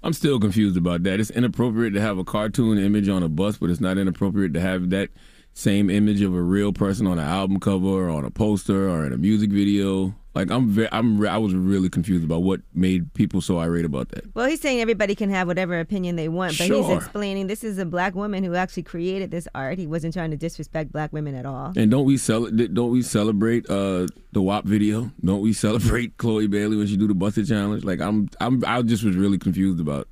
I'm 0.02 0.14
still 0.14 0.40
confused 0.40 0.76
about 0.76 1.04
that. 1.04 1.20
It's 1.20 1.30
inappropriate 1.30 1.94
to 1.94 2.02
have 2.02 2.18
a 2.18 2.24
cartoon 2.24 2.78
image 2.78 3.08
on 3.08 3.24
a 3.24 3.30
bus, 3.30 3.58
but 3.58 3.70
it's 3.70 3.80
not 3.80 3.98
inappropriate 3.98 4.54
to 4.54 4.60
have 4.60 4.90
that 4.90 5.10
same 5.54 5.90
image 5.90 6.22
of 6.22 6.34
a 6.34 6.42
real 6.42 6.74
person 6.74 7.08
on 7.08 7.20
an 7.20 7.26
album 7.26 7.60
cover 7.60 7.88
or 7.88 8.10
on 8.10 8.26
a 8.26 8.32
poster 8.32 8.90
or 8.90 9.06
in 9.06 9.14
a 9.14 9.18
music 9.18 9.52
video. 9.52 10.14
Like 10.36 10.50
I'm, 10.50 10.70
ve- 10.70 10.88
I'm, 10.92 11.20
re- 11.20 11.28
I 11.30 11.38
was 11.38 11.54
really 11.54 11.90
confused 11.90 12.24
about 12.24 12.42
what 12.42 12.62
made 12.74 13.14
people 13.14 13.40
so 13.40 13.60
irate 13.60 13.86
about 13.86 14.10
that. 14.10 14.24
Well, 14.36 14.48
he's 14.48 14.60
saying 14.62 14.82
everybody 14.82 15.14
can 15.14 15.30
have 15.30 15.48
whatever 15.48 15.80
opinion 15.80 16.16
they 16.16 16.28
want, 16.28 16.58
but 16.58 16.68
he's 16.68 16.90
explaining 16.90 17.46
this 17.46 17.64
is 17.64 17.78
a 17.78 17.86
black 17.86 18.16
woman 18.16 18.44
who 18.44 18.56
actually 18.56 18.82
created 18.84 19.30
this 19.30 19.48
art. 19.54 19.78
He 19.78 19.86
wasn't 19.86 20.16
trying 20.16 20.32
to 20.32 20.38
disrespect 20.38 20.92
black 20.92 21.14
women 21.14 21.36
at 21.36 21.46
all. 21.46 21.72
And 21.76 21.92
don't 21.92 22.06
we 22.06 22.18
cel- 22.18 22.50
Don't 22.50 22.92
we 22.92 23.04
celebrate 23.04 23.70
uh, 23.70 24.08
the 24.32 24.42
WAP 24.42 24.66
video? 24.66 25.12
Don't 25.24 25.42
we 25.42 25.54
celebrate 25.54 26.18
Chloe 26.18 26.48
Bailey 26.48 26.78
when 26.78 26.88
she 26.88 26.98
do 26.98 27.08
the 27.08 27.14
busted 27.14 27.48
challenge? 27.48 27.84
Like 27.84 28.02
I'm, 28.02 28.28
I'm, 28.42 28.64
I 28.66 28.82
just 28.82 29.04
was 29.04 29.16
really 29.16 29.38
confused 29.38 29.80
about 29.80 30.08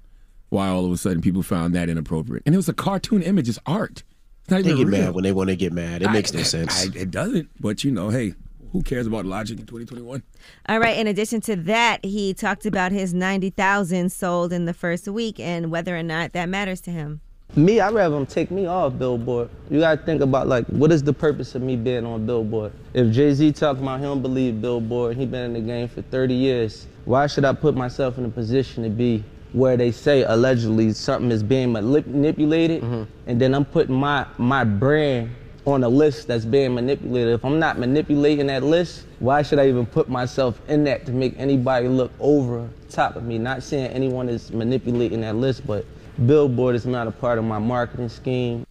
why 0.50 0.68
all 0.68 0.86
of 0.86 0.92
a 0.92 0.98
sudden 0.98 1.22
people 1.22 1.42
found 1.42 1.74
that 1.74 1.90
inappropriate. 1.90 2.44
And 2.46 2.54
it 2.54 2.58
was 2.60 2.70
a 2.70 2.74
cartoon 2.74 3.24
image. 3.24 3.50
It's 3.50 3.58
art. 3.66 4.04
It's 4.42 4.52
not 4.52 4.62
They 4.64 4.70
even 4.72 4.78
get 4.86 4.88
real. 4.92 5.02
mad 5.06 5.16
when 5.16 5.24
they 5.24 5.32
want 5.32 5.50
to 5.50 5.56
get 5.56 5.74
mad. 5.74 6.04
It 6.04 6.10
I- 6.10 6.14
makes 6.14 6.32
no 6.32 6.44
sense. 6.44 6.86
I- 6.86 6.96
it 7.00 7.10
doesn't. 7.10 7.50
But 7.60 7.84
you 7.84 7.90
know, 7.92 8.10
hey, 8.10 8.36
who 8.72 8.82
cares 8.82 9.08
about 9.08 9.26
logic 9.26 9.60
in 9.60 9.66
2021? 9.66 10.24
All 10.70 10.80
right. 10.80 10.98
In 10.98 11.08
addition 11.08 11.42
to 11.42 11.56
that, 11.56 12.04
he 12.06 12.34
talked 12.34 12.66
about 12.66 12.92
his 12.92 13.14
90,000 13.14 14.12
sold 14.12 14.54
in 14.54 14.66
the 14.66 14.74
first 14.74 15.08
week 15.08 15.40
and 15.40 15.72
whether 15.72 15.98
or 15.98 16.04
not 16.04 16.34
that 16.34 16.50
matters 16.50 16.82
to 16.82 16.92
him. 16.92 17.22
Me, 17.56 17.82
I'd 17.82 17.94
rather 17.94 18.16
them 18.16 18.26
take 18.26 18.50
me 18.50 18.66
off 18.66 18.98
Billboard. 18.98 19.50
You 19.70 19.82
gotta 19.82 20.02
think 20.02 20.22
about 20.22 20.48
like, 20.48 20.66
what 20.68 20.90
is 20.90 21.04
the 21.04 21.12
purpose 21.12 21.54
of 21.54 21.62
me 21.62 21.76
being 21.76 22.06
on 22.06 22.26
Billboard? 22.26 22.72
If 22.94 23.12
Jay 23.12 23.34
Z 23.34 23.52
talking 23.52 23.84
about 23.84 24.00
him 24.00 24.22
believe 24.22 24.62
Billboard, 24.62 25.18
he 25.18 25.26
been 25.26 25.44
in 25.44 25.54
the 25.54 25.60
game 25.60 25.90
for 25.90 26.02
30 26.02 26.34
years. 26.34 26.88
Why 27.04 27.28
should 27.28 27.44
I 27.44 27.52
put 27.52 27.76
myself 27.76 28.18
in 28.18 28.24
a 28.24 28.30
position 28.30 28.84
to 28.84 28.90
be 28.90 29.26
where 29.52 29.76
they 29.76 29.92
say 29.92 30.24
allegedly 30.24 30.94
something 30.94 31.30
is 31.30 31.44
being 31.44 31.74
manip- 31.74 32.08
manipulated, 32.08 32.84
mm-hmm. 32.84 33.04
and 33.28 33.42
then 33.42 33.54
I'm 33.54 33.66
putting 33.66 33.96
my 33.96 34.26
my 34.38 34.64
brand 34.64 35.36
on 35.66 35.84
a 35.84 35.90
list 35.90 36.28
that's 36.28 36.46
being 36.46 36.74
manipulated. 36.74 37.34
If 37.34 37.46
I'm 37.46 37.60
not 37.60 37.78
manipulating 37.78 38.48
that 38.48 38.64
list, 38.64 39.06
why 39.20 39.42
should 39.42 39.60
I 39.60 39.68
even 39.68 39.86
put 39.86 40.10
myself 40.10 40.60
in 40.68 40.84
that 40.86 41.06
to 41.06 41.12
make 41.12 41.36
anybody 41.38 41.88
look 41.88 42.12
over 42.20 42.70
top 42.90 43.16
of 43.16 43.24
me? 43.24 43.38
Not 43.38 43.62
saying 43.64 43.92
anyone 43.92 44.28
is 44.30 44.52
manipulating 44.52 45.22
that 45.22 45.36
list, 45.36 45.66
but 45.68 45.86
Billboard 46.26 46.76
is 46.76 46.86
not 46.86 47.08
a 47.08 47.12
part 47.12 47.38
of 47.38 47.46
my 47.46 47.60
marketing 47.60 48.10
scheme. 48.10 48.66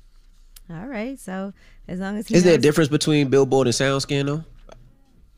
All 0.68 0.86
right. 0.86 1.18
So 1.18 1.52
as 1.88 2.00
long 2.00 2.16
as 2.16 2.28
he 2.28 2.34
Is 2.34 2.44
there 2.44 2.54
a 2.54 2.58
difference 2.58 2.88
between 2.88 3.28
Billboard 3.28 3.66
and 3.66 3.74
SoundScan 3.74 4.26
though? 4.26 4.44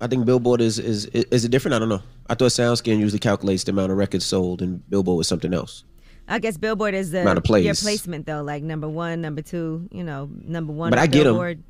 I 0.00 0.08
think 0.08 0.26
Billboard 0.26 0.60
is 0.60 0.78
is 0.78 1.06
is 1.06 1.44
it 1.44 1.50
different? 1.50 1.74
I 1.74 1.78
don't 1.78 1.88
know. 1.88 2.02
I 2.28 2.34
thought 2.34 2.50
SoundScan 2.50 2.98
usually 2.98 3.20
calculates 3.20 3.64
the 3.64 3.70
amount 3.70 3.92
of 3.92 3.98
records 3.98 4.26
sold, 4.26 4.60
and 4.60 4.88
Billboard 4.90 5.18
was 5.18 5.28
something 5.28 5.54
else. 5.54 5.84
I 6.28 6.38
guess 6.38 6.56
Billboard 6.56 6.94
is 6.94 7.10
the 7.10 7.22
Amount 7.22 7.38
of 7.38 7.44
plays. 7.44 7.64
your 7.64 7.74
placement 7.74 8.26
though, 8.26 8.42
like 8.42 8.62
number 8.62 8.88
one, 8.88 9.20
number 9.20 9.42
two. 9.42 9.88
You 9.90 10.04
know, 10.04 10.28
number 10.44 10.72
one. 10.72 10.90
But 10.90 10.98
on 10.98 11.02
I 11.02 11.06
get 11.06 11.20
'em. 11.20 11.24
Billboard. 11.34 11.62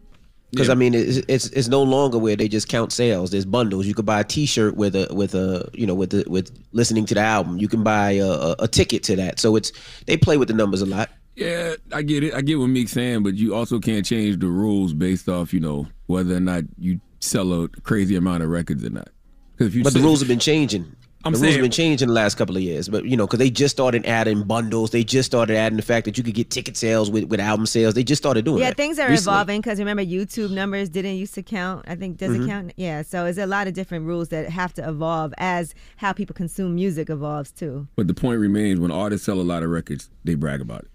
Because 0.50 0.68
I 0.68 0.74
mean, 0.74 0.92
it's, 0.92 1.16
it's 1.28 1.46
it's 1.48 1.68
no 1.68 1.82
longer 1.82 2.18
where 2.18 2.36
they 2.36 2.46
just 2.46 2.68
count 2.68 2.92
sales. 2.92 3.30
There's 3.30 3.46
bundles. 3.46 3.86
You 3.86 3.94
could 3.94 4.04
buy 4.04 4.20
a 4.20 4.24
T-shirt 4.24 4.76
with 4.76 4.94
a 4.94 5.08
with 5.14 5.34
a 5.34 5.66
you 5.72 5.86
know 5.86 5.94
with 5.94 6.10
the 6.10 6.24
with 6.28 6.50
listening 6.72 7.06
to 7.06 7.14
the 7.14 7.20
album. 7.22 7.56
You 7.56 7.68
can 7.68 7.82
buy 7.82 8.10
a, 8.12 8.26
a, 8.28 8.56
a 8.60 8.68
ticket 8.68 9.02
to 9.04 9.16
that. 9.16 9.40
So 9.40 9.56
it's 9.56 9.72
they 10.06 10.18
play 10.18 10.36
with 10.36 10.48
the 10.48 10.54
numbers 10.54 10.82
a 10.82 10.86
lot. 10.86 11.08
Yeah, 11.36 11.76
I 11.90 12.02
get 12.02 12.22
it. 12.22 12.34
I 12.34 12.42
get 12.42 12.58
what 12.58 12.66
Meek's 12.66 12.92
saying, 12.92 13.22
but 13.22 13.34
you 13.34 13.54
also 13.54 13.78
can't 13.80 14.04
change 14.04 14.38
the 14.40 14.48
rules 14.48 14.92
based 14.92 15.26
off, 15.30 15.54
you 15.54 15.60
know, 15.60 15.86
whether 16.06 16.36
or 16.36 16.40
not 16.40 16.64
you 16.78 17.00
sell 17.20 17.50
a 17.64 17.68
crazy 17.68 18.14
amount 18.16 18.42
of 18.42 18.50
records 18.50 18.84
or 18.84 18.90
not. 18.90 19.08
'Cause 19.56 19.68
if 19.68 19.74
you 19.74 19.82
But 19.82 19.94
the 19.94 20.00
say- 20.00 20.04
rules 20.04 20.18
have 20.20 20.28
been 20.28 20.38
changing. 20.38 20.84
I'm 21.24 21.32
the 21.32 21.38
rules 21.38 21.52
have 21.54 21.62
been 21.62 21.70
changing 21.70 22.08
the 22.08 22.14
last 22.14 22.36
couple 22.36 22.56
of 22.56 22.62
years. 22.62 22.88
But 22.88 23.04
you 23.04 23.16
know, 23.16 23.26
because 23.26 23.38
they 23.38 23.50
just 23.50 23.74
started 23.74 24.04
adding 24.06 24.42
bundles. 24.42 24.90
They 24.90 25.04
just 25.04 25.26
started 25.26 25.56
adding 25.56 25.76
the 25.76 25.82
fact 25.82 26.04
that 26.06 26.18
you 26.18 26.24
could 26.24 26.34
get 26.34 26.50
ticket 26.50 26.76
sales 26.76 27.10
with, 27.10 27.24
with 27.24 27.38
album 27.40 27.66
sales. 27.66 27.94
They 27.94 28.02
just 28.04 28.20
started 28.22 28.44
doing 28.44 28.56
that. 28.58 28.62
Yeah, 28.62 28.70
that. 28.70 28.76
things 28.76 28.98
are 28.98 29.08
recently. 29.08 29.32
evolving 29.32 29.60
because 29.60 29.78
remember 29.78 30.04
YouTube 30.04 30.50
numbers 30.50 30.88
didn't 30.88 31.16
used 31.16 31.34
to 31.34 31.42
count. 31.42 31.84
I 31.86 31.94
think 31.94 32.16
does 32.18 32.30
Mhm. 32.36 32.44
it 32.44 32.46
count? 32.48 32.72
Yeah, 32.76 33.02
so 33.02 33.24
there's 33.24 33.38
a 33.38 33.46
lot 33.46 33.66
of 33.68 33.74
different 33.74 34.06
rules 34.06 34.28
that 34.30 34.48
have 34.50 34.74
to 34.74 34.88
evolve 34.88 35.32
as 35.38 35.74
how 35.96 36.12
people 36.12 36.34
consume 36.34 36.74
music 36.74 37.08
evolves 37.10 37.50
too. 37.52 37.86
But 37.96 38.08
the 38.08 38.14
point 38.14 38.40
remains 38.40 38.80
when 38.80 38.90
artists 38.90 39.24
sell 39.26 39.40
a 39.40 39.42
lot 39.42 39.62
of 39.62 39.70
records, 39.70 40.10
they 40.24 40.34
brag 40.34 40.60
about 40.60 40.82
it. 40.82 40.88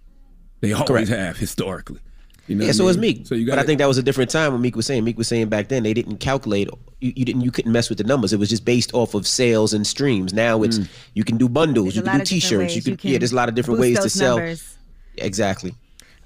They 0.61 0.73
always 0.73 0.87
Correct. 0.87 1.09
have 1.09 1.37
historically. 1.47 1.99
You 2.47 2.55
know 2.55 2.63
yeah, 2.63 2.69
what 2.69 2.75
I 2.75 2.77
so 2.77 2.87
is 2.87 2.97
mean? 2.97 3.17
Meek. 3.17 3.27
So 3.27 3.35
you 3.35 3.45
but 3.45 3.55
got 3.55 3.59
I 3.59 3.65
think 3.65 3.79
that 3.79 3.87
was 3.87 3.97
a 3.97 4.03
different 4.03 4.29
time 4.31 4.53
when 4.53 4.61
Meek 4.61 4.75
was 4.75 4.85
saying. 4.85 5.03
Meek 5.03 5.17
was 5.17 5.27
saying 5.27 5.49
back 5.49 5.67
then 5.67 5.83
they 5.83 5.93
didn't 5.93 6.17
calculate. 6.17 6.69
You, 7.01 7.13
you 7.15 7.25
didn't. 7.25 7.41
You 7.41 7.51
couldn't 7.51 7.71
mess 7.71 7.89
with 7.89 7.97
the 7.97 8.03
numbers. 8.05 8.31
It 8.33 8.39
was 8.39 8.49
just 8.49 8.63
based 8.63 8.93
off 8.93 9.13
of 9.13 9.27
sales 9.27 9.73
and 9.73 9.85
streams. 9.85 10.33
Now 10.33 10.63
it's 10.63 10.79
Mm. 10.79 10.87
you 11.13 11.23
can 11.23 11.37
do 11.37 11.49
bundles. 11.49 11.93
There's 11.93 11.97
you 11.97 12.03
can 12.03 12.19
do 12.19 12.25
T-shirts. 12.25 12.75
You 12.75 12.81
can, 12.81 12.91
you 12.91 12.97
can 12.97 13.09
yeah. 13.11 13.17
There's 13.17 13.33
a 13.33 13.35
lot 13.35 13.49
of 13.49 13.55
different 13.55 13.79
ways 13.81 13.99
to 13.99 14.09
sell. 14.09 14.37
numbers. 14.37 14.77
Exactly. 15.17 15.73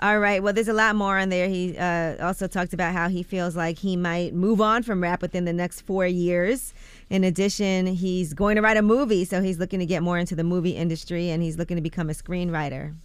All 0.02 0.18
right. 0.20 0.42
Well, 0.42 0.52
there's 0.52 0.68
a 0.68 0.74
lot 0.74 0.96
more 0.96 1.20
on 1.20 1.30
there. 1.30 1.48
He 1.48 1.78
uh, 1.78 2.16
also 2.26 2.48
talked 2.48 2.74
about 2.74 2.94
how 2.94 3.08
he 3.08 3.22
feels 3.22 3.56
like 3.56 3.78
he 3.78 3.96
might 3.96 4.34
move 4.34 4.60
on 4.60 4.82
from 4.82 5.02
rap 5.02 5.22
within 5.22 5.46
the 5.46 5.54
next 5.54 5.82
four 5.82 6.08
years. 6.08 6.74
In 7.12 7.24
addition, 7.24 7.86
he's 7.86 8.34
going 8.34 8.56
to 8.56 8.64
write 8.64 8.78
a 8.78 8.82
movie, 8.82 9.26
so 9.26 9.44
he's 9.44 9.60
looking 9.60 9.80
to 9.80 9.86
get 9.86 10.02
more 10.02 10.18
into 10.18 10.36
the 10.36 10.44
movie 10.44 10.72
industry 10.72 11.30
and 11.30 11.44
he's 11.44 11.58
looking 11.58 11.78
to 11.78 11.82
become 11.82 12.10
a 12.10 12.14
screenwriter. 12.14 12.96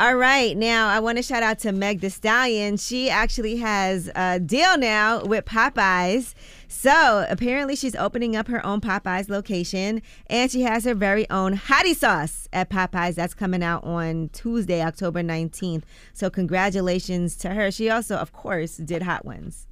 All 0.00 0.14
right, 0.14 0.56
now 0.56 0.88
I 0.88 0.98
want 0.98 1.18
to 1.18 1.22
shout 1.22 1.42
out 1.42 1.58
to 1.58 1.72
Meg 1.72 2.00
Thee 2.00 2.08
Stallion. 2.08 2.78
She 2.78 3.10
actually 3.10 3.56
has 3.56 4.10
a 4.14 4.40
deal 4.40 4.78
now 4.78 5.22
with 5.22 5.44
Popeyes. 5.44 6.32
So 6.68 7.26
apparently, 7.28 7.76
she's 7.76 7.94
opening 7.94 8.34
up 8.34 8.48
her 8.48 8.64
own 8.64 8.80
Popeyes 8.80 9.28
location, 9.28 10.00
and 10.28 10.50
she 10.50 10.62
has 10.62 10.86
her 10.86 10.94
very 10.94 11.28
own 11.28 11.54
hottie 11.54 11.94
sauce 11.94 12.48
at 12.50 12.70
Popeyes. 12.70 13.16
That's 13.16 13.34
coming 13.34 13.62
out 13.62 13.84
on 13.84 14.30
Tuesday, 14.32 14.80
October 14.82 15.20
19th. 15.20 15.82
So 16.14 16.30
congratulations 16.30 17.36
to 17.36 17.50
her. 17.50 17.70
She 17.70 17.90
also, 17.90 18.16
of 18.16 18.32
course, 18.32 18.78
did 18.78 19.02
Hot 19.02 19.26
Ones. 19.26 19.66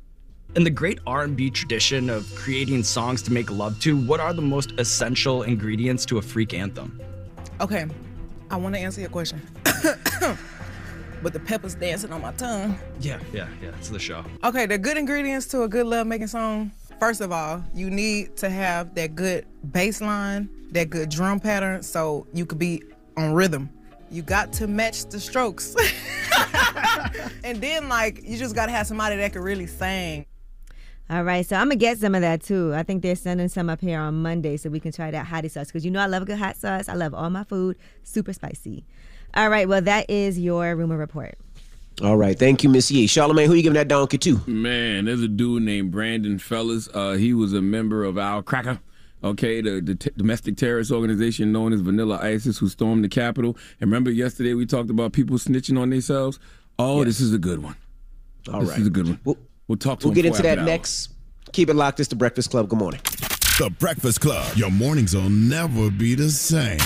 In 0.55 0.62
the 0.62 0.68
great 0.68 0.99
R&B 1.07 1.49
tradition 1.53 2.11
of 2.11 2.31
creating 2.35 2.83
songs 2.83 3.22
to 3.22 3.33
make 3.33 3.51
love 3.51 3.81
to, 3.81 3.97
what 3.97 4.20
are 4.20 4.35
the 4.35 4.43
most 4.43 4.72
essential 4.72 5.45
ingredients 5.45 6.05
to 6.05 6.18
a 6.18 6.22
freak 6.22 6.53
anthem? 6.53 7.01
Okay, 7.62 7.87
I 8.51 8.57
want 8.57 8.74
to 8.74 8.80
answer 8.80 9.01
your 9.01 9.11
question. 9.11 9.40
but 11.22 11.32
the 11.32 11.40
pepper's 11.40 11.74
dancing 11.74 12.12
on 12.12 12.22
my 12.22 12.32
tongue. 12.32 12.78
Yeah, 13.01 13.20
yeah, 13.32 13.49
yeah. 13.62 13.70
It's 13.78 13.90
the 13.90 13.99
show. 13.99 14.24
Okay, 14.44 14.66
the 14.66 14.78
good 14.78 14.96
ingredients 14.96 15.46
to 15.49 15.62
a 15.62 15.68
good 15.68 15.86
love 15.86 16.07
making 16.07 16.28
song. 16.28 16.72
First 16.99 17.20
of 17.20 17.30
all, 17.30 17.62
you 17.74 17.90
need 17.90 18.36
to 18.38 18.51
have 18.51 18.94
that 18.94 19.14
good 19.14 19.46
bass 19.72 20.01
line, 20.01 20.49
that 20.72 20.90
good 20.90 21.09
drum 21.09 21.40
pattern, 21.40 21.82
so 21.82 22.26
you 22.32 22.46
could 22.46 22.59
be 22.59 22.82
on 23.16 23.34
rhythm. 23.34 23.70
You 24.11 24.22
got 24.22 24.53
to 24.55 24.66
match 24.66 25.05
the 25.05 25.20
strokes. 25.20 25.76
and 27.44 27.61
then, 27.61 27.88
like, 27.88 28.22
you 28.24 28.38
just 28.38 28.55
got 28.55 28.66
to 28.66 28.72
have 28.72 28.86
somebody 28.86 29.16
that 29.16 29.32
can 29.32 29.42
really 29.42 29.66
sing. 29.66 30.24
All 31.11 31.25
right, 31.25 31.45
so 31.47 31.57
I'm 31.57 31.69
gonna 31.69 31.77
get 31.77 31.99
some 31.99 32.15
of 32.15 32.21
that 32.21 32.43
too. 32.43 32.75
I 32.75 32.83
think 32.83 33.03
they're 33.03 33.17
sending 33.17 33.49
some 33.49 33.71
up 33.71 33.81
here 33.81 33.99
on 33.99 34.21
Monday, 34.21 34.59
so 34.59 34.69
we 34.69 34.79
can 34.79 34.93
try 34.93 35.11
that 35.11 35.27
hottie 35.27 35.51
sauce 35.51 35.69
because 35.69 35.85
you 35.85 35.91
know 35.91 36.01
I 36.01 36.07
love 36.07 36.23
a 36.23 36.27
good 36.27 36.39
hot 36.39 36.57
sauce. 36.57 36.89
I 36.89 36.95
love 36.95 37.15
all 37.15 37.31
my 37.31 37.45
food 37.45 37.79
super 38.03 38.35
spicy. 38.35 38.85
All 39.35 39.49
right, 39.49 39.67
well 39.67 39.81
that 39.81 40.11
is 40.11 40.39
your 40.39 40.77
rumor 40.77 40.99
report. 40.99 41.39
All 42.03 42.17
right. 42.17 42.39
Thank 42.39 42.63
you, 42.63 42.69
Miss 42.69 42.93
Yee. 42.93 43.09
Charlamagne, 43.09 43.47
who 43.47 43.55
you 43.55 43.63
giving 43.63 43.75
that 43.75 43.89
donkey 43.89 44.19
to? 44.19 44.41
Man, 44.47 45.07
there's 45.07 45.21
a 45.23 45.27
dude 45.27 45.65
named 45.65 45.91
Brandon 45.91 46.39
Fellows. 46.39 46.89
Uh, 46.95 47.15
he 47.15 47.35
was 47.35 47.53
a 47.53 47.61
member 47.61 48.05
of 48.05 48.17
Al 48.17 48.43
Cracker. 48.43 48.79
Okay, 49.25 49.61
the, 49.61 49.81
the 49.81 49.97
t- 49.97 50.11
domestic 50.17 50.57
terrorist 50.57 50.93
organization 50.93 51.51
known 51.51 51.73
as 51.73 51.81
Vanilla 51.81 52.21
ISIS, 52.23 52.59
who 52.59 52.69
stormed 52.69 53.03
the 53.03 53.09
Capitol. 53.09 53.57
And 53.81 53.91
remember 53.91 54.13
yesterday 54.13 54.55
we 54.55 54.65
talked 54.65 54.91
about 54.91 55.13
people 55.13 55.39
snitching 55.39 55.81
on 55.81 55.91
themselves. 55.91 56.39
Oh, 56.79 57.03
this 57.03 57.19
is 57.19 57.35
a 57.35 57.39
good 57.39 57.65
one. 57.65 57.75
All 58.53 58.61
this 58.61 58.71
right. 58.71 58.79
is 58.79 58.87
a 58.87 58.91
good 58.91 59.07
one. 59.07 59.21
We'll, 59.25 59.39
talk 59.77 60.01
to 60.01 60.07
We'll 60.07 60.12
him 60.12 60.16
get 60.16 60.25
into 60.27 60.43
that 60.43 60.49
after 60.51 60.61
hour. 60.61 60.66
next. 60.66 61.11
Keep 61.53 61.71
it 61.71 61.75
locked. 61.75 62.01
It's 62.01 62.09
the 62.09 62.16
Breakfast 62.16 62.51
Club. 62.51 62.69
Good 62.69 62.79
morning. 62.79 63.01
The 63.59 63.71
Breakfast 63.79 64.21
Club. 64.21 64.57
Your 64.57 64.71
mornings 64.71 65.14
will 65.14 65.29
never 65.31 65.91
be 65.91 66.14
the 66.14 66.29
same. 66.31 66.79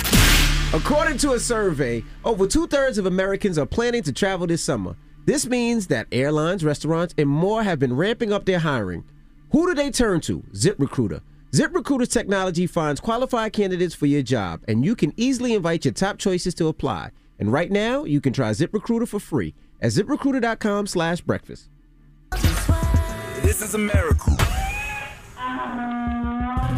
According 0.74 1.18
to 1.18 1.32
a 1.32 1.38
survey, 1.40 2.02
over 2.24 2.46
two 2.46 2.66
thirds 2.66 2.96
of 2.98 3.06
Americans 3.06 3.58
are 3.58 3.66
planning 3.66 4.02
to 4.04 4.12
travel 4.12 4.46
this 4.46 4.62
summer. 4.64 4.96
This 5.26 5.46
means 5.46 5.88
that 5.88 6.06
airlines, 6.10 6.64
restaurants, 6.64 7.14
and 7.18 7.28
more 7.28 7.62
have 7.62 7.78
been 7.78 7.94
ramping 7.94 8.32
up 8.32 8.46
their 8.46 8.58
hiring. 8.58 9.04
Who 9.50 9.66
do 9.66 9.74
they 9.74 9.90
turn 9.90 10.20
to? 10.22 10.40
ZipRecruiter. 10.54 11.20
ZipRecruiter's 11.52 12.08
technology 12.08 12.66
finds 12.66 13.00
qualified 13.00 13.52
candidates 13.52 13.94
for 13.94 14.06
your 14.06 14.22
job, 14.22 14.62
and 14.66 14.84
you 14.84 14.96
can 14.96 15.12
easily 15.18 15.52
invite 15.52 15.84
your 15.84 15.92
top 15.92 16.16
choices 16.16 16.54
to 16.54 16.68
apply. 16.68 17.10
And 17.38 17.52
right 17.52 17.70
now, 17.70 18.04
you 18.04 18.22
can 18.22 18.32
try 18.32 18.50
ZipRecruiter 18.52 19.06
for 19.06 19.20
free 19.20 19.54
at 19.82 19.90
ziprecruiter.com 19.90 20.86
slash 20.86 21.20
breakfast. 21.20 21.68
This 23.52 23.60
is 23.60 23.74
a 23.74 23.78
miracle. 23.78 24.34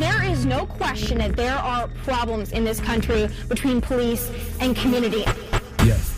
There 0.00 0.24
is 0.24 0.44
no 0.44 0.66
question 0.66 1.18
that 1.18 1.36
there 1.36 1.54
are 1.54 1.86
problems 2.02 2.50
in 2.50 2.64
this 2.64 2.80
country 2.80 3.28
between 3.48 3.80
police 3.80 4.28
and 4.58 4.74
community. 4.74 5.24
Yes, 5.84 6.12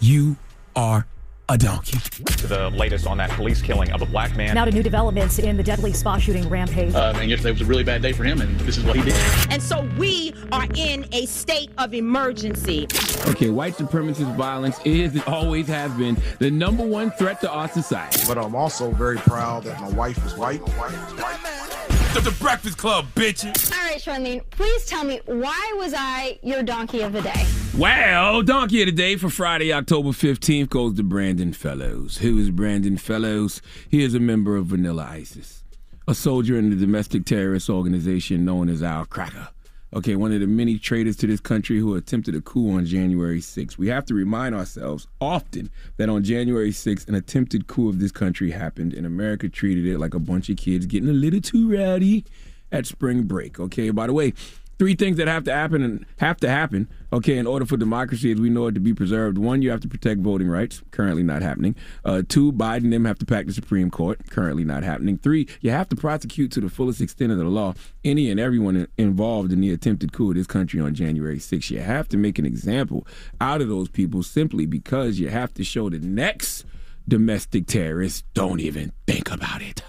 you 0.00 0.34
are 0.74 1.06
a 1.50 1.58
donkey. 1.58 1.98
The 2.46 2.70
latest 2.70 3.08
on 3.08 3.18
that 3.18 3.30
police 3.30 3.60
killing 3.60 3.90
of 3.90 4.02
a 4.02 4.06
black 4.06 4.36
man. 4.36 4.54
Now 4.54 4.64
to 4.66 4.70
new 4.70 4.84
developments 4.84 5.40
in 5.40 5.56
the 5.56 5.64
deadly 5.64 5.92
spa 5.92 6.16
shooting 6.16 6.48
rampage. 6.48 6.94
Um, 6.94 7.16
and 7.16 7.28
yesterday 7.28 7.50
was 7.50 7.60
a 7.60 7.64
really 7.64 7.82
bad 7.82 8.02
day 8.02 8.12
for 8.12 8.22
him, 8.22 8.40
and 8.40 8.58
this 8.60 8.78
is 8.78 8.84
what 8.84 8.94
he 8.94 9.02
did. 9.02 9.16
And 9.50 9.60
so 9.60 9.82
we 9.98 10.32
are 10.52 10.66
in 10.76 11.06
a 11.10 11.26
state 11.26 11.70
of 11.78 11.92
emergency. 11.92 12.86
Okay, 13.26 13.50
white 13.50 13.74
supremacist 13.74 14.34
violence 14.36 14.78
is 14.84 15.14
and 15.14 15.24
always 15.24 15.66
has 15.66 15.92
been 15.94 16.16
the 16.38 16.52
number 16.52 16.86
one 16.86 17.10
threat 17.12 17.40
to 17.40 17.50
our 17.50 17.68
society. 17.68 18.20
But 18.28 18.38
I'm 18.38 18.54
also 18.54 18.92
very 18.92 19.18
proud 19.18 19.64
that 19.64 19.80
my 19.80 19.88
wife 19.88 20.24
is 20.24 20.36
white. 20.36 20.60
My 20.60 20.78
wife 20.78 21.12
is 21.12 21.20
white. 21.20 21.89
The, 22.12 22.20
the 22.22 22.36
Breakfast 22.42 22.76
Club, 22.76 23.06
bitches. 23.14 23.72
All 23.72 23.78
right, 23.84 24.00
Charlene, 24.00 24.42
please 24.50 24.84
tell 24.84 25.04
me 25.04 25.20
why 25.26 25.74
was 25.78 25.94
I 25.96 26.40
your 26.42 26.64
donkey 26.64 27.02
of 27.02 27.12
the 27.12 27.22
day? 27.22 27.46
Well, 27.78 28.42
Donkey 28.42 28.82
of 28.82 28.86
the 28.86 28.92
Day 28.92 29.14
for 29.14 29.30
Friday, 29.30 29.72
October 29.72 30.08
15th 30.08 30.70
goes 30.70 30.96
to 30.96 31.04
Brandon 31.04 31.52
Fellows. 31.52 32.18
Who 32.18 32.36
is 32.38 32.50
Brandon 32.50 32.96
Fellows? 32.96 33.62
He 33.88 34.02
is 34.02 34.14
a 34.14 34.18
member 34.20 34.56
of 34.56 34.66
Vanilla 34.66 35.04
ISIS, 35.08 35.62
a 36.08 36.14
soldier 36.16 36.58
in 36.58 36.70
the 36.70 36.76
domestic 36.76 37.24
terrorist 37.26 37.70
organization 37.70 38.44
known 38.44 38.68
as 38.68 38.82
Al 38.82 39.04
Cracker. 39.04 39.48
Okay, 39.92 40.14
one 40.14 40.30
of 40.30 40.38
the 40.38 40.46
many 40.46 40.78
traitors 40.78 41.16
to 41.16 41.26
this 41.26 41.40
country 41.40 41.80
who 41.80 41.96
attempted 41.96 42.36
a 42.36 42.40
coup 42.40 42.76
on 42.76 42.86
January 42.86 43.40
6th. 43.40 43.76
We 43.76 43.88
have 43.88 44.04
to 44.06 44.14
remind 44.14 44.54
ourselves 44.54 45.08
often 45.20 45.68
that 45.96 46.08
on 46.08 46.22
January 46.22 46.70
6th, 46.70 47.08
an 47.08 47.16
attempted 47.16 47.66
coup 47.66 47.88
of 47.88 47.98
this 47.98 48.12
country 48.12 48.52
happened, 48.52 48.94
and 48.94 49.04
America 49.04 49.48
treated 49.48 49.86
it 49.86 49.98
like 49.98 50.14
a 50.14 50.20
bunch 50.20 50.48
of 50.48 50.58
kids 50.58 50.86
getting 50.86 51.08
a 51.08 51.12
little 51.12 51.40
too 51.40 51.76
rowdy 51.76 52.24
at 52.70 52.86
spring 52.86 53.24
break. 53.24 53.58
Okay, 53.58 53.90
by 53.90 54.06
the 54.06 54.12
way, 54.12 54.32
three 54.80 54.94
things 54.94 55.18
that 55.18 55.28
have 55.28 55.44
to 55.44 55.52
happen 55.52 55.82
and 55.82 56.06
have 56.16 56.38
to 56.38 56.48
happen 56.48 56.88
okay 57.12 57.36
in 57.36 57.46
order 57.46 57.66
for 57.66 57.76
democracy 57.76 58.32
as 58.32 58.40
we 58.40 58.48
know 58.48 58.66
it 58.66 58.72
to 58.72 58.80
be 58.80 58.94
preserved. 58.94 59.36
One 59.36 59.60
you 59.60 59.70
have 59.70 59.80
to 59.82 59.88
protect 59.88 60.22
voting 60.22 60.48
rights 60.48 60.82
currently 60.90 61.22
not 61.22 61.42
happening. 61.42 61.76
Uh, 62.02 62.22
two 62.26 62.50
biden 62.50 62.90
them 62.90 63.04
have 63.04 63.18
to 63.18 63.26
pack 63.26 63.44
the 63.44 63.52
supreme 63.52 63.90
court 63.90 64.30
currently 64.30 64.64
not 64.64 64.82
happening. 64.82 65.18
Three 65.18 65.46
you 65.60 65.70
have 65.70 65.90
to 65.90 65.96
prosecute 65.96 66.50
to 66.52 66.60
the 66.62 66.70
fullest 66.70 67.02
extent 67.02 67.30
of 67.30 67.36
the 67.36 67.44
law 67.44 67.74
any 68.04 68.30
and 68.30 68.40
everyone 68.40 68.88
involved 68.96 69.52
in 69.52 69.60
the 69.60 69.70
attempted 69.70 70.14
coup 70.14 70.30
of 70.30 70.36
this 70.36 70.46
country 70.46 70.80
on 70.80 70.94
january 70.94 71.38
6th 71.38 71.70
you 71.70 71.80
have 71.80 72.08
to 72.08 72.16
make 72.16 72.38
an 72.38 72.46
example 72.46 73.06
out 73.40 73.60
of 73.60 73.68
those 73.68 73.88
people 73.88 74.22
simply 74.22 74.64
because 74.64 75.20
you 75.20 75.28
have 75.28 75.52
to 75.52 75.62
show 75.62 75.90
the 75.90 75.98
next 75.98 76.64
domestic 77.06 77.66
terrorists 77.66 78.22
don't 78.32 78.60
even 78.60 78.92
think 79.06 79.30
about 79.30 79.60
it 79.60 79.82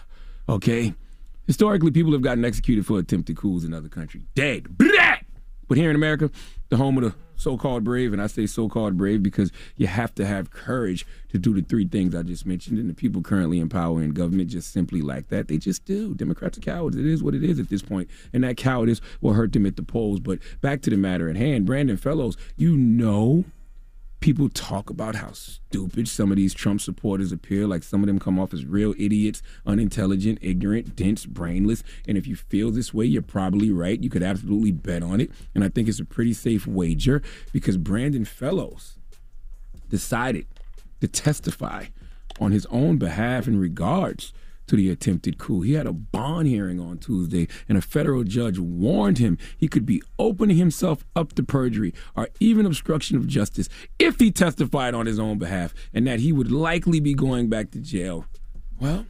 okay 0.49 0.93
Historically, 1.51 1.91
people 1.91 2.13
have 2.13 2.21
gotten 2.21 2.45
executed 2.45 2.85
for 2.85 2.97
attempted 2.97 3.35
coups 3.35 3.65
in 3.65 3.73
other 3.73 3.89
countries. 3.89 4.23
Dead. 4.35 4.67
But 5.67 5.77
here 5.77 5.89
in 5.89 5.97
America, 5.97 6.31
the 6.69 6.77
home 6.77 6.97
of 6.97 7.03
the 7.03 7.13
so-called 7.35 7.83
brave, 7.83 8.13
and 8.13 8.21
I 8.21 8.27
say 8.27 8.45
so-called 8.45 8.95
brave 8.95 9.21
because 9.21 9.51
you 9.75 9.87
have 9.87 10.15
to 10.15 10.25
have 10.25 10.49
courage 10.51 11.05
to 11.27 11.37
do 11.37 11.53
the 11.53 11.61
three 11.61 11.85
things 11.85 12.15
I 12.15 12.23
just 12.23 12.45
mentioned, 12.45 12.79
and 12.79 12.89
the 12.89 12.93
people 12.93 13.21
currently 13.21 13.59
in 13.59 13.67
power 13.67 14.01
in 14.01 14.11
government 14.11 14.49
just 14.49 14.71
simply 14.71 15.01
like 15.01 15.27
that. 15.27 15.49
They 15.49 15.57
just 15.57 15.83
do. 15.83 16.13
Democrats 16.13 16.57
are 16.57 16.61
cowards. 16.61 16.95
It 16.95 17.05
is 17.05 17.21
what 17.21 17.35
it 17.35 17.43
is 17.43 17.59
at 17.59 17.67
this 17.67 17.81
point, 17.81 18.09
and 18.31 18.45
that 18.45 18.55
cowardice 18.55 19.01
will 19.19 19.33
hurt 19.33 19.51
them 19.51 19.65
at 19.65 19.75
the 19.75 19.83
polls. 19.83 20.21
But 20.21 20.39
back 20.61 20.81
to 20.83 20.89
the 20.89 20.95
matter 20.95 21.29
at 21.29 21.35
hand, 21.35 21.65
Brandon 21.65 21.97
Fellows, 21.97 22.37
you 22.55 22.77
know 22.77 23.43
people 24.21 24.49
talk 24.49 24.89
about 24.89 25.15
how 25.15 25.31
stupid 25.33 26.07
some 26.07 26.31
of 26.31 26.37
these 26.37 26.53
Trump 26.53 26.79
supporters 26.79 27.31
appear. 27.31 27.67
Like 27.67 27.83
some 27.83 28.01
of 28.01 28.07
them 28.07 28.19
come 28.19 28.39
off 28.39 28.53
as 28.53 28.65
real 28.65 28.93
idiots, 28.97 29.41
unintelligent, 29.65 30.37
ignorant, 30.41 30.95
dense, 30.95 31.25
brainless. 31.25 31.83
And 32.07 32.17
if 32.17 32.27
you 32.27 32.35
feel 32.35 32.71
this 32.71 32.93
way, 32.93 33.05
you're 33.05 33.23
probably 33.23 33.71
right. 33.71 34.01
You 34.01 34.09
could 34.09 34.23
absolutely 34.23 34.71
bet 34.71 35.03
on 35.03 35.19
it. 35.19 35.31
And 35.53 35.63
I 35.63 35.69
think 35.69 35.89
it's 35.89 35.99
a 35.99 36.05
pretty 36.05 36.33
safe 36.33 36.65
wager 36.65 37.21
because 37.51 37.77
Brandon 37.77 38.23
Fellows 38.23 38.97
decided 39.89 40.45
to 41.01 41.07
testify 41.07 41.85
on 42.39 42.51
his 42.51 42.67
own 42.67 42.97
behalf 42.97 43.47
in 43.47 43.59
regards 43.59 44.33
to 44.71 44.77
the 44.77 44.89
attempted 44.89 45.37
coup. 45.37 45.59
He 45.59 45.73
had 45.73 45.85
a 45.85 45.91
bond 45.91 46.47
hearing 46.47 46.79
on 46.79 46.97
Tuesday, 46.97 47.49
and 47.67 47.77
a 47.77 47.81
federal 47.81 48.23
judge 48.23 48.57
warned 48.57 49.17
him 49.17 49.37
he 49.57 49.67
could 49.67 49.85
be 49.85 50.01
opening 50.17 50.55
himself 50.55 51.03
up 51.13 51.33
to 51.33 51.43
perjury 51.43 51.93
or 52.15 52.29
even 52.39 52.65
obstruction 52.65 53.17
of 53.17 53.27
justice 53.27 53.67
if 53.99 54.17
he 54.17 54.31
testified 54.31 54.93
on 54.93 55.07
his 55.07 55.19
own 55.19 55.37
behalf, 55.37 55.73
and 55.93 56.07
that 56.07 56.21
he 56.21 56.31
would 56.31 56.53
likely 56.53 57.01
be 57.01 57.13
going 57.13 57.49
back 57.49 57.71
to 57.71 57.79
jail. 57.79 58.23
Well, 58.79 59.05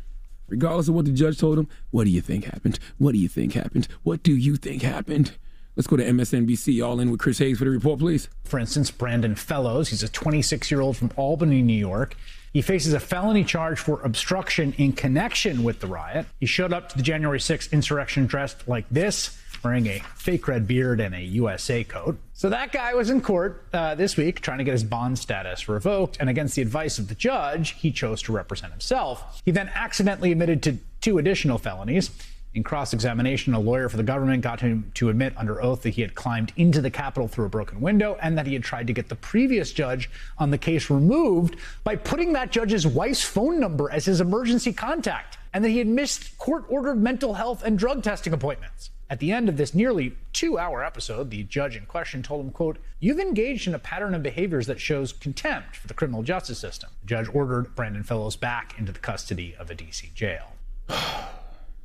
regardless 0.47 0.87
of 0.87 0.95
what 0.95 1.05
the 1.05 1.11
judge 1.11 1.37
told 1.37 1.59
him, 1.59 1.67
what 1.91 2.05
do 2.05 2.09
you 2.09 2.21
think 2.21 2.45
happened? 2.45 2.79
What 2.97 3.11
do 3.11 3.19
you 3.19 3.27
think 3.27 3.53
happened? 3.53 3.87
What 4.01 4.23
do 4.23 4.35
you 4.35 4.55
think 4.55 4.81
happened? 4.81 5.37
Let's 5.75 5.85
go 5.85 5.95
to 5.95 6.03
MSNBC. 6.03 6.83
All 6.83 6.99
in 6.99 7.11
with 7.11 7.19
Chris 7.19 7.37
Hayes 7.37 7.59
for 7.59 7.65
the 7.65 7.69
report, 7.69 7.99
please. 7.99 8.29
For 8.45 8.57
instance, 8.57 8.89
Brandon 8.89 9.35
Fellows, 9.35 9.89
he's 9.89 10.01
a 10.01 10.09
26 10.09 10.71
year 10.71 10.81
old 10.81 10.97
from 10.97 11.11
Albany, 11.15 11.61
New 11.61 11.73
York. 11.73 12.17
He 12.53 12.61
faces 12.61 12.93
a 12.93 12.99
felony 12.99 13.43
charge 13.43 13.79
for 13.79 14.01
obstruction 14.01 14.73
in 14.77 14.93
connection 14.93 15.63
with 15.63 15.79
the 15.79 15.87
riot. 15.87 16.25
He 16.39 16.45
showed 16.45 16.73
up 16.73 16.89
to 16.89 16.97
the 16.97 17.03
January 17.03 17.39
6th 17.39 17.71
insurrection 17.71 18.25
dressed 18.25 18.67
like 18.67 18.85
this, 18.91 19.37
wearing 19.63 19.87
a 19.87 19.99
fake 20.15 20.47
red 20.47 20.67
beard 20.67 20.99
and 20.99 21.15
a 21.15 21.21
USA 21.21 21.83
coat. 21.83 22.19
So 22.33 22.49
that 22.49 22.71
guy 22.71 22.93
was 22.93 23.09
in 23.09 23.21
court 23.21 23.65
uh, 23.71 23.95
this 23.95 24.17
week 24.17 24.41
trying 24.41 24.57
to 24.57 24.63
get 24.63 24.71
his 24.71 24.83
bond 24.83 25.17
status 25.17 25.69
revoked, 25.69 26.17
and 26.19 26.29
against 26.29 26.55
the 26.55 26.61
advice 26.61 26.99
of 26.99 27.07
the 27.07 27.15
judge, 27.15 27.71
he 27.71 27.91
chose 27.91 28.21
to 28.23 28.31
represent 28.33 28.73
himself. 28.73 29.41
He 29.45 29.51
then 29.51 29.69
accidentally 29.73 30.31
admitted 30.31 30.61
to 30.63 30.77
two 30.99 31.19
additional 31.19 31.57
felonies. 31.57 32.11
In 32.53 32.63
cross 32.63 32.91
examination, 32.91 33.53
a 33.53 33.59
lawyer 33.59 33.87
for 33.87 33.95
the 33.95 34.03
government 34.03 34.43
got 34.43 34.59
him 34.59 34.91
to 34.95 35.07
admit 35.07 35.33
under 35.37 35.61
oath 35.61 35.83
that 35.83 35.91
he 35.91 36.01
had 36.01 36.15
climbed 36.15 36.51
into 36.57 36.81
the 36.81 36.89
Capitol 36.89 37.29
through 37.29 37.45
a 37.45 37.49
broken 37.49 37.79
window 37.79 38.17
and 38.21 38.37
that 38.37 38.45
he 38.45 38.53
had 38.53 38.63
tried 38.63 38.87
to 38.87 38.93
get 38.93 39.07
the 39.07 39.15
previous 39.15 39.71
judge 39.71 40.09
on 40.37 40.51
the 40.51 40.57
case 40.57 40.89
removed 40.89 41.55
by 41.85 41.95
putting 41.95 42.33
that 42.33 42.51
judge's 42.51 42.85
wife's 42.85 43.23
phone 43.23 43.57
number 43.57 43.89
as 43.89 44.03
his 44.03 44.19
emergency 44.19 44.73
contact, 44.73 45.37
and 45.53 45.63
that 45.63 45.69
he 45.69 45.77
had 45.77 45.87
missed 45.87 46.37
court 46.37 46.65
ordered 46.67 46.95
mental 46.95 47.35
health 47.35 47.63
and 47.63 47.79
drug 47.79 48.03
testing 48.03 48.33
appointments. 48.33 48.89
At 49.09 49.19
the 49.19 49.31
end 49.31 49.47
of 49.47 49.55
this 49.55 49.73
nearly 49.73 50.17
two 50.33 50.57
hour 50.57 50.83
episode, 50.83 51.29
the 51.29 51.43
judge 51.43 51.77
in 51.77 51.85
question 51.85 52.21
told 52.21 52.45
him, 52.45 52.51
quote, 52.51 52.79
You've 52.99 53.19
engaged 53.19 53.65
in 53.65 53.75
a 53.75 53.79
pattern 53.79 54.13
of 54.13 54.23
behaviors 54.23 54.67
that 54.67 54.79
shows 54.79 55.13
contempt 55.13 55.77
for 55.77 55.87
the 55.87 55.93
criminal 55.93 56.23
justice 56.23 56.59
system. 56.59 56.89
The 57.01 57.07
judge 57.07 57.27
ordered 57.33 57.75
Brandon 57.75 58.03
Fellows 58.03 58.35
back 58.35 58.77
into 58.77 58.91
the 58.91 58.99
custody 58.99 59.55
of 59.57 59.69
a 59.71 59.75
DC 59.75 60.13
jail. 60.13 60.53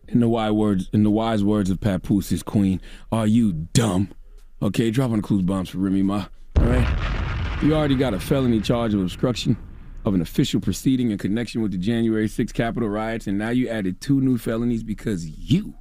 In 0.08 0.20
the 0.20 0.28
wise 0.28 0.52
words, 0.52 0.88
in 0.92 1.02
the 1.02 1.10
wise 1.10 1.42
words 1.42 1.68
of 1.68 1.80
Papoose's 1.80 2.42
queen, 2.42 2.80
are 3.10 3.26
you 3.26 3.52
dumb? 3.52 4.10
Okay, 4.62 4.90
drop 4.90 5.10
on 5.10 5.16
the 5.18 5.22
clues 5.22 5.42
bombs 5.42 5.68
for 5.68 5.78
Remy 5.78 6.02
Ma. 6.02 6.26
All 6.58 6.64
right, 6.64 7.58
you 7.62 7.74
already 7.74 7.96
got 7.96 8.14
a 8.14 8.20
felony 8.20 8.60
charge 8.60 8.94
of 8.94 9.00
obstruction 9.00 9.56
of 10.04 10.14
an 10.14 10.20
official 10.20 10.60
proceeding 10.60 11.10
in 11.10 11.18
connection 11.18 11.60
with 11.60 11.72
the 11.72 11.78
January 11.78 12.28
6th 12.28 12.54
Capitol 12.54 12.88
riots, 12.88 13.26
and 13.26 13.36
now 13.36 13.50
you 13.50 13.68
added 13.68 14.00
two 14.00 14.20
new 14.20 14.38
felonies 14.38 14.84
because 14.84 15.26
you 15.26 15.74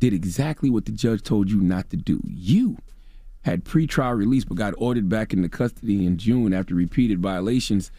did 0.00 0.14
exactly 0.14 0.70
what 0.70 0.86
the 0.86 0.92
judge 0.92 1.22
told 1.22 1.50
you 1.50 1.60
not 1.60 1.90
to 1.90 1.96
do. 1.98 2.20
You 2.24 2.78
had 3.42 3.64
pretrial 3.64 4.16
release 4.16 4.44
but 4.44 4.56
got 4.56 4.74
ordered 4.78 5.10
back 5.10 5.34
into 5.34 5.50
custody 5.50 6.06
in 6.06 6.16
June 6.16 6.54
after 6.54 6.74
repeated 6.74 7.20
violations. 7.20 7.90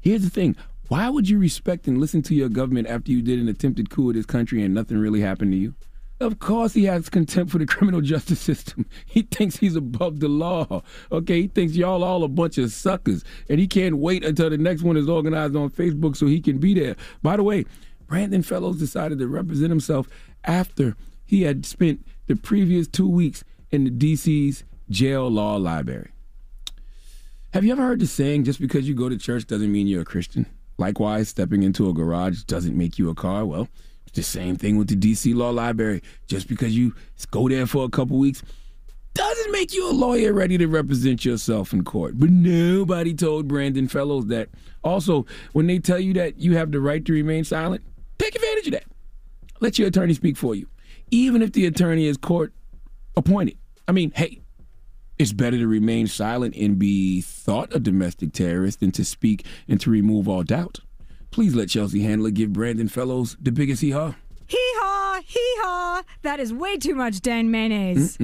Here's 0.00 0.22
the 0.22 0.30
thing 0.30 0.56
why 0.88 1.08
would 1.08 1.28
you 1.28 1.38
respect 1.38 1.86
and 1.86 1.98
listen 1.98 2.22
to 2.22 2.34
your 2.34 2.48
government 2.48 2.88
after 2.88 3.10
you 3.10 3.22
did 3.22 3.38
an 3.38 3.48
attempted 3.48 3.90
coup 3.90 4.10
of 4.10 4.16
this 4.16 4.26
country 4.26 4.62
and 4.62 4.74
nothing 4.74 4.98
really 4.98 5.20
happened 5.20 5.52
to 5.52 5.58
you? 5.58 5.74
Of 6.20 6.38
course, 6.38 6.74
he 6.74 6.84
has 6.84 7.08
contempt 7.08 7.50
for 7.50 7.58
the 7.58 7.66
criminal 7.66 8.00
justice 8.12 8.40
system. 8.40 8.86
He 9.06 9.22
thinks 9.22 9.56
he's 9.56 9.76
above 9.76 10.20
the 10.20 10.28
law. 10.28 10.82
Okay, 11.10 11.42
he 11.42 11.48
thinks 11.48 11.74
y'all 11.74 12.04
all 12.04 12.22
a 12.22 12.28
bunch 12.28 12.58
of 12.58 12.70
suckers, 12.70 13.24
and 13.48 13.58
he 13.58 13.66
can't 13.66 13.98
wait 13.98 14.24
until 14.24 14.50
the 14.50 14.58
next 14.58 14.82
one 14.82 14.96
is 14.96 15.08
organized 15.08 15.56
on 15.56 15.70
Facebook 15.70 16.16
so 16.16 16.26
he 16.26 16.40
can 16.40 16.58
be 16.58 16.74
there. 16.74 16.96
By 17.22 17.36
the 17.36 17.42
way, 17.42 17.64
Brandon 18.06 18.42
Fellows 18.42 18.78
decided 18.78 19.18
to 19.18 19.26
represent 19.26 19.70
himself 19.70 20.08
after 20.44 20.96
he 21.24 21.42
had 21.42 21.66
spent 21.66 22.06
the 22.26 22.36
previous 22.36 22.86
two 22.86 23.08
weeks 23.08 23.42
in 23.70 23.84
the 23.84 23.90
DC's 23.90 24.64
jail 24.90 25.28
law 25.28 25.56
library. 25.56 26.10
Have 27.52 27.64
you 27.64 27.72
ever 27.72 27.82
heard 27.82 28.00
the 28.00 28.06
saying, 28.06 28.44
just 28.44 28.60
because 28.60 28.86
you 28.86 28.94
go 28.94 29.08
to 29.08 29.16
church 29.16 29.46
doesn't 29.46 29.70
mean 29.72 29.86
you're 29.86 30.02
a 30.02 30.04
Christian? 30.04 30.46
Likewise, 30.78 31.28
stepping 31.28 31.62
into 31.62 31.88
a 31.88 31.92
garage 31.92 32.42
doesn't 32.42 32.76
make 32.76 32.98
you 32.98 33.10
a 33.10 33.14
car. 33.14 33.44
Well, 33.44 33.68
it's 34.06 34.16
the 34.16 34.22
same 34.22 34.56
thing 34.56 34.76
with 34.76 34.88
the 34.88 34.96
DC 34.96 35.34
Law 35.34 35.50
Library. 35.50 36.02
Just 36.26 36.48
because 36.48 36.76
you 36.76 36.94
go 37.30 37.48
there 37.48 37.66
for 37.66 37.84
a 37.84 37.88
couple 37.88 38.18
weeks 38.18 38.42
doesn't 39.14 39.52
make 39.52 39.72
you 39.72 39.88
a 39.88 39.92
lawyer 39.92 40.32
ready 40.32 40.58
to 40.58 40.66
represent 40.66 41.24
yourself 41.24 41.72
in 41.72 41.84
court. 41.84 42.18
But 42.18 42.30
nobody 42.30 43.14
told 43.14 43.48
Brandon 43.48 43.88
Fellows 43.88 44.26
that. 44.26 44.48
Also, 44.82 45.24
when 45.52 45.66
they 45.66 45.78
tell 45.78 46.00
you 46.00 46.12
that 46.14 46.38
you 46.38 46.56
have 46.56 46.72
the 46.72 46.80
right 46.80 47.04
to 47.04 47.12
remain 47.12 47.44
silent, 47.44 47.82
take 48.18 48.34
advantage 48.34 48.66
of 48.66 48.72
that. 48.72 48.84
Let 49.60 49.78
your 49.78 49.88
attorney 49.88 50.14
speak 50.14 50.36
for 50.36 50.54
you, 50.54 50.66
even 51.10 51.40
if 51.40 51.52
the 51.52 51.64
attorney 51.66 52.06
is 52.06 52.16
court 52.16 52.52
appointed. 53.16 53.56
I 53.86 53.92
mean, 53.92 54.10
hey, 54.14 54.40
it's 55.18 55.32
better 55.32 55.58
to 55.58 55.66
remain 55.66 56.06
silent 56.06 56.54
and 56.56 56.78
be 56.78 57.20
thought 57.20 57.74
a 57.74 57.78
domestic 57.78 58.32
terrorist 58.32 58.80
than 58.80 58.90
to 58.92 59.04
speak 59.04 59.44
and 59.68 59.80
to 59.80 59.90
remove 59.90 60.28
all 60.28 60.42
doubt. 60.42 60.80
Please 61.30 61.54
let 61.54 61.68
Chelsea 61.68 62.02
Handler 62.02 62.30
give 62.30 62.52
Brandon 62.52 62.88
Fellows 62.88 63.36
the 63.40 63.52
biggest 63.52 63.82
hee 63.82 63.90
haw. 63.90 64.14
Hee 64.46 64.56
haw, 64.58 65.20
hee 65.24 65.54
haw. 65.62 66.02
That 66.22 66.38
is 66.38 66.52
way 66.52 66.76
too 66.76 66.94
much 66.94 67.20
Dan 67.20 67.50
mayonnaise. 67.50 68.18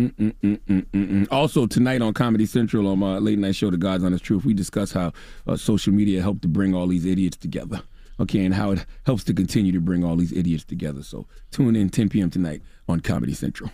Also, 1.31 1.67
tonight 1.67 2.03
on 2.03 2.13
Comedy 2.13 2.47
Central 2.47 2.87
on 2.87 2.99
my 2.99 3.19
late 3.19 3.39
night 3.39 3.57
show, 3.57 3.71
The 3.71 3.77
God's 3.77 4.05
Honest 4.05 4.23
Truth, 4.25 4.45
we 4.45 4.55
discuss 4.55 4.93
how 4.93 5.13
uh, 5.47 5.57
social 5.57 5.93
media 5.93 6.21
helped 6.23 6.43
to 6.43 6.49
bring 6.49 6.75
all 6.75 6.87
these 6.87 7.07
idiots 7.07 7.37
together. 7.37 7.83
Okay, 8.19 8.45
and 8.45 8.55
how 8.55 8.73
it 8.73 8.85
helps 9.07 9.25
to 9.25 9.33
continue 9.35 9.73
to 9.73 9.81
bring 9.81 10.05
all 10.05 10.15
these 10.15 10.33
idiots 10.33 10.65
together. 10.65 11.03
So 11.03 11.27
tune 11.51 11.75
in 11.75 11.89
10 11.89 12.11
p.m. 12.11 12.29
tonight 12.29 12.61
on 12.87 13.01
Comedy 13.01 13.33
Central. 13.33 13.71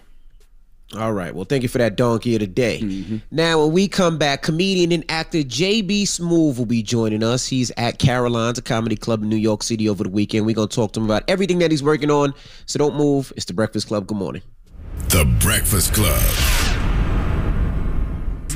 All 0.94 1.12
right. 1.12 1.34
Well, 1.34 1.44
thank 1.44 1.64
you 1.64 1.68
for 1.68 1.78
that 1.78 1.96
donkey 1.96 2.34
of 2.36 2.40
the 2.40 2.46
day. 2.46 2.80
Mm-hmm. 2.80 3.16
Now, 3.32 3.64
when 3.64 3.72
we 3.72 3.88
come 3.88 4.18
back, 4.18 4.42
comedian 4.42 4.92
and 4.92 5.04
actor 5.08 5.38
JB 5.38 6.02
Smoove 6.02 6.58
will 6.58 6.66
be 6.66 6.82
joining 6.82 7.24
us. 7.24 7.46
He's 7.46 7.72
at 7.76 7.98
Caroline's, 7.98 8.58
a 8.58 8.62
comedy 8.62 8.94
club 8.94 9.22
in 9.22 9.28
New 9.28 9.36
York 9.36 9.64
City 9.64 9.88
over 9.88 10.04
the 10.04 10.10
weekend. 10.10 10.46
We're 10.46 10.54
going 10.54 10.68
to 10.68 10.74
talk 10.74 10.92
to 10.92 11.00
him 11.00 11.06
about 11.06 11.24
everything 11.26 11.58
that 11.58 11.72
he's 11.72 11.82
working 11.82 12.10
on. 12.10 12.34
So 12.66 12.78
don't 12.78 12.94
move. 12.94 13.32
It's 13.34 13.46
The 13.46 13.54
Breakfast 13.54 13.88
Club. 13.88 14.06
Good 14.06 14.18
morning. 14.18 14.42
The 15.08 15.24
Breakfast 15.40 15.92
Club. 15.92 16.22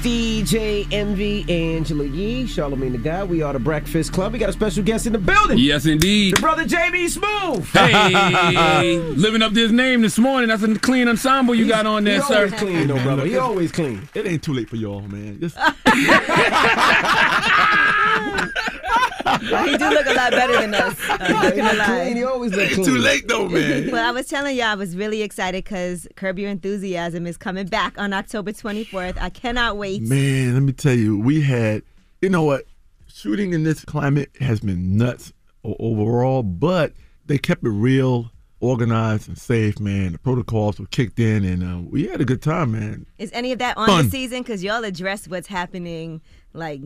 DJ 0.04 0.90
Envy, 0.92 1.44
Angela 1.48 2.04
Yee, 2.04 2.44
Charlamagne 2.44 2.92
the 2.92 2.98
God. 2.98 3.28
We 3.28 3.42
are 3.42 3.52
the 3.52 3.58
Breakfast 3.58 4.12
Club. 4.14 4.32
We 4.32 4.38
got 4.38 4.48
a 4.48 4.52
special 4.52 4.82
guest 4.82 5.06
in 5.06 5.12
the 5.12 5.18
building. 5.18 5.58
Yes, 5.58 5.84
indeed. 5.84 6.36
The 6.36 6.40
brother 6.40 6.64
JB 6.64 7.18
Smoove. 7.18 7.66
Hey, 7.72 8.98
living 8.98 9.42
up 9.42 9.52
to 9.52 9.60
his 9.60 9.72
name 9.72 10.00
this 10.00 10.18
morning. 10.18 10.48
That's 10.48 10.62
a 10.62 10.74
clean 10.78 11.06
ensemble 11.08 11.54
you 11.54 11.68
got 11.68 11.84
on 11.84 12.04
there, 12.04 12.14
he 12.16 12.22
sir. 12.22 12.36
always 12.36 12.52
clean, 12.54 12.86
though, 12.88 13.02
brother. 13.02 13.26
He 13.26 13.36
always 13.36 13.70
clean. 13.72 14.08
It 14.14 14.26
ain't 14.26 14.42
too 14.42 14.54
late 14.54 14.70
for 14.70 14.76
y'all, 14.76 15.02
man. 15.02 15.38
Just 15.38 15.56
Well, 15.56 15.74
he 19.70 19.76
do 19.76 19.90
look 19.90 20.06
a 20.06 20.12
lot 20.12 20.30
better 20.30 20.60
than 20.60 20.74
us. 20.74 20.96
I'm 21.08 21.32
not 21.32 21.56
gonna 21.56 21.78
lie. 21.78 22.12
He 22.12 22.22
always 22.24 22.52
look 22.52 22.70
clean. 22.70 22.84
too 22.84 22.98
late 22.98 23.26
though, 23.26 23.48
man. 23.48 23.90
Well, 23.90 24.06
I 24.06 24.12
was 24.12 24.28
telling 24.28 24.56
y'all, 24.56 24.66
I 24.66 24.74
was 24.74 24.96
really 24.96 25.22
excited 25.22 25.64
because 25.64 26.06
Curb 26.14 26.38
Your 26.38 26.50
Enthusiasm 26.50 27.26
is 27.26 27.36
coming 27.36 27.66
back 27.66 27.98
on 27.98 28.12
October 28.12 28.52
24th. 28.52 29.18
I 29.20 29.30
cannot 29.30 29.76
wait. 29.76 30.02
Man, 30.02 30.54
let 30.54 30.62
me 30.62 30.72
tell 30.72 30.94
you, 30.94 31.18
we 31.18 31.40
had, 31.40 31.82
you 32.20 32.28
know 32.28 32.42
what, 32.42 32.66
shooting 33.08 33.52
in 33.52 33.64
this 33.64 33.84
climate 33.84 34.30
has 34.40 34.60
been 34.60 34.96
nuts 34.96 35.32
overall, 35.64 36.42
but 36.42 36.92
they 37.26 37.38
kept 37.38 37.64
it 37.64 37.70
real, 37.70 38.30
organized, 38.60 39.28
and 39.28 39.38
safe, 39.38 39.80
man. 39.80 40.12
The 40.12 40.18
protocols 40.18 40.78
were 40.78 40.86
kicked 40.86 41.18
in, 41.18 41.44
and 41.44 41.62
uh, 41.62 41.88
we 41.88 42.06
had 42.06 42.20
a 42.20 42.24
good 42.24 42.42
time, 42.42 42.72
man. 42.72 43.06
Is 43.18 43.30
any 43.32 43.52
of 43.52 43.58
that 43.58 43.76
on 43.76 43.86
Fun. 43.86 44.04
the 44.04 44.10
season? 44.10 44.42
Because 44.42 44.62
y'all 44.62 44.84
address 44.84 45.26
what's 45.26 45.48
happening, 45.48 46.20
like 46.52 46.80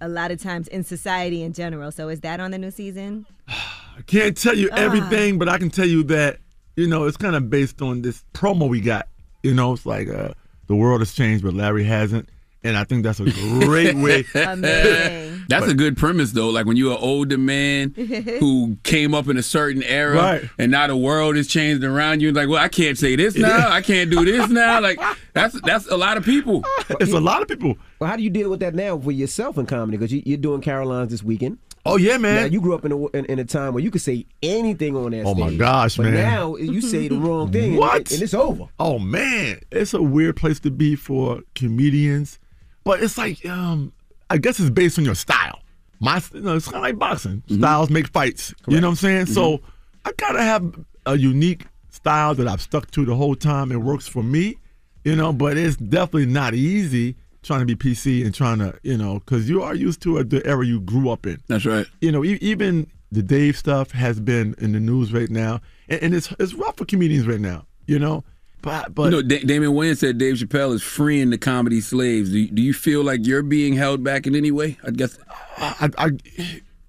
a 0.00 0.08
lot 0.08 0.30
of 0.30 0.40
times 0.42 0.68
in 0.68 0.84
society 0.84 1.42
in 1.42 1.52
general. 1.52 1.90
So 1.90 2.08
is 2.08 2.20
that 2.20 2.40
on 2.40 2.50
the 2.50 2.58
new 2.58 2.70
season? 2.70 3.26
I 3.48 4.02
can't 4.06 4.36
tell 4.36 4.54
you 4.56 4.68
Ah. 4.72 4.76
everything, 4.76 5.38
but 5.38 5.48
I 5.48 5.58
can 5.58 5.70
tell 5.70 5.86
you 5.86 6.02
that, 6.04 6.38
you 6.76 6.86
know, 6.86 7.04
it's 7.04 7.16
kind 7.16 7.34
of 7.36 7.48
based 7.48 7.80
on 7.82 8.02
this 8.02 8.22
promo 8.34 8.68
we 8.68 8.80
got. 8.80 9.08
You 9.42 9.54
know, 9.54 9.72
it's 9.72 9.86
like, 9.86 10.08
uh, 10.08 10.30
the 10.66 10.74
world 10.74 11.00
has 11.00 11.14
changed, 11.14 11.44
but 11.44 11.54
Larry 11.54 11.84
hasn't. 11.84 12.28
And 12.64 12.76
I 12.76 12.82
think 12.84 13.04
that's 13.04 13.20
a 13.20 13.24
great 13.60 13.94
way. 14.06 14.24
That's 15.48 15.68
a 15.68 15.74
good 15.74 15.96
premise 15.96 16.32
though. 16.32 16.48
Like 16.50 16.66
when 16.66 16.76
you're 16.76 16.90
an 16.94 16.98
older 17.00 17.38
man 17.38 17.90
who 17.94 18.76
came 18.82 19.14
up 19.14 19.28
in 19.28 19.36
a 19.36 19.42
certain 19.42 19.84
era, 19.84 20.16
Right. 20.16 20.50
and 20.58 20.72
now 20.72 20.88
the 20.88 20.96
world 20.96 21.36
has 21.36 21.46
changed 21.46 21.84
around 21.84 22.20
you. 22.20 22.32
Like, 22.32 22.48
well, 22.48 22.60
I 22.60 22.66
can't 22.66 22.98
say 22.98 23.14
this 23.14 23.36
now. 23.36 23.70
I 23.70 23.80
can't 23.82 24.10
do 24.10 24.24
this 24.24 24.48
now. 24.50 24.80
Like 24.80 24.98
that's 25.34 25.60
that's 25.60 25.86
a 25.86 25.96
lot 25.96 26.16
of 26.16 26.24
people. 26.24 26.64
It's 26.98 27.12
a 27.12 27.20
lot 27.20 27.42
of 27.42 27.46
people. 27.48 27.78
Well, 27.98 28.10
how 28.10 28.16
do 28.16 28.22
you 28.22 28.30
deal 28.30 28.50
with 28.50 28.60
that 28.60 28.74
now 28.74 28.98
for 28.98 29.12
yourself 29.12 29.56
in 29.58 29.66
comedy? 29.66 29.96
Because 29.96 30.12
you, 30.12 30.22
you're 30.26 30.36
doing 30.38 30.60
Caroline's 30.60 31.10
this 31.10 31.22
weekend. 31.22 31.58
Oh 31.86 31.96
yeah, 31.96 32.18
man. 32.18 32.34
Now, 32.34 32.44
you 32.46 32.60
grew 32.60 32.74
up 32.74 32.84
in 32.84 32.92
a, 32.92 33.06
in, 33.08 33.24
in 33.26 33.38
a 33.38 33.44
time 33.44 33.72
where 33.72 33.82
you 33.82 33.90
could 33.92 34.00
say 34.02 34.26
anything 34.42 34.96
on 34.96 35.12
that 35.12 35.24
Oh, 35.24 35.34
my 35.34 35.54
gosh, 35.54 35.96
but 35.96 36.06
man. 36.06 36.14
now 36.14 36.56
you 36.56 36.80
say 36.80 37.06
the 37.08 37.16
wrong 37.16 37.52
thing, 37.52 37.76
What? 37.76 38.10
and, 38.10 38.22
it's 38.22 38.34
over. 38.34 38.64
Oh 38.80 38.98
man, 38.98 39.60
it's 39.70 39.94
a 39.94 40.02
weird 40.02 40.36
place 40.36 40.58
to 40.60 40.70
be 40.70 40.96
for 40.96 41.42
comedians, 41.54 42.40
but 42.82 43.02
it's 43.02 43.16
like 43.16 43.46
um, 43.46 43.92
I 44.28 44.38
guess 44.38 44.58
it's 44.58 44.68
based 44.70 44.98
on 44.98 45.04
your 45.04 45.14
style. 45.14 45.60
My, 46.00 46.20
you 46.34 46.40
know, 46.40 46.56
it's 46.56 46.66
kind 46.66 46.76
of 46.78 46.82
like 46.82 46.98
boxing. 46.98 47.42
Styles 47.48 47.88
make 47.88 48.08
fights. 48.08 48.52
You 48.66 48.80
know 48.80 48.88
what 48.88 48.92
I'm 48.92 48.96
saying? 48.96 49.26
So 49.26 49.60
I 50.04 50.10
gotta 50.16 50.42
have 50.42 50.84
a 51.06 51.16
unique 51.16 51.66
style 51.90 52.34
that 52.34 52.48
I've 52.48 52.60
stuck 52.60 52.90
to 52.90 53.04
the 53.04 53.14
whole 53.14 53.36
time. 53.36 53.70
It 53.70 53.76
works 53.76 54.08
for 54.08 54.22
me, 54.24 54.58
you 55.04 55.14
know. 55.14 55.32
But 55.32 55.56
it's 55.56 55.76
definitely 55.76 56.26
not 56.26 56.52
easy 56.52 57.14
trying 57.46 57.60
to 57.60 57.66
be 57.66 57.76
PC 57.76 58.24
and 58.24 58.34
trying 58.34 58.58
to, 58.58 58.78
you 58.82 58.96
know, 58.96 59.20
because 59.20 59.48
you 59.48 59.62
are 59.62 59.74
used 59.74 60.02
to 60.02 60.22
the 60.24 60.44
era 60.46 60.64
you 60.66 60.80
grew 60.80 61.10
up 61.10 61.26
in. 61.26 61.40
That's 61.46 61.64
right. 61.64 61.86
You 62.00 62.12
know, 62.12 62.24
e- 62.24 62.38
even 62.40 62.90
the 63.12 63.22
Dave 63.22 63.56
stuff 63.56 63.92
has 63.92 64.20
been 64.20 64.54
in 64.58 64.72
the 64.72 64.80
news 64.80 65.12
right 65.12 65.30
now, 65.30 65.60
and, 65.88 66.02
and 66.02 66.14
it's 66.14 66.32
it's 66.38 66.54
rough 66.54 66.76
for 66.76 66.84
comedians 66.84 67.26
right 67.26 67.40
now. 67.40 67.66
You 67.86 67.98
know, 67.98 68.24
but 68.62 68.94
but 68.94 69.04
you 69.04 69.10
know, 69.10 69.22
da- 69.22 69.44
Damon 69.44 69.70
Wayans 69.70 69.98
said 69.98 70.18
Dave 70.18 70.34
Chappelle 70.34 70.74
is 70.74 70.82
freeing 70.82 71.30
the 71.30 71.38
comedy 71.38 71.80
slaves. 71.80 72.30
Do 72.30 72.38
you, 72.38 72.48
do 72.48 72.62
you 72.62 72.74
feel 72.74 73.04
like 73.04 73.24
you're 73.26 73.42
being 73.42 73.74
held 73.74 74.02
back 74.02 74.26
in 74.26 74.34
any 74.34 74.50
way? 74.50 74.76
I 74.84 74.90
guess. 74.90 75.18
I, 75.56 75.90
I 75.96 76.10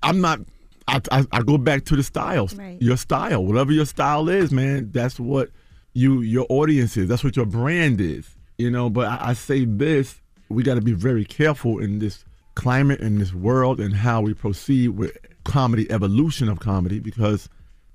I'm 0.04 0.22
not. 0.22 0.40
I, 0.88 1.02
I, 1.12 1.26
I 1.34 1.42
go 1.44 1.58
back 1.58 1.86
to 1.86 1.96
the 1.96 2.04
styles. 2.04 2.54
Your 2.80 2.98
style, 2.98 3.44
whatever 3.46 3.72
your 3.74 3.86
style 3.86 4.30
is, 4.30 4.52
man. 4.52 4.90
That's 4.92 5.20
what 5.20 5.50
you 5.94 6.22
your 6.22 6.46
audience 6.50 6.98
is. 6.98 7.08
That's 7.08 7.24
what 7.24 7.36
your 7.36 7.46
brand 7.46 8.02
is. 8.02 8.28
You 8.58 8.72
know. 8.72 8.90
But 8.90 9.08
I, 9.08 9.30
I 9.30 9.34
say 9.34 9.66
this: 9.66 10.20
we 10.50 10.64
got 10.64 10.76
to 10.76 10.82
be 10.82 10.94
very 10.94 11.26
careful 11.26 11.80
in 11.80 12.00
this 12.00 12.24
climate 12.56 13.00
in 13.02 13.20
this 13.20 13.34
world 13.34 13.80
and 13.80 13.94
how 13.94 14.22
we 14.22 14.34
proceed 14.34 14.90
with 14.90 15.16
comedy 15.44 15.90
evolution 15.92 16.50
of 16.50 16.60
comedy 16.60 17.00
because 17.00 17.48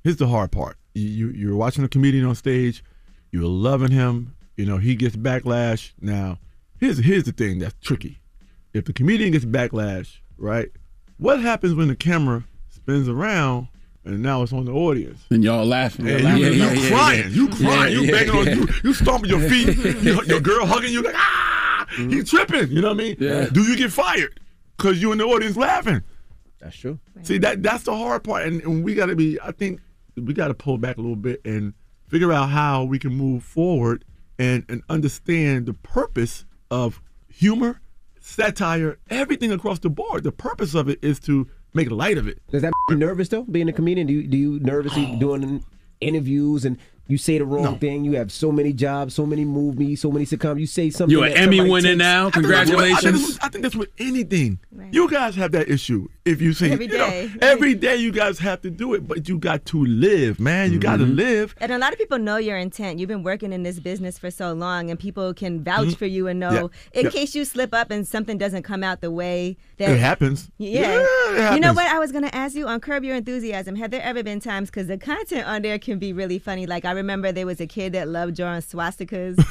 here's 0.05 0.17
the 0.17 0.29
hard 0.29 0.53
part. 0.53 0.77
You, 0.95 1.09
you 1.09 1.29
you're 1.31 1.57
watching 1.57 1.83
a 1.85 1.89
comedian 1.89 2.25
on 2.25 2.35
stage 2.35 2.85
you're 3.31 3.45
loving 3.45 3.91
him 3.91 4.35
you 4.57 4.65
know 4.67 4.77
he 4.79 4.95
gets 4.95 5.17
backlash. 5.17 5.93
Now 6.01 6.39
here's 6.79 6.99
here's 6.99 7.25
the 7.25 7.33
thing 7.33 7.59
that's 7.59 7.75
tricky. 7.81 8.21
If 8.73 8.85
the 8.85 8.93
comedian 8.93 9.33
gets 9.33 9.45
backlash 9.45 10.19
right 10.39 10.71
what 11.19 11.41
happens 11.41 11.75
when 11.75 11.89
the 11.89 11.97
camera 11.97 12.45
spins 12.69 13.09
around 13.09 13.69
and 14.05 14.23
now 14.23 14.43
it's 14.43 14.53
on 14.53 14.65
the 14.65 14.73
audience? 14.73 15.21
And 15.31 15.43
y'all 15.45 15.65
laughing. 15.65 16.09
and 16.09 16.21
Y'all 16.21 16.37
you, 16.37 16.45
laughing. 16.47 16.59
you 16.59 16.65
Yeah, 16.65 16.73
yeah, 16.73 16.89
crying, 16.89 17.21
yeah. 17.21 17.29
you 17.29 17.49
crying, 17.49 17.93
Yeah, 17.95 18.01
you 18.01 18.01
yeah, 18.03 18.11
banging 18.11 18.31
on, 18.37 18.47
yeah. 18.47 18.55
you, 18.55 18.69
you 18.85 18.95
stomping 18.95 19.31
your 19.31 19.41
feet, 19.49 19.77
your, 20.03 20.25
your 20.25 20.41
girl 20.41 20.67
hugging 20.67 20.93
you 20.93 21.03
like 21.03 21.15
ah, 21.17 21.52
Mm-hmm. 21.93 22.11
you 22.11 22.25
tripping. 22.25 22.71
You 22.71 22.81
know 22.81 22.89
what 22.89 23.01
I 23.01 23.05
mean? 23.05 23.17
Yeah. 23.19 23.47
Do 23.47 23.63
you 23.63 23.77
get 23.77 23.93
fired 23.93 24.41
because 24.77 25.01
you 25.01 25.13
in 25.13 25.19
the 25.19 25.25
audience 25.25 25.57
laughing? 25.57 26.03
That's 26.61 26.77
true. 26.77 26.99
See 27.23 27.39
that 27.39 27.63
that's 27.63 27.85
the 27.85 27.97
hard 27.97 28.25
part, 28.25 28.45
and, 28.47 28.63
and 28.63 28.85
we 28.85 28.95
got 28.95 29.07
to 29.07 29.17
be. 29.17 29.39
I 29.41 29.53
think 29.53 29.81
we 30.17 30.33
got 30.33 30.49
to 30.49 30.55
pull 30.55 30.79
back 30.79 30.97
a 30.97 31.01
little 31.01 31.17
bit 31.17 31.41
and 31.45 31.75
figure 32.09 32.33
out 32.33 32.51
how 32.51 32.85
we 32.85 32.99
can 32.99 33.15
move 33.15 33.43
forward 33.43 34.05
and 34.39 34.65
and 34.69 34.83
understand 34.89 35.67
the 35.67 35.75
purpose 35.75 36.45
of 36.71 37.03
humor, 37.29 37.81
satire, 38.21 38.99
everything 39.11 39.51
across 39.51 39.81
the 39.81 39.91
board. 39.91 40.23
The 40.23 40.33
purpose 40.33 40.75
of 40.75 40.89
it 40.89 41.01
is 41.03 41.19
to 41.21 41.49
make 41.75 41.91
light 41.91 42.17
of 42.17 42.29
it. 42.29 42.41
Does 42.51 42.63
that 42.63 42.73
make 42.89 42.95
you 42.95 42.97
nervous 42.97 43.29
though? 43.29 43.43
Being 43.43 43.69
a 43.69 43.73
comedian, 43.73 44.07
do 44.07 44.13
you 44.13 44.27
do 44.29 44.37
you 44.37 44.61
nervously 44.61 45.11
oh. 45.15 45.19
doing 45.19 45.65
interviews 46.01 46.65
and 46.65 46.79
you 47.09 47.19
say 47.19 47.39
the 47.39 47.45
wrong 47.45 47.79
thing? 47.79 48.05
You 48.05 48.13
have 48.13 48.31
so 48.33 48.51
many 48.53 48.73
jobs, 48.73 49.15
so 49.15 49.27
many 49.27 49.45
movies, 49.45 50.01
so 50.01 50.11
many 50.11 50.25
sitcoms. 50.25 50.61
You 50.61 50.67
say 50.67 50.91
something. 50.91 51.11
You're 51.17 51.27
an 51.27 51.33
Emmy 51.33 51.61
winner 51.61 51.89
takes- 51.89 51.99
now. 51.99 52.29
I 52.29 52.31
think 52.31 52.47
that's 52.47 52.71
what- 52.71 52.79
I 52.81 52.89
think 52.89 53.01
Congratulations. 53.01 53.39
I 53.43 53.49
think 53.49 53.63
that's 53.63 53.77
with 53.77 53.89
anything. 53.99 54.59
You 54.91 55.11
guys 55.11 55.35
have 55.37 55.53
that 55.53 55.69
issue. 55.69 56.09
If 56.25 56.41
you 56.41 56.53
say 56.53 56.71
Every 56.71 56.87
you 56.87 56.97
know, 56.99 57.11
day. 57.11 57.31
every 57.41 57.75
day 57.75 57.97
you 57.97 58.13
guys 58.13 58.39
have 58.39 58.61
to 58.63 58.71
do 58.71 58.95
it, 58.95 59.09
but 59.09 59.29
you 59.29 59.39
got 59.39 59.65
to 59.67 59.85
live, 59.85 60.39
man. 60.39 60.73
You 60.73 60.79
got 60.79 60.99
to 60.99 61.05
Mm-hmm. 61.05 61.17
live. 61.17 61.55
And 61.61 61.73
a 61.73 61.79
lot 61.79 61.93
of 61.93 61.99
people 61.99 62.19
know 62.19 62.37
your 62.37 62.57
intent. 62.57 63.01
You've 63.01 63.09
been 63.09 63.25
working 63.25 63.53
in 63.53 63.65
this 63.65 63.81
business 63.81 64.19
for 64.21 64.31
so 64.31 64.53
long, 64.53 64.89
and 64.89 64.99
people 65.01 65.35
can 65.35 65.65
vouch 65.65 65.89
Mhm. 65.89 65.97
for 65.97 66.07
you 66.07 66.29
and 66.29 66.39
know 66.39 66.71
Yeah. 66.95 67.01
in 67.01 67.05
Yeah. 67.07 67.11
case 67.11 67.35
you 67.35 67.45
slip 67.45 67.75
up 67.75 67.91
and 67.91 68.07
something 68.07 68.39
doesn't 68.39 68.63
come 68.63 68.85
out 68.85 69.01
the 69.01 69.11
way 69.11 69.57
that 69.79 69.91
It 69.91 69.99
happens. 69.99 70.49
Yeah. 70.59 70.81
Yeah, 71.35 71.51
it 71.51 71.55
You 71.55 71.61
know 71.61 71.73
what? 71.73 71.87
I 71.87 71.99
was 71.99 72.13
going 72.13 72.25
to 72.25 72.35
ask 72.35 72.55
you 72.55 72.69
on 72.69 72.79
Curb 72.79 73.03
Your 73.03 73.17
Enthusiasm. 73.17 73.75
Have 73.77 73.91
there 73.91 74.03
ever 74.03 74.23
been 74.23 74.39
times, 74.39 74.71
because 74.71 74.87
the 74.87 74.99
content 74.99 75.45
on 75.49 75.63
there 75.63 75.79
can 75.81 75.99
be 75.99 76.13
really 76.13 76.39
funny. 76.39 76.67
Like, 76.67 76.85
I 76.93 76.95
remember 76.97 77.33
there 77.33 77.47
was 77.47 77.59
a 77.59 77.67
kid 77.67 77.95
that 77.95 78.07
loved 78.07 78.37
drawing 78.37 78.61
swastikas 78.61 79.43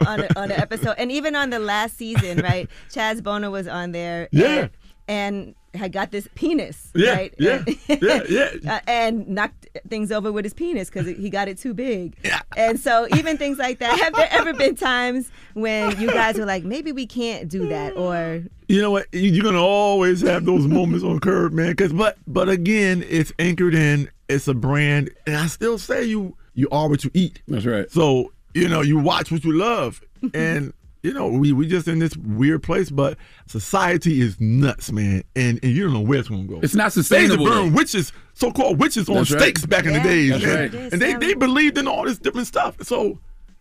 on, 0.06 0.20
a, 0.20 0.28
on 0.36 0.50
an 0.50 0.60
episode. 0.60 0.96
And 0.98 1.12
even 1.12 1.36
on 1.36 1.50
the 1.50 1.60
last 1.60 1.96
season, 1.96 2.38
right? 2.42 2.68
Chaz 2.90 3.22
Bono 3.22 3.52
was 3.52 3.68
on 3.68 3.92
there. 3.92 4.28
Yeah. 4.32 4.46
And, 4.62 4.70
and 5.06 5.54
had 5.80 5.92
got 5.92 6.10
this 6.10 6.28
penis, 6.34 6.90
Yeah, 6.96 7.12
right? 7.12 7.34
yeah, 7.38 7.62
and, 7.88 8.02
yeah, 8.02 8.22
yeah. 8.28 8.50
uh, 8.74 8.80
and 8.88 9.28
knocked 9.28 9.68
things 9.88 10.10
over 10.10 10.32
with 10.32 10.44
his 10.44 10.54
penis 10.54 10.90
because 10.90 11.06
he 11.06 11.30
got 11.30 11.46
it 11.46 11.56
too 11.56 11.72
big. 11.72 12.16
Yeah. 12.24 12.40
And 12.56 12.80
so 12.80 13.06
even 13.14 13.38
things 13.38 13.58
like 13.58 13.78
that. 13.78 13.96
Have 14.00 14.14
there 14.14 14.28
ever 14.32 14.52
been 14.52 14.74
times 14.74 15.30
when 15.54 15.98
you 16.00 16.08
guys 16.08 16.36
were 16.36 16.46
like, 16.46 16.64
maybe 16.64 16.90
we 16.90 17.06
can't 17.06 17.48
do 17.48 17.68
that, 17.68 17.96
or 17.96 18.42
You 18.66 18.82
know 18.82 18.90
what? 18.90 19.06
You- 19.12 19.30
You're 19.30 19.44
gonna 19.44 19.62
always 19.62 20.20
have 20.22 20.44
those 20.44 20.66
moments 20.66 21.04
on 21.04 21.20
curb, 21.20 21.52
man. 21.52 21.76
Cause 21.76 21.92
but 21.92 22.18
but 22.26 22.48
again, 22.48 23.04
it's 23.08 23.32
anchored 23.38 23.74
in. 23.76 24.10
It's 24.28 24.48
a 24.48 24.54
brand, 24.54 25.10
and 25.26 25.36
I 25.36 25.46
still 25.46 25.78
say 25.78 26.04
you 26.04 26.36
you 26.58 26.68
are 26.70 26.88
what 26.88 27.04
you 27.04 27.10
eat. 27.14 27.40
That's 27.46 27.64
right. 27.64 27.90
So 27.90 28.32
you 28.54 28.68
know 28.68 28.80
you 28.80 28.98
watch 28.98 29.30
what 29.30 29.44
you 29.44 29.52
love, 29.52 30.00
and 30.34 30.72
you 31.02 31.12
know 31.14 31.28
we 31.28 31.52
we 31.52 31.66
just 31.68 31.86
in 31.86 32.00
this 32.00 32.16
weird 32.16 32.62
place. 32.62 32.90
But 32.90 33.16
society 33.46 34.20
is 34.20 34.40
nuts, 34.40 34.90
man, 34.90 35.22
and 35.36 35.60
and 35.62 35.72
you 35.72 35.84
don't 35.84 35.94
know 35.94 36.00
where 36.00 36.18
it's 36.18 36.28
gonna 36.28 36.44
go. 36.44 36.58
It's 36.60 36.74
not 36.74 36.92
sustainable, 36.92 37.44
to 37.46 37.50
burn 37.50 37.72
witches, 37.72 38.12
so-called 38.34 38.80
witches, 38.80 39.08
on 39.08 39.16
That's 39.16 39.30
right. 39.30 39.40
stakes 39.40 39.66
back 39.66 39.86
in 39.86 39.92
the 39.92 40.00
days, 40.00 40.30
That's 40.32 40.44
man. 40.44 40.58
right. 40.82 40.92
and 40.92 41.00
they 41.00 41.14
they 41.14 41.34
believed 41.34 41.78
in 41.78 41.86
all 41.86 42.04
this 42.04 42.18
different 42.18 42.48
stuff. 42.48 42.76
So 42.82 43.18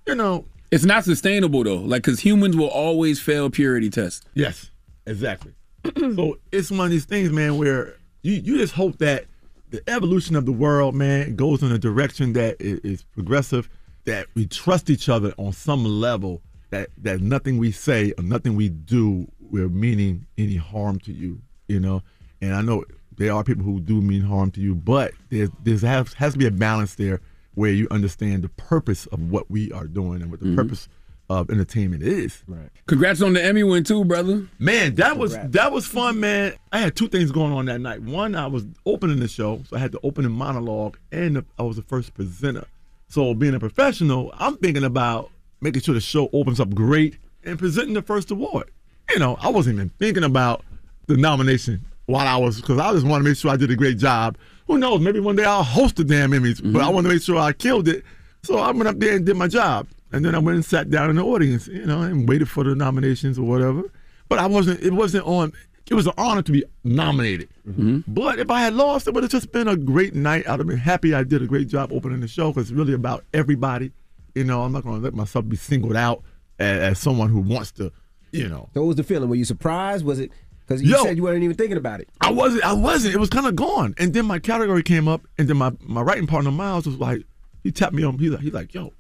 you 0.08 0.16
know, 0.16 0.46
It's 0.72 0.86
not 0.86 1.04
sustainable 1.04 1.64
though. 1.64 1.76
Like, 1.78 2.04
cause 2.04 2.20
humans 2.22 2.56
will 2.58 2.70
always 2.70 3.20
fail 3.20 3.50
purity 3.50 3.90
tests. 3.90 4.26
Yes, 4.34 4.72
exactly. 5.06 5.54
so 5.98 6.40
it's 6.52 6.72
one 6.72 6.86
of 6.86 6.92
these 6.92 7.06
things, 7.06 7.32
man, 7.32 7.58
where 7.58 7.96
you, 8.24 8.34
you 8.34 8.58
just 8.58 8.74
hope 8.74 8.98
that 8.98 9.26
the 9.70 9.82
evolution 9.90 10.36
of 10.36 10.46
the 10.46 10.52
world, 10.52 10.96
man, 10.96 11.36
goes 11.36 11.62
in 11.64 11.72
a 11.72 11.78
direction 11.78 12.34
that 12.34 12.56
is, 12.60 12.80
is 12.80 13.04
progressive, 13.04 13.70
that 14.06 14.28
we 14.36 14.46
trust 14.48 14.90
each 14.90 15.10
other 15.10 15.34
on 15.38 15.52
some 15.52 15.84
level, 15.84 16.42
that 16.70 16.90
that 16.98 17.22
nothing 17.22 17.58
we 17.58 17.72
say 17.72 18.14
or 18.18 18.24
nothing 18.24 18.56
we 18.56 18.70
do 18.70 19.28
we're 19.40 19.70
meaning 19.70 20.26
any 20.38 20.56
harm 20.56 21.00
to 21.00 21.14
you, 21.14 21.42
you 21.68 21.80
know. 21.80 22.02
And 22.42 22.54
I 22.54 22.62
know 22.62 22.84
there 23.18 23.34
are 23.34 23.44
people 23.44 23.64
who 23.64 23.80
do 23.80 24.02
mean 24.02 24.22
harm 24.22 24.52
to 24.52 24.62
you, 24.62 24.76
but 24.76 25.12
there's 25.30 25.50
there's 25.64 25.82
has, 25.82 26.14
has 26.14 26.34
to 26.34 26.40
be 26.40 26.46
a 26.48 26.52
balance 26.52 26.96
there 26.96 27.22
where 27.56 27.72
you 27.72 27.88
understand 27.90 28.44
the 28.44 28.50
purpose 28.50 29.06
of 29.08 29.32
what 29.32 29.50
we 29.50 29.72
are 29.72 29.88
doing 29.88 30.22
and 30.22 30.30
what 30.30 30.40
the 30.40 30.46
Mhm. 30.48 30.56
purpose 30.56 30.88
of 31.30 31.50
entertainment 31.50 32.04
is. 32.04 32.44
Right. 32.48 32.70
Congrats 32.86 33.22
on 33.22 33.34
the 33.34 33.44
Emmy 33.44 33.64
win 33.64 33.84
too, 33.84 34.06
brother. 34.06 34.48
Man, 34.60 34.96
that 34.96 35.18
was 35.18 35.38
that 35.38 35.72
was 35.72 35.86
fun, 35.86 36.20
man. 36.20 36.54
I 36.72 36.80
had 36.80 36.96
two 36.96 37.08
things 37.08 37.32
going 37.32 37.54
on 37.54 37.66
that 37.66 37.80
night. 37.80 38.02
One, 38.02 38.36
I 38.36 38.48
was 38.48 38.66
opening 38.86 39.20
the 39.20 39.28
show, 39.28 39.62
so 39.70 39.76
I 39.76 39.80
had 39.80 39.92
to 39.92 40.00
open 40.00 40.24
the 40.24 40.30
opening 40.30 40.38
monologue, 40.38 40.98
and 41.12 41.38
the, 41.38 41.46
I 41.60 41.64
was 41.64 41.76
the 41.76 41.82
first 41.84 42.14
presenter. 42.14 42.66
So 43.10 43.34
being 43.34 43.56
a 43.56 43.60
professional, 43.60 44.32
I'm 44.38 44.58
thinking 44.58 44.84
about 44.84 45.32
making 45.62 45.82
sure 45.82 45.94
the 45.94 46.02
show 46.02 46.30
opens 46.34 46.60
up 46.60 46.74
great 46.74 47.18
and 47.44 47.58
presenting 47.58 47.94
the 47.94 48.02
first 48.02 48.32
award. 48.32 48.72
You 49.10 49.20
know, 49.20 49.38
I 49.40 49.50
wasn't 49.50 49.76
even 49.76 49.90
thinking 50.00 50.24
about 50.24 50.64
the 51.08 51.16
nomination 51.16 51.86
while 52.06 52.28
I 52.28 52.38
was 52.38 52.60
because 52.60 52.80
I 52.80 52.92
just 52.92 53.06
want 53.06 53.24
to 53.24 53.30
make 53.30 53.38
sure 53.38 53.52
I 53.52 53.58
did 53.58 53.72
a 53.72 53.76
great 53.76 53.98
job. 53.98 54.38
Who 54.68 54.78
knows? 54.78 55.00
Maybe 55.00 55.20
one 55.20 55.36
day 55.36 55.46
I'll 55.46 55.64
host 55.64 55.96
the 55.96 56.04
damn 56.04 56.32
Emmys, 56.32 56.62
but 56.62 56.70
mm-hmm. 56.70 56.78
I 56.78 56.90
want 56.90 57.06
to 57.06 57.14
make 57.14 57.22
sure 57.22 57.38
I 57.38 57.54
killed 57.54 57.88
it. 57.88 58.04
So 58.44 58.58
I 58.58 58.72
went 58.72 58.88
up 58.88 59.00
there 59.00 59.16
and 59.16 59.26
did 59.26 59.38
my 59.38 59.48
job, 59.48 59.88
and 60.12 60.24
then 60.24 60.36
I 60.36 60.40
went 60.40 60.56
and 60.56 60.66
sat 60.66 60.90
down 60.90 61.10
in 61.10 61.18
the 61.18 61.24
audience, 61.24 61.68
you 61.68 61.86
know, 61.86 62.02
and 62.02 62.28
waited 62.28 62.50
for 62.50 62.64
the 62.64 62.76
nominations 62.76 63.38
or 63.38 63.44
whatever. 63.44 63.84
But 64.30 64.40
I 64.40 64.46
wasn't. 64.46 64.82
It 64.82 64.94
wasn't 64.94 65.26
on. 65.26 65.54
It 65.90 65.94
was 65.94 66.06
an 66.06 66.14
honor 66.18 66.42
to 66.42 66.52
be 66.52 66.66
nominated. 66.84 67.48
Mm-hmm. 67.68 68.00
But 68.08 68.40
if 68.40 68.52
I 68.52 68.62
had 68.62 68.74
lost, 68.74 69.08
it 69.08 69.14
would 69.14 69.24
have 69.24 69.32
just 69.32 69.54
been 69.54 69.70
a 69.70 69.78
great 69.78 70.14
night. 70.14 70.48
I'd 70.48 70.60
have 70.60 70.68
been 70.68 70.78
happy 70.78 71.14
I 71.14 71.24
did 71.24 71.42
a 71.42 71.48
great 71.48 71.70
job 71.70 71.94
opening 71.94 72.20
the 72.20 72.28
show 72.28 72.52
because 72.52 72.70
it's 72.70 72.78
really 72.78 72.94
about 72.94 73.24
everybody. 73.34 73.92
You 74.36 74.44
know, 74.44 74.64
I'm 74.64 74.74
not 74.74 74.84
going 74.84 74.98
to 74.98 75.02
let 75.02 75.14
myself 75.14 75.48
be 75.48 75.56
singled 75.56 75.96
out 75.96 76.24
as, 76.60 76.80
as 76.80 77.00
someone 77.00 77.30
who 77.30 77.40
wants 77.40 77.72
to, 77.74 77.94
you 78.32 78.50
know. 78.50 78.70
So 78.74 78.82
what 78.82 78.88
was 78.88 78.96
the 78.98 79.04
feeling? 79.04 79.30
Were 79.30 79.36
you 79.36 79.46
surprised? 79.46 80.04
Was 80.04 80.20
it 80.20 80.32
because 80.68 80.84
you 80.84 80.92
Yo. 80.92 81.04
said 81.04 81.16
you 81.16 81.24
weren't 81.24 81.44
even 81.44 81.56
thinking 81.56 81.78
about 81.78 82.02
it? 82.02 82.10
I 82.20 82.32
wasn't. 82.32 82.66
I 82.66 82.74
wasn't. 82.74 83.16
It 83.16 83.20
was 83.20 83.30
kind 83.30 83.46
of 83.46 83.56
gone. 83.56 83.96
And 83.98 84.14
then 84.14 84.26
my 84.26 84.40
category 84.40 84.84
came 84.84 85.08
up, 85.08 85.22
and 85.38 85.48
then 85.48 85.56
my, 85.56 85.72
my 85.82 86.02
writing 86.02 86.28
partner 86.28 86.52
Miles 86.52 86.86
was 86.86 86.98
like, 86.98 87.24
he 87.64 87.72
tapped 87.72 87.94
me 87.94 88.04
on. 88.04 88.20
He's 88.20 88.32
like, 88.32 88.42
he's 88.42 88.54
like, 88.54 88.74
yo, 88.74 88.92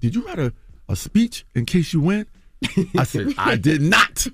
did 0.00 0.14
you 0.14 0.26
write 0.26 0.38
a, 0.38 0.52
a 0.88 0.96
speech 0.96 1.44
in 1.54 1.66
case 1.66 1.92
you 1.92 2.00
win? 2.00 2.26
I 2.96 3.04
said, 3.04 3.34
I 3.38 3.54
did 3.56 3.80
not 3.80 4.26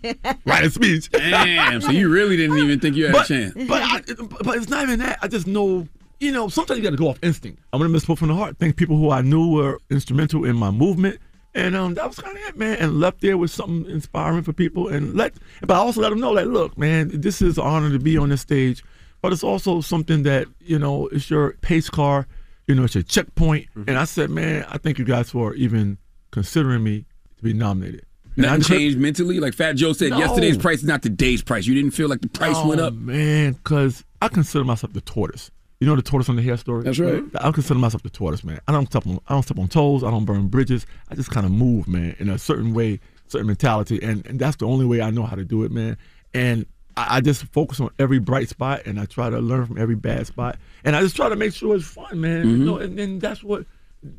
write 0.46 0.64
a 0.64 0.70
speech. 0.70 1.10
Damn, 1.10 1.80
so 1.82 1.90
you 1.90 2.08
really 2.08 2.36
didn't 2.36 2.56
even 2.56 2.80
think 2.80 2.96
you 2.96 3.04
had 3.04 3.12
but, 3.12 3.24
a 3.24 3.28
chance. 3.28 3.68
But, 3.68 3.82
I, 3.82 4.00
but 4.42 4.56
it's 4.56 4.68
not 4.68 4.82
even 4.84 5.00
that. 5.00 5.18
I 5.20 5.28
just 5.28 5.46
know, 5.46 5.86
you 6.20 6.32
know, 6.32 6.48
sometimes 6.48 6.78
you 6.78 6.84
got 6.84 6.90
to 6.90 6.96
go 6.96 7.08
off 7.08 7.18
instinct. 7.22 7.60
I'm 7.72 7.80
going 7.80 7.88
to 7.88 7.92
miss 7.92 8.04
from 8.04 8.28
the 8.28 8.34
heart. 8.34 8.56
Thank 8.58 8.76
people 8.76 8.96
who 8.96 9.10
I 9.10 9.20
knew 9.20 9.50
were 9.50 9.78
instrumental 9.90 10.44
in 10.44 10.56
my 10.56 10.70
movement. 10.70 11.18
And 11.54 11.76
um, 11.76 11.94
that 11.94 12.06
was 12.06 12.18
kind 12.18 12.36
of 12.36 12.42
it, 12.44 12.56
man. 12.56 12.78
And 12.78 12.98
left 12.98 13.20
there 13.20 13.36
with 13.36 13.50
something 13.50 13.90
inspiring 13.90 14.42
for 14.42 14.52
people. 14.54 14.88
And 14.88 15.14
let, 15.14 15.34
but 15.60 15.74
I 15.74 15.76
also 15.76 16.00
let 16.00 16.08
them 16.08 16.20
know 16.20 16.34
that, 16.34 16.48
look, 16.48 16.78
man, 16.78 17.10
this 17.12 17.42
is 17.42 17.58
an 17.58 17.64
honor 17.64 17.90
to 17.90 17.98
be 17.98 18.16
on 18.16 18.30
this 18.30 18.40
stage. 18.40 18.82
But 19.20 19.32
it's 19.32 19.44
also 19.44 19.82
something 19.82 20.22
that, 20.22 20.48
you 20.60 20.78
know, 20.78 21.08
it's 21.08 21.30
your 21.30 21.52
pace 21.60 21.90
car, 21.90 22.26
you 22.66 22.74
know, 22.74 22.84
it's 22.84 22.94
your 22.94 23.02
checkpoint. 23.04 23.66
Mm-hmm. 23.70 23.84
And 23.88 23.98
I 23.98 24.04
said, 24.04 24.30
man, 24.30 24.64
I 24.68 24.78
thank 24.78 24.98
you 24.98 25.04
guys 25.04 25.30
for 25.30 25.54
even 25.54 25.98
considering 26.30 26.82
me 26.82 27.04
to 27.36 27.42
be 27.42 27.52
nominated. 27.52 28.04
And 28.36 28.46
I 28.46 28.56
Nothing 28.56 28.78
changed 28.78 28.98
mentally. 28.98 29.38
Like 29.38 29.54
Fat 29.54 29.74
Joe 29.74 29.92
said, 29.92 30.10
No. 30.10 30.18
yesterday's 30.18 30.58
price 30.58 30.78
is 30.78 30.84
not 30.84 31.02
today's 31.02 31.42
price. 31.42 31.66
You 31.66 31.74
didn't 31.74 31.92
feel 31.92 32.08
like 32.08 32.20
the 32.20 32.28
price 32.28 32.56
went 32.64 32.80
Oh, 32.80 32.86
up. 32.88 32.94
man, 32.94 33.52
because 33.52 34.02
I 34.20 34.28
consider 34.28 34.64
myself 34.64 34.92
the 34.92 35.00
tortoise. 35.02 35.50
You 35.80 35.86
know 35.88 35.96
the 35.96 36.02
tortoise 36.02 36.28
on 36.28 36.36
the 36.36 36.42
hare 36.42 36.56
story. 36.56 36.82
That's 36.82 36.98
right. 36.98 37.22
I 37.40 37.50
consider 37.50 37.78
myself 37.78 38.02
the 38.02 38.10
tortoise, 38.10 38.42
man. 38.42 38.58
I 38.66 38.72
don't 38.72 38.86
step 38.86 39.06
on, 39.06 39.20
I 39.28 39.34
don't 39.34 39.42
step 39.42 39.58
on 39.58 39.68
toes. 39.68 40.02
I 40.02 40.10
don't 40.10 40.24
burn 40.24 40.48
bridges. 40.48 40.86
I 41.10 41.14
just 41.14 41.30
kind 41.30 41.44
of 41.44 41.52
move, 41.52 41.86
man, 41.86 42.16
in 42.18 42.28
a 42.30 42.38
certain 42.38 42.72
way, 42.74 43.00
certain 43.28 43.46
mentality, 43.46 44.00
and 44.02 44.24
and 44.26 44.38
that's 44.40 44.56
the 44.56 44.66
only 44.66 44.86
way 44.86 45.00
I 45.02 45.10
know 45.10 45.24
how 45.24 45.36
to 45.36 45.44
do 45.44 45.62
it, 45.64 45.70
man. 45.72 45.96
And 46.32 46.64
I, 46.96 47.16
I 47.16 47.20
just 47.20 47.44
focus 47.46 47.80
on 47.80 47.90
every 47.98 48.18
bright 48.18 48.48
spot, 48.48 48.82
and 48.86 48.98
I 49.00 49.04
try 49.06 49.30
to 49.30 49.38
learn 49.38 49.66
from 49.66 49.78
every 49.78 49.94
bad 49.96 50.26
spot, 50.26 50.58
and 50.84 50.94
I 50.96 51.00
just 51.00 51.16
try 51.16 51.28
to 51.28 51.36
make 51.36 51.52
sure 51.54 51.74
it's 51.76 51.84
fun, 51.86 52.20
man. 52.20 52.48
You 52.48 52.56
Mhm. 52.56 52.64
know, 52.64 52.76
and, 52.78 52.98
and 52.98 53.20
that's 53.20 53.42
what. 53.42 53.66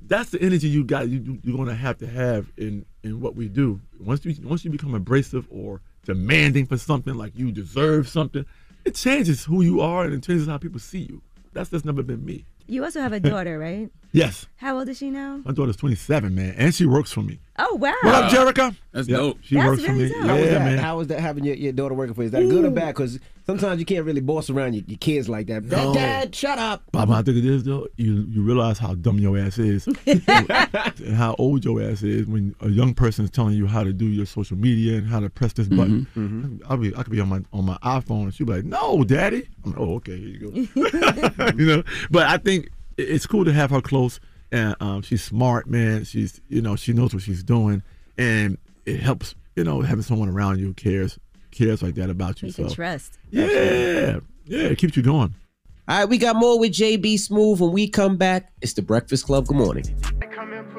That's 0.07 0.31
the 0.31 0.41
energy 0.41 0.67
you 0.67 0.83
got. 0.83 1.09
You, 1.09 1.19
you- 1.19 1.39
you're 1.43 1.57
gonna 1.57 1.75
have 1.75 1.99
to 1.99 2.07
have 2.07 2.51
in 2.57 2.85
in 3.03 3.19
what 3.21 3.35
we 3.35 3.47
do. 3.47 3.79
Once 3.99 4.25
you 4.25 4.33
once 4.43 4.65
you 4.65 4.71
become 4.71 4.95
abrasive 4.95 5.45
or 5.51 5.79
demanding 6.05 6.65
for 6.65 6.75
something, 6.77 7.13
like 7.13 7.33
you 7.35 7.51
deserve 7.51 8.07
something, 8.09 8.45
it 8.83 8.95
changes 8.95 9.43
who 9.45 9.61
you 9.61 9.81
are 9.81 10.03
and 10.05 10.13
it 10.15 10.23
changes 10.23 10.47
how 10.47 10.57
people 10.57 10.79
see 10.79 11.01
you. 11.01 11.21
That's 11.53 11.69
just 11.69 11.85
never 11.85 12.01
been 12.01 12.25
me. 12.25 12.45
You 12.67 12.83
also 12.83 12.99
have 12.99 13.13
a 13.13 13.19
daughter, 13.31 13.59
right? 13.59 13.91
Yes, 14.15 14.47
How 14.57 14.77
old 14.77 14.87
is 14.87 14.97
she 14.97 15.09
now? 15.09 15.41
my 15.43 15.51
daughter's 15.51 15.75
27, 15.75 16.33
man, 16.33 16.55
and 16.57 16.73
she 16.73 16.85
works 16.85 17.11
for 17.11 17.21
me. 17.21 17.37
Oh 17.59 17.75
wow. 17.75 17.93
What 18.01 18.15
up, 18.15 18.31
Jerica? 18.31 18.73
That's 18.93 19.09
Yep, 19.09 19.17
dope. 19.17 19.37
She 19.41 19.57
works 19.57 19.83
for 19.83 19.91
me. 19.91 20.09
How 20.09 20.35
was 20.35 20.45
Yeah, 20.45 20.51
that? 20.53 20.59
man. 20.65 20.77
How 20.77 20.97
was 20.97 21.07
that 21.07 21.19
having 21.19 21.43
your, 21.43 21.55
your 21.55 21.73
daughter 21.73 21.93
working 21.95 22.13
for 22.13 22.21
you? 22.21 22.27
Is 22.27 22.31
that 22.31 22.47
good 22.49 22.63
or 22.63 22.69
bad? 22.71 22.95
Because 22.95 23.19
sometimes 23.45 23.79
you 23.79 23.85
can't 23.85 24.05
really 24.05 24.21
boss 24.21 24.49
around 24.49 24.73
your, 24.73 24.83
your 24.87 24.97
kids 24.99 25.27
like 25.27 25.47
that. 25.47 25.63
No. 25.65 25.93
Dad, 25.93 26.33
shut 26.33 26.57
up. 26.57 26.83
Bob, 26.93 27.11
I 27.11 27.21
think 27.23 27.37
it 27.37 27.45
is 27.45 27.65
though. 27.65 27.87
You 27.97 28.25
you 28.29 28.41
realize 28.41 28.77
how 28.77 28.93
dumb 28.95 29.19
your 29.19 29.37
ass 29.37 29.57
is, 29.57 29.85
and 30.07 31.15
how 31.15 31.35
old 31.37 31.65
your 31.65 31.81
ass 31.81 32.01
is 32.01 32.25
when 32.25 32.55
a 32.61 32.69
young 32.69 32.93
person 32.93 33.25
is 33.25 33.31
telling 33.31 33.55
you 33.55 33.67
how 33.67 33.83
to 33.83 33.91
do 33.91 34.05
your 34.05 34.25
social 34.25 34.55
media 34.57 34.97
and 34.97 35.07
how 35.07 35.19
to 35.19 35.29
press 35.29 35.51
this 35.53 35.67
button. 35.67 36.07
Mm-hmm, 36.15 36.57
I'll 36.69 36.77
be 36.77 36.95
I 36.95 37.03
could 37.03 37.11
be 37.11 37.19
on 37.19 37.27
my 37.29 37.41
on 37.51 37.65
my 37.65 37.77
iPhone 37.83 38.23
and 38.23 38.33
she'll 38.33 38.47
be 38.47 38.53
like, 38.53 38.65
"No, 38.65 39.03
Daddy." 39.03 39.47
I'm 39.65 39.71
like, 39.71 39.79
"Oh, 39.79 39.95
okay, 39.95 40.17
here 40.17 40.29
you 40.29 40.67
go." 40.73 41.51
you 41.57 41.65
know, 41.65 41.83
but 42.11 42.27
I 42.27 42.37
think 42.37 42.65
it- 42.65 42.71
it's 42.97 43.25
cool 43.25 43.45
to 43.45 43.53
have 43.53 43.71
her 43.71 43.81
close, 43.81 44.19
and 44.51 44.75
um, 44.79 45.01
she's 45.01 45.23
smart, 45.23 45.67
man. 45.67 46.03
She's 46.05 46.41
you 46.47 46.61
know 46.61 46.75
she 46.75 46.93
knows 46.93 47.13
what 47.13 47.23
she's 47.23 47.43
doing, 47.43 47.83
and 48.17 48.57
it 48.85 48.99
helps 48.99 49.35
you 49.55 49.63
know 49.63 49.81
having 49.81 50.03
someone 50.03 50.29
around 50.29 50.59
you 50.59 50.67
who 50.67 50.73
cares 50.73 51.19
cares 51.51 51.81
like 51.81 51.95
that 51.95 52.09
about 52.09 52.41
you. 52.41 52.49
You 52.49 52.53
can 52.53 52.69
so 52.69 52.75
trust. 52.75 53.17
yeah, 53.31 54.19
yeah, 54.45 54.59
it 54.59 54.77
keeps 54.77 54.95
you 54.95 55.03
going. 55.03 55.33
All 55.87 55.99
right, 55.99 56.09
we 56.09 56.17
got 56.17 56.35
more 56.35 56.59
with 56.59 56.71
JB 56.71 57.13
Smoove. 57.15 57.59
When 57.59 57.71
we 57.71 57.87
come 57.87 58.17
back, 58.17 58.51
it's 58.61 58.73
the 58.73 58.81
Breakfast 58.81 59.25
Club. 59.27 59.45
Good 59.45 59.57
morning. 59.57 59.85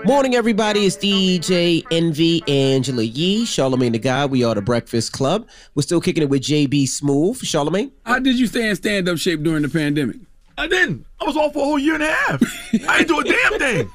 Morning, 0.05 0.35
everybody. 0.35 0.85
It's 0.85 0.97
DJ 0.97 1.85
Envy 1.93 2.43
Angela 2.49 3.05
Yee, 3.05 3.45
Charlamagne 3.45 3.93
the 3.93 4.01
God. 4.01 4.33
We 4.33 4.43
are 4.43 4.55
the 4.55 4.63
Breakfast 4.63 5.13
Club. 5.13 5.49
We're 5.77 5.83
still 5.83 6.01
kicking 6.01 6.25
it 6.25 6.29
with 6.29 6.43
JB 6.43 6.85
Smoove. 6.85 7.39
Charlamagne? 7.39 7.93
How 8.05 8.19
did 8.19 8.37
you 8.37 8.49
stay 8.49 8.69
in 8.69 8.75
stand 8.75 9.09
up 9.09 9.19
shape 9.19 9.45
during 9.45 9.63
the 9.63 9.69
pandemic? 9.69 10.17
I 10.59 10.67
didn't. 10.67 11.05
I 11.21 11.25
was 11.25 11.37
off 11.37 11.53
for 11.53 11.59
a 11.61 11.65
whole 11.65 11.79
year 11.79 11.95
and 11.95 12.03
a 12.03 12.11
half. 12.13 12.43
I 12.89 12.99
didn't 13.05 13.09
do 13.09 13.21
a 13.21 13.25
damn 13.25 13.59
thing. 13.59 13.91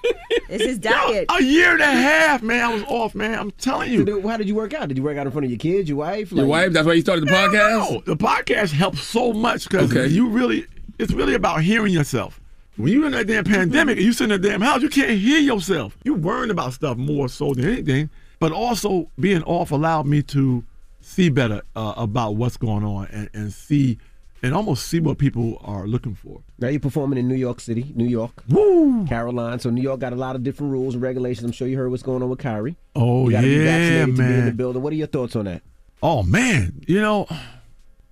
It's 0.49 0.63
his 0.63 0.77
diet. 0.79 1.25
A 1.29 1.41
year 1.41 1.71
and 1.73 1.81
a 1.81 1.85
half, 1.85 2.41
man. 2.43 2.63
I 2.63 2.73
was 2.73 2.83
off, 2.83 3.15
man. 3.15 3.37
I'm 3.37 3.51
telling 3.51 3.91
you. 3.91 4.05
So, 4.05 4.27
how 4.27 4.37
did 4.37 4.47
you 4.47 4.55
work 4.55 4.73
out? 4.73 4.87
Did 4.87 4.97
you 4.97 5.03
work 5.03 5.17
out 5.17 5.25
in 5.25 5.31
front 5.31 5.45
of 5.45 5.51
your 5.51 5.57
kids, 5.57 5.89
your 5.89 5.97
wife? 5.97 6.31
Your 6.31 6.45
wife? 6.45 6.71
That's 6.73 6.85
why 6.85 6.93
you 6.93 7.01
started 7.01 7.25
the 7.27 7.31
podcast? 7.31 7.91
No, 7.91 8.01
the 8.05 8.15
podcast 8.15 8.71
helps 8.73 9.01
so 9.01 9.33
much 9.33 9.67
because 9.69 9.91
Okay. 9.91 10.07
you 10.07 10.27
really, 10.29 10.65
it's 10.99 11.13
really 11.13 11.33
about 11.33 11.61
hearing 11.61 11.93
yourself. 11.93 12.39
When 12.77 12.91
you're 12.93 13.05
in 13.05 13.11
that 13.13 13.27
damn 13.27 13.43
pandemic 13.43 13.97
and 13.97 14.05
you 14.05 14.13
sit 14.13 14.25
in 14.25 14.31
a 14.31 14.37
damn 14.37 14.61
house, 14.61 14.81
you 14.81 14.89
can't 14.89 15.11
hear 15.11 15.39
yourself. 15.39 15.97
You 16.03 16.13
worrying 16.13 16.51
about 16.51 16.73
stuff 16.73 16.97
more 16.97 17.27
so 17.27 17.53
than 17.53 17.65
anything. 17.67 18.09
But 18.39 18.51
also 18.51 19.09
being 19.19 19.43
off 19.43 19.71
allowed 19.71 20.05
me 20.07 20.21
to 20.23 20.63
see 21.01 21.29
better 21.29 21.61
uh, 21.75 21.93
about 21.97 22.35
what's 22.35 22.57
going 22.57 22.83
on 22.83 23.07
and, 23.11 23.29
and 23.33 23.53
see 23.53 23.97
and 24.43 24.53
almost 24.55 24.87
see 24.87 24.99
what 24.99 25.17
people 25.17 25.57
are 25.63 25.85
looking 25.87 26.15
for. 26.15 26.41
Now 26.59 26.67
you're 26.69 26.79
performing 26.79 27.19
in 27.19 27.27
New 27.27 27.35
York 27.35 27.59
City, 27.59 27.91
New 27.95 28.05
York, 28.05 28.43
Woo! 28.49 29.05
Caroline. 29.07 29.59
So 29.59 29.69
New 29.69 29.81
York 29.81 29.99
got 29.99 30.13
a 30.13 30.15
lot 30.15 30.35
of 30.35 30.43
different 30.43 30.71
rules 30.71 30.93
and 30.95 31.03
regulations. 31.03 31.45
I'm 31.45 31.51
sure 31.51 31.67
you 31.67 31.77
heard 31.77 31.89
what's 31.91 32.03
going 32.03 32.23
on 32.23 32.29
with 32.29 32.39
Kyrie. 32.39 32.75
Oh 32.95 33.25
you 33.25 33.31
gotta 33.31 33.47
be 33.47 33.53
yeah, 33.53 33.63
vaccinated 33.65 34.15
to 34.15 34.21
be 34.21 34.33
in 34.39 34.45
the 34.45 34.51
building. 34.53 34.81
What 34.81 34.93
are 34.93 34.95
your 34.95 35.07
thoughts 35.07 35.35
on 35.35 35.45
that? 35.45 35.61
Oh 36.03 36.23
man, 36.23 36.81
you 36.87 36.99
know, 36.99 37.27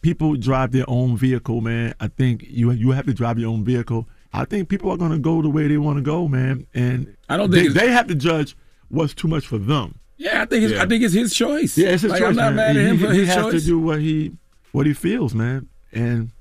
people 0.01 0.35
drive 0.35 0.71
their 0.71 0.85
own 0.87 1.17
vehicle, 1.17 1.61
man. 1.61 1.93
I 1.99 2.07
think 2.07 2.43
you 2.47 2.71
you 2.71 2.91
have 2.91 3.05
to 3.07 3.13
drive 3.13 3.39
your 3.39 3.49
own 3.51 3.63
vehicle. 3.63 4.07
I 4.31 4.45
think 4.45 4.69
people 4.69 4.91
are 4.91 4.97
going 4.97 5.11
to 5.11 5.17
go 5.17 5.41
the 5.41 5.49
way 5.49 5.67
they 5.67 5.77
want 5.77 5.97
to 5.97 6.03
go, 6.03 6.27
man, 6.27 6.67
and 6.75 7.15
I 7.29 7.35
don't 7.37 7.49
they, 7.49 7.61
think 7.61 7.71
it's- 7.71 7.83
they 7.83 7.91
have 7.91 8.05
to 8.07 8.15
judge 8.15 8.55
what's 8.89 9.13
too 9.15 9.27
much 9.27 9.47
for 9.47 9.57
them. 9.57 9.95
Yeah, 10.17 10.41
I 10.41 10.45
think 10.45 10.65
it's, 10.65 10.79
I 10.79 10.85
think 10.85 11.01
it's 11.01 11.13
his 11.13 11.33
choice. 11.33 11.77
Yeah, 11.77 11.89
it's 11.89 12.01
his 12.03 12.11
like, 12.11 12.19
choice. 12.19 12.29
I'm 12.29 12.35
not 12.35 12.53
man. 12.53 12.75
mad 12.75 12.77
at 12.77 12.81
he, 12.83 12.89
him 12.89 12.99
for 12.99 13.11
he 13.13 13.19
his 13.21 13.29
has 13.29 13.37
choice. 13.37 13.61
to 13.61 13.65
do 13.65 13.79
what 13.79 13.99
he 14.01 14.33
what 14.71 14.85
he 14.85 14.93
feels, 14.93 15.33
man. 15.33 15.67
And 15.91 16.31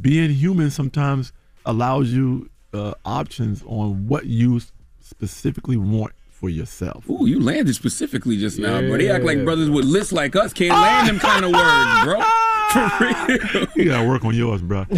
being 0.00 0.30
human 0.30 0.70
sometimes 0.70 1.32
allows 1.66 2.10
you 2.12 2.50
uh, 2.72 2.94
options 3.04 3.62
on 3.66 4.06
what 4.06 4.26
you 4.26 4.60
specifically 5.00 5.76
want 5.76 6.12
for 6.30 6.48
yourself. 6.48 7.08
Ooh, 7.08 7.26
you 7.26 7.40
landed 7.40 7.74
specifically 7.74 8.36
just 8.36 8.58
now, 8.58 8.80
bro. 8.80 8.98
They 8.98 9.10
act 9.10 9.24
like 9.24 9.44
brothers 9.44 9.70
with 9.70 9.84
lists 9.84 10.12
like 10.12 10.36
us 10.36 10.52
can't 10.52 10.72
land 10.72 11.08
them 11.08 11.18
kind 11.18 11.44
of 11.44 11.52
words, 11.52 12.04
bro. 12.04 12.20
For 12.70 12.90
real. 13.54 13.66
You 13.76 13.84
gotta 13.86 14.08
work 14.08 14.24
on 14.24 14.34
yours, 14.34 14.60
bro. 14.60 14.84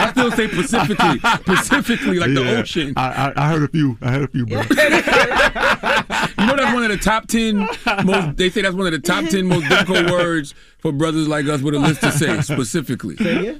I 0.00 0.10
still 0.12 0.30
say 0.32 0.48
Pacifically, 0.48 1.18
Pacifically, 1.44 2.18
like 2.18 2.32
the 2.34 2.58
ocean. 2.58 2.94
I, 2.96 3.32
I, 3.36 3.44
I 3.44 3.48
heard 3.50 3.64
a 3.64 3.68
few. 3.68 3.98
I 4.00 4.10
heard 4.10 4.24
a 4.24 4.28
few, 4.28 4.46
bro. 4.46 4.62
You 6.38 6.46
know 6.46 6.56
that's 6.56 6.72
one 6.74 6.84
of 6.84 6.90
the 6.90 6.96
top 6.98 7.26
ten 7.26 7.56
most. 8.04 8.36
They 8.36 8.50
say 8.50 8.62
that's 8.62 8.74
one 8.74 8.86
of 8.86 8.92
the 8.92 8.98
top 9.00 9.24
ten 9.26 9.46
most 9.46 9.68
difficult 9.68 10.10
words 10.10 10.54
for 10.78 10.92
brothers 10.92 11.26
like 11.28 11.46
us 11.46 11.60
with 11.62 11.74
a 11.74 11.78
list 11.78 12.00
to 12.02 12.12
say 12.12 12.40
specifically. 12.42 13.16
Say 13.16 13.58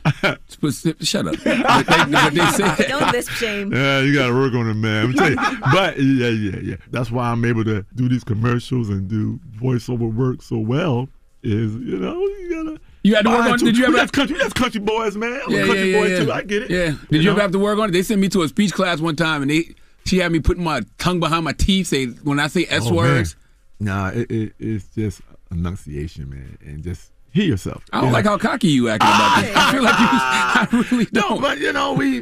Specific. 0.48 1.02
Shut 1.06 1.26
up. 1.26 1.34
But 1.44 1.86
they, 1.86 2.04
but 2.12 2.34
they 2.34 2.46
say. 2.52 2.88
Don't 2.88 3.12
lisp 3.12 3.30
shame. 3.32 3.72
Yeah, 3.72 4.00
you 4.00 4.14
gotta 4.14 4.32
work 4.34 4.54
on 4.54 4.68
it, 4.70 4.74
man. 4.74 5.04
I'm 5.06 5.30
you. 5.30 5.36
But 5.72 5.98
yeah, 6.00 6.28
yeah, 6.28 6.60
yeah. 6.62 6.76
That's 6.90 7.10
why 7.10 7.30
I'm 7.30 7.44
able 7.44 7.64
to 7.64 7.84
do 7.94 8.08
these 8.08 8.24
commercials 8.24 8.88
and 8.88 9.08
do 9.08 9.40
voiceover 9.60 10.12
work 10.12 10.42
so 10.42 10.58
well. 10.58 11.08
Is 11.42 11.74
you 11.74 11.98
know 11.98 12.20
you 12.20 12.50
gotta. 12.64 12.80
You 13.04 13.14
had 13.14 13.24
to 13.24 13.30
work 13.30 13.40
on- 13.46 13.54
it. 13.54 13.58
did 13.58 13.76
you 13.78 13.84
ever 13.84 13.92
got 13.94 14.00
have- 14.00 14.12
country? 14.12 14.34
We 14.36 14.42
got 14.42 14.54
country 14.54 14.80
boys, 14.80 15.16
man. 15.16 15.40
I'm 15.46 15.52
Yeah, 15.52 15.60
a 15.60 15.66
country 15.66 15.92
yeah, 15.92 16.00
boy 16.00 16.06
yeah. 16.08 16.18
too. 16.24 16.32
I 16.32 16.42
get 16.42 16.62
it. 16.64 16.70
Yeah. 16.70 16.94
Did 17.10 17.22
you, 17.22 17.30
ever 17.30 17.38
know? 17.38 17.42
have 17.42 17.52
to 17.52 17.58
work 17.60 17.78
on 17.78 17.88
it? 17.88 17.92
They 17.92 18.02
sent 18.02 18.20
me 18.20 18.28
to 18.30 18.42
a 18.42 18.48
speech 18.48 18.72
class 18.72 19.00
one 19.00 19.14
time, 19.16 19.42
and 19.42 19.50
they 19.50 19.74
she 20.08 20.18
had 20.18 20.32
me 20.32 20.40
putting 20.40 20.64
my 20.64 20.82
tongue 20.98 21.20
behind 21.20 21.44
my 21.44 21.52
teeth. 21.52 21.88
Say 21.88 22.06
when 22.06 22.40
I 22.40 22.48
say 22.48 22.64
S 22.68 22.82
Oh, 22.82 22.86
man. 22.86 22.94
words. 22.96 23.36
Nah, 23.80 24.08
it, 24.08 24.30
it, 24.30 24.52
it's 24.58 24.86
just 24.94 25.20
enunciation, 25.52 26.28
man, 26.30 26.58
and 26.64 26.82
just 26.82 27.10
hear 27.30 27.44
yourself. 27.44 27.84
I 27.92 28.00
don't 28.00 28.08
You 28.08 28.12
like 28.14 28.24
know? 28.24 28.32
how 28.32 28.38
cocky 28.38 28.68
you 28.68 28.88
acting 28.88 29.08
about 29.08 29.40
this. 29.42 29.56
I 29.56 29.72
feel 29.72 29.82
like 29.84 29.98
you. 30.00 30.06
I 30.10 30.86
really 30.90 31.04
don't. 31.06 31.34
No, 31.36 31.40
but 31.40 31.58
you 31.58 31.72
know 31.72 31.92
we, 31.92 32.14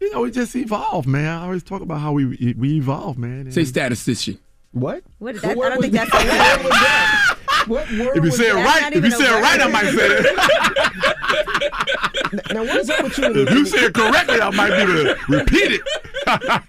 you 0.00 0.12
know 0.12 0.22
we 0.22 0.30
just 0.30 0.56
evolve, 0.56 1.06
man. 1.06 1.28
I 1.28 1.44
always 1.44 1.62
talk 1.62 1.82
about 1.82 2.00
how 2.00 2.12
we 2.12 2.54
we 2.58 2.76
evolve, 2.76 3.18
man. 3.18 3.50
Say 3.52 3.64
statistician. 3.64 4.38
What? 4.72 5.02
What 5.18 5.34
is 5.34 5.42
that? 5.42 5.50
I 5.50 5.54
don't 5.54 5.80
think 5.82 5.92
that's 5.92 6.14
a 6.14 6.16
word. 6.16 6.72
What 7.68 7.90
word 7.92 8.16
If 8.16 8.24
you 8.24 8.30
say 8.30 8.48
it 8.50 8.54
right, 8.54 8.92
if 8.92 9.04
you 9.04 9.10
say 9.10 9.24
it 9.26 9.42
right, 9.42 9.60
I 9.60 9.68
might 9.68 9.84
say 9.84 10.08
it. 10.08 11.46
Now 12.50 12.64
what's 12.64 12.88
up 12.88 13.02
with 13.04 13.18
you? 13.18 13.42
If 13.42 13.50
you 13.50 13.66
say 13.66 13.84
it 13.86 13.94
correctly, 13.94 14.40
I 14.40 14.50
might 14.50 14.70
be 14.70 14.76
able 14.76 14.92
to 14.92 15.18
repeat 15.28 15.72
it. 15.72 15.82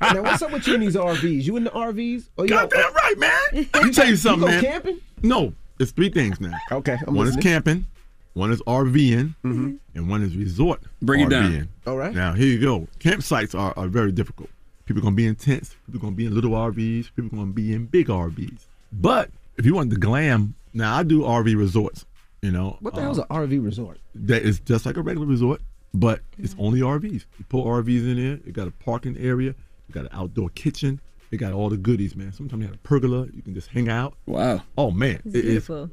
now 0.01 0.22
what's 0.23 0.41
up 0.41 0.51
with 0.51 0.68
you 0.68 0.76
in 0.76 0.81
these 0.81 0.95
RVs? 0.95 1.43
You 1.43 1.57
in 1.57 1.64
the 1.64 1.69
RVs? 1.69 2.30
Or 2.38 2.45
you 2.45 2.49
Goddamn 2.49 2.93
right, 2.93 3.18
man. 3.18 3.68
Let 3.73 3.84
me 3.85 3.91
tell 3.91 4.07
you 4.07 4.15
something, 4.15 4.41
go 4.41 4.47
man. 4.47 4.64
camping? 4.64 5.01
No, 5.22 5.53
it's 5.80 5.91
three 5.91 6.10
things 6.10 6.39
now. 6.41 6.57
Okay, 6.72 6.97
I'm 7.07 7.15
one 7.15 7.27
is 7.27 7.35
camping, 7.38 7.85
one 8.34 8.51
is 8.51 8.61
RVing, 8.64 9.35
mm-hmm. 9.43 9.76
and 9.95 10.10
one 10.10 10.22
is 10.23 10.35
resort. 10.35 10.81
Break 11.01 11.22
it 11.22 11.30
down. 11.30 11.69
All 11.88 11.97
right. 11.97 12.14
Now 12.14 12.34
here 12.34 12.47
you 12.47 12.60
go. 12.60 12.88
Campsites 12.99 13.57
are, 13.57 13.73
are 13.77 13.88
very 13.88 14.11
difficult. 14.11 14.49
People 14.85 15.01
are 15.01 15.03
gonna 15.03 15.15
be 15.15 15.27
in 15.27 15.35
tents. 15.35 15.76
People 15.85 15.99
are 15.99 16.01
gonna 16.01 16.15
be 16.15 16.26
in 16.26 16.35
little 16.35 16.51
RVs. 16.51 17.11
People 17.15 17.38
are 17.39 17.43
gonna 17.43 17.53
be 17.53 17.73
in 17.73 17.85
big 17.85 18.07
RVs. 18.07 18.65
But 18.91 19.30
if 19.57 19.65
you 19.65 19.76
want 19.76 19.89
the 19.91 19.97
glam, 19.97 20.55
now 20.73 20.97
I 20.97 21.03
do 21.03 21.22
RV 21.22 21.55
resorts. 21.55 22.05
You 22.43 22.51
know 22.51 22.77
What 22.81 22.93
the 22.93 22.99
uh, 22.99 23.03
hell's 23.03 23.17
an 23.19 23.25
RV 23.31 23.63
resort? 23.63 23.99
that 24.15 24.43
is 24.43 24.59
just 24.59 24.85
like 24.85 24.97
a 24.97 25.01
regular 25.01 25.25
resort, 25.25 25.61
but 25.93 26.19
it's 26.37 26.55
only 26.59 26.81
RVs. 26.81 27.25
You 27.39 27.45
put 27.47 27.63
RVs 27.65 28.01
in 28.11 28.15
there. 28.17 28.39
You 28.45 28.51
got 28.51 28.67
a 28.67 28.71
parking 28.71 29.17
area. 29.17 29.55
You 29.87 29.93
got 29.93 30.03
an 30.03 30.09
outdoor 30.11 30.49
kitchen. 30.49 30.99
They 31.31 31.37
got 31.37 31.53
all 31.53 31.69
the 31.69 31.77
goodies, 31.77 32.15
man. 32.15 32.33
Sometimes 32.33 32.61
you 32.61 32.67
have 32.67 32.75
a 32.75 32.79
pergola. 32.79 33.27
You 33.33 33.41
can 33.41 33.53
just 33.53 33.69
hang 33.69 33.87
out. 33.89 34.15
Wow. 34.27 34.61
Oh 34.77 34.91
man, 34.91 35.21
It's 35.25 35.35
it 35.35 35.45
is. 35.45 35.51
beautiful. 35.67 35.89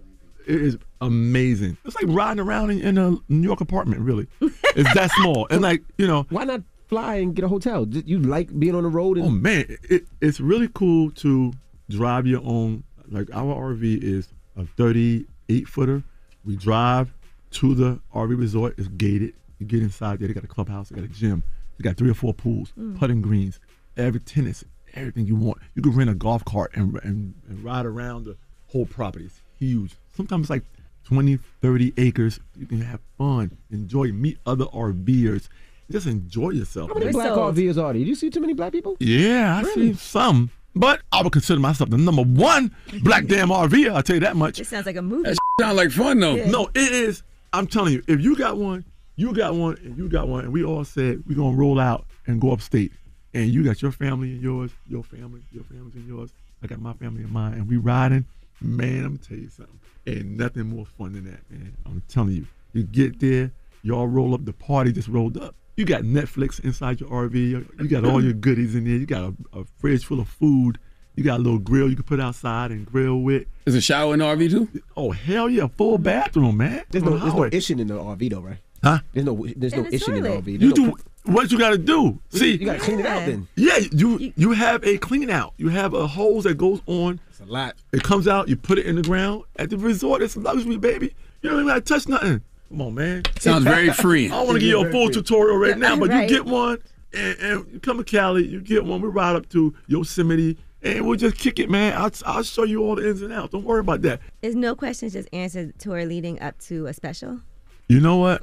It 0.47 0.61
is 0.61 0.77
amazing. 1.01 1.77
It's 1.85 1.95
like 1.95 2.07
riding 2.09 2.41
around 2.41 2.71
in, 2.71 2.81
in 2.81 2.99
a 2.99 3.11
New 3.29 3.47
York 3.47 3.61
apartment. 3.61 4.01
Really, 4.03 4.27
it's 4.41 4.93
that 4.95 5.11
small. 5.21 5.47
And 5.51 5.63
like 5.63 5.83
you 5.99 6.07
know, 6.09 6.27
why 6.31 6.45
not 6.45 6.63
fly 6.89 7.15
and 7.17 7.35
get 7.35 7.45
a 7.45 7.49
hotel? 7.49 7.85
Just- 7.87 8.09
You 8.09 8.19
like 8.19 8.59
being 8.59 8.75
on 8.75 8.83
the 8.83 8.89
road? 8.89 9.19
And- 9.19 9.27
Oh 9.27 9.31
man, 9.31 9.65
it, 9.89 10.07
it's 10.21 10.41
really 10.41 10.69
cool 10.75 11.11
to 11.13 11.53
drive 11.89 12.27
your 12.27 12.43
own. 12.45 12.83
Like 13.09 13.29
our 13.33 13.55
RV 13.75 14.03
is 14.03 14.29
a 14.57 14.65
38 14.77 15.69
footer. 15.69 16.03
We 16.45 16.57
drive 16.57 17.13
to 17.53 17.75
the 17.75 18.01
RV 18.15 18.39
resort. 18.39 18.75
It's 18.79 18.89
gated. 18.89 19.35
You 19.59 19.67
get 19.67 19.83
inside 19.83 20.19
there. 20.21 20.29
They 20.29 20.35
got 20.35 20.45
a 20.45 20.49
clubhouse. 20.49 20.89
They 20.89 20.97
got 20.97 21.05
a 21.05 21.09
gym. 21.09 21.43
They 21.79 21.83
got 21.85 21.97
three 21.97 22.11
or 22.11 22.15
four 22.15 22.33
pools, 22.35 22.73
Mm. 22.79 22.99
putting 22.99 23.23
greens, 23.23 23.59
every 23.97 24.21
tennis, 24.21 24.65
everything 24.95 25.27
you 25.27 25.37
want. 25.37 25.59
You 25.75 25.83
can 25.83 25.93
rent 25.93 26.11
a 26.11 26.15
golf 26.15 26.45
cart 26.45 26.73
and, 26.75 26.99
and, 27.03 27.35
and 27.49 27.65
ride 27.65 27.87
around 27.87 28.25
the 28.25 28.37
whole 28.69 28.87
property. 28.87 29.27
It's 29.27 29.41
huge. 29.59 29.95
Sometimes 30.17 30.45
it's 30.45 30.51
like 30.51 30.65
20, 31.05 31.39
30 31.61 31.93
acres. 31.97 32.41
You 32.57 32.67
can 32.67 32.81
have 32.83 33.01
fun, 33.19 33.57
enjoy, 33.71 34.13
meet 34.13 34.39
other 34.47 34.67
RVers. 34.67 35.49
Just 35.91 36.07
enjoy 36.07 36.51
yourself. 36.51 36.89
How 36.91 36.95
many 36.95 37.07
man. 37.07 37.13
black 37.15 37.31
RVers 37.33 37.71
are 37.83 37.93
there? 37.93 37.95
Do 37.95 37.99
you 38.01 38.15
see 38.15 38.31
too 38.31 38.41
many 38.41 38.53
black 38.55 38.73
people? 38.73 38.97
Yeah, 39.01 39.59
I 39.65 39.69
see 39.75 39.93
some. 39.95 40.51
But 40.75 41.03
I 41.13 41.23
would 41.23 41.33
consider 41.33 41.61
myself 41.61 41.91
the 41.91 41.99
number 41.99 42.23
one 42.23 42.75
black 43.03 43.27
damn 43.29 43.49
RV. 43.49 43.93
I'll 43.93 44.03
tell 44.03 44.17
you 44.17 44.21
that 44.21 44.37
much. 44.37 44.61
It 44.61 44.67
sounds 44.67 44.87
like 44.87 44.97
a 44.97 45.03
movie. 45.03 45.31
That 45.31 45.39
sound 45.61 45.77
like 45.77 45.91
fun 45.91 46.21
though. 46.21 46.37
No, 46.47 46.71
it 46.75 46.93
is. 46.93 47.23
I'm 47.53 47.67
telling 47.67 47.93
you, 47.93 48.03
if 48.07 48.21
you 48.21 48.37
got 48.37 48.57
one, 48.57 48.85
you 49.17 49.35
got 49.35 49.55
one, 49.55 49.77
and 49.85 49.99
you 49.99 50.09
got 50.09 50.29
one, 50.29 50.45
and 50.45 50.53
we 50.53 50.65
all 50.65 50.85
said 50.85 51.23
we're 51.27 51.37
gonna 51.37 51.57
roll 51.57 51.81
out 51.81 52.07
and 52.27 52.41
go 52.41 52.53
upstate, 52.53 52.93
and 53.35 53.51
you 53.51 53.65
got 53.65 53.83
your 53.83 53.91
family 53.93 54.33
and 54.33 54.43
yours, 54.43 54.71
your 54.89 55.03
family, 55.03 55.43
your 55.51 55.65
family's 55.65 55.95
and 55.95 56.07
yours. 56.07 56.31
I 56.63 56.67
got 56.69 56.81
my 56.81 56.93
family 56.95 57.23
and 57.23 57.33
mine, 57.33 57.55
and 57.55 57.69
we 57.69 57.77
riding. 57.77 58.25
Man, 58.61 59.05
I'm 59.05 59.17
gonna 59.17 59.19
tell 59.19 59.39
you 59.39 59.49
something. 59.49 59.81
Ain't 60.07 60.27
nothing 60.27 60.69
more 60.69 60.87
fun 60.87 61.15
than 61.15 61.25
that, 61.25 61.41
man. 61.51 61.77
I'm 61.87 62.03
telling 62.09 62.33
you. 62.33 62.47
You 62.73 62.85
get 62.85 63.19
there, 63.19 63.51
y'all 63.83 64.07
roll 64.07 64.35
up. 64.35 64.45
The 64.45 64.53
party 64.53 64.93
just 64.93 65.09
rolled 65.09 65.37
up. 65.37 65.57
You 65.81 65.87
got 65.87 66.03
Netflix 66.03 66.63
inside 66.63 67.01
your 67.01 67.09
RV. 67.09 67.35
You 67.81 67.89
got 67.89 68.05
all 68.05 68.23
your 68.23 68.35
goodies 68.35 68.75
in 68.75 68.85
there. 68.85 68.97
You 68.97 69.07
got 69.07 69.23
a, 69.23 69.61
a 69.61 69.65
fridge 69.79 70.05
full 70.05 70.21
of 70.21 70.29
food. 70.29 70.79
You 71.17 71.25
got 71.25 71.41
a 71.41 71.43
little 71.43 71.59
grill 71.59 71.89
you 71.89 71.97
can 71.97 72.05
put 72.05 72.21
outside 72.21 72.71
and 72.71 72.85
grill 72.85 73.17
with. 73.23 73.47
Is 73.65 73.75
a 73.75 73.81
shower 73.81 74.13
in 74.13 74.19
the 74.19 74.27
RV 74.27 74.51
too? 74.51 74.83
Oh 74.95 75.13
hell 75.13 75.49
yeah, 75.49 75.69
full 75.69 75.97
bathroom, 75.97 76.59
man. 76.59 76.83
There's 76.91 77.03
no, 77.03 77.13
the 77.13 77.17
there's 77.17 77.29
no 77.29 77.33
highway. 77.33 77.49
itching 77.53 77.79
in 77.79 77.87
the 77.87 77.95
RV 77.95 78.31
though, 78.31 78.41
right? 78.41 78.59
Huh? 78.85 78.99
There's 79.15 79.25
no 79.25 79.47
there's 79.57 79.73
no 79.73 79.79
And 79.85 79.91
the 79.91 79.95
itching 79.95 80.17
in 80.19 80.23
the 80.23 80.29
toilet. 80.29 80.45
RV. 80.45 80.61
You 80.61 80.69
no- 80.69 80.75
do 80.75 80.97
what 81.25 81.51
you 81.51 81.59
got 81.59 81.71
to 81.71 81.79
do. 81.79 82.21
See, 82.29 82.57
you 82.57 82.67
gotta 82.67 82.79
clean 82.79 83.01
it 83.01 83.07
out 83.07 83.25
then. 83.25 83.49
Yeah, 83.57 83.79
you 83.91 84.35
you 84.37 84.53
have 84.53 84.85
a 84.85 84.99
clean 84.99 85.31
out. 85.31 85.55
You 85.57 85.71
have 85.71 85.95
a 85.95 86.07
hose 86.07 86.45
that 86.45 86.59
goes 86.59 86.83
on. 86.85 87.21
It's 87.31 87.41
a 87.41 87.47
lot. 87.47 87.75
It 87.95 88.03
comes 88.03 88.29
out. 88.29 88.49
You 88.51 88.57
put 88.57 88.79
it 88.79 88.85
in 88.85 88.97
the 88.97 89.03
ground 89.03 89.45
at 89.57 89.71
the 89.71 89.79
resort. 89.79 90.21
It's 90.21 90.37
luxury, 90.37 90.77
baby. 90.77 91.15
You 91.41 91.49
don't 91.49 91.61
even 91.61 91.69
got 91.69 91.87
to 91.87 91.95
touch 91.95 92.07
nothing. 92.07 92.43
Come 92.71 92.83
on, 92.83 92.95
man. 92.95 93.23
Sounds 93.39 93.65
very 93.65 93.91
free. 93.93 94.27
I 94.27 94.31
don't 94.31 94.47
want 94.47 94.57
to 94.57 94.61
give 94.61 94.69
you 94.69 94.87
a 94.87 94.91
full 94.91 95.11
tutorial 95.11 95.57
right 95.59 95.77
now, 95.77 95.97
but 95.97 96.09
Right. 96.09 96.31
you 96.31 96.37
get 96.37 96.47
one, 96.47 96.79
and, 97.13 97.39
and 97.41 97.83
come 97.83 97.99
to 97.99 98.05
Cali. 98.05 98.47
You 98.47 98.61
get 98.61 98.85
one. 98.85 99.01
We 99.01 99.09
ride 99.09 99.35
up 99.35 99.49
to 99.51 99.75
Yosemite, 99.89 100.57
and 100.83 101.05
we'll 101.07 101.17
just 101.19 101.37
kick 101.37 101.59
it, 101.59 101.69
man. 101.69 101.95
I'll, 101.97 102.13
I'll 102.25 102.43
show 102.45 102.63
you 102.63 102.83
all 102.85 102.95
the 102.95 103.09
ins 103.09 103.23
and 103.23 103.33
outs. 103.33 103.51
Don't 103.53 103.65
worry 103.65 103.81
about 103.81 104.03
that. 104.03 104.21
Is 104.43 104.55
no 104.55 104.77
questions 104.77 105.15
just 105.15 105.29
answered 105.33 105.77
tour 105.81 106.05
leading 106.07 106.41
up 106.41 106.59
to 106.61 106.87
a 106.87 106.95
special? 106.95 107.41
You 107.89 107.99
know 108.01 108.19
what? 108.19 108.43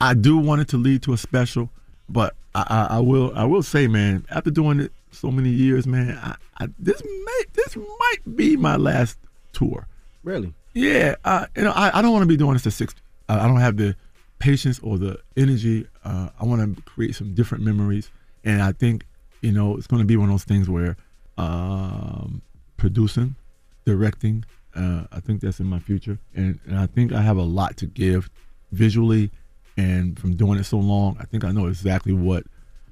I 0.00 0.14
do 0.14 0.36
want 0.38 0.60
it 0.60 0.68
to 0.68 0.76
lead 0.76 1.02
to 1.02 1.12
a 1.12 1.16
special, 1.16 1.68
but 2.08 2.36
I, 2.54 2.64
I, 2.90 2.96
I 2.96 3.00
will 3.00 3.32
I 3.34 3.44
will 3.44 3.64
say, 3.64 3.88
man, 3.88 4.24
after 4.30 4.50
doing 4.52 4.78
it 4.78 4.92
so 5.10 5.30
many 5.32 5.48
years, 5.50 5.88
man, 5.88 6.16
I, 6.22 6.36
I, 6.60 6.68
this 6.78 7.02
may 7.02 7.42
this 7.54 7.74
might 7.76 8.36
be 8.36 8.56
my 8.56 8.76
last 8.76 9.18
tour. 9.52 9.88
Really? 10.22 10.54
Yeah, 10.74 11.16
uh, 11.24 11.46
you 11.56 11.62
know, 11.64 11.72
I, 11.72 11.98
I 11.98 12.02
don't 12.02 12.12
want 12.12 12.22
to 12.22 12.26
be 12.28 12.36
doing 12.36 12.52
this 12.52 12.62
to 12.64 12.70
sixty. 12.70 13.00
I, 13.28 13.46
don't 13.46 13.60
have 13.60 13.76
the 13.76 13.96
patience 14.38 14.78
or 14.82 14.98
the 14.98 15.18
energy. 15.36 15.86
Uh, 16.04 16.28
I 16.40 16.44
want 16.44 16.76
to 16.76 16.82
create 16.82 17.14
some 17.14 17.34
different 17.34 17.64
memories, 17.64 18.10
and 18.44 18.62
I 18.62 18.72
think 18.72 19.06
you 19.40 19.52
know 19.52 19.76
it's 19.76 19.86
going 19.86 20.00
to 20.00 20.06
be 20.06 20.16
one 20.16 20.28
of 20.28 20.34
those 20.34 20.44
things 20.44 20.68
where 20.68 20.96
um, 21.38 22.42
producing, 22.76 23.36
directing. 23.84 24.44
Uh, 24.74 25.04
I 25.10 25.20
think 25.20 25.40
that's 25.40 25.58
in 25.58 25.66
my 25.66 25.78
future, 25.78 26.18
and, 26.34 26.60
and 26.66 26.78
I 26.78 26.86
think 26.86 27.12
I 27.12 27.22
have 27.22 27.38
a 27.38 27.42
lot 27.42 27.76
to 27.78 27.86
give 27.86 28.28
visually, 28.72 29.30
and 29.76 30.18
from 30.18 30.36
doing 30.36 30.58
it 30.58 30.64
so 30.64 30.78
long, 30.78 31.16
I 31.18 31.24
think 31.24 31.44
I 31.44 31.52
know 31.52 31.66
exactly 31.66 32.12
what 32.12 32.44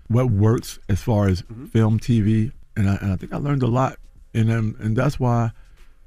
what 0.08 0.30
works 0.30 0.78
as 0.88 1.00
far 1.02 1.28
as 1.28 1.42
film, 1.70 1.98
TV, 1.98 2.52
and 2.76 2.88
I, 2.88 2.96
and 2.96 3.12
I 3.12 3.16
think 3.16 3.32
I 3.32 3.36
learned 3.36 3.62
a 3.62 3.66
lot, 3.66 3.98
and 4.32 4.50
um, 4.50 4.76
and 4.80 4.96
that's 4.96 5.20
why, 5.20 5.50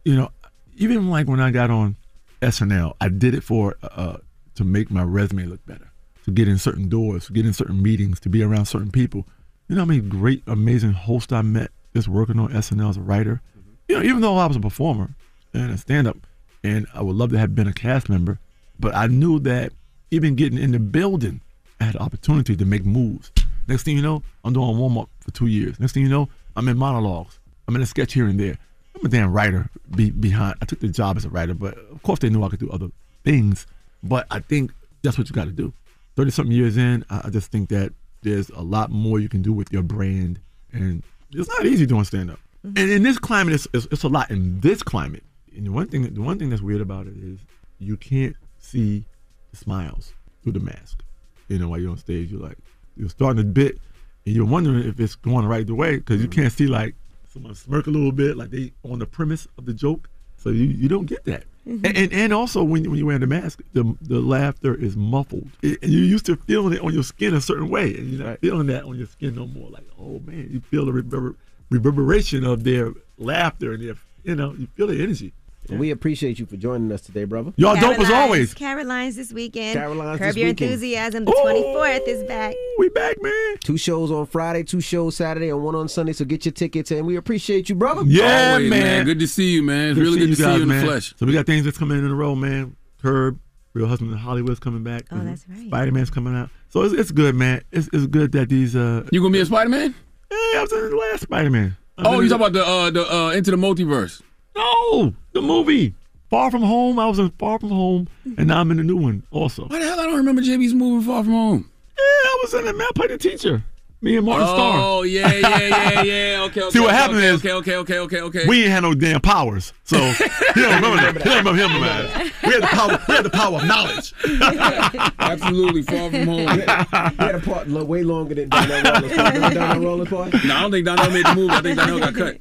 you 0.04 0.16
know, 0.16 0.32
even 0.76 1.10
like 1.10 1.28
when 1.28 1.40
I 1.40 1.52
got 1.52 1.70
on 1.70 1.96
SNL, 2.42 2.94
I 3.02 3.10
did 3.10 3.34
it 3.34 3.44
for 3.44 3.76
uh, 3.82 4.18
to 4.56 4.64
make 4.64 4.92
my 4.92 5.04
resume 5.04 5.46
look 5.46 5.66
better, 5.66 5.92
to 6.26 6.32
get 6.32 6.48
in 6.48 6.58
certain 6.58 6.90
doors, 6.90 7.28
to 7.28 7.34
get 7.34 7.46
in 7.46 7.54
certain 7.54 7.82
meetings, 7.82 8.20
to 8.22 8.30
be 8.30 8.44
around 8.44 8.66
certain 8.66 8.92
people. 8.92 9.28
You 9.68 9.76
know 9.76 9.82
how 9.82 9.86
many 9.86 10.02
great, 10.02 10.44
amazing 10.48 10.94
hosts 10.94 11.34
I 11.34 11.42
met 11.42 11.72
just 11.94 12.08
working 12.08 12.40
on 12.40 12.50
SNL 12.50 12.90
as 12.90 12.98
a 12.98 13.02
writer. 13.02 13.42
You 13.88 13.98
know, 13.98 14.04
even 14.04 14.22
though 14.22 14.38
I 14.38 14.46
was 14.46 14.58
a 14.58 14.60
performer 14.60 15.10
and 15.54 15.72
a 15.72 15.78
stand-up, 15.78 16.18
and 16.64 16.86
I 16.94 17.02
would 17.02 17.16
love 17.16 17.32
to 17.32 17.40
have 17.40 17.56
been 17.56 17.68
a 17.68 17.74
cast 17.74 18.10
member, 18.10 18.40
but 18.80 18.96
I 18.96 19.08
knew 19.08 19.40
that 19.40 19.74
even 20.12 20.36
getting 20.36 20.60
in 20.60 20.72
the 20.72 20.80
building, 20.80 21.42
I 21.80 21.86
had 21.86 21.96
opportunity 21.96 22.56
to 22.56 22.66
make 22.66 22.86
moves. 22.86 23.32
Next 23.68 23.84
thing 23.84 23.96
you 23.96 24.02
know, 24.02 24.24
I'm 24.44 24.54
doing 24.54 24.78
warm 24.78 24.98
up 24.98 25.10
for 25.20 25.32
two 25.32 25.48
years. 25.48 25.80
Next 25.80 25.94
thing 25.94 26.04
you 26.04 26.10
know, 26.10 26.30
I'm 26.56 26.68
in 26.68 26.78
monologues. 26.78 27.40
I'm 27.68 27.76
in 27.76 27.82
a 27.82 27.86
sketch 27.86 28.14
here 28.14 28.28
and 28.28 28.40
there. 28.40 28.58
I'm 28.98 29.06
a 29.06 29.10
damn 29.10 29.32
writer 29.32 29.70
be, 29.96 30.10
behind. 30.10 30.56
I 30.62 30.66
took 30.66 30.80
the 30.80 30.88
job 30.88 31.18
as 31.18 31.26
a 31.26 31.30
writer, 31.30 31.54
but 31.54 31.78
of 31.78 32.02
course 32.04 32.20
they 32.20 32.30
knew 32.30 32.44
I 32.44 32.50
could 32.50 32.60
do 32.60 32.70
other 32.70 32.90
things. 33.24 33.68
But 34.04 34.26
I 34.32 34.40
think 34.40 34.72
that's 35.04 35.18
what 35.18 35.30
you 35.30 35.34
got 35.34 35.46
to 35.46 35.52
do. 35.52 35.74
30 36.16 36.32
something 36.32 36.56
years 36.56 36.78
in, 36.78 37.06
I, 37.10 37.30
just 37.30 37.52
think 37.52 37.70
that 37.70 37.94
there's 38.24 38.50
a 38.50 38.62
lot 38.62 38.90
more 38.90 39.20
you 39.20 39.30
can 39.30 39.42
do 39.42 39.54
with 39.54 39.72
your 39.72 39.84
brand. 39.84 40.40
And 40.74 41.04
it's 41.32 41.48
not 41.48 41.66
easy 41.66 41.86
doing 41.86 42.06
stand 42.06 42.32
up. 42.32 42.40
Mm-hmm. 42.66 42.78
And 42.78 42.92
in 42.92 43.04
this 43.04 43.20
climate, 43.20 43.54
it's, 43.54 43.68
it's, 43.74 43.88
it's 43.92 44.04
a 44.04 44.08
lot 44.08 44.32
in 44.32 44.60
this 44.62 44.82
climate. 44.82 45.24
And 45.56 45.68
the 45.68 45.72
one 45.72 45.88
thing, 45.88 46.12
the 46.12 46.22
one 46.22 46.40
thing 46.40 46.50
that's 46.50 46.62
weird 46.62 46.82
about 46.82 47.06
it 47.06 47.16
is 47.18 47.40
you 47.80 47.98
can't 47.98 48.36
see 48.60 49.06
the 49.52 49.58
smiles 49.58 50.14
through 50.42 50.54
the 50.54 50.60
mask. 50.60 51.04
You 51.50 51.60
know, 51.60 51.70
while 51.70 51.80
you're 51.80 51.92
on 51.92 51.98
stage, 51.98 52.32
you're 52.32 52.42
like, 52.42 52.58
you're 52.96 53.10
starting 53.10 53.42
a 53.42 53.46
bit 53.46 53.78
and 54.26 54.36
you're 54.36 54.46
wondering 54.46 54.84
if 54.84 55.00
it's 55.00 55.16
going 55.16 55.44
the 55.44 55.48
right 55.48 55.70
way 55.70 55.98
because 55.98 56.20
you 56.20 56.28
mm-hmm. 56.28 56.42
can't 56.42 56.54
see 56.54 56.68
like 56.68 56.96
someone 57.30 57.56
smirk 57.56 57.88
a 57.88 57.90
little 57.90 58.12
bit, 58.12 58.38
like 58.38 58.50
they 58.52 58.72
on 58.84 59.00
the 59.00 59.06
premise 59.06 59.48
of 59.58 59.66
the 59.66 59.74
joke. 59.74 60.10
So 60.38 60.50
you, 60.50 60.66
you 60.66 60.88
don't 60.88 61.06
get 61.06 61.26
that. 61.26 61.44
Mm-hmm. 61.68 61.86
And, 61.86 61.98
and 61.98 62.14
and 62.14 62.34
also 62.34 62.64
when 62.64 62.84
you- 62.84 62.92
when 62.92 63.00
you 63.00 63.06
wear 63.08 63.20
the 63.20 63.28
mask, 63.28 63.62
the 63.74 63.96
the 64.02 64.20
laughter 64.20 64.74
is 64.76 64.96
muffled. 64.96 65.50
It- 65.62 65.82
and 65.82 65.92
you're 65.92 66.04
used 66.04 66.26
to 66.28 66.36
feeling 66.36 66.74
it 66.74 66.82
on 66.82 66.94
your 66.94 67.04
skin 67.04 67.34
a 67.34 67.42
certain 67.42 67.70
way, 67.70 67.96
and 67.98 68.10
you're 68.10 68.26
not 68.26 68.40
feeling 68.40 68.68
that 68.68 68.84
on 68.86 68.98
your 68.98 69.08
skin 69.08 69.36
no 69.36 69.48
more. 69.48 69.70
Like 69.70 69.86
oh 70.00 70.20
man, 70.26 70.48
you 70.52 70.62
feel 70.62 70.86
the 70.86 70.92
reverber- 70.94 71.36
reverberation 71.70 72.46
of 72.46 72.64
their 72.64 72.94
laughter 73.18 73.74
and 73.74 73.84
their 73.84 73.96
you 74.24 74.36
know 74.36 74.54
you 74.54 74.68
feel 74.76 74.88
the 74.88 75.02
energy. 75.04 75.34
Well, 75.70 75.80
we 75.80 75.92
appreciate 75.92 76.40
you 76.40 76.46
for 76.46 76.58
joining 76.58 76.92
us 76.92 77.02
today, 77.02 77.26
brother. 77.26 77.54
Y'all 77.58 77.76
dope 77.80 78.00
as 78.00 78.10
always. 78.10 78.54
Caroline's 78.54 79.16
this 79.16 79.34
weekend. 79.34 79.74
Caroline's 79.78 80.18
Curb 80.20 80.28
this 80.30 80.38
Your 80.38 80.48
weekend. 80.50 80.72
Enthusiasm. 80.72 81.26
The 81.26 81.32
24th 81.32 82.08
is 82.08 82.24
back. 82.24 82.56
We 82.78 82.90
back, 82.90 83.22
man. 83.22 83.58
Two 83.64 83.78
shows 83.78 84.12
on 84.12 84.26
Friday, 84.28 84.64
two 84.64 84.82
shows 84.82 85.16
Saturday, 85.16 85.50
and 85.50 85.64
one 85.64 85.76
on 85.76 85.88
Sunday. 85.88 86.14
So 86.14 86.26
get 86.26 86.46
your 86.46 86.52
tickets, 86.54 86.92
and 86.92 87.06
we 87.06 87.16
appreciate 87.18 87.70
you, 87.70 87.76
brother. 87.76 88.04
Yeah, 88.06 88.52
Always, 88.54 88.70
man. 88.70 89.06
Good 89.06 89.20
to 89.20 89.28
see 89.28 89.52
you, 89.54 89.64
man. 89.64 89.90
It's 89.90 89.96
Good 89.98 90.04
really 90.04 90.20
good 90.20 90.28
to 90.30 90.36
see 90.36 90.44
guys, 90.44 90.56
you 90.58 90.62
in 90.64 90.68
man. 90.70 90.80
the 90.86 90.92
flesh. 90.92 91.14
So 91.18 91.26
we 91.26 91.34
got 91.34 91.46
things 91.46 91.66
that's 91.66 91.78
coming 91.78 91.98
in 92.00 92.06
a 92.06 92.14
row, 92.16 92.36
man. 92.36 92.76
Curb, 93.02 93.40
Real 93.74 93.88
Husband 93.88 94.12
in 94.12 94.18
Hollywood's 94.18 94.60
coming 94.60 94.84
back. 94.84 95.04
Oh, 95.12 95.20
that's 95.20 95.48
right. 95.50 95.68
Spider 95.68 95.92
Man's 95.92 96.10
coming 96.10 96.36
out. 96.36 96.50
So 96.70 96.82
it's, 96.84 96.94
it's 96.94 97.12
good, 97.12 97.36
man. 97.36 97.64
It's, 97.72 97.90
it's 97.94 98.08
good 98.08 98.32
that 98.34 98.50
these. 98.50 98.76
uh 98.76 99.06
You 99.12 99.22
gonna 99.22 99.32
be 99.34 99.40
a 99.40 99.46
Spider 99.46 99.70
Man? 99.70 99.94
Yeah, 100.32 100.38
I 100.60 100.62
was 100.62 100.72
in 100.74 100.90
the 100.90 100.96
last 100.96 101.22
Spider 101.24 101.50
Man. 101.50 101.78
Oh, 102.00 102.20
you 102.20 102.30
talking 102.30 102.46
about 102.48 102.54
the 102.54 102.66
uh, 102.66 102.90
the 102.92 103.14
uh, 103.16 103.30
into 103.32 103.50
the 103.52 103.58
multiverse? 103.58 104.22
No, 104.58 105.14
the 105.34 105.42
movie 105.42 105.94
Far 106.30 106.52
From 106.52 106.64
Home. 106.64 107.00
I 107.00 107.06
was 107.08 107.20
in 107.20 107.30
Far 107.32 107.60
From 107.60 107.70
Home, 107.70 108.08
and 108.38 108.48
now 108.48 108.60
I'm 108.60 108.72
in 108.72 108.78
the 108.78 108.84
new 108.84 108.98
one 108.98 109.24
also. 109.32 109.66
Why 109.68 109.80
the 109.80 109.86
hell 109.86 110.00
I 110.00 110.04
don't 110.04 110.18
remember 110.18 110.42
JB's 110.42 110.74
moving 110.74 111.08
Far 111.08 111.24
From 111.24 111.34
Home? 111.34 111.72
Yeah, 111.98 112.04
I 112.04 112.40
was 112.44 112.54
in 112.54 112.68
it, 112.68 112.76
man. 112.76 112.88
I 112.88 112.92
played 112.96 113.10
the 113.12 113.18
teacher. 113.18 113.64
Me 114.00 114.16
and 114.16 114.28
Martin 114.28 114.46
Starr. 114.48 114.74
Oh 114.78 115.02
yeah, 115.02 115.34
yeah, 115.34 115.58
yeah, 115.60 116.02
yeah. 116.04 116.42
Okay, 116.48 116.62
okay. 116.62 116.70
See, 116.70 116.80
what 116.80 116.90
okay, 116.90 116.96
happened 116.98 117.18
okay, 117.18 117.28
is- 117.30 117.40
okay, 117.40 117.52
okay, 117.54 117.76
okay, 117.78 117.98
okay, 118.00 118.22
okay. 118.22 118.48
We 118.48 118.62
ain't 118.64 118.72
had 118.72 118.84
no 118.84 118.94
damn 118.94 119.20
powers, 119.22 119.74
so 119.86 119.98
he 120.54 120.62
don't 120.62 120.76
remember 120.76 120.98
that. 121.02 121.18
He 121.18 121.30
don't 121.30 121.38
remember 121.46 121.56
him, 121.64 121.82
man. 121.82 122.32
We 122.46 122.54
had 122.54 122.62
the 122.64 122.68
power. 122.68 123.00
We 123.08 123.16
had 123.16 123.26
the 123.26 123.30
power 123.32 123.56
of 123.58 123.66
knowledge. 123.66 124.14
Absolutely, 125.20 125.82
Far 125.82 126.12
From 126.12 126.28
Home. 126.28 126.46
We 126.46 126.62
had 126.62 127.36
a 127.36 127.40
part 127.44 127.68
lo- 127.70 127.84
way 127.86 128.04
longer 128.04 128.36
than 128.36 128.50
Donnell 128.50 128.84
Rawlings. 128.84 129.12
Remember 129.18 129.54
Donnell 129.56 129.84
Rawlings 129.84 130.10
part? 130.10 130.34
No, 130.46 130.56
I 130.56 130.62
don't 130.62 130.72
think 130.72 130.86
Donnell 130.86 131.10
made 131.12 131.26
the 131.26 131.36
movie. 131.36 131.54
I 131.54 131.62
think 131.62 131.78
Donnell 131.78 132.00
got 132.00 132.14
cut. 132.16 132.38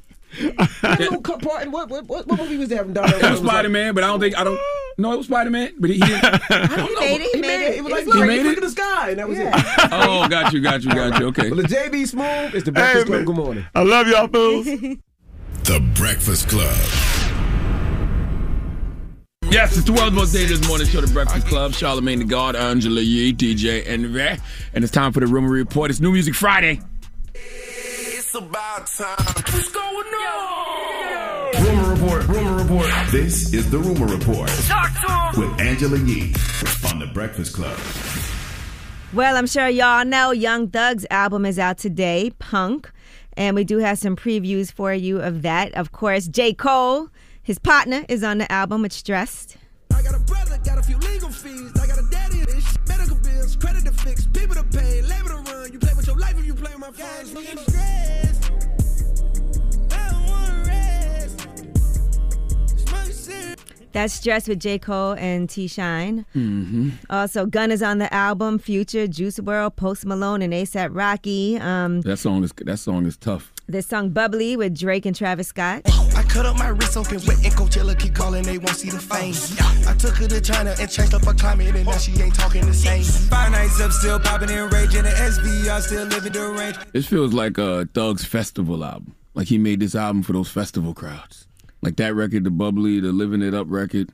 That 0.81 0.97
little 0.99 1.21
cut 1.21 1.41
part. 1.41 1.63
in 1.63 1.71
What, 1.71 1.89
what, 1.89 2.05
what, 2.05 2.27
what 2.27 2.39
movie 2.39 2.57
was 2.57 2.69
that? 2.69 2.79
From 2.79 2.93
Donnell 2.93 3.17
That 3.19 3.31
was 3.31 3.39
Spider 3.39 3.69
Man, 3.69 3.93
but 3.95 4.03
I 4.03 4.07
don't 4.07 4.19
think 4.19 4.37
I 4.37 4.43
don't. 4.43 4.59
No, 4.99 5.13
it 5.13 5.17
was 5.17 5.27
Spider 5.27 5.49
Man, 5.49 5.73
but 5.79 5.89
he, 5.89 5.97
he. 5.97 6.01
I 6.03 6.67
don't 6.75 6.93
know. 6.93 6.99
made 6.99 7.21
it, 7.21 7.35
He 7.35 7.41
made 7.41 7.47
made 7.47 7.65
it. 7.67 7.73
it. 7.73 7.77
It 7.77 7.83
was 7.83 7.91
like, 7.93 8.03
He 8.05 8.11
look, 8.11 8.27
made 8.27 8.43
look 8.43 8.57
at 8.57 8.63
the 8.63 8.69
sky, 8.69 9.09
and 9.11 9.19
that 9.19 9.27
was 9.27 9.37
it. 9.39 9.47
oh, 9.91 10.27
got 10.27 10.53
you, 10.53 10.61
got 10.61 10.83
you, 10.83 10.89
got 10.91 11.19
you. 11.19 11.27
Okay. 11.27 11.49
Well, 11.51 11.61
the 11.61 11.67
JB 11.67 12.13
Smoove 12.13 12.53
is 12.55 12.63
the 12.63 12.71
Breakfast 12.71 13.07
Club. 13.07 13.25
Good 13.25 13.35
morning. 13.35 13.65
I 13.75 13.83
love 13.83 14.07
y'all, 14.07 14.27
fools. 14.27 14.67
The 15.63 15.81
Breakfast 15.95 16.47
Club. 16.47 16.77
Yes, 19.49 19.75
it's 19.77 19.85
the 19.85 19.91
world's 19.93 20.15
most 20.15 20.33
dangerous 20.33 20.65
morning 20.67 20.87
show, 20.87 21.01
The 21.01 21.11
Breakfast 21.11 21.47
Club. 21.47 21.71
Charlamagne 21.73 22.19
the 22.19 22.23
God, 22.25 22.55
Angela 22.55 23.01
Yee, 23.01 23.33
DJ 23.33 23.83
Envy. 23.85 24.41
And 24.73 24.83
it's 24.83 24.91
time 24.91 25.11
for 25.13 25.19
the 25.19 25.27
Rumor 25.27 25.49
Report. 25.49 25.89
It's 25.89 25.99
New 25.99 26.11
Music 26.11 26.35
Friday. 26.35 26.79
It's 28.27 28.35
about 28.35 28.87
time. 28.87 29.15
What's 29.53 29.69
going 29.69 29.85
on? 29.85 31.63
Rumor 31.63 31.93
report. 31.93 32.27
Rumor 32.27 32.61
report. 32.61 32.85
This 33.09 33.53
is 33.53 33.71
the 33.71 33.77
Rumor 33.77 34.05
Report 34.05 34.51
with 35.37 35.61
Angela 35.61 35.97
Yee 35.99 36.33
on 36.91 36.99
the 36.99 37.09
Breakfast 37.13 37.55
Club. 37.55 37.79
Well, 39.13 39.37
I'm 39.37 39.47
sure 39.47 39.69
y'all 39.69 40.03
know 40.03 40.31
Young 40.31 40.67
Thug's 40.67 41.05
album 41.09 41.45
is 41.45 41.57
out 41.57 41.77
today, 41.77 42.33
Punk. 42.37 42.91
And 43.37 43.55
we 43.55 43.63
do 43.63 43.77
have 43.77 43.97
some 43.97 44.17
previews 44.17 44.73
for 44.73 44.93
you 44.93 45.21
of 45.21 45.41
that. 45.43 45.73
Of 45.75 45.93
course, 45.93 46.27
J. 46.27 46.53
Cole, 46.53 47.07
his 47.41 47.59
partner, 47.59 48.03
is 48.09 48.25
on 48.25 48.39
the 48.39 48.51
album 48.51 48.81
with 48.81 48.91
Stressed. 48.91 49.55
Got 49.89 50.79
a 50.79 50.83
few 50.83 50.97
legal 50.97 51.29
fees. 51.29 51.71
I 51.81 51.87
got 51.87 51.97
a 51.97 52.09
daddy. 52.11 52.43
Medical 52.89 53.15
bills, 53.47 53.55
credit 53.55 53.85
to 53.85 53.91
fix, 53.91 54.25
people 54.27 54.55
to 54.55 54.63
pay, 54.63 55.01
labor 55.03 55.29
to 55.29 55.35
run. 55.51 55.71
You 55.71 55.79
play 55.79 55.93
with 55.95 56.07
your 56.07 56.17
life 56.17 56.37
if 56.37 56.45
you 56.45 56.53
play 56.53 56.71
with 56.73 56.79
my 56.81 56.91
funds. 56.91 57.31
Getting 57.33 57.57
stressed. 57.57 58.51
I 59.91 60.09
don't 60.11 60.27
wanna 60.27 60.63
rest. 60.65 61.39
Smoke 62.87 63.05
cigarette. 63.11 63.59
That's 63.93 64.13
Stressed 64.13 64.47
with 64.47 64.59
J. 64.59 64.77
Cole 64.79 65.13
and 65.17 65.49
T-Shyne. 65.49 66.25
Mm-hmm. 66.35 66.89
Also, 67.09 67.45
Gun 67.45 67.71
is 67.71 67.81
on 67.81 67.97
the 67.97 68.13
album, 68.13 68.59
Future, 68.59 69.07
Juice 69.07 69.39
WRLD, 69.39 69.75
Post 69.75 70.05
Malone, 70.05 70.41
and 70.41 70.53
ASAP 70.53 70.89
Rocky. 70.91 71.57
Um, 71.57 72.01
That 72.01 72.17
song 72.17 72.43
is 72.43 72.53
that 72.65 72.77
song 72.77 73.05
is 73.05 73.17
tough. 73.17 73.53
this 73.67 73.87
song 73.87 74.09
Bubbly 74.11 74.55
with 74.55 74.77
Drake 74.77 75.05
and 75.05 75.15
Travis 75.15 75.47
Scott. 75.47 75.81
I 76.27 76.29
cut 76.29 76.45
up 76.45 76.57
my 76.57 76.67
wrist 76.67 76.97
open 76.97 77.21
wet 77.25 77.37
and 77.45 77.53
Coachella 77.53 77.97
keep 77.97 78.13
calling, 78.13 78.43
they 78.43 78.57
won't 78.57 78.75
see 78.75 78.89
the 78.89 78.99
fame. 78.99 79.33
I 79.87 79.93
took 79.93 80.15
her 80.17 80.27
to 80.27 80.41
China 80.41 80.75
and 80.77 80.91
changed 80.91 81.13
up 81.13 81.23
her 81.23 81.33
climate 81.33 81.73
and 81.73 81.85
now 81.85 81.97
she 81.97 82.11
ain't 82.21 82.35
talking 82.35 82.65
the 82.65 82.73
same. 82.73 83.03
Five 83.29 83.51
nights 83.51 83.79
up, 83.79 83.91
still 83.91 84.19
popping 84.19 84.51
and 84.51 84.71
raging. 84.73 85.03
The 85.03 85.09
SVR 85.09 85.81
still 85.81 86.05
living 86.05 86.33
the 86.33 86.49
range. 86.49 86.75
This 86.91 87.07
feels 87.07 87.31
like 87.31 87.57
a 87.57 87.87
Thug's 87.93 88.25
festival 88.25 88.83
album. 88.83 89.15
Like 89.35 89.47
he 89.47 89.57
made 89.57 89.79
this 89.79 89.95
album 89.95 90.21
for 90.21 90.33
those 90.33 90.49
festival 90.49 90.93
crowds. 90.93 91.47
Like 91.81 91.95
that 91.95 92.13
record, 92.13 92.43
the 92.43 92.51
Bubbly, 92.51 92.99
the 92.99 93.13
Living 93.13 93.41
It 93.41 93.53
Up 93.53 93.67
record. 93.69 94.11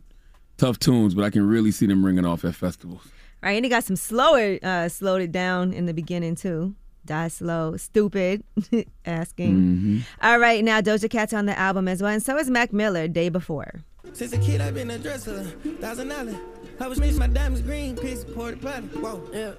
Tough 0.57 0.77
tunes, 0.77 1.15
but 1.15 1.25
I 1.25 1.31
can 1.31 1.47
really 1.47 1.71
see 1.71 1.87
them 1.87 2.05
ringing 2.05 2.25
off 2.25 2.45
at 2.45 2.53
festivals. 2.53 3.01
Right, 3.41 3.53
and 3.53 3.65
he 3.65 3.69
got 3.69 3.85
some 3.85 3.95
slower, 3.95 4.59
uh, 4.61 4.87
slowed 4.87 5.23
it 5.23 5.31
down 5.31 5.73
in 5.73 5.87
the 5.87 5.95
beginning 5.95 6.35
too. 6.35 6.75
Die 7.05 7.27
slow, 7.27 7.75
stupid, 7.77 8.43
asking. 9.05 9.55
Mm-hmm. 9.55 9.99
All 10.21 10.39
right, 10.39 10.63
now 10.63 10.81
Doja 10.81 11.09
Cat's 11.09 11.33
on 11.33 11.45
the 11.45 11.57
album 11.57 11.87
as 11.87 12.01
well, 12.01 12.11
and 12.11 12.23
so 12.23 12.37
is 12.37 12.49
Mac 12.49 12.71
Miller. 12.71 13.07
Day 13.07 13.29
before. 13.29 13.81
Since 14.13 14.33
a 14.33 14.37
kid, 14.37 14.61
I've 14.61 14.73
been 14.73 14.91
a 14.91 14.99
dresser. 14.99 15.43
Thousand 15.81 16.09
dollar. 16.09 16.35
I 16.79 16.87
was 16.87 16.99
missing 16.99 17.19
my 17.19 17.27
diamonds 17.27 17.61
green, 17.61 17.95
piece 17.95 18.23
of 18.23 18.33
porta 18.33 18.57
potty. 18.57 18.87
Whoa, 18.87 19.21
yeah. 19.31 19.53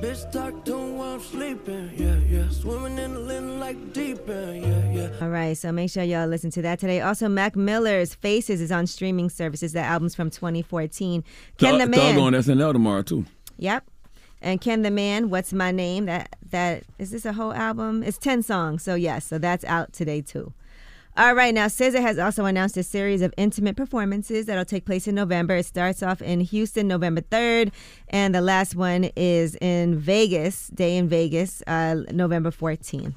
Bitch 0.00 0.30
talk 0.30 0.64
to 0.64 0.76
him 0.76 0.96
while 0.96 1.14
I'm 1.14 1.20
sleeping. 1.20 1.90
Yeah, 1.96 2.16
yeah. 2.18 2.48
Swimming 2.50 2.98
in 2.98 3.14
the 3.14 3.20
linen 3.20 3.58
like 3.58 3.92
deep 3.92 4.28
end. 4.28 4.62
Yeah, 4.62 5.08
yeah. 5.08 5.10
All 5.20 5.28
right, 5.28 5.56
so 5.56 5.72
make 5.72 5.90
sure 5.90 6.04
y'all 6.04 6.28
listen 6.28 6.50
to 6.52 6.62
that 6.62 6.78
today. 6.78 7.00
Also, 7.00 7.28
Mac 7.28 7.56
Miller's 7.56 8.14
Faces 8.14 8.60
is 8.60 8.70
on 8.70 8.86
streaming 8.86 9.28
services. 9.28 9.72
The 9.72 9.80
album's 9.80 10.14
from 10.14 10.30
2014. 10.30 11.24
Can 11.58 11.78
Thug, 11.78 11.80
the 11.80 11.86
Man. 11.86 12.14
Thug 12.14 12.18
on 12.22 12.32
SNL 12.32 12.72
tomorrow 12.72 13.02
too. 13.02 13.24
Yep. 13.58 13.84
And 14.40 14.60
Ken 14.60 14.82
the 14.82 14.90
Man, 14.90 15.30
What's 15.30 15.52
My 15.52 15.70
Name? 15.70 16.06
That 16.06 16.36
that 16.50 16.84
is 16.98 17.10
this 17.10 17.24
a 17.24 17.32
whole 17.32 17.52
album? 17.52 18.02
It's 18.02 18.18
10 18.18 18.42
songs. 18.42 18.82
So 18.82 18.94
yes, 18.94 19.24
so 19.26 19.38
that's 19.38 19.64
out 19.64 19.92
today 19.92 20.20
too. 20.20 20.52
All 21.16 21.34
right, 21.34 21.52
now 21.52 21.66
SZA 21.66 22.00
has 22.00 22.16
also 22.16 22.44
announced 22.44 22.76
a 22.76 22.84
series 22.84 23.22
of 23.22 23.34
intimate 23.36 23.76
performances 23.76 24.46
that'll 24.46 24.64
take 24.64 24.84
place 24.84 25.08
in 25.08 25.16
November. 25.16 25.56
It 25.56 25.66
starts 25.66 26.00
off 26.00 26.22
in 26.22 26.38
Houston, 26.38 26.86
November 26.86 27.22
3rd, 27.22 27.72
and 28.08 28.32
the 28.32 28.40
last 28.40 28.76
one 28.76 29.10
is 29.16 29.56
in 29.56 29.98
Vegas, 29.98 30.68
day 30.68 30.96
in 30.96 31.08
Vegas, 31.08 31.60
uh, 31.66 32.04
November 32.12 32.52
14th. 32.52 33.14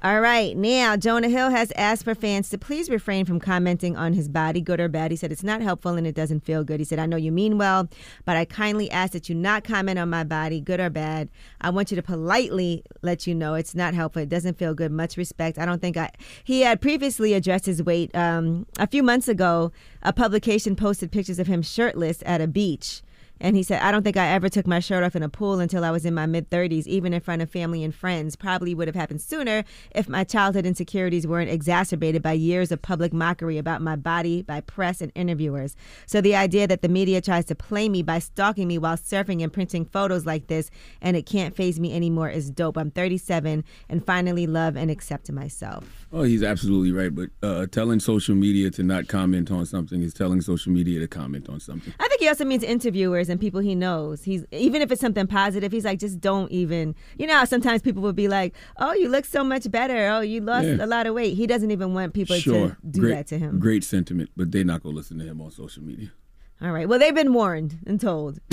All 0.00 0.20
right, 0.20 0.56
now 0.56 0.96
Jonah 0.96 1.28
Hill 1.28 1.50
has 1.50 1.72
asked 1.72 2.04
for 2.04 2.14
fans 2.14 2.48
to 2.50 2.58
please 2.58 2.88
refrain 2.88 3.24
from 3.24 3.40
commenting 3.40 3.96
on 3.96 4.12
his 4.12 4.28
body, 4.28 4.60
good 4.60 4.78
or 4.78 4.86
bad. 4.86 5.10
He 5.10 5.16
said 5.16 5.32
it's 5.32 5.42
not 5.42 5.60
helpful 5.60 5.96
and 5.96 6.06
it 6.06 6.14
doesn't 6.14 6.44
feel 6.44 6.62
good. 6.62 6.78
He 6.78 6.84
said, 6.84 7.00
I 7.00 7.06
know 7.06 7.16
you 7.16 7.32
mean 7.32 7.58
well, 7.58 7.88
but 8.24 8.36
I 8.36 8.44
kindly 8.44 8.88
ask 8.92 9.12
that 9.12 9.28
you 9.28 9.34
not 9.34 9.64
comment 9.64 9.98
on 9.98 10.08
my 10.08 10.22
body, 10.22 10.60
good 10.60 10.78
or 10.78 10.88
bad. 10.88 11.28
I 11.60 11.70
want 11.70 11.90
you 11.90 11.96
to 11.96 12.02
politely 12.02 12.84
let 13.02 13.26
you 13.26 13.34
know 13.34 13.54
it's 13.54 13.74
not 13.74 13.92
helpful. 13.92 14.22
It 14.22 14.28
doesn't 14.28 14.56
feel 14.56 14.72
good. 14.72 14.92
Much 14.92 15.16
respect. 15.16 15.58
I 15.58 15.66
don't 15.66 15.80
think 15.80 15.96
I. 15.96 16.12
He 16.44 16.60
had 16.60 16.80
previously 16.80 17.34
addressed 17.34 17.66
his 17.66 17.82
weight. 17.82 18.14
Um, 18.14 18.66
a 18.78 18.86
few 18.86 19.02
months 19.02 19.26
ago, 19.26 19.72
a 20.04 20.12
publication 20.12 20.76
posted 20.76 21.10
pictures 21.10 21.40
of 21.40 21.48
him 21.48 21.60
shirtless 21.60 22.22
at 22.24 22.40
a 22.40 22.46
beach. 22.46 23.02
And 23.40 23.56
he 23.56 23.62
said, 23.62 23.82
I 23.82 23.90
don't 23.92 24.02
think 24.02 24.16
I 24.16 24.28
ever 24.28 24.48
took 24.48 24.66
my 24.66 24.80
shirt 24.80 25.04
off 25.04 25.14
in 25.16 25.22
a 25.22 25.28
pool 25.28 25.60
until 25.60 25.84
I 25.84 25.90
was 25.90 26.04
in 26.04 26.14
my 26.14 26.26
mid 26.26 26.50
30s, 26.50 26.86
even 26.86 27.12
in 27.12 27.20
front 27.20 27.42
of 27.42 27.50
family 27.50 27.84
and 27.84 27.94
friends. 27.94 28.36
Probably 28.36 28.74
would 28.74 28.88
have 28.88 28.94
happened 28.94 29.20
sooner 29.20 29.64
if 29.94 30.08
my 30.08 30.24
childhood 30.24 30.66
insecurities 30.66 31.26
weren't 31.26 31.50
exacerbated 31.50 32.22
by 32.22 32.32
years 32.32 32.72
of 32.72 32.82
public 32.82 33.12
mockery 33.12 33.58
about 33.58 33.82
my 33.82 33.96
body 33.96 34.42
by 34.42 34.60
press 34.60 35.00
and 35.00 35.12
interviewers. 35.14 35.76
So 36.06 36.20
the 36.20 36.34
idea 36.34 36.66
that 36.66 36.82
the 36.82 36.88
media 36.88 37.20
tries 37.20 37.44
to 37.46 37.54
play 37.54 37.88
me 37.88 38.02
by 38.02 38.18
stalking 38.18 38.68
me 38.68 38.78
while 38.78 38.96
surfing 38.96 39.42
and 39.42 39.52
printing 39.52 39.84
photos 39.84 40.26
like 40.26 40.48
this 40.48 40.70
and 41.00 41.16
it 41.16 41.26
can't 41.26 41.54
phase 41.54 41.78
me 41.78 41.94
anymore 41.94 42.28
is 42.28 42.50
dope. 42.50 42.76
I'm 42.76 42.90
37 42.90 43.64
and 43.88 44.04
finally 44.04 44.46
love 44.46 44.76
and 44.76 44.90
accept 44.90 45.30
myself. 45.30 46.06
Oh, 46.12 46.22
he's 46.22 46.42
absolutely 46.42 46.92
right. 46.92 47.14
But 47.14 47.30
uh, 47.42 47.66
telling 47.66 48.00
social 48.00 48.34
media 48.34 48.70
to 48.70 48.82
not 48.82 49.08
comment 49.08 49.50
on 49.50 49.66
something 49.66 50.02
is 50.02 50.14
telling 50.14 50.40
social 50.40 50.72
media 50.72 51.00
to 51.00 51.08
comment 51.08 51.48
on 51.48 51.60
something. 51.60 51.92
I 52.00 52.08
think 52.08 52.20
he 52.20 52.28
also 52.28 52.44
means 52.44 52.62
interviewers 52.62 53.27
and 53.28 53.40
people 53.40 53.60
he 53.60 53.74
knows. 53.74 54.22
He's 54.24 54.44
even 54.52 54.82
if 54.82 54.90
it's 54.92 55.00
something 55.00 55.26
positive, 55.26 55.72
he's 55.72 55.84
like, 55.84 55.98
just 55.98 56.20
don't 56.20 56.50
even. 56.50 56.94
You 57.18 57.26
know, 57.26 57.44
sometimes 57.44 57.82
people 57.82 58.02
would 58.02 58.16
be 58.16 58.28
like, 58.28 58.54
"Oh, 58.78 58.92
you 58.94 59.08
look 59.08 59.24
so 59.24 59.42
much 59.44 59.70
better. 59.70 60.08
Oh, 60.08 60.20
you 60.20 60.40
lost 60.40 60.66
Yeah. 60.68 60.84
a 60.84 60.86
lot 60.86 61.06
of 61.06 61.14
weight." 61.14 61.34
He 61.36 61.46
doesn't 61.46 61.70
even 61.70 61.94
want 61.94 62.14
people 62.14 62.36
sure, 62.36 62.68
to 62.70 62.76
do 62.90 63.00
great, 63.00 63.10
that 63.14 63.26
to 63.28 63.38
him. 63.38 63.58
Great 63.58 63.84
sentiment, 63.84 64.30
but 64.36 64.52
they're 64.52 64.64
not 64.64 64.82
gonna 64.82 64.94
listen 64.96 65.18
to 65.18 65.24
him 65.24 65.40
on 65.40 65.50
social 65.50 65.82
media. 65.82 66.10
All 66.60 66.72
right. 66.72 66.88
Well, 66.88 66.98
they've 66.98 67.14
been 67.14 67.32
warned 67.32 67.78
and 67.86 68.00
told. 68.00 68.40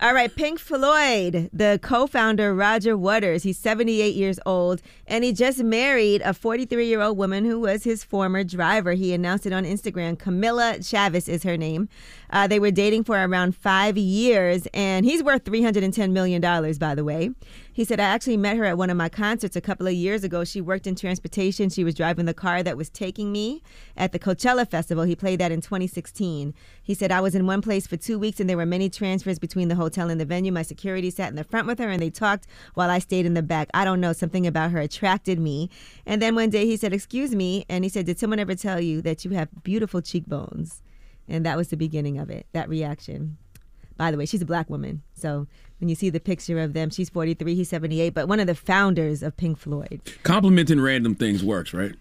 All 0.00 0.14
right, 0.14 0.32
Pink 0.32 0.60
Floyd, 0.60 1.50
the 1.52 1.80
co-founder 1.82 2.54
Roger 2.54 2.96
Waters, 2.96 3.42
he's 3.42 3.58
78 3.58 4.14
years 4.14 4.38
old, 4.46 4.80
and 5.08 5.24
he 5.24 5.32
just 5.32 5.58
married 5.58 6.22
a 6.22 6.28
43-year-old 6.28 7.18
woman 7.18 7.44
who 7.44 7.58
was 7.58 7.82
his 7.82 8.04
former 8.04 8.44
driver. 8.44 8.92
He 8.92 9.12
announced 9.12 9.44
it 9.44 9.52
on 9.52 9.64
Instagram. 9.64 10.16
Kamilah 10.16 10.78
Chavis 10.78 11.28
is 11.28 11.42
her 11.42 11.56
name. 11.56 11.88
Uh, 12.30 12.46
they 12.46 12.60
were 12.60 12.70
dating 12.70 13.02
for 13.02 13.16
around 13.16 13.56
five 13.56 13.98
years, 13.98 14.68
and 14.72 15.04
he's 15.04 15.20
worth 15.20 15.44
310 15.44 16.12
million 16.12 16.40
dollars, 16.40 16.78
by 16.78 16.94
the 16.94 17.02
way. 17.02 17.30
He 17.78 17.84
said, 17.84 18.00
I 18.00 18.06
actually 18.06 18.36
met 18.36 18.56
her 18.56 18.64
at 18.64 18.76
one 18.76 18.90
of 18.90 18.96
my 18.96 19.08
concerts 19.08 19.54
a 19.54 19.60
couple 19.60 19.86
of 19.86 19.92
years 19.92 20.24
ago. 20.24 20.42
She 20.42 20.60
worked 20.60 20.88
in 20.88 20.96
transportation. 20.96 21.70
She 21.70 21.84
was 21.84 21.94
driving 21.94 22.24
the 22.26 22.34
car 22.34 22.60
that 22.64 22.76
was 22.76 22.90
taking 22.90 23.30
me 23.30 23.62
at 23.96 24.10
the 24.10 24.18
Coachella 24.18 24.68
Festival. 24.68 25.04
He 25.04 25.14
played 25.14 25.38
that 25.38 25.52
in 25.52 25.60
2016. 25.60 26.54
He 26.82 26.94
said, 26.94 27.12
I 27.12 27.20
was 27.20 27.36
in 27.36 27.46
one 27.46 27.62
place 27.62 27.86
for 27.86 27.96
two 27.96 28.18
weeks 28.18 28.40
and 28.40 28.50
there 28.50 28.56
were 28.56 28.66
many 28.66 28.90
transfers 28.90 29.38
between 29.38 29.68
the 29.68 29.76
hotel 29.88 30.10
and 30.10 30.20
the 30.20 30.24
venue. 30.24 30.52
My 30.52 30.62
security 30.62 31.10
sat 31.10 31.30
in 31.30 31.36
the 31.36 31.44
front 31.44 31.66
with 31.66 31.78
her 31.78 31.88
and 31.88 32.00
they 32.00 32.10
talked 32.10 32.46
while 32.74 32.90
I 32.90 32.98
stayed 32.98 33.26
in 33.26 33.34
the 33.34 33.42
back. 33.42 33.68
I 33.74 33.84
don't 33.84 34.00
know, 34.00 34.12
something 34.12 34.46
about 34.46 34.70
her 34.70 34.78
attracted 34.78 35.38
me. 35.38 35.70
And 36.06 36.20
then 36.22 36.34
one 36.34 36.50
day 36.50 36.66
he 36.66 36.76
said, 36.76 36.92
Excuse 36.92 37.34
me. 37.34 37.64
And 37.68 37.84
he 37.84 37.88
said, 37.88 38.06
Did 38.06 38.18
someone 38.18 38.38
ever 38.38 38.54
tell 38.54 38.80
you 38.80 39.00
that 39.02 39.24
you 39.24 39.32
have 39.32 39.48
beautiful 39.62 40.00
cheekbones? 40.02 40.82
And 41.28 41.44
that 41.44 41.56
was 41.56 41.68
the 41.68 41.76
beginning 41.76 42.18
of 42.18 42.30
it, 42.30 42.46
that 42.52 42.68
reaction. 42.68 43.36
By 43.96 44.10
the 44.10 44.16
way, 44.16 44.26
she's 44.26 44.42
a 44.42 44.46
black 44.46 44.70
woman. 44.70 45.02
So 45.14 45.46
when 45.80 45.88
you 45.88 45.94
see 45.94 46.08
the 46.08 46.20
picture 46.20 46.60
of 46.60 46.72
them, 46.72 46.90
she's 46.90 47.10
43, 47.10 47.54
he's 47.54 47.68
78, 47.68 48.14
but 48.14 48.28
one 48.28 48.40
of 48.40 48.46
the 48.46 48.54
founders 48.54 49.22
of 49.22 49.36
Pink 49.36 49.58
Floyd. 49.58 50.00
Complimenting 50.22 50.80
random 50.80 51.14
things 51.14 51.42
works, 51.42 51.74
right? 51.74 51.94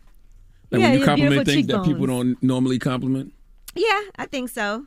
Like 0.71 0.81
Yeah, 0.81 0.89
when 0.91 0.99
you 0.99 1.05
compliment 1.05 1.47
things 1.47 1.67
that 1.67 1.83
people 1.83 2.05
don't 2.05 2.41
normally 2.43 2.77
compliment. 2.77 3.33
Yeah, 3.75 4.01
I 4.17 4.25
think 4.25 4.49
so. 4.49 4.85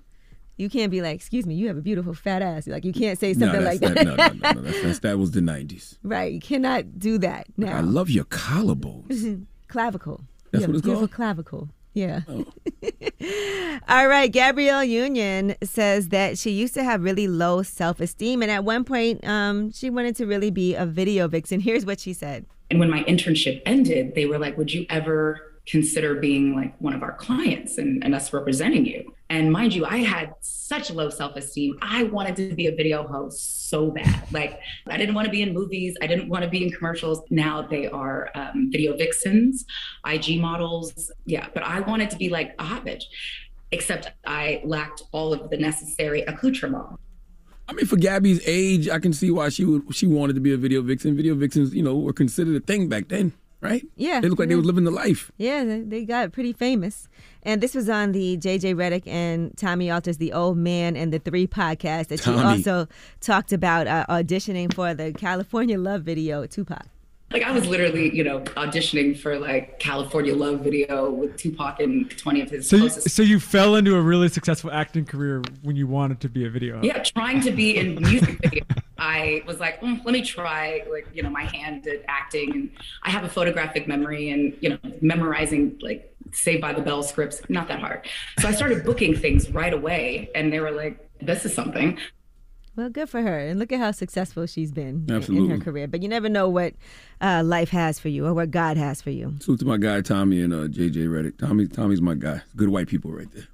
You 0.61 0.69
can't 0.69 0.91
be 0.91 1.01
like, 1.01 1.17
excuse 1.17 1.47
me, 1.47 1.55
you 1.55 1.69
have 1.69 1.77
a 1.79 1.81
beautiful 1.81 2.13
fat 2.13 2.43
ass. 2.43 2.67
Like 2.67 2.85
you 2.85 2.93
can't 2.93 3.19
say 3.19 3.33
something 3.33 3.63
that's 3.63 3.81
like 3.81 3.95
that. 3.95 3.95
that. 3.95 4.07
No, 4.07 4.15
no, 4.15 4.27
no, 4.29 4.61
no. 4.61 4.61
That's, 4.63 4.83
that's, 4.83 4.99
that 5.01 5.19
was 5.19 5.31
the 5.31 5.41
'90s. 5.41 5.97
right. 6.03 6.33
You 6.33 6.41
cannot 6.41 6.99
do 6.99 7.19
that 7.19 7.47
now. 7.57 7.77
I 7.77 7.81
love 7.81 8.11
your 8.11 8.25
collarbones. 8.25 9.47
clavicle. 9.69 10.25
That's 10.51 10.63
you 10.63 10.69
what 10.69 10.77
it's 10.77 10.83
beautiful 10.83 11.09
called? 11.09 11.17
clavicle. 11.17 11.69
Yeah. 11.95 12.21
Oh. 12.29 12.45
All 13.89 14.07
right. 14.07 14.31
Gabrielle 14.31 14.85
Union 14.85 15.57
says 15.63 16.09
that 16.11 16.39
she 16.39 16.51
used 16.51 16.75
to 16.75 16.85
have 16.85 17.03
really 17.03 17.27
low 17.27 17.63
self 17.63 18.01
esteem. 18.01 18.43
And 18.43 18.51
at 18.51 18.63
one 18.63 18.85
point, 18.85 19.27
um, 19.27 19.73
she 19.73 19.91
wanted 19.91 20.15
to 20.17 20.27
really 20.27 20.51
be 20.51 20.75
a 20.75 20.87
video 20.87 21.27
vixen. 21.27 21.61
Here's 21.61 21.87
what 21.87 21.99
she 21.99 22.13
said. 22.13 22.47
And 22.71 22.79
when 22.79 22.91
my 22.91 23.03
internship 23.05 23.63
ended, 23.67 24.15
they 24.15 24.27
were 24.27 24.39
like, 24.39 24.57
Would 24.57 24.73
you 24.73 24.87
ever 24.91 25.50
consider 25.71 26.17
being 26.17 26.55
like 26.55 26.75
one 26.81 26.95
of 26.95 27.03
our 27.03 27.13
clients 27.13 27.79
and, 27.79 28.03
and 28.05 28.15
us 28.15 28.33
representing 28.33 28.85
you? 28.85 29.15
And 29.31 29.53
mind 29.53 29.75
you, 29.75 29.87
I 29.87 29.99
had 29.99 30.35
such 30.41 30.91
low 30.91 31.09
self 31.09 31.37
esteem. 31.37 31.79
I 31.83 32.03
wanted 32.05 32.37
to 32.37 32.55
be 32.55 32.67
a 32.67 32.75
video 32.75 33.07
host 33.07 33.71
so 33.71 33.91
bad. 33.91 34.25
Like, 34.33 34.59
I 34.89 34.97
didn't 34.97 35.15
want 35.15 35.27
to 35.27 35.31
be 35.31 35.43
in 35.43 35.55
movies, 35.55 35.97
I 36.03 36.07
didn't 36.07 36.29
want 36.29 36.43
to 36.45 36.51
be 36.51 36.65
in 36.65 36.71
commercials. 36.71 37.23
Now 37.31 37.63
they 37.63 37.87
are 37.87 38.31
um, 38.35 38.71
video 38.73 38.97
vixens, 38.97 39.65
IG 40.07 40.41
models. 40.41 41.13
Yeah, 41.27 41.47
but 41.55 41.63
I 41.63 41.81
wanted 41.81 42.11
to 42.11 42.17
be 42.17 42.29
like 42.29 42.55
a 42.59 42.65
hot 42.65 42.85
bitch, 42.85 43.05
except 43.71 44.11
I 44.27 44.63
lacked 44.65 45.03
all 45.13 45.33
of 45.33 45.49
the 45.51 45.57
necessary 45.57 46.23
accoutrement. 46.23 46.99
I 47.69 47.73
mean, 47.73 47.87
for 47.87 47.97
Gabby's 47.97 48.43
age, 48.47 48.89
I 48.89 48.99
can 48.99 49.13
see 49.13 49.31
why 49.31 49.49
she 49.49 49.65
would 49.65 49.95
she 49.95 50.09
wanted 50.09 50.35
to 50.35 50.41
be 50.41 50.53
a 50.53 50.57
video 50.57 50.83
vixen. 50.83 51.15
Video 51.15 51.37
vixens, 51.37 51.73
you 51.73 51.85
know, 51.85 51.97
were 51.97 52.13
considered 52.13 52.57
a 52.57 52.67
thing 52.67 52.89
back 52.89 53.07
then, 53.07 53.33
right? 53.61 53.87
Yeah, 53.97 54.21
They 54.21 54.29
look 54.29 54.39
like 54.39 54.49
they 54.49 54.55
were 54.55 54.63
living 54.63 54.85
the 54.85 54.91
life. 54.91 55.31
Yeah, 55.37 55.65
they, 55.65 55.81
they 55.81 56.05
got 56.05 56.33
pretty 56.33 56.53
famous. 56.53 57.09
And 57.43 57.61
this 57.63 57.75
was 57.75 57.89
on 57.89 58.13
the 58.13 58.37
JJ 58.37 58.75
Redick 58.75 59.07
and 59.07 59.57
Tommy 59.57 59.91
Alter's, 59.91 60.19
The 60.19 60.33
Old 60.33 60.59
Man 60.59 60.97
and 60.97 61.13
the 61.13 61.19
Three 61.19 61.47
podcast 61.47 62.09
that 62.09 62.19
she 62.21 62.25
Tommy. 62.27 62.43
also 62.43 62.87
talked 63.21 63.53
about 63.53 63.87
uh, 63.87 64.05
auditioning 64.09 64.73
for 64.73 64.95
the 64.95 65.13
California 65.13 65.79
Love 65.79 66.03
video, 66.03 66.47
Tupac. 66.47 66.87
Like 67.33 67.45
I 67.45 67.53
was 67.53 67.65
literally, 67.67 68.15
you 68.15 68.25
know, 68.25 68.41
auditioning 68.41 69.17
for 69.17 69.39
like 69.39 69.79
California 69.79 70.35
Love 70.35 70.61
video 70.61 71.11
with 71.11 71.37
Tupac 71.37 71.79
and 71.79 72.11
20 72.11 72.41
of 72.41 72.51
his 72.51 72.69
So 72.69 72.77
you, 72.77 72.83
closest 72.83 73.15
so 73.15 73.23
you 73.23 73.39
fell 73.39 73.77
into 73.77 73.95
a 73.97 74.01
really 74.01 74.29
successful 74.29 74.73
acting 74.73 75.05
career 75.05 75.43
when 75.63 75.77
you 75.77 75.87
wanted 75.87 76.21
to 76.21 76.29
be 76.29 76.45
a 76.45 76.51
video. 76.51 76.83
Yeah, 76.83 77.01
trying 77.05 77.41
to 77.43 77.53
be 77.53 77.77
in 77.77 77.95
music 78.03 78.39
video. 78.43 78.65
I 78.99 79.45
was 79.47 79.61
like, 79.61 79.81
mm, 79.81 80.05
let 80.05 80.13
me 80.13 80.23
try, 80.23 80.83
like, 80.91 81.07
you 81.15 81.23
know, 81.23 81.31
my 81.31 81.45
hand 81.45 81.87
at 81.87 82.05
acting. 82.09 82.53
And 82.53 82.71
I 83.05 83.11
have 83.11 83.23
a 83.23 83.29
photographic 83.29 83.87
memory 83.87 84.31
and, 84.31 84.57
you 84.61 84.71
know, 84.71 84.79
memorizing 85.01 85.79
like 85.81 86.13
Saved 86.33 86.61
by 86.61 86.73
the 86.73 86.83
Bell 86.83 87.03
scripts, 87.03 87.41
not 87.49 87.69
that 87.69 87.81
hard. 87.81 88.07
So 88.41 88.49
I 88.49 88.53
started 88.53 88.85
booking 88.85 89.17
things 89.17 89.51
right 89.51 89.73
away. 89.73 90.31
And 90.35 90.53
they 90.53 90.61
were 90.61 90.73
like, 90.73 91.09
this 91.21 91.45
is 91.47 91.55
something. 91.55 91.99
Well, 92.81 92.89
good 92.89 93.11
for 93.11 93.21
her. 93.21 93.39
And 93.39 93.59
look 93.61 93.73
at 93.73 93.79
how 93.79 93.91
successful 93.91 94.47
she's 94.47 94.73
been 94.73 95.05
in- 95.09 95.37
in 95.37 95.51
her 95.51 95.59
career. 95.59 95.87
But 95.87 96.03
you 96.03 96.09
never 96.09 96.31
know 96.31 96.49
what 96.49 96.73
uh, 97.21 97.43
life 97.45 97.69
has 97.71 97.99
for 98.01 98.09
you 98.09 98.25
or 98.27 98.33
what 98.33 98.51
God 98.51 98.79
has 98.79 99.03
for 99.03 99.11
you. 99.11 99.35
Salute 99.41 99.61
to 99.61 99.67
my 99.67 99.77
guy 99.77 100.01
Tommy 100.01 100.41
and 100.41 100.55
uh, 100.55 100.67
JJ 100.69 101.07
Redick. 101.09 101.37
Tommy, 101.39 101.67
Tommy's 101.67 102.01
my 102.01 102.15
guy. 102.15 102.41
Good 102.57 102.71
white 102.71 102.89
people 102.89 103.13
right 103.13 103.31
there. 103.33 103.45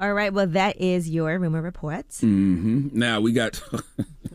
All 0.00 0.14
right. 0.14 0.32
Well, 0.32 0.46
that 0.46 0.80
is 0.80 1.10
your 1.10 1.38
rumor 1.38 1.60
reports. 1.60 2.22
hmm 2.22 2.88
Now 2.92 3.20
we 3.20 3.32
got. 3.32 3.60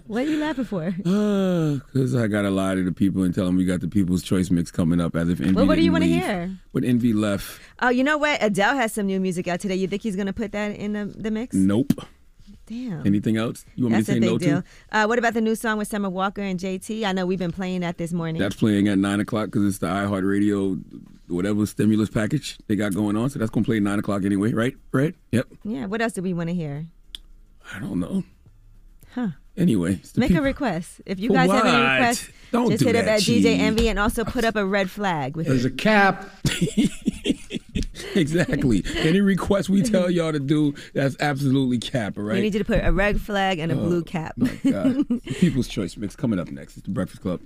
What 0.08 0.26
are 0.28 0.30
you 0.30 0.38
laughing 0.38 0.66
for? 0.66 0.92
Because 1.94 2.14
I 2.16 2.28
got 2.28 2.44
to 2.44 2.52
lie 2.52 2.76
to 2.76 2.84
the 2.84 2.92
people 2.92 3.24
and 3.24 3.34
tell 3.34 3.46
them 3.48 3.56
we 3.56 3.66
got 3.66 3.80
the 3.82 3.88
People's 3.88 4.22
Choice 4.22 4.52
mix 4.52 4.70
coming 4.70 5.02
up 5.02 5.16
as 5.16 5.30
if 5.30 5.42
Envy 5.42 5.54
Well, 5.56 5.66
what 5.66 5.78
do 5.78 5.82
you 5.82 5.92
want 5.92 6.04
to 6.04 6.08
hear? 6.08 6.56
But 6.74 6.84
Envy 6.84 7.12
left. 7.14 7.60
Oh, 7.82 7.90
you 7.90 8.04
know 8.04 8.20
what? 8.20 8.38
Adele 8.44 8.76
has 8.76 8.94
some 8.94 9.08
new 9.08 9.20
music 9.20 9.48
out 9.48 9.60
today. 9.60 9.74
You 9.76 9.88
think 9.88 10.04
he's 10.04 10.16
going 10.16 10.28
to 10.28 10.34
put 10.34 10.52
that 10.52 10.76
in 10.76 10.94
the, 10.94 11.06
the 11.06 11.32
mix? 11.32 11.56
Nope. 11.56 11.94
Damn. 12.68 13.06
Anything 13.06 13.38
else 13.38 13.64
you 13.76 13.84
want 13.84 13.96
That's 13.96 14.08
me 14.08 14.16
to 14.16 14.22
say 14.22 14.32
no 14.32 14.38
deal. 14.40 14.62
to? 14.62 14.68
Uh, 14.92 15.06
what 15.06 15.20
about 15.20 15.36
the 15.36 15.42
new 15.42 15.54
song 15.56 15.78
with 15.78 15.88
Summer 15.88 16.10
Walker 16.10 16.42
and 16.42 16.60
JT? 16.60 17.06
I 17.06 17.12
know 17.12 17.26
we've 17.26 17.38
been 17.38 17.52
playing 17.52 17.82
that 17.82 17.98
this 18.00 18.12
morning. 18.12 18.42
That's 18.42 18.56
playing 18.56 18.88
at 18.88 18.98
9 18.98 19.20
o'clock 19.20 19.46
because 19.48 19.66
it's 19.66 19.78
the 19.78 19.88
iHeartRadio, 19.88 20.82
whatever 21.28 21.66
stimulus 21.68 22.10
package 22.10 22.58
they 22.68 22.76
got 22.76 22.96
going 22.96 23.16
on. 23.16 23.30
So 23.30 23.38
that's 23.38 23.52
going 23.52 23.64
to 23.64 23.68
play 23.68 23.80
9 23.80 24.00
o'clock 24.00 24.26
anyway, 24.26 24.52
right? 24.54 24.76
Right? 24.92 25.14
Yep. 25.32 25.48
yeah. 25.64 25.86
What 25.86 26.02
else 26.02 26.14
do 26.14 26.24
we 26.24 26.34
want 26.34 26.50
to 26.50 26.56
hear? 26.56 26.88
I 27.74 27.80
don't 27.80 28.00
know. 28.00 28.24
Huh. 29.14 29.28
Anyway, 29.58 29.94
it's 29.94 30.12
the 30.12 30.20
Make 30.20 30.32
a 30.32 30.42
request. 30.42 31.02
If 31.06 31.20
you 31.20 31.30
For 31.30 31.36
guys 31.36 31.50
have 31.52 31.66
any 31.66 31.78
what? 31.82 31.92
requests, 31.94 32.30
Don't 32.52 32.70
just 32.72 32.80
do 32.82 32.88
hit 32.88 32.96
up 32.98 33.06
that, 33.06 33.20
at 33.20 33.22
DJ 33.22 33.58
Envy 33.60 33.88
and 33.90 33.98
also 33.98 34.26
put 34.26 34.44
up 34.44 34.56
a 34.58 34.66
red 34.66 34.90
flag 34.90 35.36
with 35.38 35.48
There's 35.48 35.64
it. 35.66 35.72
a 35.72 35.76
cap. 35.76 36.26
exactly. 38.16 38.84
Any 38.96 39.22
request 39.22 39.70
we 39.70 39.82
tell 39.82 40.10
y'all 40.10 40.32
to 40.32 40.40
do, 40.40 40.74
that's 40.94 41.16
absolutely 41.20 41.78
cap, 41.80 42.18
all 42.18 42.24
We 42.26 42.42
need 42.42 42.54
you 42.54 42.60
to 42.60 42.66
put 42.66 42.84
a 42.84 42.92
red 42.92 43.20
flag 43.22 43.60
and 43.60 43.72
a 43.72 43.76
Oh, 43.76 43.84
blue 43.84 44.04
cap. 44.04 44.36
God. 44.70 45.06
People's 45.24 45.68
Choice 45.68 45.98
Mix 45.98 46.16
coming 46.16 46.40
up 46.40 46.50
next. 46.50 46.78
It's 46.78 46.86
the 46.86 46.92
Breakfast 46.92 47.22
Club. 47.22 47.42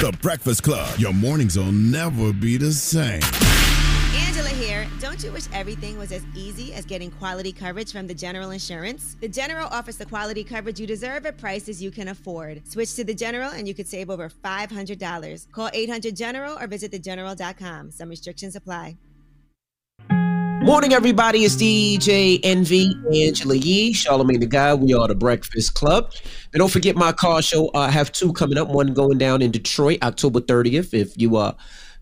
The 0.00 0.16
Breakfast 0.20 0.62
Club. 0.62 0.98
Your 0.98 1.12
mornings 1.12 1.56
will 1.56 1.72
never 1.72 2.32
be 2.32 2.56
the 2.56 2.72
same. 2.72 3.20
Angela 4.26 4.48
here. 4.48 4.86
Don't 5.00 5.22
you 5.22 5.30
wish 5.32 5.44
everything 5.52 5.98
was 5.98 6.10
as 6.12 6.22
easy 6.34 6.72
as 6.72 6.84
getting 6.84 7.10
quality 7.10 7.52
coverage 7.52 7.92
from 7.92 8.06
the 8.06 8.14
General 8.14 8.50
Insurance? 8.50 9.16
The 9.20 9.28
General 9.28 9.68
offers 9.70 9.96
the 9.96 10.06
quality 10.06 10.42
coverage 10.44 10.80
you 10.80 10.86
deserve 10.86 11.26
at 11.26 11.38
prices 11.38 11.82
you 11.82 11.90
can 11.90 12.08
afford. 12.08 12.66
Switch 12.68 12.94
to 12.94 13.04
the 13.04 13.14
General 13.14 13.50
and 13.50 13.66
you 13.68 13.74
could 13.74 13.86
save 13.88 14.10
over 14.10 14.28
$500. 14.28 15.50
Call 15.52 15.70
800 15.72 16.16
General 16.16 16.58
or 16.60 16.66
visit 16.66 16.92
thegeneral.com. 16.92 17.90
Some 17.90 18.08
restrictions 18.08 18.56
apply. 18.56 18.96
Morning, 20.64 20.94
everybody. 20.94 21.44
It's 21.44 21.56
DJ 21.56 22.40
Envy, 22.42 22.94
Angela 23.12 23.54
Yee, 23.54 23.92
Charlamagne 23.92 24.40
the 24.40 24.46
God. 24.46 24.80
We 24.80 24.94
are 24.94 25.06
the 25.06 25.14
Breakfast 25.14 25.74
Club. 25.74 26.10
And 26.54 26.58
don't 26.60 26.70
forget 26.70 26.96
my 26.96 27.12
car 27.12 27.42
show. 27.42 27.70
I 27.74 27.90
have 27.90 28.10
two 28.10 28.32
coming 28.32 28.56
up. 28.56 28.68
One 28.68 28.94
going 28.94 29.18
down 29.18 29.42
in 29.42 29.50
Detroit, 29.50 29.98
October 30.02 30.40
30th. 30.40 30.94
If 30.94 31.20
you 31.20 31.36
are 31.36 31.54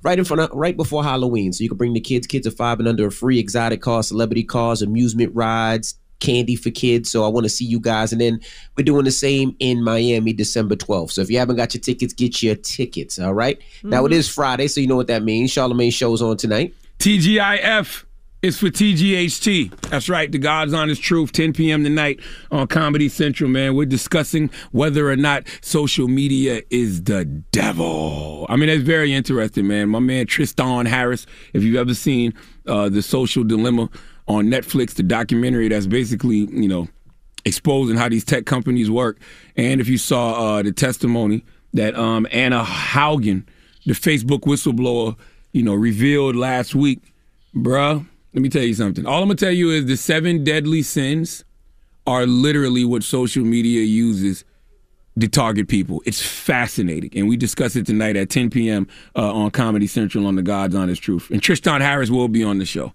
right 0.04 0.16
in 0.16 0.24
front 0.24 0.42
of, 0.42 0.50
right 0.52 0.76
before 0.76 1.02
Halloween, 1.02 1.52
so 1.52 1.64
you 1.64 1.68
can 1.70 1.76
bring 1.76 1.92
the 1.92 2.00
kids, 2.00 2.28
kids 2.28 2.46
of 2.46 2.54
five 2.54 2.78
and 2.78 2.86
under, 2.86 3.08
a 3.08 3.10
free 3.10 3.40
exotic 3.40 3.82
car, 3.82 4.04
celebrity 4.04 4.44
cars, 4.44 4.80
amusement 4.80 5.34
rides, 5.34 5.96
candy 6.20 6.54
for 6.54 6.70
kids. 6.70 7.10
So 7.10 7.24
I 7.24 7.28
want 7.28 7.44
to 7.44 7.50
see 7.50 7.64
you 7.64 7.80
guys. 7.80 8.12
And 8.12 8.20
then 8.20 8.40
we're 8.78 8.84
doing 8.84 9.04
the 9.04 9.10
same 9.10 9.56
in 9.58 9.82
Miami, 9.82 10.32
December 10.32 10.76
12th. 10.76 11.10
So 11.10 11.20
if 11.20 11.30
you 11.30 11.38
haven't 11.38 11.56
got 11.56 11.74
your 11.74 11.80
tickets, 11.80 12.12
get 12.12 12.40
your 12.44 12.54
tickets. 12.54 13.18
All 13.18 13.34
right? 13.34 13.58
Now 13.82 14.06
it 14.06 14.10
Mhm. 14.12 14.16
is 14.16 14.28
Friday, 14.28 14.68
so 14.68 14.80
you 14.80 14.86
know 14.86 14.96
what 14.96 15.08
that 15.08 15.24
means. 15.24 15.50
Charlamagne 15.52 15.92
show's 15.92 16.22
on 16.22 16.36
tonight. 16.36 16.74
TGIF 17.00 18.04
is 18.42 18.58
for 18.58 18.66
TGHT. 18.66 19.70
That's 19.82 20.08
right. 20.08 20.30
The 20.30 20.38
God's 20.38 20.74
Honest 20.74 21.00
Truth, 21.00 21.30
10 21.30 21.52
p.m. 21.52 21.84
tonight 21.84 22.18
on 22.50 22.66
Comedy 22.66 23.08
Central, 23.08 23.48
man. 23.48 23.76
We're 23.76 23.86
discussing 23.86 24.50
whether 24.72 25.08
or 25.08 25.14
not 25.14 25.46
social 25.60 26.08
media 26.08 26.62
is 26.68 27.04
the 27.04 27.24
devil. 27.24 28.44
I 28.48 28.56
mean, 28.56 28.68
that's 28.68 28.82
very 28.82 29.12
interesting, 29.12 29.68
man. 29.68 29.90
My 29.90 30.00
man 30.00 30.26
Tristan 30.26 30.86
Harris, 30.86 31.24
if 31.52 31.62
you've 31.62 31.76
ever 31.76 31.94
seen 31.94 32.34
uh, 32.66 32.88
The 32.88 33.00
Social 33.00 33.44
Dilemma 33.44 33.88
on 34.26 34.46
Netflix, 34.46 34.94
the 34.94 35.04
documentary 35.04 35.68
that's 35.68 35.86
basically, 35.86 36.48
you 36.50 36.66
know, 36.66 36.88
exposing 37.44 37.96
how 37.96 38.08
these 38.08 38.24
tech 38.24 38.44
companies 38.44 38.90
work. 38.90 39.20
And 39.56 39.80
if 39.80 39.88
you 39.88 39.98
saw 39.98 40.56
uh, 40.56 40.62
the 40.62 40.72
testimony 40.72 41.44
that 41.74 41.94
um, 41.94 42.26
Anna 42.32 42.64
Haugen, 42.64 43.46
the 43.86 43.92
Facebook 43.92 44.40
whistleblower, 44.40 45.16
you 45.52 45.62
know, 45.62 45.74
revealed 45.74 46.34
last 46.34 46.74
week, 46.74 47.00
bruh, 47.54 48.04
let 48.34 48.42
me 48.42 48.48
tell 48.48 48.62
you 48.62 48.74
something. 48.74 49.06
All 49.06 49.22
I'm 49.22 49.28
gonna 49.28 49.34
tell 49.34 49.52
you 49.52 49.70
is 49.70 49.86
the 49.86 49.96
seven 49.96 50.44
deadly 50.44 50.82
sins 50.82 51.44
are 52.06 52.26
literally 52.26 52.84
what 52.84 53.02
social 53.02 53.44
media 53.44 53.82
uses 53.82 54.44
to 55.18 55.28
target 55.28 55.68
people. 55.68 56.02
It's 56.06 56.22
fascinating, 56.22 57.10
and 57.14 57.28
we 57.28 57.36
discuss 57.36 57.76
it 57.76 57.86
tonight 57.86 58.16
at 58.16 58.30
10 58.30 58.50
p.m. 58.50 58.88
Uh, 59.14 59.32
on 59.32 59.50
Comedy 59.50 59.86
Central 59.86 60.26
on 60.26 60.36
the 60.36 60.42
God's 60.42 60.74
Honest 60.74 61.02
Truth. 61.02 61.30
And 61.30 61.42
Tristan 61.42 61.80
Harris 61.80 62.10
will 62.10 62.28
be 62.28 62.42
on 62.42 62.58
the 62.58 62.64
show. 62.64 62.92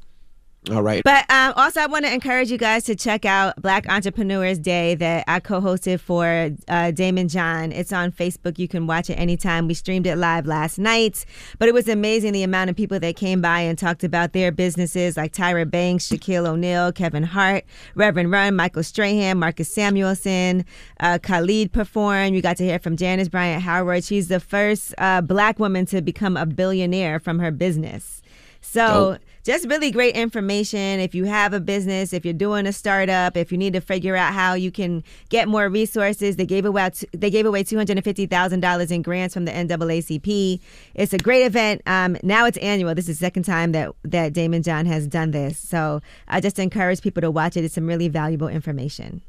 All 0.69 0.83
right. 0.83 1.01
But 1.03 1.29
um, 1.31 1.53
also, 1.55 1.81
I 1.81 1.85
want 1.85 2.05
to 2.05 2.13
encourage 2.13 2.51
you 2.51 2.57
guys 2.57 2.83
to 2.85 2.95
check 2.95 3.25
out 3.25 3.61
Black 3.61 3.87
Entrepreneurs 3.89 4.59
Day 4.59 4.95
that 4.95 5.23
I 5.27 5.39
co 5.39 5.61
hosted 5.61 5.99
for 5.99 6.25
uh, 6.25 6.91
Daymond 6.91 7.31
John. 7.31 7.71
It's 7.71 7.93
on 7.93 8.11
Facebook. 8.11 8.59
You 8.59 8.67
can 8.67 8.85
watch 8.85 9.09
it 9.09 9.13
anytime. 9.15 9.67
We 9.67 9.73
streamed 9.73 10.07
it 10.07 10.17
live 10.17 10.45
last 10.45 10.77
night. 10.77 11.25
But 11.57 11.69
it 11.69 11.73
was 11.73 11.87
amazing 11.87 12.33
the 12.33 12.43
amount 12.43 12.69
of 12.69 12.75
people 12.75 12.99
that 12.99 13.15
came 13.15 13.41
by 13.41 13.61
and 13.61 13.77
talked 13.77 14.03
about 14.03 14.33
their 14.33 14.51
businesses 14.51 15.15
like 15.15 15.31
Tyra 15.31 15.69
Banks, 15.69 16.09
Shaquille 16.09 16.47
O'Neal, 16.47 16.91
Kevin 16.91 17.23
Hart, 17.23 17.63
Reverend 17.95 18.31
Run, 18.31 18.55
Michael 18.55 18.83
Strahan, 18.83 19.37
Marcus 19.37 19.73
Samuelsson, 19.73 20.65
uh, 20.99 21.19
Khalid 21.19 21.71
performed. 21.71 22.35
You 22.35 22.41
got 22.41 22.57
to 22.57 22.65
hear 22.65 22.79
from 22.79 22.97
Janice 22.97 23.29
Bryant 23.29 23.63
Howroyd. 23.63 24.03
She's 24.03 24.27
the 24.27 24.39
first 24.39 24.93
uh, 24.97 25.21
black 25.21 25.59
woman 25.59 25.85
to 25.87 26.01
become 26.01 26.35
a 26.35 26.45
billionaire 26.45 27.19
from 27.19 27.39
her 27.39 27.51
business. 27.51 28.21
So. 28.61 29.17
Just 29.47 29.65
really 29.69 29.91
great 29.91 30.13
information. 30.13 30.99
If 30.99 31.15
you 31.15 31.23
have 31.23 31.53
a 31.53 31.61
business, 31.61 32.11
if 32.11 32.25
you're 32.25 32.33
doing 32.33 32.67
a 32.67 32.73
startup, 32.73 33.37
if 33.37 33.49
you 33.49 33.57
need 33.57 33.71
to 33.71 33.79
figure 33.79 34.13
out 34.13 34.33
how 34.33 34.55
you 34.55 34.71
can 34.71 35.05
get 35.29 35.47
more 35.47 35.69
resources, 35.69 36.35
they 36.35 36.45
gave 36.45 36.65
away 36.65 36.91
they 37.13 37.29
gave 37.29 37.45
away 37.45 37.63
two 37.63 37.77
hundred 37.77 37.95
and 37.95 38.03
fifty 38.03 38.25
thousand 38.25 38.59
dollars 38.59 38.91
in 38.91 39.03
grants 39.03 39.33
from 39.33 39.45
the 39.45 39.53
NAACP. 39.53 40.59
It's 40.95 41.13
a 41.13 41.17
great 41.17 41.45
event. 41.45 41.81
Um, 41.85 42.17
now 42.23 42.45
it's 42.45 42.57
annual. 42.57 42.93
This 42.93 43.07
is 43.07 43.19
the 43.19 43.25
second 43.25 43.43
time 43.43 43.71
that 43.71 43.93
that 44.03 44.33
Daymond 44.33 44.65
John 44.65 44.85
has 44.85 45.07
done 45.07 45.31
this. 45.31 45.57
So 45.57 46.01
I 46.27 46.41
just 46.41 46.59
encourage 46.59 46.99
people 46.99 47.21
to 47.21 47.31
watch 47.31 47.55
it. 47.55 47.63
It's 47.63 47.75
some 47.75 47.87
really 47.87 48.09
valuable 48.09 48.49
information. 48.49 49.21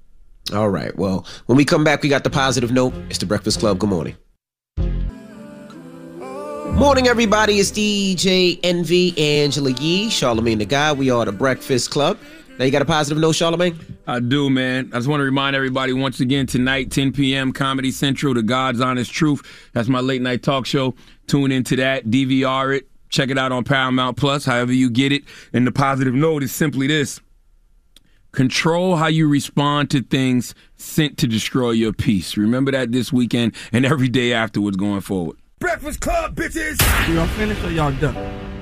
All 0.52 0.68
right. 0.68 0.96
Well, 0.96 1.26
when 1.46 1.56
we 1.56 1.64
come 1.64 1.84
back, 1.84 2.02
we 2.02 2.08
got 2.08 2.24
the 2.24 2.30
positive 2.30 2.72
note. 2.72 2.92
It's 3.08 3.18
the 3.18 3.26
Breakfast 3.26 3.60
Club. 3.60 3.78
Good 3.78 3.90
morning. 3.90 4.16
Morning, 6.78 7.09
everybody. 7.09 7.59
It's 7.59 7.72
DJ 7.72 8.60
Envy 8.62 9.12
Angela 9.18 9.72
Yee, 9.72 10.09
Charlamagne 10.10 10.59
the 10.59 10.64
God. 10.64 10.96
We 10.96 11.10
are 11.10 11.24
the 11.24 11.32
Breakfast 11.32 11.90
Club. 11.90 12.16
Now, 12.56 12.66
you 12.66 12.70
got 12.70 12.82
a 12.82 12.84
positive 12.84 13.18
note, 13.18 13.34
Charlamagne? 13.34 13.76
I 14.06 14.20
do, 14.20 14.48
man. 14.48 14.88
I 14.92 14.98
just 14.98 15.09
want 15.09 15.18
to 15.18 15.24
remind 15.24 15.56
everybody 15.56 15.92
once 15.92 16.20
again 16.20 16.46
tonight, 16.46 16.92
10 16.92 17.12
p.m. 17.12 17.52
Comedy 17.52 17.90
Central, 17.90 18.32
The 18.32 18.44
God's 18.44 18.80
Honest 18.80 19.10
Truth. 19.12 19.42
That's 19.72 19.88
my 19.88 19.98
late 19.98 20.22
night 20.22 20.44
talk 20.44 20.66
show. 20.66 20.94
Tune 21.26 21.50
into 21.50 21.74
that, 21.76 22.06
DVR 22.06 22.76
it, 22.76 22.88
Check 23.09 23.30
it 23.30 23.38
out 23.38 23.50
on 23.50 23.64
Paramount 23.64 24.16
Plus, 24.16 24.44
however 24.44 24.72
you 24.72 24.88
get 24.88 25.10
it. 25.10 25.24
And 25.52 25.66
the 25.66 25.72
positive 25.72 26.14
note 26.14 26.44
is 26.44 26.52
simply 26.52 26.86
this 26.86 27.20
control 28.30 28.94
how 28.94 29.09
you 29.09 29.28
respond 29.28 29.90
to 29.90 30.00
things 30.00 30.55
sent 30.76 31.18
to 31.18 31.26
destroy 31.26 31.72
your 31.72 31.92
peace. 31.92 32.36
Remember 32.36 32.70
that 32.70 32.92
this 32.92 33.12
weekend 33.12 33.56
and 33.72 33.84
every 33.84 34.09
day 34.09 34.32
afterwards 34.32 34.76
going 34.76 35.00
forward. 35.00 35.38
Breakfast 35.59 36.01
Club, 36.01 36.36
bitches! 36.36 36.78
Y'all 37.12 37.26
finished 37.28 37.64
or 37.64 37.70
y'all 37.70 37.93
done? 37.93 38.57